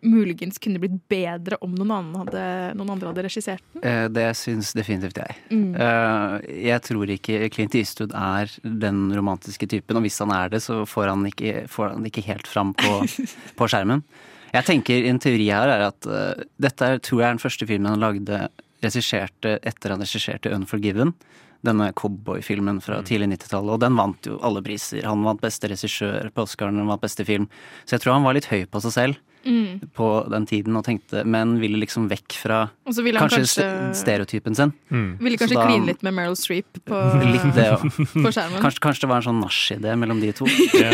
muligens 0.00 0.56
kunne 0.58 0.80
blitt 0.80 0.94
bedre 1.12 1.58
om 1.60 1.74
noen, 1.76 1.90
annen 1.92 2.14
hadde, 2.22 2.42
noen 2.78 2.90
andre 2.94 3.10
hadde 3.10 3.24
regissert 3.26 3.62
den? 3.74 3.82
Eh, 3.84 4.06
Det 4.08 4.26
syns 4.40 4.72
definitivt 4.74 5.20
jeg. 5.20 5.36
Mm. 5.52 5.74
Eh, 5.76 6.48
Jeg 6.70 6.82
tror 6.88 7.12
ikke 7.14 7.50
Clint 7.52 7.76
Eastwood 7.76 8.14
er 8.16 8.48
den 8.64 9.10
romantiske 9.14 9.68
typen, 9.68 10.00
og 10.00 10.06
hvis 10.08 10.18
han 10.24 10.32
er 10.34 10.48
det, 10.56 10.62
så 10.64 10.82
får 10.88 11.12
han 11.12 11.26
ikke, 11.30 11.66
får 11.68 11.92
han 11.94 12.08
ikke 12.08 12.24
helt 12.26 12.48
fram 12.50 12.72
på, 12.74 12.96
på 13.60 13.68
skjermen. 13.70 14.02
Jeg 14.50 14.66
tenker 14.66 15.06
En 15.06 15.20
teori 15.22 15.46
her 15.50 15.70
er 15.70 15.86
at 15.90 16.08
uh, 16.10 16.32
dette 16.60 16.86
er, 16.86 16.98
tror 17.04 17.22
jeg 17.22 17.28
er 17.28 17.36
den 17.36 17.44
første 17.44 17.68
filmen 17.68 17.92
han 17.92 18.02
lagde 18.02 18.48
regisserte 18.80 19.58
etter 19.66 19.94
han 19.94 20.02
regisserte 20.02 20.52
Unforgiven. 20.56 21.12
Denne 21.66 21.90
cowboyfilmen 21.92 22.78
fra 22.80 23.02
tidlig 23.04 23.28
90-tallet. 23.34 23.74
Og 23.76 23.82
den 23.82 23.98
vant 23.98 24.26
jo 24.26 24.38
alle 24.46 24.62
priser. 24.64 25.04
Han 25.04 25.26
vant 25.26 25.42
beste 25.42 25.68
regissør 25.68 26.30
på 26.32 26.46
Oscaren, 26.46 26.80
han 26.80 26.88
vant 26.88 27.04
beste 27.04 27.26
film. 27.28 27.50
Så 27.84 27.98
jeg 27.98 28.04
tror 28.04 28.16
han 28.16 28.24
var 28.24 28.38
litt 28.38 28.48
høy 28.48 28.64
på 28.64 28.80
seg 28.86 28.96
selv 28.96 29.20
Mm. 29.44 29.80
på 29.96 30.06
den 30.30 30.44
tiden, 30.46 30.76
og 30.76 30.84
tenkte, 30.84 31.22
men 31.24 31.54
ville 31.60 31.78
liksom 31.80 32.08
vekk 32.10 32.34
fra 32.42 32.58
ville 33.00 33.18
han 33.18 33.28
kanskje, 33.30 33.62
kanskje- 33.64 33.94
stereotypen 33.96 34.54
sin. 34.54 34.72
Ville 34.90 35.38
kanskje 35.40 35.56
da- 35.56 35.66
kline 35.66 35.86
litt 35.88 36.02
med 36.02 36.12
Meryl 36.14 36.36
Streep 36.36 36.66
på, 36.84 36.98
Litt 37.32 37.46
det 37.56 37.64
ja. 37.70 37.78
på 38.24 38.32
skjermen. 38.32 38.60
Kanskje, 38.60 38.80
kanskje 38.84 39.00
det 39.06 39.08
var 39.12 39.22
en 39.22 39.28
sånn 39.30 39.40
nachidé 39.40 39.94
mellom 39.96 40.20
de 40.20 40.32
to. 40.36 40.44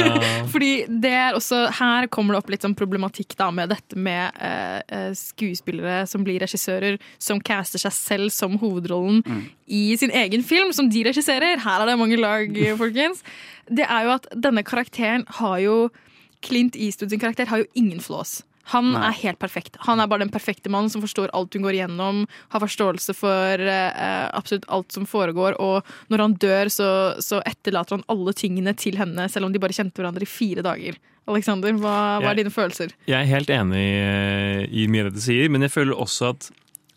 Fordi 0.52 0.70
det 0.88 1.12
er 1.12 1.34
også, 1.38 1.64
Her 1.80 2.06
kommer 2.12 2.34
det 2.36 2.42
opp 2.44 2.50
litt 2.54 2.62
sånn 2.66 2.76
problematikk 2.78 3.34
da 3.38 3.50
med 3.50 3.70
dette 3.74 3.96
med 3.98 4.30
eh, 4.38 4.80
eh, 4.88 5.10
skuespillere 5.18 6.04
som 6.06 6.22
blir 6.26 6.38
regissører, 6.44 6.98
som 7.18 7.40
caster 7.40 7.82
seg 7.82 7.92
selv 7.96 8.30
som 8.34 8.58
hovedrollen 8.62 9.22
Mm. 9.26 9.42
i 9.68 9.96
sin 9.98 10.10
egen 10.14 10.42
film, 10.46 10.72
som 10.72 10.88
de 10.90 11.02
regisserer. 11.04 11.58
Her 11.58 11.82
er 11.82 11.86
det 11.90 11.98
mange 11.98 12.18
lag, 12.20 12.50
folkens. 12.78 13.22
Det 13.66 13.82
er 13.88 14.04
jo 14.06 14.10
at 14.14 14.26
denne 14.34 14.62
karakteren 14.62 15.24
har 15.40 15.58
jo 15.64 15.76
Clint 16.46 16.76
Eastwood 16.78 17.12
sin 17.12 17.22
karakter 17.22 17.50
har 17.50 17.64
jo 17.64 17.70
ingen 17.78 18.02
flås. 18.02 18.40
Han 18.72 18.88
Nei. 18.96 19.02
er 19.06 19.18
helt 19.20 19.38
perfekt. 19.38 19.76
Han 19.86 20.00
er 20.02 20.08
bare 20.10 20.24
den 20.24 20.32
perfekte 20.34 20.70
mannen 20.72 20.90
som 20.90 21.02
forstår 21.04 21.30
alt 21.38 21.54
hun 21.54 21.62
går 21.66 21.76
igjennom, 21.78 22.24
har 22.50 22.62
forståelse 22.62 23.14
for 23.14 23.62
uh, 23.62 24.26
absolutt 24.34 24.66
alt 24.74 24.94
som 24.94 25.06
foregår, 25.06 25.58
og 25.62 25.86
når 26.10 26.24
han 26.24 26.34
dør, 26.42 26.72
så, 26.72 26.88
så 27.22 27.38
etterlater 27.46 27.98
han 27.98 28.06
alle 28.10 28.34
tingene 28.34 28.74
til 28.74 28.98
henne, 28.98 29.28
selv 29.30 29.46
om 29.46 29.54
de 29.54 29.62
bare 29.62 29.76
kjente 29.76 30.02
hverandre 30.02 30.26
i 30.26 30.30
fire 30.30 30.66
dager. 30.66 30.98
Alexander, 31.26 31.74
hva, 31.78 31.96
hva 32.22 32.32
er 32.32 32.40
dine 32.40 32.54
følelser? 32.54 32.94
Jeg 33.06 33.18
er 33.18 33.30
helt 33.30 33.50
enig 33.50 33.86
eh, 33.98 34.60
i 34.70 34.86
mye 34.90 35.06
av 35.06 35.10
det 35.10 35.18
du 35.18 35.24
sier, 35.24 35.50
men 35.50 35.66
jeg 35.66 35.74
føler 35.74 35.98
også 35.98 36.30
at 36.34 36.50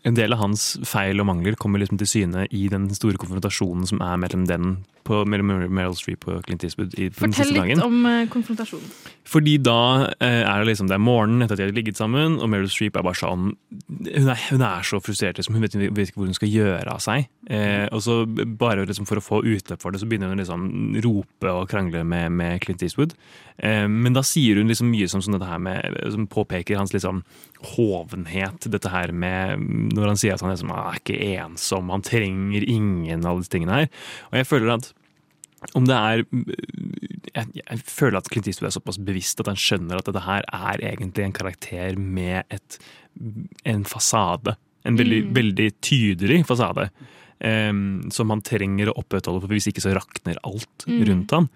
en 0.06 0.16
del 0.16 0.32
av 0.32 0.40
hans 0.40 0.72
feil 0.88 1.20
og 1.20 1.28
mangler 1.28 1.58
kommer 1.60 1.82
liksom 1.82 1.98
til 2.00 2.08
syne 2.08 2.46
i 2.54 2.66
den 2.72 2.88
store 2.94 3.20
konfrontasjonen 3.20 3.86
som 3.90 4.00
er 4.04 4.20
mellom 4.22 4.46
den 4.48 4.78
på, 5.10 5.22
mellom 5.28 5.66
Meryl 5.68 5.96
Streep 5.98 6.28
og 6.30 6.44
Clint 6.46 6.64
Eastwood 6.66 6.94
i 6.96 7.10
Fortell 7.14 7.50
litt 7.52 7.60
dagen. 7.64 7.82
om 7.84 8.06
eh, 8.08 8.26
konfrontasjonen. 8.32 8.92
Fordi 9.30 9.56
da 9.62 9.80
eh, 10.18 10.40
er 10.42 10.62
det 10.62 10.70
liksom 10.70 10.88
det 10.90 10.96
er 10.96 11.02
morgenen 11.04 11.44
etter 11.44 11.58
at 11.58 11.60
de 11.60 11.68
har 11.68 11.76
ligget 11.76 12.00
sammen, 12.00 12.38
og 12.40 12.50
Meryl 12.50 12.70
Streep 12.72 12.96
er 12.98 13.06
bare 13.06 13.18
sånn 13.20 13.52
Hun 13.52 14.30
er, 14.32 14.40
hun 14.50 14.64
er 14.64 14.86
så 14.86 15.00
frustrert, 15.02 15.38
liksom. 15.38 15.54
hun 15.58 15.66
vet, 15.66 15.76
vet 15.76 16.10
ikke 16.10 16.22
hvor 16.22 16.30
hun 16.30 16.38
skal 16.38 16.50
gjøre 16.50 16.94
av 16.94 17.02
seg. 17.04 17.28
Eh, 17.50 17.86
og 17.90 18.02
så 18.04 18.22
bare 18.26 18.86
liksom 18.88 19.08
for 19.08 19.20
å 19.20 19.24
få 19.24 19.42
utløp 19.44 19.82
for 19.82 19.92
det, 19.94 20.02
så 20.02 20.08
begynner 20.10 20.32
hun 20.32 20.40
liksom 20.40 20.66
rope 21.04 21.52
og 21.52 21.68
krangle 21.70 22.02
med, 22.06 22.32
med 22.38 22.62
Clint 22.64 22.82
Eastwood. 22.86 23.14
Eh, 23.58 23.86
men 23.90 24.16
da 24.16 24.24
sier 24.26 24.60
hun 24.60 24.70
liksom 24.70 24.90
mye 24.90 25.08
som 25.10 25.22
sånn 25.22 25.36
dette 25.36 25.48
her 25.50 25.60
med 25.60 25.98
Som 26.14 26.28
påpeker 26.30 26.78
hans 26.80 26.94
liksom 26.94 27.22
hovenhet. 27.74 28.70
Dette 28.72 28.92
her 28.92 29.12
med 29.12 29.60
Når 29.94 30.14
han 30.14 30.20
sier 30.20 30.36
at 30.36 30.44
han 30.44 30.54
liksom, 30.54 30.72
er 30.72 31.00
ikke 31.00 31.18
ensom, 31.36 31.92
han 31.92 32.06
trenger 32.06 32.64
ingen 32.64 33.26
av 33.26 33.40
disse 33.40 33.52
tingene 33.52 33.82
her. 33.82 33.92
Og 34.30 34.40
jeg 34.40 34.48
føler 34.48 34.74
at 34.78 34.92
om 35.74 35.84
det 35.86 35.96
er 35.96 36.22
jeg, 37.34 37.46
jeg 37.60 37.78
føler 37.86 38.18
at 38.18 38.28
Clint 38.32 38.48
Eastwood 38.50 38.70
er 38.70 38.74
såpass 38.80 38.98
bevisst 39.06 39.40
at 39.42 39.46
han 39.50 39.58
skjønner 39.60 40.00
at 40.00 40.08
dette 40.08 40.22
her 40.24 40.42
er 40.56 40.82
egentlig 40.82 41.24
en 41.26 41.32
karakter 41.36 41.98
med 42.00 42.44
et, 42.50 42.78
en 43.68 43.84
fasade. 43.84 44.56
En 44.88 44.96
veldig, 44.96 45.24
Mm. 45.26 45.34
veldig 45.36 45.68
tydelig 45.84 46.46
fasade. 46.48 46.88
Um, 47.42 48.10
som 48.12 48.28
han 48.28 48.42
trenger 48.44 48.90
å 48.90 48.98
opprettholde, 49.00 49.40
for 49.40 49.48
hvis 49.48 49.68
ikke 49.70 49.80
så 49.80 49.94
rakner 49.96 50.36
alt 50.44 50.84
Mm. 50.86 51.04
rundt 51.08 51.30
han. 51.30 51.48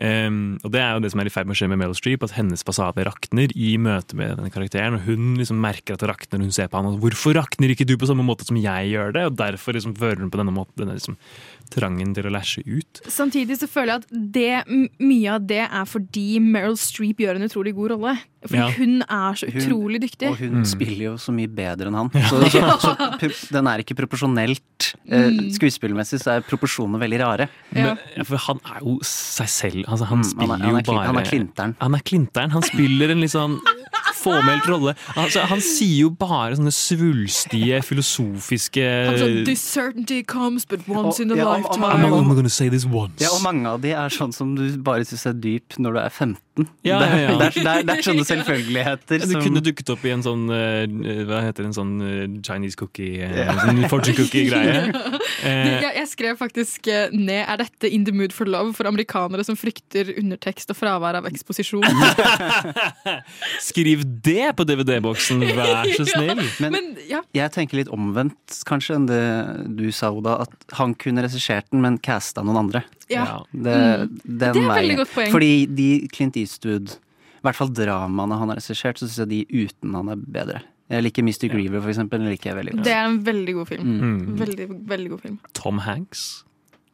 Um, 0.00 0.58
og 0.64 0.72
det 0.72 0.80
er 0.80 0.94
jo 0.96 1.02
det 1.04 1.10
som 1.12 1.20
er 1.20 1.28
i 1.28 1.32
ferd 1.34 1.46
med 1.46 1.54
å 1.54 1.58
skje 1.60 1.68
med 1.68 1.78
Meryl 1.82 1.94
Streep, 1.98 2.22
at 2.24 2.32
hennes 2.38 2.64
fasade 2.64 3.04
rakner 3.04 3.52
i 3.54 3.74
møte 3.76 4.16
med 4.18 4.38
denne 4.38 4.50
karakteren. 4.50 4.96
Og 4.96 5.04
hun 5.06 5.34
liksom 5.38 5.60
merker 5.62 5.94
at 5.98 6.00
det 6.02 6.08
rakner 6.08 6.40
når 6.40 6.48
hun 6.48 6.56
ser 6.56 6.70
på 6.72 6.80
han. 6.80 6.88
Og 6.94 7.00
hvorfor 7.04 7.36
rakner 7.36 7.74
ikke 7.74 7.86
du 7.86 7.96
på 8.00 8.08
samme 8.08 8.24
måte 8.26 8.46
som 8.48 8.56
jeg 8.56 8.92
gjør 8.94 9.12
det? 9.18 9.26
Og 9.28 9.36
derfor 9.38 9.76
liksom 9.76 9.94
fører 9.98 10.24
hun 10.24 10.32
på 10.32 10.40
denne 10.40 10.54
måten 10.56 10.80
denne 10.84 10.96
liksom 10.96 11.18
trangen 11.72 12.10
til 12.12 12.26
å 12.28 12.32
læsje 12.34 12.60
ut. 12.68 13.00
Samtidig 13.08 13.56
så 13.62 13.68
føler 13.70 13.94
jeg 13.94 14.02
at 14.02 14.10
det, 14.34 14.82
mye 15.00 15.36
av 15.38 15.46
det 15.48 15.62
er 15.64 15.86
fordi 15.88 16.26
Meryl 16.44 16.76
Streep 16.80 17.22
gjør 17.24 17.38
en 17.40 17.46
utrolig 17.48 17.72
god 17.76 17.94
rolle. 17.94 18.16
Fordi 18.42 18.58
Ja. 18.58 18.66
hun 18.74 19.02
er 19.06 19.36
så 19.38 19.46
utrolig 19.46 20.00
dyktig. 20.02 20.28
Og 20.32 20.36
hun 20.40 20.64
spiller 20.66 21.04
jo 21.12 21.14
så 21.22 21.32
mye 21.32 21.48
bedre 21.48 21.88
enn 21.92 21.94
han. 21.96 22.10
Så, 22.28 22.40
så, 22.50 22.62
så, 22.82 22.92
så, 23.22 23.52
den 23.54 23.68
er 23.70 23.84
ikke 23.84 23.96
proporsjonelt. 24.00 24.88
Eh, 25.06 25.28
Mm. 25.32 25.48
skuespillmessig 25.54 26.18
så 26.20 26.32
er 26.36 26.42
proporsjonene 26.44 26.98
veldig 27.00 27.18
rare. 27.22 27.46
Men, 27.72 27.96
ja, 28.16 28.24
for 28.26 28.36
han 28.48 28.58
er 28.74 28.80
jo 28.82 28.98
seg 29.06 29.48
selv. 29.48 29.81
Altså, 29.88 30.04
han 30.06 30.18
Mm, 30.22 30.38
han 30.38 30.50
er- 30.50 30.64
han 30.64 30.76
er 30.76 30.82
jo 30.82 30.92
bare 30.92 31.06
han 31.06 31.16
er 31.16 31.22
klinteren. 31.24 31.74
Han 31.80 31.94
er 31.94 31.98
klinteren. 32.00 32.50
Han 32.52 32.62
spiller 32.62 33.10
en 33.10 33.20
litt 33.20 33.30
sånn 33.32 33.58
fåmælt 34.22 34.66
rolle. 34.68 34.94
Altså, 35.16 35.40
han 35.50 35.58
sier 35.60 35.98
jo 36.02 36.10
bare 36.10 36.54
sånne 36.56 36.70
svulstige, 36.72 37.80
filosofiske 37.82 38.84
Han 39.06 39.18
sånn, 39.18 39.44
This 39.44 39.60
certainty 39.60 40.22
comes 40.22 40.64
but 40.64 40.86
once 40.88 41.20
in 41.20 41.30
a 41.32 41.36
Ja, 41.36 41.44
og- 41.46 41.64
og- 41.64 41.78
lifetime. 41.78 42.04
I'm 42.06 42.12
only 42.12 42.34
gonna 42.36 42.48
say 42.48 42.68
this 42.68 42.84
once. 42.86 43.20
Ja, 43.20 43.28
og 43.32 43.42
mange 43.42 43.66
av 43.66 43.80
de 43.80 43.90
er 43.92 44.08
sånn 44.08 44.32
som 44.32 44.54
du 44.54 44.76
bare 44.78 45.00
syns 45.04 45.26
er 45.26 45.32
dyp 45.34 45.76
når 45.78 45.92
du 45.94 45.98
er 45.98 46.08
15. 46.10 46.38
Ja, 46.84 46.98
ja, 47.00 47.16
ja. 47.16 47.28
Det, 47.38 47.46
er, 47.46 47.54
det, 47.54 47.62
er, 47.64 47.84
det 47.88 47.94
er 47.94 48.02
sånne 48.04 48.24
selvfølgeligheter 48.32 49.22
Ja, 49.22 49.24
som 49.24 49.38
Du 49.40 49.46
kunne 49.46 49.62
dukket 49.64 49.88
opp 49.94 50.02
i 50.04 50.10
en 50.12 50.20
sånn 50.24 50.42
eh, 50.52 50.84
Hva 51.24 51.38
heter 51.46 51.64
det, 51.64 51.70
en 51.70 51.76
sånn 51.78 51.92
eh, 52.04 52.34
Chinese 52.44 52.76
cookie 52.76 53.24
eh, 53.24 53.48
sånn 53.62 53.80
Fortune 53.88 54.18
cookie-greie. 54.20 54.82
Eh, 55.42 55.80
Jeg, 55.82 55.94
jeg 55.96 56.06
skrev 56.06 56.36
faktisk 56.38 56.86
eh, 56.92 57.10
ned 57.10 57.40
Er 57.50 57.58
dette 57.64 57.88
In 57.90 58.04
the 58.06 58.12
mood 58.14 58.34
for 58.36 58.46
love 58.46 58.76
for 58.76 58.86
amerikanere 58.86 59.42
som 59.46 59.56
frykter 59.58 60.12
undertekst 60.20 60.70
og 60.70 60.78
fravær 60.78 61.18
av 61.18 61.26
eksposisjon. 61.30 61.82
skriv 63.70 64.04
det 64.22 64.52
på 64.58 64.66
DVD-boksen, 64.68 65.42
vær 65.56 65.88
så 65.96 66.06
snill! 66.06 66.42
Men, 66.62 66.76
Men, 66.76 66.90
ja. 67.08 67.22
jeg 67.36 67.54
tenker 67.56 67.80
litt 67.80 67.90
omvendt 67.92 68.62
kanskje 68.68 68.98
enn 69.00 69.08
det 69.10 69.22
du 69.78 69.88
sa, 69.94 70.12
Oda. 70.14 70.38
At 70.46 70.78
han 70.78 70.94
kunne 70.98 71.24
regissert 71.26 71.66
den, 71.72 71.82
men 71.84 71.98
casta 72.02 72.44
noen 72.46 72.60
andre. 72.64 72.84
Ja. 73.12 73.38
Det, 73.52 73.76
Mm. 73.76 74.20
den 74.24 74.38
Det 74.38 74.62
er 74.62 74.74
veldig 74.80 74.96
godt 75.02 75.12
poeng. 75.14 75.30
Fordi 75.32 75.52
de 75.66 76.08
Clint 76.12 76.36
Eastwood, 76.36 76.88
i 76.98 77.42
hvert 77.44 77.58
fall 77.58 77.68
dramaene 77.74 78.38
han 78.38 78.48
har 78.48 78.56
regissert, 78.56 78.98
så 78.98 79.06
syns 79.08 79.18
jeg 79.24 79.28
de 79.28 79.66
uten 79.66 79.94
han 79.94 80.08
er 80.08 80.16
bedre. 80.16 80.62
Jeg 80.92 81.02
liker 81.04 81.22
Mr. 81.24 81.48
Griever, 81.48 81.80
for 81.80 81.88
eksempel. 81.88 82.18
Den 82.20 82.28
liker 82.28 82.50
jeg 82.52 82.56
veldig 82.58 82.72
godt. 82.76 82.84
Det 82.84 82.92
er 82.92 83.04
en 83.06 83.20
veldig 83.24 83.54
god 83.54 83.66
film. 83.68 83.86
Mm. 84.00 84.36
Veldig, 84.38 84.66
veldig 84.88 85.10
god 85.10 85.20
film. 85.22 85.38
Tom 85.54 85.78
Hanks 85.78 86.44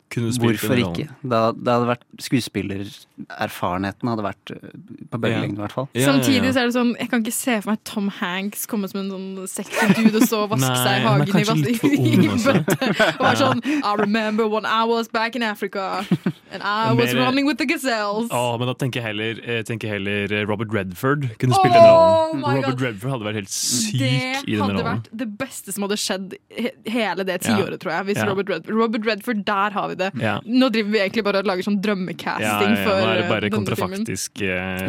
Hvorfor 0.09 0.75
den 0.75 0.85
ikke? 0.89 1.09
Det 1.23 1.39
hadde, 1.39 1.59
det 1.65 1.73
hadde 1.75 1.89
vært 1.91 2.05
Skuespillererfarenheten 2.25 4.09
hadde 4.11 4.25
vært 4.25 4.53
øh, 4.55 4.71
på 5.13 5.21
bølgelengde, 5.21 5.59
i 5.59 5.63
hvert 5.65 5.75
fall. 5.75 5.89
Samtidig 5.95 6.53
så 6.55 6.63
er 6.63 6.71
det 6.71 6.75
sånn 6.77 6.93
Jeg 6.99 7.11
kan 7.13 7.23
ikke 7.25 7.35
se 7.37 7.57
for 7.63 7.73
meg 7.75 7.83
Tom 7.89 8.09
Hanks 8.19 8.65
komme 8.71 8.89
som 8.91 9.01
en 9.03 9.11
sånn 9.13 9.29
sexy 9.51 9.89
dude 9.99 10.23
og 10.23 10.27
så 10.31 10.41
vaske 10.51 10.73
Nei, 10.73 10.83
seg 10.85 10.95
i 10.97 11.05
hagen 11.05 11.29
i, 11.29 12.29
bøtte. 12.39 12.79
Og 13.19 13.25
være 13.27 13.41
sånn 13.43 13.63
I 13.69 13.95
remember 14.01 14.49
when 14.51 14.65
I 14.67 14.83
was 14.89 15.09
back 15.13 15.37
in 15.37 15.43
Africa 15.47 16.05
and 16.51 16.63
I 16.63 16.93
was 16.97 17.13
Mere, 17.13 17.25
running 17.27 17.45
with 17.47 17.59
the 17.61 17.67
gazelles. 17.69 18.31
Å, 18.33 18.43
men 18.61 18.71
da 18.71 18.75
tenker 18.81 19.03
jeg 19.03 19.11
heller, 19.11 19.41
eh, 19.45 19.61
tenker 19.69 19.91
heller 19.93 20.33
eh, 20.33 20.45
Robert 20.49 20.73
Redford 20.73 21.27
kunne 21.41 21.59
Oh 21.59 21.65
den 21.69 21.75
rollen. 21.77 22.43
Robert 22.45 22.79
God. 22.79 22.85
Redford 22.87 23.13
hadde 23.17 23.27
vært 23.29 23.41
helt 23.43 23.53
syk 23.53 23.99
Det 24.01 24.13
i 24.49 24.57
denne 24.57 24.69
hadde 24.71 24.85
vært 24.87 25.11
det 25.25 25.29
beste 25.41 25.75
som 25.75 25.85
hadde 25.85 25.99
skjedd 26.01 26.37
he 26.55 26.73
hele 26.89 27.27
det 27.29 27.39
Ja. 27.39 27.59
tiåret, 27.59 27.79
tror 27.83 27.93
jeg. 27.99 28.09
Hvis 28.09 28.23
Ja. 28.23 28.29
Robert, 28.31 28.49
Redford, 28.55 28.75
Robert 28.79 29.07
Redford, 29.07 29.45
der 29.49 29.77
har 29.77 29.89
vi 29.93 29.98
det. 30.01 30.11
Ja. 30.23 30.37
Nå 30.47 30.71
driver 30.75 30.95
vi 30.95 31.03
egentlig 31.03 31.25
bare 31.27 31.43
og 31.43 31.49
lager 31.51 31.67
sånn 31.67 31.79
drømmecasting 31.85 32.45
ja, 32.45 32.75
ja, 32.75 32.85
for 32.87 33.03
nå 33.03 33.09
er 33.09 33.21
det 33.21 33.25
eh, 33.25 33.33
bare 33.33 33.51
kontrafaktisk 33.53 34.43
eh, 34.47 34.85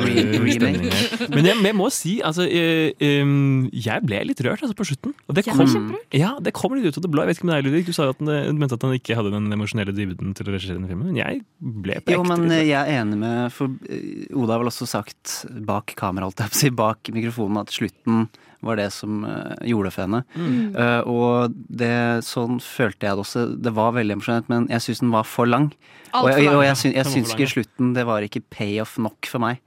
stemning. 0.55 0.89
Men 1.35 1.49
jeg, 1.51 1.59
jeg 1.69 1.77
må 1.77 1.89
si, 1.93 2.15
altså 2.25 2.45
uh, 2.45 3.05
um, 3.23 3.67
Jeg 3.73 4.05
ble 4.05 4.21
litt 4.29 4.43
rørt 4.45 4.63
altså, 4.63 4.77
på 4.77 4.87
slutten. 4.91 5.15
Og 5.27 5.37
det 5.37 5.45
kom, 5.47 5.93
ja, 6.15 6.35
det 6.43 6.53
kom 6.57 6.75
litt 6.77 6.87
ut 6.89 6.99
av 6.99 7.05
det 7.05 7.11
blå. 7.13 7.25
Jeg 7.25 7.31
vet 7.31 7.39
ikke 7.39 7.47
om 7.47 7.53
det 7.53 7.59
er 7.59 7.67
Ludvig. 7.67 7.85
Du 7.89 7.95
sa 7.95 8.09
jo 8.09 8.15
at 8.15 8.23
han, 8.23 8.59
mente 8.59 8.77
at 8.77 8.85
han 8.85 8.95
ikke 8.97 9.17
hadde 9.19 9.33
den 9.35 9.49
emosjonelle 9.55 9.95
dybden 9.95 10.35
til 10.37 10.49
å 10.49 10.55
regissere 10.55 10.79
denne 10.79 10.89
filmen. 10.91 11.11
Men 11.11 11.19
jeg 11.19 11.41
ble 11.59 11.99
på 12.03 12.15
Jo, 12.15 12.23
ekte 12.23 12.31
men 12.33 12.45
litt 12.47 12.57
eh, 12.59 12.67
jeg 12.69 12.79
er 12.79 13.01
enig 13.03 13.19
med 13.21 13.55
For 13.55 13.73
eh, 13.89 14.37
Oda 14.37 14.55
har 14.55 14.63
vel 14.63 14.71
også 14.71 14.87
sagt 14.89 15.39
bak 15.69 15.95
kamera, 15.99 16.29
holdt 16.29 16.43
jeg 16.43 16.53
på 16.53 16.59
å 16.59 16.61
si, 16.63 16.71
bak 16.83 17.11
mikrofonen, 17.15 17.63
at 17.63 17.73
slutten 17.73 18.27
var 18.65 18.79
det 18.79 18.89
som 18.91 19.23
eh, 19.23 19.67
gjorde 19.71 19.89
det 19.89 19.95
for 19.95 20.05
henne. 20.05 20.21
Mm. 20.35 20.75
Uh, 20.75 21.01
og 21.07 21.55
det, 21.81 21.93
sånn 22.27 22.59
følte 22.63 23.07
jeg 23.07 23.15
det 23.15 23.23
også. 23.23 23.45
Det 23.55 23.73
var 23.77 23.95
veldig 23.95 24.17
emosjonelt, 24.17 24.49
men 24.51 24.67
jeg 24.71 24.85
syns 24.85 25.03
den 25.03 25.13
var 25.15 25.27
for 25.29 25.49
lang. 25.49 25.69
Alt 26.09 26.23
og 26.23 26.27
for 26.27 26.33
jeg, 26.33 26.47
lang, 26.49 26.57
og 26.57 26.61
og 26.61 26.67
jeg, 26.67 26.81
syns, 26.81 26.97
jeg 26.97 27.13
syns 27.13 27.33
ikke 27.35 27.45
i 27.45 27.51
slutten 27.51 27.91
Det 27.93 28.05
var 28.09 28.25
ikke 28.25 28.41
payoff 28.51 28.97
nok 29.01 29.29
for 29.29 29.43
meg. 29.43 29.61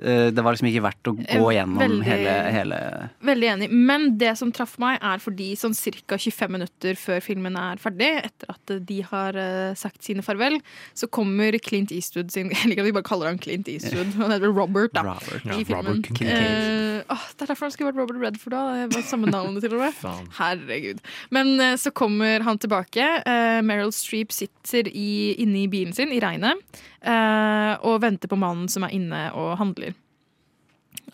Eh, 0.00 0.30
det 0.32 0.40
var 0.42 0.54
liksom 0.54 0.68
ikke 0.70 0.82
verdt 0.86 1.08
å 1.10 1.12
gå 1.18 1.24
Eh, 1.28 1.56
gjennom 1.58 1.78
veldig- 1.78 2.04
hele, 2.08 2.34
hele 2.54 3.10
Veldig 3.22 3.48
enig. 3.52 3.70
Men 3.70 4.16
det 4.16 4.36
som 4.38 4.50
traff 4.50 4.78
meg, 4.78 4.98
er 5.02 5.18
fordi 5.18 5.52
sånn 5.56 5.74
ca. 6.06 6.16
25 6.16 6.50
minutter 6.50 6.94
før 6.96 7.20
filmen 7.20 7.56
er 7.56 7.76
ferdig, 7.76 8.24
etter 8.24 8.46
at 8.48 8.86
de 8.86 9.00
har 9.02 9.36
eh, 9.36 9.74
sagt 9.74 10.02
sine 10.02 10.22
farvel, 10.22 10.60
så 10.94 11.06
kommer 11.10 11.52
Clint 11.60 11.92
Eastwood 11.92 12.30
sin 12.32 12.48
Jeg 12.54 12.70
liker 12.70 12.80
at 12.80 12.86
vi 12.88 12.92
bare 12.96 13.02
kaller 13.10 13.26
han 13.28 13.38
Clint 13.38 13.68
Eastwood. 13.68 14.14
Han 14.16 14.30
heter 14.32 14.52
Robert, 14.54 14.92
da. 14.94 15.02
Robert. 15.02 15.44
Ja, 15.44 15.58
filmen. 15.64 16.02
Robert. 16.04 16.22
Eh, 16.22 17.02
åh, 17.10 17.26
det 17.36 17.42
er 17.42 17.46
derfor 17.52 17.68
han 17.68 17.70
skulle 17.76 17.92
vært 17.92 18.00
Robert 18.00 18.20
Redford, 18.24 18.52
da. 18.56 18.86
Det 18.86 18.94
var 18.96 19.02
samme 19.02 19.26
navnet 19.30 19.60
til 19.62 19.74
og 19.76 19.84
med. 19.84 19.94
Herregud. 20.40 21.00
Men 21.30 21.76
så 21.76 21.92
kommer 21.92 22.40
han 22.46 22.58
tilbake. 22.58 23.04
Eh, 23.26 23.60
Meryl 23.62 23.92
Streep 23.92 24.32
sitter 24.32 24.88
i, 24.88 25.34
inne 25.38 25.64
i 25.64 25.68
bilen 25.68 25.92
sin 25.94 26.08
i 26.12 26.20
regnet 26.20 26.56
og 27.00 27.94
venter 28.02 28.28
på 28.28 28.36
mannen 28.36 28.68
som 28.68 28.84
er 28.84 28.92
inne 28.92 29.20
og 29.32 29.54
handler. 29.56 29.94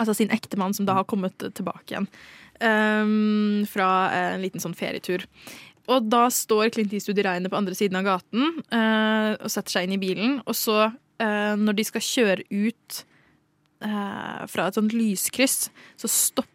Altså 0.00 0.16
sin 0.16 0.32
ektemann 0.34 0.74
som 0.74 0.88
da 0.88 0.96
har 0.98 1.06
kommet 1.08 1.38
tilbake 1.38 1.92
igjen 1.94 2.08
ehm, 2.58 3.62
fra 3.70 3.88
en 4.16 4.42
liten 4.42 4.62
sånn 4.62 4.76
ferietur. 4.76 5.24
Og 5.92 6.08
da 6.10 6.26
står 6.32 6.72
Clint 6.74 6.94
Eastwood 6.96 7.20
i 7.22 7.24
regnet 7.26 7.52
på 7.52 7.58
andre 7.58 7.76
siden 7.78 7.98
av 8.00 8.06
gaten 8.06 8.48
eh, 8.74 9.32
og 9.38 9.52
setter 9.52 9.76
seg 9.76 9.86
inn 9.86 9.96
i 9.96 10.02
bilen. 10.02 10.40
Og 10.44 10.56
så, 10.58 10.88
eh, 11.22 11.54
når 11.60 11.78
de 11.78 11.86
skal 11.86 12.04
kjøre 12.04 12.46
ut 12.50 13.00
eh, 13.86 14.42
fra 14.50 14.66
et 14.66 14.78
sånt 14.78 14.96
lyskryss, 14.96 15.68
så 16.00 16.10
stopper 16.10 16.52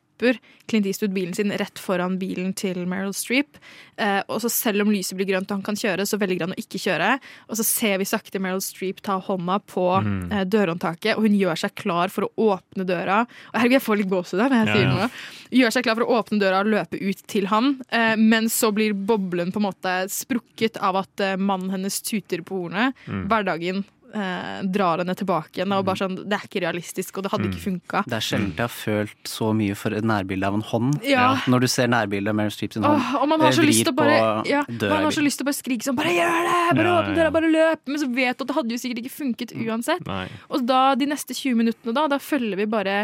Clint 0.72 0.86
Eastwood 0.88 1.12
bilen 1.16 1.34
sin 1.36 1.52
rett 1.60 1.80
foran 1.82 2.18
bilen 2.22 2.54
til 2.56 2.78
Meryl 2.88 3.12
Streep. 3.18 3.58
Eh, 3.98 4.22
og 4.32 4.40
så 4.44 4.50
selv 4.54 4.86
om 4.86 4.92
lyset 4.94 5.18
blir 5.20 5.28
grønt 5.28 5.50
og 5.52 5.58
han 5.58 5.66
kan 5.66 5.76
kjøre, 5.76 6.06
så 6.08 6.20
velger 6.22 6.46
han 6.46 6.54
å 6.56 6.60
ikke 6.62 6.80
kjøre. 6.80 7.20
Og 7.50 7.58
så 7.60 7.66
ser 7.68 7.98
vi 8.00 8.08
sakte 8.08 8.40
Meryl 8.40 8.62
Streep 8.64 9.02
ta 9.04 9.18
hånda 9.20 9.60
på 9.68 9.88
Mm. 10.02 10.32
eh, 10.32 10.46
dørhåndtaket, 10.46 11.18
og 11.18 11.24
hun 11.28 11.38
gjør 11.38 11.58
seg 11.60 11.76
klar 11.76 12.10
for 12.14 12.28
å 12.30 12.32
åpne 12.56 12.86
døra. 12.88 13.22
Og 13.54 13.60
herregud, 13.60 13.78
jeg 13.80 13.86
får 13.88 13.98
litt 13.98 14.10
gåsehud 14.14 14.42
her 14.42 14.50
når 14.50 14.66
jeg 14.66 14.76
sier 14.78 14.88
noe. 14.88 15.10
Gjør 15.52 15.72
seg 15.76 15.84
klar 15.84 15.96
for 16.00 16.06
å 16.08 16.20
åpne 16.22 16.40
døra 16.40 16.60
og 16.64 16.72
løpe 16.72 17.02
ut 17.02 17.24
til 17.28 17.48
han, 17.52 17.82
eh, 17.92 18.16
men 18.16 18.46
så 18.50 18.72
blir 18.74 18.94
boblen 18.94 19.52
på 19.52 19.60
en 19.60 19.68
måte 19.74 19.96
sprukket 20.10 20.78
av 20.82 20.96
at 21.04 21.20
eh, 21.20 21.36
mannen 21.36 21.70
hennes 21.74 22.02
tuter 22.02 22.42
på 22.42 22.62
hornet. 22.64 22.96
Mm. 23.08 23.28
Hverdagen 23.28 23.84
eh, 24.14 24.62
drar 24.72 25.01
henne 25.03 25.16
tilbake 25.18 25.59
igjen. 25.59 25.74
Og 25.76 25.86
bare 25.88 26.01
sånn, 26.01 26.18
Det 26.22 26.38
er 26.38 26.45
ikke 26.47 26.62
realistisk, 26.64 27.18
og 27.18 27.26
det 27.26 27.32
hadde 27.34 27.49
ikke 27.49 27.64
funka. 27.64 28.03
Det 28.07 28.18
er 28.18 28.26
sjelden 28.26 28.53
jeg 28.55 28.64
har 28.64 28.74
følt 28.74 29.32
så 29.32 29.51
mye 29.57 29.76
for 29.76 29.95
et 29.97 30.07
nærbilde 30.07 30.47
av 30.47 30.57
en 30.59 30.66
hånd. 30.72 30.99
Ja. 31.07 31.28
Når 31.51 31.66
du 31.66 31.68
ser 31.72 31.91
nærbildet 31.91 32.32
av 32.34 32.38
Meryl 32.39 32.53
Streep 32.53 32.76
sin 32.76 32.86
hånd. 32.88 32.99
Åh, 33.01 33.16
og 33.22 33.28
man 33.32 33.43
har 33.43 33.51
eh, 33.51 33.57
så 33.57 33.66
lyst 33.66 33.86
til 33.86 33.93
å 33.93 33.97
bare 33.97 34.20
ja, 34.49 34.64
Man 34.68 35.05
har 35.07 35.16
så 35.16 35.24
lyst 35.26 35.41
til 35.41 35.45
å 35.45 35.49
bare 35.49 35.59
skrike 35.59 35.88
sånn 35.88 35.97
Bare 35.99 36.14
gjør 36.16 36.39
det! 36.47 36.62
Bare 36.78 36.88
Ja, 36.88 36.95
åpne 37.01 37.18
døra, 37.18 37.34
bare 37.36 37.51
løp! 37.51 37.84
Men 37.88 38.01
så 38.01 38.09
vet 38.12 38.38
du 38.38 38.45
at 38.45 38.47
det 38.51 38.57
hadde 38.57 38.76
jo 38.76 38.82
sikkert 38.82 39.03
ikke 39.03 39.16
funket 39.18 39.53
uansett. 39.55 40.07
Nei. 40.07 40.26
Og 40.51 40.66
da, 40.68 40.82
de 40.99 41.09
neste 41.12 41.36
20 41.38 41.59
minuttene 41.59 41.95
da, 41.97 42.07
da 42.12 42.20
følger 42.22 42.59
vi 42.59 42.70
bare 42.72 42.97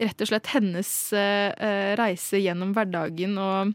rett 0.00 0.20
og 0.20 0.30
slett 0.30 0.52
hennes 0.52 0.92
eh, 1.16 1.50
eh, 1.52 1.90
reise 1.98 2.40
gjennom 2.42 2.74
hverdagen 2.76 3.36
og 3.40 3.74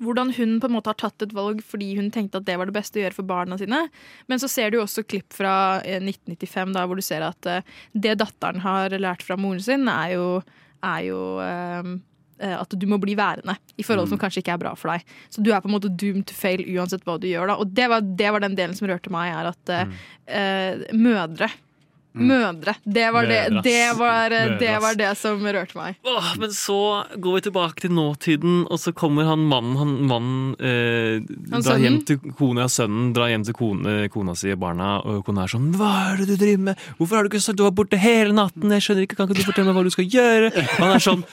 hvordan 0.00 0.32
hun 0.36 0.58
på 0.60 0.68
en 0.68 0.74
måte 0.76 0.92
har 0.92 0.98
tatt 1.00 1.24
et 1.24 1.34
valg 1.36 1.62
fordi 1.66 1.92
hun 1.98 2.10
tenkte 2.14 2.40
at 2.40 2.48
det 2.48 2.56
var 2.60 2.70
det 2.70 2.76
beste 2.76 3.00
å 3.00 3.04
gjøre 3.04 3.16
for 3.16 3.28
barna 3.28 3.58
sine. 3.60 3.84
Men 4.30 4.42
så 4.42 4.50
ser 4.50 4.72
du 4.72 4.80
også 4.80 5.04
klipp 5.06 5.36
fra 5.36 5.54
eh, 5.84 6.00
1995 6.02 6.76
da, 6.76 6.86
hvor 6.88 7.00
du 7.00 7.04
ser 7.04 7.26
at 7.26 7.50
eh, 7.50 7.66
det 7.92 8.18
datteren 8.22 8.62
har 8.64 8.96
lært 8.98 9.24
fra 9.26 9.38
moren 9.40 9.62
sin, 9.64 9.88
er 9.92 10.16
jo, 10.16 10.26
er 10.86 11.06
jo 11.06 11.22
eh, 11.44 11.94
eh, 12.40 12.56
at 12.56 12.76
du 12.76 12.86
må 12.90 13.00
bli 13.02 13.16
værende 13.18 13.56
i 13.76 13.86
forhold 13.86 14.10
som 14.10 14.20
kanskje 14.20 14.44
ikke 14.44 14.56
er 14.56 14.62
bra 14.64 14.74
for 14.78 14.94
deg. 14.94 15.16
Så 15.32 15.44
du 15.44 15.52
er 15.52 15.62
på 15.62 15.70
en 15.70 15.76
måte 15.76 15.92
doomed 15.92 16.28
to 16.30 16.36
fail 16.36 16.64
uansett 16.76 17.06
hva 17.08 17.18
du 17.20 17.28
gjør. 17.30 17.52
da. 17.52 17.58
Og 17.60 17.74
det 17.76 17.90
var, 17.92 18.04
det 18.04 18.36
var 18.36 18.44
den 18.44 18.58
delen 18.58 18.76
som 18.78 18.88
rørte 18.90 19.12
meg, 19.12 19.34
er 19.34 19.52
at 19.52 19.74
eh, 19.76 19.98
eh, 20.40 20.86
mødre 20.96 21.50
Mødre. 22.12 22.74
Det 22.82 23.06
var 23.14 23.26
det, 23.26 23.62
det, 23.62 23.92
var, 23.98 24.32
eh, 24.34 24.56
det 24.58 24.72
var 24.82 24.96
det 24.98 25.10
som 25.18 25.44
rørte 25.46 25.76
meg. 25.78 25.98
Åh, 26.02 26.32
men 26.42 26.50
så 26.50 27.04
går 27.14 27.36
vi 27.36 27.42
tilbake 27.46 27.84
til 27.84 27.94
nåtiden, 27.94 28.64
og 28.66 28.80
så 28.82 28.92
kommer 28.96 29.28
han 29.30 29.44
mannen 29.46 29.76
han, 29.78 29.94
mannen, 30.10 30.56
eh, 30.58 31.22
Han 31.52 31.62
drar 31.62 31.78
hjem 31.78 32.00
til 32.08 32.18
kona, 32.34 32.66
sønnen 32.72 33.12
drar 33.14 33.30
hjem 33.30 33.46
til 33.46 33.54
kone, 33.54 33.96
kona 34.10 34.34
si 34.34 34.50
og 34.50 34.58
barna, 34.64 34.96
og 35.06 35.22
kona 35.28 35.46
er 35.46 35.54
sånn 35.54 35.70
Hva 35.78 35.92
er 36.10 36.22
det 36.22 36.32
du 36.32 36.36
driver 36.42 36.66
med? 36.72 36.84
Hvorfor 36.98 37.16
har 37.20 37.24
du 37.24 37.30
ikke 37.30 37.44
sagt 37.46 37.60
du 37.60 37.66
var 37.68 37.76
borte 37.78 38.00
hele 38.00 38.34
natten? 38.34 38.74
Jeg 38.74 38.88
skjønner 38.88 39.06
ikke, 39.06 39.20
Kan 39.20 39.30
ikke 39.30 39.44
du 39.44 39.46
fortelle 39.52 39.70
meg 39.70 39.78
hva 39.78 39.86
du 39.86 39.94
skal 39.94 40.10
gjøre? 40.10 40.50
Og 40.50 40.78
han 40.82 40.96
er 40.96 41.04
sånn 41.06 41.26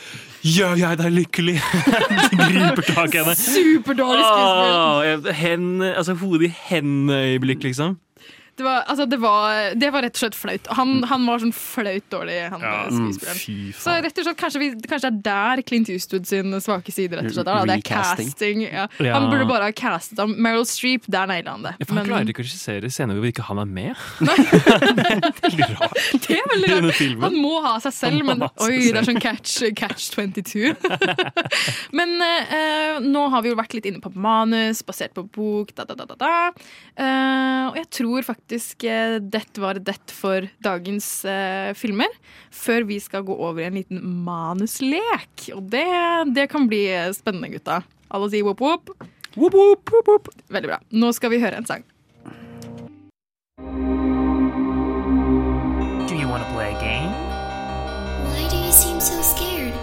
Gjør 0.48 0.78
jeg 0.80 0.98
deg 1.02 1.12
lykkelig? 1.12 1.56
Griper 2.38 2.86
tak 2.86 3.16
i 3.16 3.24
henne. 3.24 3.34
Superdårlig 3.36 4.28
skuespill. 4.30 5.88
Altså 5.98 6.14
hodet 6.22 6.52
i 6.52 6.54
hendene-øyeblikk, 6.70 7.66
liksom. 7.66 7.98
Det 8.58 8.66
var, 8.66 8.88
altså, 8.89 9.05
det, 9.05 9.20
var, 9.22 9.76
det 9.78 9.91
var 9.93 10.01
rett 10.01 10.16
og 10.18 10.22
slett 10.24 10.36
flaut. 10.36 10.68
Han, 10.80 11.03
han 11.05 11.26
var 11.30 11.38
sånn 11.43 11.51
flaut 11.53 12.05
dårlig, 12.10 12.39
han 12.49 12.64
Ja, 12.66 12.88
eh, 12.88 12.95
mm, 12.95 13.12
skuespilleren. 13.14 13.74
Så 13.78 13.93
rett 14.01 14.18
og 14.18 14.26
slett, 14.26 14.39
kanskje, 14.39 14.62
vi, 14.64 14.70
kanskje 14.89 15.12
det 15.14 15.20
er 15.20 15.28
der 15.28 15.62
Clint 15.68 15.91
Eastwood 15.93 16.26
sin 16.26 16.49
svake 16.66 16.89
side 16.95 17.14
rett 17.20 17.30
og 17.30 17.36
slett 17.36 17.51
er. 17.53 17.70
Det 17.70 17.76
er 17.76 17.84
casting. 17.86 18.64
Ja. 18.66 18.88
Ja. 18.97 19.14
Han 19.20 19.30
burde 19.30 19.45
bare 19.51 19.68
ha 19.70 19.74
castet 19.78 20.18
ham. 20.24 20.34
Meryl 20.41 20.66
Streep, 20.66 21.05
der 21.05 21.30
naila 21.30 21.53
han 21.53 21.62
det. 21.68 21.74
Ja, 21.78 21.86
for 21.86 21.93
han 21.99 22.10
klarer 22.10 22.26
ikke 22.34 22.41
å 22.41 22.47
regissere 22.47 22.89
scener 22.95 23.14
hvor 23.22 23.30
ikke 23.30 23.45
han 23.45 23.62
er 23.62 23.70
med. 23.70 23.93
det 26.26 26.39
er 26.39 26.49
veldig 26.55 26.74
rart. 26.80 27.03
Han 27.28 27.38
må 27.38 27.62
ha 27.68 27.76
seg 27.86 27.93
selv, 27.99 28.26
men 28.26 28.41
oi, 28.66 28.74
det 28.88 28.97
er 29.03 29.10
sånn 29.12 29.22
catch, 29.22 29.70
catch 29.78 30.10
22. 30.18 30.74
men 32.01 32.18
eh, 32.26 32.97
nå 33.05 33.22
har 33.36 33.45
vi 33.45 33.53
jo 33.53 33.62
vært 33.62 33.78
litt 33.78 33.86
inne 33.91 34.01
på 34.01 34.10
manus, 34.18 34.82
basert 34.88 35.14
på 35.14 35.28
bok, 35.30 35.76
da, 35.78 35.86
da, 35.86 35.93
da, 35.93 36.10
da, 36.10 36.18
da. 36.26 36.34
Eh, 36.97 37.64
og 37.70 37.78
jeg 37.84 37.91
tror 38.01 38.26
faktisk 38.26 38.47
eh, 38.52 39.18
dette 39.20 39.62
var 39.62 39.76
det 39.76 39.98
for 40.16 40.48
dagens 40.64 41.26
eh, 41.26 41.74
filmer. 41.78 42.12
Før 42.52 42.88
vi 42.88 43.00
skal 43.04 43.26
gå 43.28 43.36
over 43.36 43.62
i 43.62 43.68
en 43.68 43.78
liten 43.80 44.02
manuslek. 44.26 45.50
Og 45.56 45.68
det, 45.74 45.88
det 46.36 46.48
kan 46.54 46.68
bli 46.70 46.86
spennende, 47.18 47.52
gutta. 47.58 47.82
Alle 48.10 48.32
sier 48.32 48.48
wop 48.48 48.62
wop. 48.64 48.93
Wop, 49.38 49.54
wop, 49.54 49.91
wop, 49.93 50.08
wop. 50.08 50.30
Veldig 50.50 50.72
bra. 50.72 50.80
Nå 50.91 51.12
skal 51.14 51.34
vi 51.34 51.41
høre 51.43 51.60
en 51.60 51.68
sang. 51.68 51.84
Do 56.08 56.16
you 56.16 56.28
want 56.28 56.43
to 56.43 56.50
play 56.56 56.72
a 56.74 56.80
game? 56.80 57.12
Why 58.32 58.48
do 58.50 58.58
you 58.58 58.72
seem 58.72 59.00
so 59.00 59.22
scared? 59.22 59.76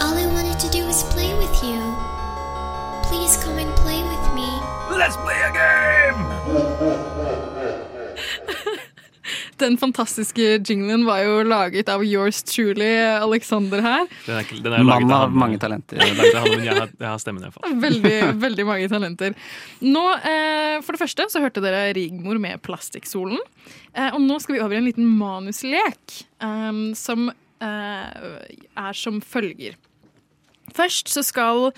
All 0.00 0.16
I 0.16 0.26
wanted 0.32 0.58
to 0.60 0.70
do 0.70 0.86
was 0.86 1.02
play 1.12 1.34
with 1.34 1.62
you. 1.62 1.80
Please 3.10 3.36
come 3.42 3.58
and 3.58 3.74
play 3.76 4.00
with 4.02 4.34
me. 4.34 4.48
Let's 4.96 5.16
play 5.16 5.36
a 5.42 5.52
game! 5.52 6.99
Den 9.60 9.76
fantastiske 9.80 10.58
jinglen 10.64 11.02
var 11.04 11.20
jo 11.24 11.42
laget 11.44 11.88
av 11.92 12.02
yours 12.06 12.38
truly, 12.48 12.88
Alexander 13.20 13.82
her. 13.84 14.06
Den 14.26 14.36
er, 14.38 14.44
ikke- 14.46 14.62
den 14.64 14.72
er 14.72 14.78
jo 14.82 14.88
laget 14.88 15.10
av 15.10 15.12
av 15.12 15.28
han- 15.28 15.38
mange 15.42 15.58
talenter. 15.60 15.98
Det 15.98 16.06
er 16.08 16.14
laget 16.16 16.34
av 16.34 16.46
han, 16.46 16.56
men 16.56 16.64
jeg 16.66 16.78
har, 16.78 16.88
jeg 16.98 17.08
har 17.10 17.18
stemmen, 17.18 17.42
iallfall. 17.44 17.76
Veldig, 17.84 18.14
veldig 18.46 18.66
mange 18.66 18.88
talenter. 18.88 19.34
Nå, 19.82 20.04
eh, 20.24 20.80
For 20.80 20.92
det 20.96 21.02
første 21.02 21.28
så 21.30 21.40
hørte 21.44 21.60
dere 21.64 21.92
Rigmor 21.94 22.40
med 22.40 22.62
Plastikksolen. 22.62 23.38
Eh, 23.94 24.10
og 24.14 24.20
nå 24.24 24.40
skal 24.40 24.56
vi 24.56 24.60
over 24.64 24.74
i 24.74 24.80
en 24.80 24.88
liten 24.88 25.06
manuslek 25.18 26.18
eh, 26.40 26.82
som 26.96 27.28
eh, 27.60 28.10
er 28.80 28.92
som 28.96 29.20
følger. 29.20 29.76
Først 30.72 31.08
så 31.10 31.22
skal 31.26 31.72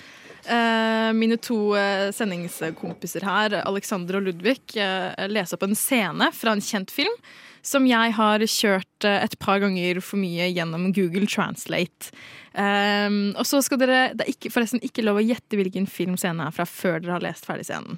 eh, 0.45 1.11
mine 1.17 1.37
to 1.41 1.73
eh, 1.75 2.11
sendingskompiser 2.13 3.25
her, 3.25 3.55
Alexander 3.65 4.19
og 4.19 4.27
Ludvig, 4.27 4.59
eh, 4.77 5.27
lese 5.31 5.55
opp 5.57 5.63
en 5.65 5.73
scene 5.75 6.29
fra 6.35 6.53
en 6.53 6.61
kjent 6.61 6.93
film 6.93 7.15
som 7.63 7.87
jeg 7.87 8.15
har 8.17 8.43
kjørt 8.49 8.92
eh, 9.07 9.19
et 9.25 9.35
par 9.41 9.61
ganger 9.63 10.01
for 10.03 10.21
mye 10.21 10.49
gjennom 10.53 10.91
Google 10.95 11.27
Translate. 11.29 12.13
Um, 12.53 13.31
og 13.33 13.47
så 13.49 13.63
skal 13.65 13.79
dere 13.81 14.01
Det 14.13 14.27
er 14.27 14.29
ikke, 14.29 14.51
forresten 14.53 14.81
ikke 14.85 15.01
lov 15.01 15.17
å 15.17 15.23
gjette 15.25 15.57
hvilken 15.57 15.87
film 15.89 16.13
scenen 16.21 16.43
er 16.45 16.51
fra 16.53 16.67
før 16.69 16.99
dere 17.01 17.15
har 17.15 17.23
lest 17.25 17.47
ferdig 17.47 17.65
scenen. 17.65 17.97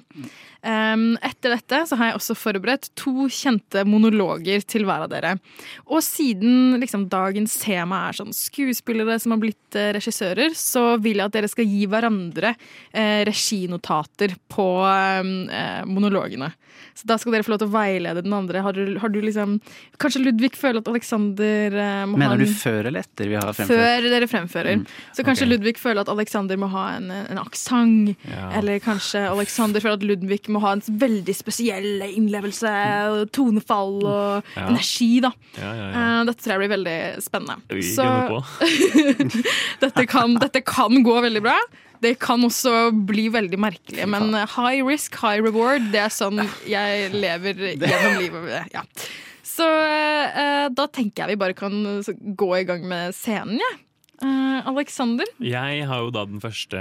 Um, 0.64 1.18
etter 1.20 1.52
dette 1.52 1.82
så 1.90 1.98
har 2.00 2.08
jeg 2.08 2.16
også 2.16 2.36
forberedt 2.40 2.88
to 2.96 3.28
kjente 3.28 3.84
monologer 3.84 4.64
til 4.64 4.86
hver 4.88 5.04
av 5.04 5.12
dere. 5.12 5.34
Og 5.84 6.00
siden 6.04 6.80
liksom, 6.80 7.04
dagens 7.12 7.58
tema 7.60 8.06
er 8.06 8.16
sånn 8.16 8.32
skuespillere 8.36 9.18
som 9.20 9.36
har 9.36 9.42
blitt 9.44 9.76
uh, 9.76 9.90
regissører, 9.98 10.56
så 10.56 10.86
vil 11.04 11.20
jeg 11.20 11.28
at 11.28 11.36
dere 11.36 11.52
skal 11.52 11.68
gi 11.68 11.84
hverandre 11.92 12.54
uh, 12.56 13.20
reginotater 13.28 14.38
på 14.56 14.70
uh, 14.88 15.84
monologene. 15.84 16.48
Så 16.96 17.08
da 17.08 17.18
skal 17.20 17.36
dere 17.36 17.44
få 17.44 17.52
lov 17.52 17.60
til 17.60 17.68
å 17.68 17.76
veilede 17.76 18.24
den 18.24 18.34
andre. 18.36 18.64
Har 18.64 18.76
du, 18.76 18.96
har 19.02 19.12
du 19.12 19.20
liksom 19.20 19.58
Kanskje 20.00 20.22
Ludvig 20.24 20.54
føler 20.56 20.80
at 20.80 20.88
Alexander 20.96 21.76
må 22.08 22.16
må 22.16 22.18
ha 22.18 22.22
Mener 22.24 22.40
du 22.42 22.50
før 22.56 22.88
eller 22.90 23.04
etter 23.04 23.28
vi 23.30 23.36
har 23.38 23.52
fremført? 23.52 23.76
før 23.76 24.08
dere 24.10 24.28
fremfører. 24.32 24.80
Mm, 24.80 24.86
Så 25.14 25.24
kanskje 25.26 25.44
okay. 25.46 25.52
Ludvig 25.54 25.76
føler 25.78 26.00
at 26.02 26.10
Alexander 26.16 26.56
må 26.58 26.68
ha 26.72 26.84
en, 26.96 27.10
en 27.12 27.38
aksent. 27.44 28.16
Ja. 28.26 28.48
Eller 28.58 28.80
kanskje 28.80 29.22
Alexander 29.30 29.84
føler 29.84 30.00
at 30.00 30.06
Ludvig 30.08 30.40
må 30.50 30.60
ha 30.64 30.72
en 30.76 30.82
veldig 30.86 31.34
spesiell 31.36 32.02
innlevelse, 32.08 32.72
og 33.12 33.30
tonefall 33.36 33.98
og 34.02 34.52
Ja. 34.56 34.66
energi, 34.70 35.20
da. 35.20 35.30
Ja, 35.60 35.72
ja, 35.74 35.86
ja. 35.90 36.04
Eh, 36.20 36.24
Dette 36.30 36.42
tror 36.42 36.54
jeg 36.56 36.62
blir 36.64 36.74
veldig 36.76 36.98
spennende. 37.22 37.60
Vi 37.70 37.82
Så 37.92 38.06
dette, 39.80 40.06
kan, 40.08 40.34
dette 40.40 40.62
kan 40.66 41.02
gå 41.04 41.16
veldig 41.26 41.42
bra. 41.44 41.56
Det 42.02 42.14
kan 42.20 42.42
også 42.44 42.90
bli 43.08 43.28
veldig 43.32 43.58
merkelig, 43.62 44.04
men 44.12 44.34
high 44.52 44.82
risk, 44.84 45.16
high 45.22 45.40
reward, 45.40 45.86
det 45.94 46.02
er 46.04 46.12
sånn 46.12 46.42
jeg 46.68 47.08
lever 47.14 47.62
gjennom 47.80 48.18
livet. 48.20 48.74
Ja. 48.74 48.82
Så 49.56 49.64
eh, 49.64 50.68
da 50.76 50.86
tenker 50.92 51.24
jeg 51.24 51.34
vi 51.36 51.40
bare 51.40 51.56
kan 51.56 51.72
gå 52.36 52.48
i 52.60 52.64
gang 52.68 52.84
med 52.88 53.14
scenen, 53.16 53.56
jeg. 53.62 53.82
Eh, 54.24 54.64
Alexander? 54.70 55.28
Jeg 55.44 55.82
har 55.88 55.98
jo 56.00 56.08
da 56.14 56.22
den 56.24 56.40
første, 56.40 56.80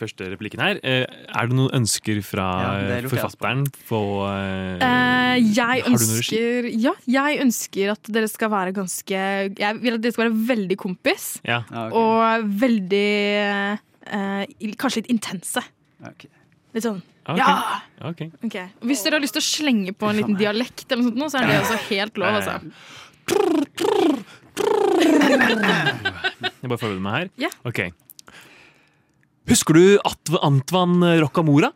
første 0.00 0.30
replikken 0.32 0.62
her. 0.64 0.78
Eh, 0.80 1.04
Er 1.04 1.50
det 1.50 1.56
noen 1.58 1.74
ønsker 1.82 2.22
fra 2.24 2.46
Ja, 2.88 3.00
forfatteren 3.08 3.66
på 3.88 4.00
eh, 4.30 4.80
Eh, 4.80 5.36
jeg 5.54 5.84
Har 5.84 6.00
du 6.00 6.06
noe 6.06 6.16
regi? 6.22 6.40
ønsker 6.40 6.70
Ja, 6.86 6.94
jeg 7.06 7.40
ønsker 7.44 7.92
at 7.92 8.10
dere 8.16 8.28
skal 8.32 8.50
være 8.50 8.72
ganske 8.74 9.20
Jeg 9.60 9.80
vil 9.82 9.94
at 9.98 10.00
dere 10.02 10.12
skal 10.16 10.30
være 10.30 10.48
veldig 10.54 10.78
kompis. 10.80 11.28
Ja. 11.46 11.60
Og 11.92 12.48
veldig 12.64 13.06
eh, 14.08 14.74
Kanskje 14.80 15.02
litt 15.04 15.12
intense. 15.18 15.62
Litt 16.74 16.86
sånn 16.86 17.02
Ok. 17.28 17.36
Ja! 17.38 17.80
Okay. 18.10 18.30
Okay. 18.46 18.66
Hvis 18.88 19.02
dere 19.04 19.18
har 19.18 19.22
lyst 19.24 19.36
til 19.36 19.42
å 19.42 19.48
slenge 19.48 19.92
på 19.94 20.08
en 20.08 20.16
liten 20.22 20.38
dialekt, 20.40 20.86
eller 20.90 21.04
noe 21.04 21.10
sånt, 21.12 21.20
nå, 21.20 21.28
så 21.30 21.42
er 21.42 21.50
det 21.50 21.58
også 21.60 21.78
helt 21.90 22.16
lov. 22.20 22.38
Altså. 22.40 22.54
Jeg 26.60 26.68
bare 26.68 26.80
forbereder 26.80 27.04
meg 27.04 27.14
her. 27.18 27.28
Ja. 27.46 27.50
Ok. 27.68 27.80
Husker 29.50 29.76
du 29.78 29.84
Atve 30.06 30.40
Antvan 30.46 31.00
Rockamora? 31.22 31.72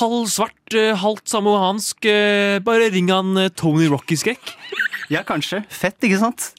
Halv 0.00 0.24
svart, 0.32 0.72
eh, 0.74 0.94
halvt 0.96 1.28
samohansk. 1.28 2.04
eh, 2.08 2.58
Bare 2.64 2.88
ring 2.90 3.10
han 3.12 3.36
eh, 3.36 3.50
Tony 3.50 3.88
Rocky-skrekk. 3.92 4.54
Ja, 5.12 5.20
kanskje. 5.22 5.64
Fett, 5.68 5.98
ikke 6.00 6.18
sant? 6.22 6.54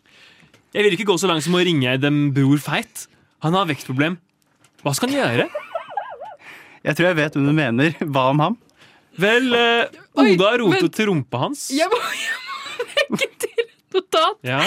Jeg 0.74 0.84
vil 0.86 0.94
ikke 0.94 1.08
gå 1.10 1.18
så 1.18 1.28
langt 1.30 1.44
som 1.46 1.56
å 1.58 1.64
ringe 1.66 1.98
dem 2.02 2.32
Bror 2.34 2.60
Feit. 2.62 3.08
Han 3.42 3.54
har 3.58 3.66
vektproblem. 3.66 4.20
Hva 4.84 4.94
skal 4.94 5.10
han 5.10 5.18
gjøre? 5.18 5.48
Jeg 6.84 6.98
tror 7.00 7.08
jeg 7.12 7.18
vet 7.22 7.38
hvem 7.38 7.48
du 7.48 7.54
mener. 7.56 7.94
Hva 8.04 8.26
om 8.34 8.42
ham? 8.44 8.58
Vel, 9.22 9.52
eh, 9.56 10.02
Oda 10.20 10.50
har 10.52 10.60
rotet 10.64 10.94
til 10.98 11.08
rumpa 11.12 11.46
hans. 11.46 11.68
Jeg 11.74 11.88
må, 11.92 12.00
jeg 12.98 13.08
må 13.12 13.20
legge 13.22 13.40
til 13.46 13.64
et 13.64 13.74
notat. 13.98 14.40
Ja. 14.48 14.62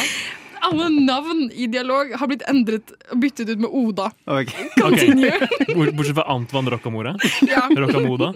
Alle 0.66 0.86
navn 0.94 1.44
i 1.52 1.66
dialog 1.70 2.14
har 2.18 2.26
blitt 2.30 2.42
endret 2.50 2.90
og 3.12 3.20
byttet 3.22 3.50
ut 3.52 3.60
med 3.62 3.70
Oda. 3.76 4.08
Ok. 4.32 4.54
Continue. 4.80 5.30
Bort- 5.76 5.92
Bortsett 5.98 6.16
fra 6.16 6.24
Antwan 6.32 6.70
Rockamora. 6.72 7.12
Ja. 7.46 7.66
Rockamoda. 7.70 8.32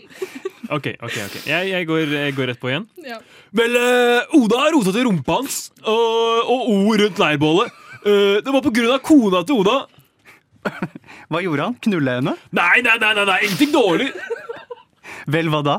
Ok, 0.70 0.90
ok, 1.02 1.16
ok. 1.24 1.36
Jeg, 1.48 1.70
jeg, 1.72 1.86
går, 1.88 2.12
jeg 2.14 2.34
går 2.36 2.50
rett 2.52 2.60
på 2.62 2.70
igjen. 2.70 2.84
Ja. 3.02 3.16
Vel, 3.58 3.74
eh, 3.80 4.36
Oda 4.38 4.60
har 4.66 4.74
rota 4.76 4.92
til 4.94 5.08
rumpa 5.08 5.40
hans 5.40 5.56
og, 5.80 6.44
og 6.44 6.68
ord 6.76 7.02
rundt 7.06 7.18
leirbålet. 7.24 7.80
Eh, 8.04 8.36
det 8.44 8.54
var 8.54 8.62
på 8.66 8.74
grunn 8.76 8.94
av 8.94 9.02
kona 9.08 9.42
til 9.48 9.64
Oda. 9.64 9.78
Hva 11.30 11.40
gjorde 11.44 11.66
han? 11.68 11.76
Knulla 11.86 12.16
henne? 12.18 12.34
Nei, 12.56 12.80
nei, 12.82 12.96
nei, 12.98 13.12
nei, 13.14 13.24
nei, 13.28 13.38
ingenting 13.46 13.72
dårlig. 13.74 14.10
Vel, 15.30 15.50
hva 15.52 15.60
da? 15.66 15.76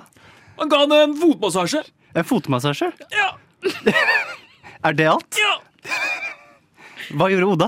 Han 0.62 0.70
ga 0.72 0.84
henne 0.86 1.00
en 1.10 1.16
fotmassasje. 1.20 1.82
En 2.16 2.28
fotmassasje? 2.28 2.92
Ja. 3.16 3.32
Er 4.88 4.96
det 4.98 5.06
alt? 5.12 5.38
Ja. 5.38 5.58
Hva 7.14 7.28
gjorde 7.30 7.50
Oda? 7.54 7.68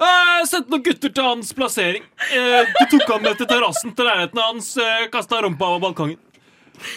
Jeg 0.00 0.48
sendte 0.48 0.72
noen 0.72 0.82
gutter 0.84 1.12
til 1.12 1.24
hans 1.24 1.52
plassering. 1.56 2.04
Eh, 2.32 2.66
De 2.80 2.86
tok 2.90 3.06
ham 3.12 3.22
med 3.24 3.36
til 3.38 3.48
terrassen 3.48 3.94
til 3.96 4.08
leiligheten 4.08 4.40
hans, 4.42 4.68
eh, 4.80 5.06
kasta 5.12 5.40
rumpa 5.44 5.68
over 5.70 5.82
balkongen. 5.86 6.18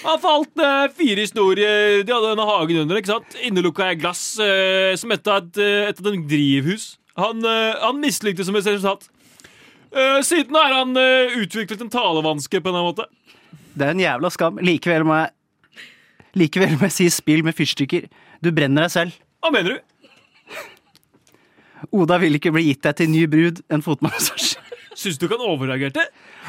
Han 0.06 0.20
falt 0.24 0.52
ned 0.60 0.94
fire 0.96 1.24
historier. 1.26 2.04
De 2.08 2.12
hadde 2.16 2.30
denne 2.34 2.46
hagen 2.48 2.82
under. 2.86 3.00
ikke 3.00 3.12
sant? 3.12 3.36
Innelukka 3.44 3.90
glass 4.00 4.22
eh, 4.40 4.94
som 5.00 5.12
et 5.16 5.28
av 5.28 5.42
et, 5.44 5.60
eh, 5.60 5.90
et 5.92 6.04
dem 6.04 6.22
drivhus. 6.32 6.94
Han, 7.20 7.44
eh, 7.46 7.76
han 7.84 8.00
mislyktes 8.04 8.48
som 8.48 8.56
et 8.60 8.68
resultat. 8.72 9.08
Eh, 9.94 10.22
siden 10.26 10.56
har 10.56 10.74
han 10.74 10.98
eh, 10.98 11.38
utviklet 11.38 11.82
en 11.82 11.90
talevanske 11.94 12.62
på 12.62 12.70
en 12.72 12.86
måte. 12.86 13.06
Det 13.74 13.86
er 13.86 13.94
en 13.94 14.02
jævla 14.02 14.32
skam. 14.34 14.58
Likevel 14.62 15.06
må 15.06 15.20
jeg 15.22 15.34
Likevel 16.34 16.80
må 16.80 16.88
jeg 16.88 16.96
si 16.96 17.10
spill 17.14 17.44
med 17.46 17.54
fyrstikker. 17.54 18.08
Du 18.42 18.50
brenner 18.50 18.88
deg 18.88 18.94
selv. 18.94 19.18
Hva 19.44 19.52
mener 19.54 19.76
du? 19.76 20.64
Oda 21.94 22.18
vil 22.18 22.40
ikke 22.40 22.54
bli 22.56 22.72
gitt 22.72 22.82
deg 22.88 22.96
til 22.98 23.12
ny 23.12 23.28
brud, 23.30 23.62
en 23.70 23.84
fotmassasje. 23.86 24.62
Syns 24.98 25.20
du 25.22 25.28
ikke 25.28 25.38
han 25.38 25.46
overreagerte? 25.46 26.08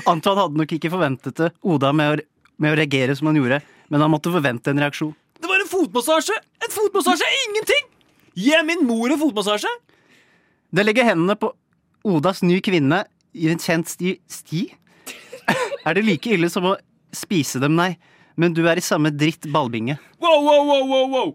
Antoine 0.09 0.40
hadde 0.40 0.61
nok 0.61 0.72
ikke 0.76 0.92
forventet 0.92 1.36
det, 1.36 1.51
Oda 1.61 1.90
med 1.97 2.14
å, 2.14 2.24
med 2.61 2.72
å 2.72 2.78
reagere 2.80 3.16
som 3.18 3.28
han 3.28 3.36
gjorde, 3.40 3.61
men 3.92 4.05
han 4.05 4.12
måtte 4.12 4.32
forvente 4.32 4.72
en 4.72 4.80
reaksjon. 4.80 5.12
Det 5.36 5.51
var 5.51 5.61
en 5.61 5.68
fotmassasje! 5.68 6.36
En 6.64 6.72
fotmassasje 6.72 7.28
er 7.28 7.42
ingenting! 7.49 7.90
Gi 8.40 8.61
min 8.64 8.86
mor 8.88 9.12
en 9.12 9.20
fotmassasje! 9.20 9.72
Det 10.74 10.84
legger 10.86 11.11
hendene 11.11 11.36
på 11.36 11.53
Odas 12.09 12.40
ny 12.44 12.60
kvinne 12.64 13.05
i 13.35 13.51
en 13.52 13.61
kjent 13.61 13.90
sti 13.90 14.16
Sti? 14.31 14.65
Er 15.86 15.97
det 15.98 16.05
like 16.06 16.32
ille 16.32 16.48
som 16.52 16.70
å 16.70 16.77
spise 17.15 17.61
dem, 17.62 17.77
nei? 17.77 17.94
Men 18.40 18.55
du 18.56 18.65
er 18.66 18.81
i 18.81 18.82
samme 18.82 19.12
dritt 19.15 19.47
ballbinge. 19.52 19.98
Wow, 20.23 20.40
wow, 20.43 20.65
wow, 20.66 20.86
wow, 20.89 21.11
wow. 21.12 21.35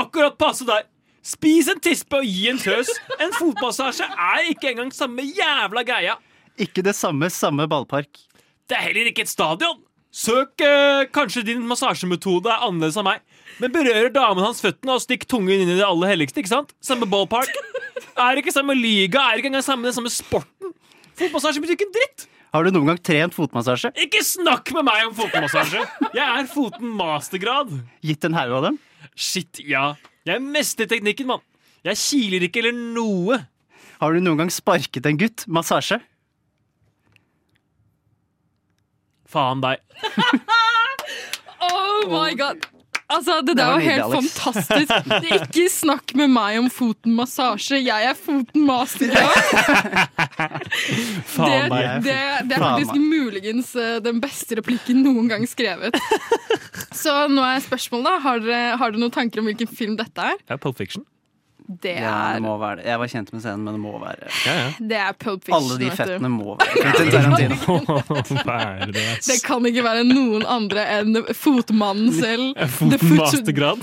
Akkurat 0.00 0.38
passe 0.40 0.66
der. 0.66 0.88
Spis 1.22 1.68
en 1.70 1.78
tispe 1.78 2.18
og 2.18 2.26
gi 2.26 2.48
en 2.50 2.58
tøs. 2.58 2.88
En 3.22 3.30
fotmassasje 3.36 4.08
er 4.10 4.48
ikke 4.50 4.72
engang 4.72 4.90
samme 4.96 5.22
jævla 5.28 5.84
greia. 5.86 6.16
Ikke 6.58 6.82
det 6.82 6.96
samme, 6.98 7.28
samme 7.30 7.68
ballpark. 7.70 8.10
Det 8.66 8.78
er 8.78 8.88
heller 8.88 9.12
ikke 9.12 9.22
et 9.26 9.30
stadion. 9.30 9.78
Søk 10.12 10.60
eh, 10.60 11.06
kanskje 11.14 11.44
din 11.46 11.62
massasjemetode 11.68 12.50
er 12.50 12.66
annerledes 12.66 12.98
av 13.00 13.06
meg. 13.06 13.22
Men 13.62 13.72
berører 13.72 14.10
damen 14.12 14.44
hans 14.44 14.60
føttene 14.64 14.96
og 14.96 15.04
stikk 15.04 15.28
tungen 15.30 15.54
inn 15.54 15.70
i 15.70 15.78
det 15.78 15.86
aller 15.86 16.10
helligste. 16.12 16.42
ikke 16.42 16.52
sant? 16.52 16.74
Samme 16.84 17.08
ballpark. 17.08 17.52
Er 18.18 18.40
ikke 18.40 18.52
samme 18.52 18.74
liga, 18.76 19.22
er 19.22 19.40
ikke 19.40 19.52
engang 19.52 19.64
samme, 19.64 19.86
den 19.88 19.96
samme 19.96 20.12
sporten. 20.12 20.74
Fotmassasje 21.22 21.62
betyr 21.62 21.76
ikke 21.78 21.88
en 21.88 21.94
dritt. 21.96 22.26
Har 22.52 22.66
du 22.66 22.74
noen 22.74 22.90
gang 22.90 22.98
trent 23.00 23.32
fotmassasje? 23.36 23.92
Ikke 24.04 24.20
snakk 24.26 24.72
med 24.76 24.84
meg 24.90 25.06
om 25.08 25.14
fotmassasje! 25.16 25.84
Jeg 26.12 26.24
er 26.26 26.48
foten 26.50 26.90
mastergrad. 26.98 27.70
Gitt 28.04 28.26
en 28.28 28.36
haug 28.36 28.56
av 28.58 28.66
dem? 28.68 28.78
Shit, 29.16 29.62
ja. 29.64 29.94
Jeg 30.28 30.42
mestrer 30.44 30.90
teknikken, 30.90 31.30
mann. 31.30 31.44
Jeg 31.86 31.98
kiler 31.98 32.44
ikke 32.46 32.60
eller 32.62 32.76
noe. 32.76 33.40
Har 34.02 34.12
du 34.14 34.20
noen 34.22 34.42
gang 34.44 34.52
sparket 34.52 35.06
en 35.08 35.18
gutt? 35.20 35.46
Massasje? 35.48 36.00
Faen 39.32 39.62
deg. 39.64 39.80
Oh 41.62 42.08
my 42.10 42.32
god! 42.34 42.64
Altså, 43.12 43.38
Det 43.42 43.52
Det 43.52 43.56
der 43.58 43.66
var 43.66 43.72
var 43.72 43.84
helt 43.84 44.02
nydelig, 44.02 44.18
Alex. 44.18 44.32
fantastisk. 44.38 44.92
Ikke 45.38 45.64
snakk 45.72 46.14
med 46.18 46.32
meg 46.32 46.58
om 46.62 46.68
fotenmassasje. 46.72 47.80
Jeg 47.84 48.08
er 48.10 48.16
foten 48.18 48.64
mastergrad. 48.68 49.36
Det, 50.32 51.22
Faen 51.32 51.70
det, 51.70 52.04
deg. 52.04 52.48
det 52.48 52.56
er 52.56 52.62
faktisk 52.62 52.96
muligens 52.98 53.74
eh, 53.78 53.96
den 54.04 54.20
beste 54.22 54.58
replikken 54.60 55.02
noen 55.06 55.28
gang 55.30 55.46
skrevet. 55.48 55.96
Så 57.02 57.14
nå 57.32 57.42
er 57.46 57.62
spørsmålet, 57.64 58.08
da. 58.08 58.18
Har 58.24 58.42
dere, 58.44 58.76
har 58.80 58.92
dere 58.92 59.02
noen 59.02 59.14
tanker 59.14 59.42
om 59.42 59.48
hvilken 59.50 59.70
film 59.70 59.96
dette 60.00 60.20
er? 60.32 60.38
Ja, 60.50 60.56
Pulp 60.60 60.78
Fiction. 60.80 61.04
Det 61.68 61.92
Ja, 61.94 62.12
det 62.32 62.36
er, 62.36 62.40
må 62.44 62.56
være 62.60 62.76
det. 62.80 62.84
Jeg 62.90 62.98
var 63.02 63.10
kjent 63.12 63.32
med 63.32 63.42
scenen, 63.44 63.62
men 63.66 63.76
det 63.76 63.80
må 63.82 63.92
være 64.02 64.28
Ja, 64.46 64.54
ja. 64.58 64.68
det 64.92 64.98
er 64.98 65.12
Pulp 65.18 65.44
Fiction. 65.46 65.58
Alle 65.62 65.78
de 65.80 65.90
fettene 65.96 66.30
må 66.32 66.56
være 66.58 66.72
Quentin 66.82 67.10
Tarantino. 67.14 67.56
Er 68.52 68.92
det? 68.92 69.36
kan 69.46 69.66
ikke 69.68 69.84
være 69.84 70.02
noen 70.08 70.44
andre 70.48 70.84
enn 70.98 71.18
fotmannen 71.36 72.12
selv. 72.16 72.52
The 72.58 72.68
Foten 72.68 72.98
foot- 72.98 73.20
mastergrad. 73.20 73.80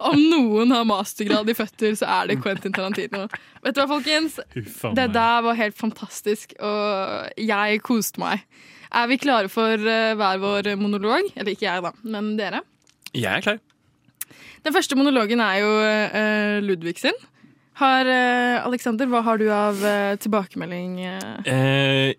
Om 0.00 0.18
noen 0.30 0.72
har 0.74 0.86
mastergrad 0.88 1.48
i 1.52 1.56
føtter, 1.58 1.94
så 1.98 2.08
er 2.18 2.30
det 2.32 2.38
Quentin 2.42 2.74
Tarantino. 2.74 3.26
Vet 3.64 3.76
du 3.76 3.82
hva, 3.82 3.88
folkens? 3.90 4.38
Det 4.54 5.08
der 5.14 5.44
var 5.46 5.58
helt 5.58 5.78
fantastisk, 5.78 6.54
og 6.62 7.28
jeg 7.40 7.82
koste 7.86 8.20
meg. 8.22 8.44
Er 8.88 9.08
vi 9.10 9.18
klare 9.20 9.50
for 9.52 9.76
eh, 9.76 10.14
hver 10.16 10.38
vår 10.40 10.70
monolog? 10.80 11.26
Eller 11.36 11.52
ikke 11.52 11.66
jeg, 11.68 11.82
da, 11.84 11.92
men 12.08 12.32
dere. 12.38 12.62
Jeg 13.12 13.28
er 13.28 13.44
klar. 13.44 13.58
Den 14.66 14.74
første 14.74 14.98
monologen 14.98 15.42
er 15.44 15.60
jo 15.62 15.72
uh, 15.78 16.58
Ludvig 16.64 16.98
sin. 17.02 17.16
Har, 17.78 18.08
uh, 18.10 18.66
Alexander, 18.66 19.06
hva 19.06 19.22
har 19.22 19.38
du 19.38 19.46
av 19.54 19.78
uh, 19.84 20.16
tilbakemelding? 20.18 20.98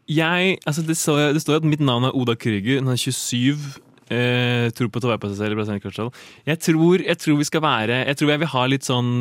jeg, 0.07 0.57
altså 0.63 0.85
det, 0.87 0.95
står, 0.97 1.33
det 1.35 1.43
står 1.43 1.57
jo 1.57 1.61
at 1.65 1.69
mitt 1.75 1.83
navn 1.83 2.07
er 2.07 2.15
Oda 2.15 2.37
Krüger. 2.39 2.79
Hun 2.79 2.93
er 2.93 2.99
27. 2.99 3.79
Eh, 4.09 4.71
tror 4.73 4.87
på 4.89 4.97
å 4.97 5.03
ta 5.03 5.11
vare 5.11 5.21
på 5.21 5.29
seg 5.29 5.37
selv. 5.37 6.15
Jeg 6.47 6.61
tror, 6.65 7.03
jeg 7.05 7.17
tror 7.21 7.35
vi 7.37 7.45
skal 7.45 7.61
være 7.61 7.97
Jeg 8.07 8.17
tror 8.17 8.31
jeg 8.31 8.41
vil 8.41 8.49
ha 8.55 8.63
litt 8.65 8.87
sånn 8.87 9.11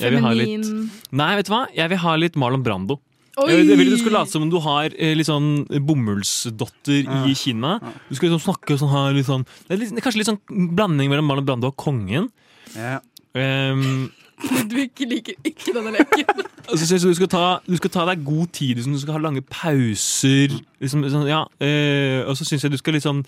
Feminin? 0.00 0.64
litt, 0.64 1.02
Nei, 1.12 1.34
vet 1.36 1.50
du 1.50 1.52
hva? 1.52 1.66
Jeg 1.76 1.92
vil 1.92 2.00
ha 2.00 2.14
litt 2.16 2.38
Marlon 2.40 2.64
Brando. 2.64 2.96
Oi! 3.38 3.46
Jeg 3.52 3.60
vil, 3.60 3.70
jeg 3.70 3.92
du 3.92 4.00
skal 4.00 4.16
late 4.18 4.32
som 4.32 4.42
om 4.44 4.50
du 4.50 4.58
har 4.64 4.94
eh, 4.96 5.12
litt 5.14 5.28
sånn 5.28 5.62
bomullsdotter 5.86 7.06
i 7.30 7.34
Kina. 7.38 7.76
Du 8.08 8.16
skal 8.18 8.30
liksom 8.30 8.42
snakke 8.42 8.78
sånn 8.80 8.90
her 8.90 9.14
litt 9.14 9.28
sånn 9.28 9.46
det 9.68 9.76
er 9.76 9.82
litt, 9.84 10.00
Kanskje 10.02 10.22
litt 10.22 10.30
sånn 10.32 10.72
blanding 10.74 11.12
mellom 11.12 11.30
Marlon 11.30 11.46
Brando 11.46 11.70
og 11.70 11.78
kongen. 11.80 12.30
Ja. 12.74 12.98
Um, 13.30 14.10
Ludvig 14.42 15.04
liker 15.06 15.36
ikke 15.46 15.70
denne 15.76 15.92
leken. 15.94 16.40
Altså, 16.70 16.86
så 16.86 17.08
du, 17.08 17.14
skal 17.14 17.28
ta, 17.30 17.44
du 17.66 17.74
skal 17.78 17.90
ta 17.90 18.04
deg 18.06 18.20
god 18.22 18.50
tid, 18.54 18.76
liksom, 18.78 18.92
du 18.94 19.00
skal 19.02 19.16
ha 19.16 19.20
lange 19.22 19.42
pauser. 19.42 20.52
Liksom, 20.82 21.02
sånn, 21.10 21.24
ja, 21.26 21.40
eh, 21.62 22.20
og 22.22 22.36
så 22.38 22.46
syns 22.46 22.62
jeg 22.66 22.74
du 22.74 22.78
skal 22.78 22.94
liksom 22.94 23.24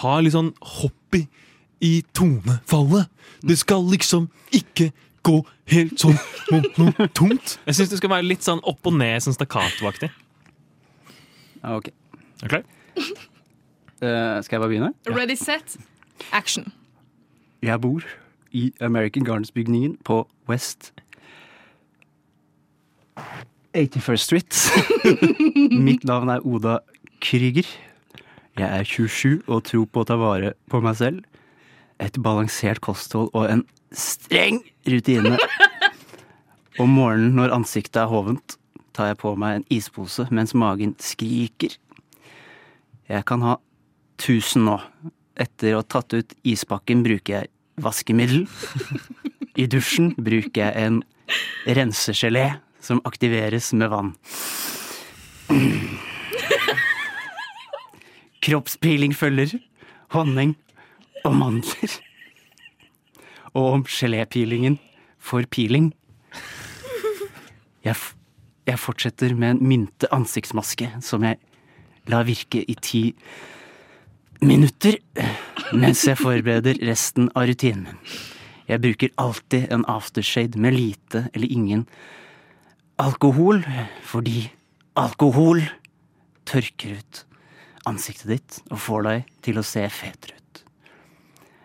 ha 0.00 0.14
litt 0.20 0.32
sånn 0.32 0.52
Hoppy 0.78 1.24
i, 1.24 1.26
i 1.84 1.92
tonefallet. 2.16 3.10
Du 3.44 3.52
skal 3.56 3.84
liksom 3.88 4.30
ikke 4.56 4.90
gå 5.26 5.36
helt 5.72 6.00
sånn 6.00 6.18
tungt. 7.16 7.58
Jeg 7.66 7.76
syns 7.76 7.92
det 7.92 8.00
skal 8.00 8.12
være 8.12 8.28
litt 8.28 8.46
sånn 8.46 8.62
opp 8.68 8.86
og 8.88 8.96
ned, 8.96 9.20
sånn 9.24 9.36
stakkatoaktig. 9.36 10.10
Ok. 11.66 11.90
Er 12.40 12.48
du 12.48 12.52
klar? 12.54 12.64
Eh, 14.00 14.36
skal 14.40 14.56
jeg 14.56 14.62
bare 14.62 14.70
begynne? 14.72 14.92
Ready, 15.12 15.36
set, 15.36 15.76
action. 16.32 16.72
Jeg 17.60 17.80
bor 17.82 18.06
i 18.56 18.70
American 18.80 19.26
Gardens-bygningen 19.28 19.98
på 20.08 20.22
West 20.48 20.92
81st 23.76 24.24
Street. 24.24 24.56
Mitt 25.86 26.04
navn 26.08 26.32
er 26.32 26.46
Oda 26.46 26.78
Krüger. 27.20 27.68
Jeg 28.58 28.78
er 28.78 28.84
27 28.84 29.42
og 29.46 29.64
tror 29.68 29.84
på 29.86 30.02
å 30.02 30.08
ta 30.08 30.16
vare 30.20 30.54
på 30.72 30.80
meg 30.82 30.96
selv. 30.98 31.20
Et 32.00 32.16
balansert 32.24 32.80
kosthold 32.80 33.28
og 33.36 33.46
en 33.52 33.66
streng 33.92 34.62
rutine. 34.88 35.36
Om 36.80 36.96
morgenen 36.96 37.36
når 37.36 37.54
ansiktet 37.54 38.00
er 38.02 38.10
hovent, 38.10 38.56
tar 38.96 39.12
jeg 39.12 39.20
på 39.20 39.34
meg 39.38 39.60
en 39.60 39.66
ispose 39.72 40.26
mens 40.34 40.54
magen 40.56 40.94
skriker. 41.02 41.76
Jeg 43.10 43.26
kan 43.28 43.42
ha 43.44 43.56
1000 44.20 44.66
nå. 44.68 44.76
Etter 45.40 45.74
å 45.74 45.80
ha 45.80 45.86
tatt 45.88 46.14
ut 46.14 46.34
ispakken 46.46 47.04
bruker 47.06 47.40
jeg 47.40 47.50
vaskemiddel. 47.80 48.44
I 49.60 49.66
dusjen 49.70 50.12
bruker 50.18 50.68
jeg 50.68 50.86
en 50.86 51.00
rensegelé 51.66 52.46
som 52.80 53.00
aktiveres 53.08 53.72
med 53.76 53.90
vann. 53.92 54.12
Kroppspiling 58.40 59.16
følger. 59.16 59.58
Honning 60.14 60.56
og 61.24 61.34
mandler. 61.36 62.00
Og 63.54 63.72
om 63.74 63.84
gelépilingen 63.84 64.78
får 65.18 65.48
piling. 65.50 65.90
Jeg, 67.84 67.96
jeg 68.68 68.78
fortsetter 68.78 69.34
med 69.34 69.56
en 69.56 69.62
mynte 69.72 70.10
ansiktsmaske 70.14 70.90
som 71.04 71.24
jeg 71.26 71.40
lar 72.10 72.26
virke 72.28 72.62
i 72.62 72.76
ti 72.80 73.04
minutter 74.40 74.98
mens 75.76 76.04
jeg 76.06 76.18
forbereder 76.20 76.80
resten 76.86 77.28
av 77.36 77.48
rutinen. 77.50 77.98
Jeg 78.70 78.82
bruker 78.84 79.14
alltid 79.18 79.72
en 79.74 79.84
aftershade 79.90 80.60
med 80.60 80.76
lite 80.76 81.26
eller 81.34 81.50
ingen 81.50 81.86
alkohol, 83.00 83.64
fordi 84.06 84.44
alkohol 84.98 85.64
tørker 86.46 87.00
ut 87.00 87.24
ansiktet 87.88 88.28
ditt 88.30 88.60
og 88.70 88.82
får 88.84 89.06
deg 89.08 89.32
til 89.46 89.60
å 89.60 89.66
se 89.66 89.86
fetere 89.90 90.36
ut. 90.36 90.39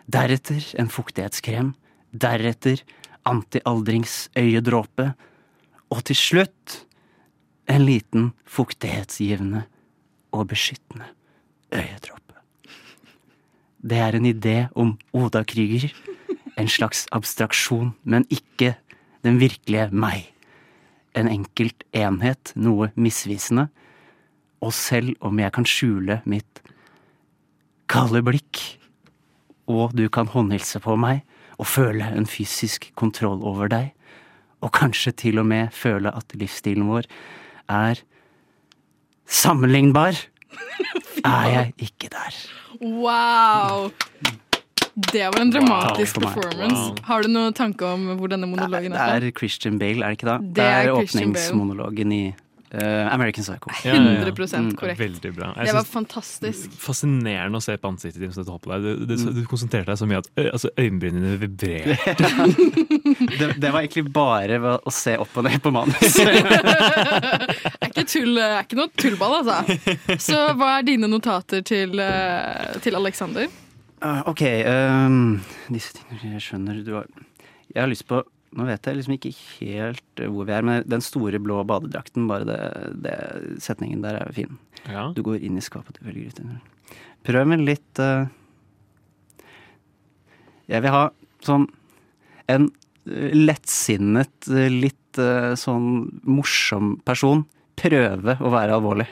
Deretter 0.06 0.62
en 0.78 0.88
fuktighetskrem, 0.92 1.74
deretter 2.12 2.82
antialdringsøyedråpe, 3.26 5.10
og 5.90 6.02
til 6.06 6.18
slutt 6.18 6.82
en 7.70 7.82
liten 7.86 8.30
fuktighetsgivende 8.46 9.64
og 10.34 10.48
beskyttende 10.52 11.08
øyedråpe. 11.74 12.22
Det 13.82 13.98
er 13.98 14.16
en 14.16 14.26
idé 14.26 14.56
om 14.74 14.98
Oda 15.12 15.42
Krüger. 15.42 15.90
En 16.58 16.68
slags 16.68 17.06
abstraksjon, 17.12 17.94
men 18.02 18.24
ikke 18.30 18.74
den 19.22 19.40
virkelige 19.40 19.90
meg. 19.92 20.32
En 21.14 21.28
enkelt 21.28 21.84
enhet, 21.92 22.52
noe 22.56 22.90
misvisende. 22.94 23.68
Og 24.60 24.72
selv 24.72 25.14
om 25.20 25.38
jeg 25.38 25.52
kan 25.52 25.68
skjule 25.68 26.20
mitt 26.24 26.62
kalde 27.92 28.22
blikk, 28.24 28.75
og 29.66 29.94
du 29.98 30.06
kan 30.12 30.28
håndhilse 30.30 30.80
på 30.84 30.96
meg 31.00 31.22
og 31.56 31.66
føle 31.70 32.04
en 32.12 32.26
fysisk 32.28 32.90
kontroll 32.98 33.40
over 33.46 33.70
deg, 33.72 33.92
og 34.64 34.72
kanskje 34.76 35.12
til 35.24 35.38
og 35.40 35.46
med 35.48 35.72
føle 35.74 36.10
at 36.16 36.34
livsstilen 36.36 36.88
vår 36.88 37.08
er 37.72 38.00
sammenlignbar, 39.26 40.16
er 41.24 41.46
jeg 41.52 41.72
ikke 41.88 42.10
der. 42.12 42.36
Wow! 42.80 43.90
Det 44.96 45.26
var 45.28 45.40
en 45.42 45.50
dramatisk 45.52 46.16
Wow, 46.16 46.24
performance. 46.24 46.80
Wow. 46.80 46.96
Har 47.04 47.22
du 47.22 47.28
noen 47.28 47.52
tanke 47.56 47.84
om 47.84 48.06
hvor 48.16 48.30
denne 48.32 48.48
monologen 48.48 48.94
er 48.96 48.96
fra? 48.96 49.16
er 49.20 49.34
Christian 49.36 49.76
Bale, 49.80 50.00
er 50.04 50.14
det 50.14 50.20
ikke 50.22 50.28
det? 50.30 50.54
Det 50.56 50.64
er 50.64 50.86
Bale. 50.86 51.02
åpningsmonologen 51.02 52.12
i 52.16 52.22
Eh, 52.76 53.14
American 53.14 53.44
Psycho. 53.44 53.70
100 53.84 54.56
Mm, 54.56 54.76
korrekt. 54.76 55.00
Veldig 55.00 55.34
bra. 55.34 55.52
Jeg 55.56 55.66
Det 55.66 55.74
var 55.74 55.84
fantastisk. 55.84 56.70
Fascinerende 56.78 57.56
å 57.56 57.62
se 57.64 57.76
på 57.76 57.88
ansiktet 57.88 58.20
ditt 58.20 58.28
mens 58.28 58.36
du 58.36 58.44
tar 58.44 58.58
på 58.60 58.72
deg. 58.72 58.82
Du, 58.84 59.06
du, 59.06 59.32
du 59.32 59.42
konsentrerte 59.48 59.92
deg 59.92 59.98
så 60.00 60.08
mye 60.08 60.20
at 60.20 60.28
altså, 60.52 60.70
øyenbrynene 60.76 61.38
vibrerte. 61.40 62.28
det, 63.40 63.48
det 63.62 63.72
var 63.72 63.80
egentlig 63.80 64.04
bare 64.12 64.76
å 64.76 64.92
se 64.92 65.16
opp 65.16 65.38
og 65.40 65.48
ned 65.48 65.62
på 65.64 65.72
manus. 65.72 66.18
Det 66.20 66.26
er 67.80 67.88
ikke, 67.88 68.04
tull, 68.04 68.36
er 68.36 68.60
ikke 68.60 68.80
noe 68.82 68.92
tullball, 69.00 69.38
altså. 69.40 70.18
Så 70.20 70.42
hva 70.58 70.76
er 70.78 70.88
dine 70.90 71.08
notater 71.08 71.64
til, 71.66 71.96
til 72.84 73.00
Alexander? 73.00 73.48
Uh, 74.04 74.20
ok, 74.28 74.42
um, 74.68 75.38
disse 75.72 75.96
tingene 75.96 76.36
jeg 76.36 76.42
skjønner 76.44 76.82
du 76.84 76.90
har 76.98 77.06
Jeg 77.72 77.80
har 77.80 77.88
lyst 77.88 78.04
på 78.04 78.20
Nå 78.56 78.66
vet 78.68 78.86
jeg 78.86 78.98
liksom 78.98 79.16
ikke 79.16 79.32
helt 79.34 80.22
eh, 80.22 80.30
hvor 80.30 80.46
vi 80.48 80.54
er, 80.54 80.64
men 80.66 80.86
den 80.88 81.02
store 81.04 81.40
blå 81.42 81.58
badedrakten, 81.68 82.28
bare 82.30 82.46
det, 82.48 82.60
det 83.04 83.16
setningen 83.64 84.04
der 84.04 84.20
er 84.20 84.30
jo 84.30 84.36
fin. 84.36 84.58
Ja. 84.86 85.08
Du 85.16 85.22
går 85.26 85.42
inn 85.42 85.58
i 85.58 85.64
skapet 85.64 85.98
og 86.00 86.08
velger 86.08 86.30
ut 86.30 86.42
en 86.44 86.58
Prøv 87.26 87.48
med 87.50 87.64
litt 87.66 87.98
uh, 87.98 88.28
Jeg 90.70 90.84
vil 90.84 90.92
ha 90.94 91.08
sånn 91.42 91.66
en 92.46 92.68
eh, 93.10 93.32
lettsinnet, 93.34 94.46
litt 94.70 95.18
uh, 95.18 95.56
sånn 95.58 96.06
morsom 96.22 96.94
person 97.06 97.42
prøve 97.76 98.36
å 98.38 98.52
være 98.54 98.76
alvorlig. 98.78 99.08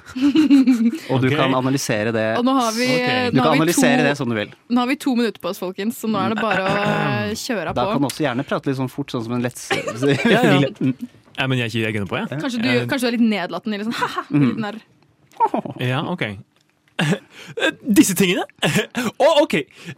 Og 1.10 1.20
du 1.22 1.26
okay. 1.28 1.36
kan 1.38 1.54
analysere 1.54 2.12
det 2.14 2.24
Og 2.38 2.44
nå 2.46 2.54
har 2.56 2.72
vi- 2.76 3.30
Du 3.30 3.36
nå 3.38 3.42
kan 3.42 3.46
har 3.46 3.52
vi 3.54 3.60
analysere 3.62 3.96
to- 4.00 4.08
det 4.08 4.16
som 4.18 4.28
du 4.28 4.34
vil. 4.36 4.50
Nå 4.70 4.80
har 4.80 4.86
vi 4.90 4.96
to 4.96 5.14
minutter 5.16 5.40
på 5.40 5.48
oss, 5.52 5.58
folkens, 5.62 5.98
så 6.00 6.08
nå 6.10 6.18
er 6.24 6.34
det 6.34 6.40
bare 6.42 6.66
å 6.66 6.74
kjøre 7.36 7.74
Da 7.74 7.84
på. 7.86 7.92
kan 7.92 8.00
du 8.02 8.08
også 8.08 8.24
gjerne 8.26 8.46
prate 8.46 8.66
litt 8.70 8.76
sånn 8.80 8.90
fort, 8.90 9.10
sånn 9.12 9.24
som 9.24 9.32
en 9.38 9.42
lett 9.42 9.60
Ja, 10.30 10.42
ja. 10.60 10.92
Ja, 11.38 11.46
men 11.46 11.58
jeg, 11.58 11.72
jeg 11.72 11.94
på, 12.08 12.16
jeg. 12.18 12.28
Kanskje 12.40 12.60
du, 12.62 12.68
Eh, 12.68 12.86
kanskje 12.90 13.00
du 13.00 13.06
er 13.08 13.16
litt 13.18 13.28
nedlatende? 13.30 13.78
Litt 13.80 13.88
sånn 13.88 14.00
ha-ha, 14.00 14.24
Mm. 14.30 14.80
Ja, 15.80 16.02
ok. 16.04 16.24
Disse 17.80 18.14
tingene? 18.18 18.44
Å, 18.60 19.28
ok, 19.44 19.54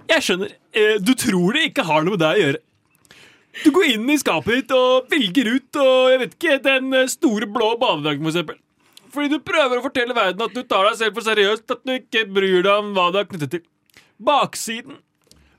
jeg 0.08 0.22
skjønner. 0.22 0.52
Eh, 0.72 0.98
Du 1.02 1.14
tror 1.18 1.56
det 1.56 1.64
ikke 1.72 1.84
har 1.88 2.04
noe 2.06 2.14
med 2.14 2.22
deg 2.22 2.36
å 2.36 2.42
gjøre. 2.44 2.60
Du 3.64 3.70
går 3.74 3.88
inn 3.96 4.06
i 4.08 4.16
skapet 4.16 4.54
ditt 4.62 4.70
og 4.72 5.10
velger 5.12 5.50
ut 5.56 5.76
og 5.82 6.12
jeg 6.12 6.20
vet 6.22 6.36
ikke, 6.38 6.54
den 6.64 6.94
eh, 6.94 7.08
store 7.12 7.48
blå 7.52 7.74
badedrakten, 7.80 8.22
for 8.24 8.32
eksempel. 8.32 8.56
Fordi 9.12 9.28
du 9.28 9.38
prøver 9.44 9.78
å 9.78 9.84
fortelle 9.84 10.16
verden 10.16 10.44
at 10.44 10.54
du 10.56 10.62
tar 10.64 10.88
deg 10.88 10.98
selv 11.00 11.16
for 11.18 11.26
seriøst, 11.26 11.66
at 11.70 11.82
du 11.84 11.94
ikke 11.94 12.24
bryr 12.32 12.62
deg 12.64 12.72
om 12.72 12.92
hva 12.96 13.10
du 13.12 13.20
er 13.20 13.28
knyttet 13.28 13.56
til. 13.56 13.64
Baksiden. 14.22 15.00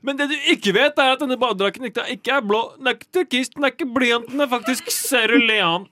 Men 0.04 0.18
det 0.20 0.28
du 0.34 0.36
ikke 0.52 0.74
vet, 0.76 0.98
er 1.00 1.14
at 1.14 1.22
denne 1.22 1.38
badedrakten 1.40 1.88
ikke 1.88 2.34
er 2.36 2.44
blå. 2.44 2.64
Den 2.80 2.90
er 2.90 2.98
ikke 2.98 3.12
turkist, 3.20 3.54
den 3.56 3.68
er 3.68 3.72
ikke 3.76 3.88
blyant, 3.96 4.28
den 4.32 4.44
er 4.44 4.52
faktisk 4.52 4.90
cerulean. 4.92 5.86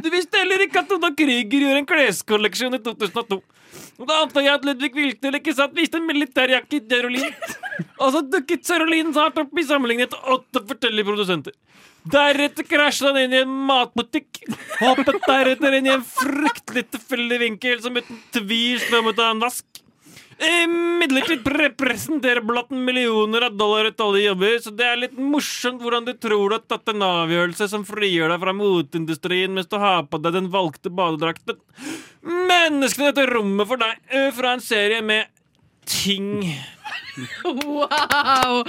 Du 0.00 0.06
visste 0.12 0.38
heller 0.40 0.62
ikke 0.64 0.84
at 0.84 0.92
Oda 0.94 1.10
Krüger 1.16 1.64
gjorde 1.64 1.80
en 1.82 1.88
kleskolleksjon 1.88 2.78
i 2.78 2.80
2002. 2.84 3.40
Og 3.98 4.06
Da 4.08 4.20
antar 4.22 4.44
jeg 4.44 4.54
at 4.54 4.64
Ludvig 4.66 4.94
Wilknell 4.94 5.38
ikke 5.40 5.54
satt 5.56 5.74
viste 5.76 5.98
en 5.98 6.06
militærjakke 6.06 6.78
i 6.78 6.84
Derolin. 6.88 7.34
Og 7.98 8.14
så 8.14 8.22
dukket 8.22 8.66
cerulin 8.66 9.12
snart 9.12 9.38
opp 9.42 9.58
i 9.58 9.66
sammenlignet 9.66 10.14
åtte 10.14 10.62
forskjellige 10.70 11.08
produsenter. 11.10 11.54
Deretter 12.04 12.66
krasjet 12.68 13.08
han 13.08 13.20
inn 13.22 13.32
i 13.32 13.42
en 13.44 13.52
matbutikk. 13.68 14.42
Hoppet 14.80 15.22
deretter 15.24 15.78
inn 15.78 15.88
i 15.88 15.94
en 15.94 16.04
fryktelig 16.04 16.90
tilfeldig 16.92 17.38
vinkel 17.40 17.80
som 17.84 17.96
uten 17.96 18.20
tvil 18.34 18.82
slår 18.82 19.06
mot 19.06 19.22
en 19.24 19.40
vask. 19.40 19.64
Imidlertid 20.44 21.46
representerer 21.46 22.42
blatten 22.44 22.84
millioner 22.84 23.46
av 23.46 23.56
dollar 23.56 23.86
etter 23.88 24.04
alle 24.04 24.24
jobber, 24.24 24.56
så 24.60 24.72
det 24.74 24.86
er 24.88 24.98
litt 24.98 25.18
morsomt 25.18 25.82
hvordan 25.82 26.08
du 26.08 26.12
tror 26.18 26.50
du 26.50 26.56
har 26.56 26.64
tatt 26.66 26.90
en 26.90 27.04
avgjørelse 27.06 27.68
som 27.70 27.86
frigjør 27.86 28.34
deg 28.34 28.42
fra 28.42 28.54
moteindustrien 28.58 29.54
mens 29.54 29.70
du 29.70 29.78
har 29.80 30.02
på 30.10 30.18
deg 30.24 30.34
den 30.34 30.50
valgte 30.52 30.90
badedrakten. 30.90 31.60
Menneskene 32.24 33.06
i 33.06 33.12
dette 33.12 33.28
rommet 33.30 33.70
for 33.70 33.80
deg 33.80 34.34
fra 34.34 34.56
en 34.56 34.64
serie 34.64 35.00
med 35.06 35.30
ting. 35.86 36.42
Wow! 37.44 38.64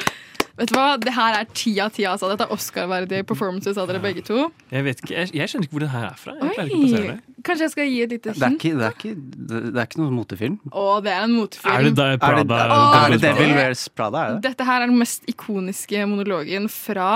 Vet 0.55 0.69
du 0.71 0.75
hva? 0.77 0.95
Det 1.01 1.11
her 1.11 1.35
er 1.41 1.47
ti 1.51 1.73
av 1.83 1.89
ti. 1.95 2.05
Altså. 2.07 2.29
Dette 2.31 2.45
er 2.47 2.53
Oscar-verdige 2.55 3.25
performances 3.27 3.75
av 3.81 3.89
dere 3.89 3.99
begge 4.03 4.23
to. 4.23 4.45
Jeg 4.71 4.85
vet 4.87 5.01
ikke, 5.03 5.15
jeg, 5.17 5.31
jeg 5.35 5.51
skjønner 5.51 5.67
ikke 5.67 5.75
hvor 5.75 5.83
det 5.83 5.89
her 5.91 6.05
er 6.07 6.19
fra. 6.21 6.35
Jeg 6.39 6.69
ikke 6.69 6.77
Oi! 6.79 7.01
det. 7.09 7.17
Kanskje 7.45 7.67
jeg 7.67 7.73
skal 7.75 7.89
gi 7.91 7.97
et 8.05 8.13
lite 8.15 8.31
Det 8.31 8.41
er 8.41 8.53
hint? 8.53 8.63
ikke, 8.63 8.77
det 8.79 8.85
er 8.87 8.95
ikke, 8.95 9.11
det 9.51 9.59
det 9.65 9.81
er 9.81 9.89
ikke 9.89 9.99
noen 10.01 10.15
motefilm. 10.17 10.55
Å, 10.71 10.85
det 11.05 11.11
er 11.13 11.25
en 11.27 11.35
motefilm. 11.35 11.75
Er 11.75 11.83
det 11.89 11.91
da 11.99 12.07
Prada? 12.23 12.61
Er 12.63 12.71
det, 12.71 12.79
er 13.03 13.13
det 13.17 13.19
Devil 13.27 13.53
Wears 13.59 13.83
Prada? 13.91 14.23
Er 14.23 14.37
det? 14.37 14.41
Dette 14.47 14.65
her 14.71 14.81
er 14.85 14.89
den 14.89 14.97
mest 15.03 15.27
ikoniske 15.29 16.05
monologen 16.09 16.71
fra 16.71 17.11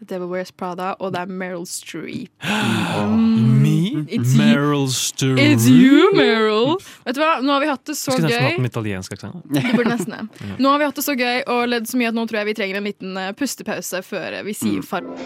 Devil 0.00 0.28
Wears 0.28 0.52
Prada, 0.52 0.92
og 1.00 1.12
det 1.14 1.20
er 1.24 1.30
Meryl 1.32 1.64
Streep. 1.66 2.30
Me? 3.62 4.04
It's 4.12 4.34
Meryl 4.36 4.88
Streep? 4.92 5.38
It's 5.40 5.66
you, 5.68 6.10
Meryl! 6.14 6.76
Vet 7.06 7.16
du 7.16 7.22
hva, 7.22 7.38
Nå 7.42 7.52
har 7.56 7.60
vi 7.64 7.70
hatt 7.70 7.84
det 7.88 7.96
så 7.96 8.12
Skulle 8.12 8.28
nesten 8.28 8.44
hatt 8.44 8.52
gøy. 8.52 8.58
en 8.60 8.70
italiensk 8.70 9.16
aksent. 9.16 9.46
Det 9.50 9.64
burde 9.72 9.94
nesten 9.94 10.12
det. 10.16 10.26
Nå 10.62 10.74
har 10.74 10.82
vi 10.82 10.90
hatt 10.90 11.00
det 11.00 11.06
så 11.06 11.16
gøy 11.16 11.42
og 11.46 11.62
ledd 11.72 11.88
så 11.88 12.00
mye 12.00 12.12
at 12.12 12.18
nå 12.18 12.26
tror 12.28 12.42
jeg 12.42 12.50
vi 12.52 12.56
trenger 12.60 12.80
en 12.82 12.90
liten 12.90 13.16
eh, 13.22 13.32
pustepause 13.38 14.02
før 14.06 14.40
vi 14.46 14.54
sier 14.56 14.84
farvel. 14.86 15.16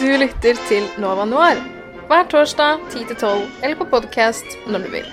Du 0.00 0.06
lytter 0.16 0.56
til 0.68 0.86
Nova 1.02 1.26
Noir 1.28 1.60
hver 2.10 2.24
torsdag 2.26 2.78
10-12 2.90 3.42
eller 3.62 3.76
på 3.78 3.84
podkast 3.86 4.56
når 4.66 4.82
du 4.82 4.88
vil. 4.90 5.04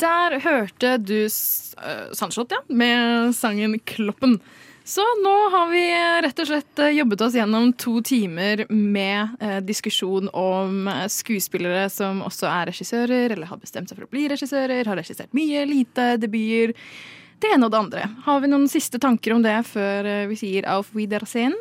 Der 0.00 0.38
hørte 0.40 0.94
du 0.96 1.18
øh, 1.26 2.06
Sandslott, 2.16 2.54
ja, 2.56 2.62
med 2.68 3.34
sangen 3.36 3.76
'Kloppen'. 3.84 4.38
Så 4.84 5.04
nå 5.20 5.34
har 5.52 5.68
vi 5.68 5.84
rett 6.24 6.40
og 6.40 6.48
slett 6.48 6.78
eh, 6.78 6.96
jobbet 6.96 7.20
oss 7.20 7.36
gjennom 7.36 7.68
to 7.76 8.00
timer 8.00 8.64
med 8.72 9.36
eh, 9.44 9.60
diskusjon 9.60 10.32
om 10.32 10.88
eh, 10.88 11.04
skuespillere 11.12 11.84
som 11.92 12.24
også 12.24 12.48
er 12.48 12.72
regissører, 12.72 13.36
eller 13.36 13.52
har 13.52 13.60
bestemt 13.60 13.92
seg 13.92 14.00
for 14.00 14.08
å 14.08 14.14
bli 14.16 14.24
regissører, 14.32 14.88
har 14.88 14.96
regissert 15.04 15.36
mye, 15.36 15.68
lite, 15.68 16.14
debuter. 16.16 16.72
Det 17.40 17.52
ene 17.52 17.68
og 17.68 17.72
det 17.72 17.84
andre. 17.84 18.08
Har 18.24 18.40
vi 18.40 18.48
noen 18.52 18.68
siste 18.72 18.98
tanker 19.00 19.36
om 19.36 19.44
det 19.44 19.58
før 19.68 20.08
eh, 20.08 20.28
vi 20.32 20.40
sier 20.40 20.72
auf 20.78 20.94
Wiedersehen? 20.96 21.60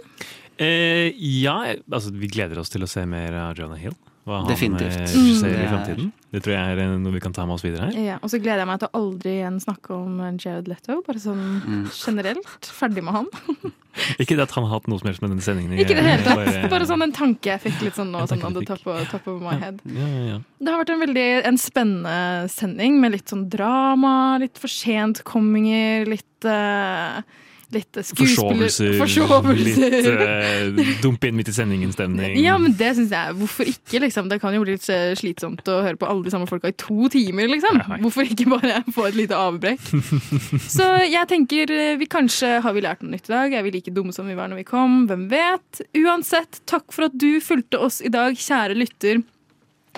Eh, 0.59 1.13
ja, 1.41 1.57
altså 1.89 2.11
vi 2.13 2.27
gleder 2.27 2.59
oss 2.59 2.69
til 2.69 2.83
å 2.83 2.87
se 2.91 3.05
mer 3.07 3.33
av 3.33 3.55
Jonah 3.57 3.79
Hill. 3.79 3.95
Hva 4.27 4.41
han 4.43 4.49
Definitivt. 4.51 4.93
eh, 4.93 5.07
regisserer 5.07 5.55
Mm. 5.55 5.63
i 5.63 5.69
fremtiden. 5.71 6.11
Det 6.31 6.43
tror 6.43 6.53
jeg 6.53 6.77
er 6.77 6.97
noe 6.99 7.11
vi 7.13 7.19
kan 7.23 7.33
ta 7.33 7.45
med 7.47 7.53
oss 7.55 7.63
videre 7.63 7.85
her. 7.89 7.93
Ja, 7.97 8.17
og 8.21 8.29
så 8.29 8.37
gleder 8.37 8.59
jeg 8.61 8.67
meg 8.67 8.79
til 8.79 8.89
å 8.89 8.99
aldri 8.99 9.31
igjen 9.39 9.57
snakke 9.63 9.89
om 9.95 10.19
Jared 10.37 10.67
Leto, 10.67 11.01
bare 11.07 11.17
sånn 11.17 11.61
Mm. 11.65 11.85
generelt. 11.89 12.61
Ferdig 12.61 13.01
med 13.01 13.13
han. 13.15 13.25
Ikke 14.19 14.35
det 14.37 14.41
at 14.45 14.51
han 14.51 14.65
har 14.65 14.75
hatt 14.79 14.87
noe 14.87 14.99
som 14.99 15.07
helst 15.07 15.21
med 15.23 15.31
denne 15.31 15.41
sendingen 15.41 15.79
Ikke 15.79 15.95
det 15.95 16.03
hele 16.05 16.23
tatt. 16.23 16.35
Bare- 16.45 16.69
Bare 16.69 16.85
sånn 16.85 17.01
en 17.01 17.11
tanke 17.11 17.41
jeg 17.55 17.61
fikk 17.61 17.81
litt 17.81 17.95
sånn 17.95 18.11
nå, 18.11 18.27
sånn 18.27 18.43
on 18.45 18.53
the 18.53 18.61
top, 18.65 18.85
of- 18.85 19.09
top 19.09 19.27
of 19.27 19.41
my 19.41 19.55
head. 19.57 19.81
Ja, 19.85 20.05
ja, 20.05 20.23
ja. 20.35 20.39
Det 20.61 20.67
har 20.69 20.83
vært 20.85 20.93
en 20.93 21.07
veldig 21.07 21.45
en 21.45 21.57
spennende 21.57 22.49
sending 22.51 22.99
med 22.99 23.11
litt 23.13 23.25
sånn 23.25 23.49
drama, 23.49 24.37
litt 24.39 24.57
for 24.59 24.67
sent-komminger, 24.67 26.05
litt 26.05 26.45
eh, 26.45 27.21
Litt 27.69 27.99
skuespiller... 28.01 28.71
Forsovelser, 28.97 29.93
litt 29.93 30.07
eh, 30.09 30.93
dump 31.03 31.25
inn 31.27 31.35
midt 31.37 31.51
i 31.51 31.53
sendingen-stemning. 31.53 32.39
Ja, 32.41 32.55
men 32.57 32.73
det 32.79 32.95
syns 32.97 33.13
jeg. 33.13 33.35
Hvorfor 33.37 33.69
ikke? 33.69 34.01
liksom? 34.01 34.29
Det 34.31 34.39
kan 34.41 34.55
jo 34.57 34.63
bli 34.63 34.73
litt 34.73 34.87
eh, 34.89 35.13
slitsomt 35.19 35.69
å 35.69 35.75
høre 35.85 35.99
på 36.01 36.09
alle 36.09 36.25
de 36.25 36.33
samme 36.33 36.49
folka 36.49 36.71
i 36.71 36.77
to 36.81 37.11
timer. 37.13 37.45
liksom. 37.51 37.77
Hvorfor 38.01 38.25
ikke 38.25 38.49
bare 38.49 38.81
få 38.95 39.05
et 39.11 39.19
lite 39.19 39.37
avbrekk? 39.37 39.85
Så 40.79 40.87
jeg 41.05 41.29
tenker 41.29 41.75
eh, 41.75 41.93
vi 42.01 42.09
kanskje 42.09 42.55
har 42.65 42.73
vi 42.73 42.85
lært 42.85 43.05
noe 43.05 43.13
nytt 43.13 43.29
i 43.29 43.35
dag. 43.35 43.53
Er 43.53 43.67
vi 43.67 43.75
like 43.77 43.93
dumme 43.93 44.17
som 44.17 44.25
vi 44.25 44.37
var 44.39 44.49
når 44.49 44.63
vi 44.63 44.69
kom? 44.71 45.03
Hvem 45.11 45.27
vet? 45.29 45.83
Uansett, 46.01 46.63
takk 46.69 46.89
for 46.95 47.11
at 47.11 47.21
du 47.21 47.35
fulgte 47.43 47.85
oss 47.85 48.01
i 48.01 48.09
dag, 48.13 48.33
kjære 48.33 48.81
lytter. 48.81 49.21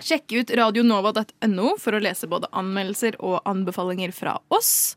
Sjekk 0.02 0.34
ut 0.39 0.52
radionova.no 0.60 1.76
for 1.80 1.95
å 1.95 2.03
lese 2.03 2.27
både 2.31 2.52
anmeldelser 2.57 3.19
og 3.23 3.39
anbefalinger 3.48 4.11
fra 4.15 4.38
oss. 4.52 4.95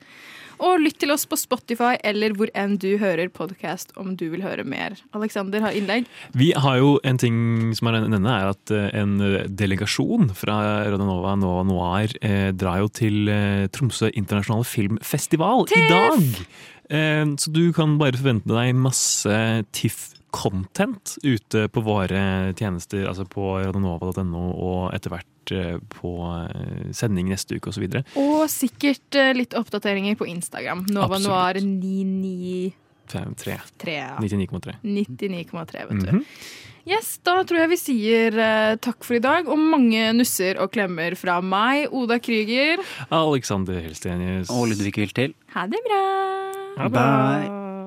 Og 0.63 0.83
lytt 0.83 1.01
til 1.03 1.13
oss 1.15 1.25
på 1.29 1.39
Spotify 1.39 1.95
eller 2.07 2.35
hvor 2.37 2.51
enn 2.59 2.77
du 2.81 2.95
hører 3.01 3.33
podkast 3.35 3.95
om 4.01 4.15
du 4.19 4.27
vil 4.33 4.45
høre 4.45 4.67
mer. 4.67 4.97
Alexander 5.17 5.65
har 5.65 5.77
innlegg. 5.77 6.07
Vi 6.37 6.53
har 6.57 6.79
jo 6.81 6.95
en 7.07 7.21
ting 7.21 7.39
som 7.77 7.91
er 7.91 8.01
denne, 8.05 8.21
er 8.23 8.53
at 8.53 8.75
eh, 8.75 8.91
en 9.01 9.17
delegasjon 9.49 10.31
fra 10.39 10.59
Radionova 10.87 11.35
Nova 11.41 11.65
Noir 11.67 12.15
eh, 12.21 12.51
drar 12.55 12.85
jo 12.85 12.93
til 12.95 13.33
eh, 13.33 13.67
Tromsø 13.75 14.13
internasjonale 14.13 14.69
filmfestival 14.69 15.67
i 15.75 15.85
dag. 15.91 16.25
Eh, 16.91 17.25
så 17.41 17.51
du 17.55 17.65
kan 17.77 17.99
bare 18.01 18.19
forvente 18.21 18.53
deg 18.53 18.75
masse 18.77 19.39
TIFF-content 19.75 21.17
ute 21.25 21.69
på 21.73 21.85
våre 21.85 22.53
tjenester, 22.59 23.07
altså 23.09 23.27
på 23.29 23.57
radionova.no 23.65 24.51
og 24.53 24.91
etter 24.97 25.15
hvert 25.15 25.29
eh, 25.29 25.34
på 25.93 26.13
eh, 26.51 26.93
sending 26.97 27.29
neste 27.29 27.59
uke 27.59 27.69
osv. 27.73 27.85
Og 28.17 28.47
sikkert 28.53 29.19
eh, 29.21 29.33
litt 29.37 29.55
oppdateringer 29.59 30.17
på 30.17 30.29
Instagram. 30.31 30.87
Nova 30.91 31.19
Absolutt. 31.19 31.29
Noir 31.29 31.61
99 31.63 32.73
Fem, 33.07 33.35
tre. 33.37 33.59
Tre, 33.77 33.93
ja. 34.01 34.15
99,3. 34.17 34.79
99,3, 34.83 35.89
vet 35.91 36.07
du. 36.07 36.13
Mhm. 36.13 36.25
Yes, 36.85 37.19
Da 37.25 37.39
tror 37.49 37.63
jeg 37.63 37.71
vi 37.71 37.77
sier 37.81 38.35
eh, 38.37 38.77
takk 38.77 39.05
for 39.05 39.17
i 39.17 39.23
dag, 39.25 39.49
og 39.49 39.57
mange 39.61 40.11
nusser 40.13 40.59
og 40.61 40.73
klemmer 40.73 41.17
fra 41.17 41.39
meg, 41.41 41.89
Oda 41.97 42.19
Krüger. 42.21 42.83
Alexander 43.09 43.81
Helstenius. 43.81 44.53
Og 44.53 44.69
Ludvig 44.69 44.93
Viltil. 45.01 45.33
Ha 45.57 45.65
det 45.69 45.81
bra! 45.89 46.03
Ha 46.77 46.89
det. 46.89 46.93
Bye. 47.01 47.84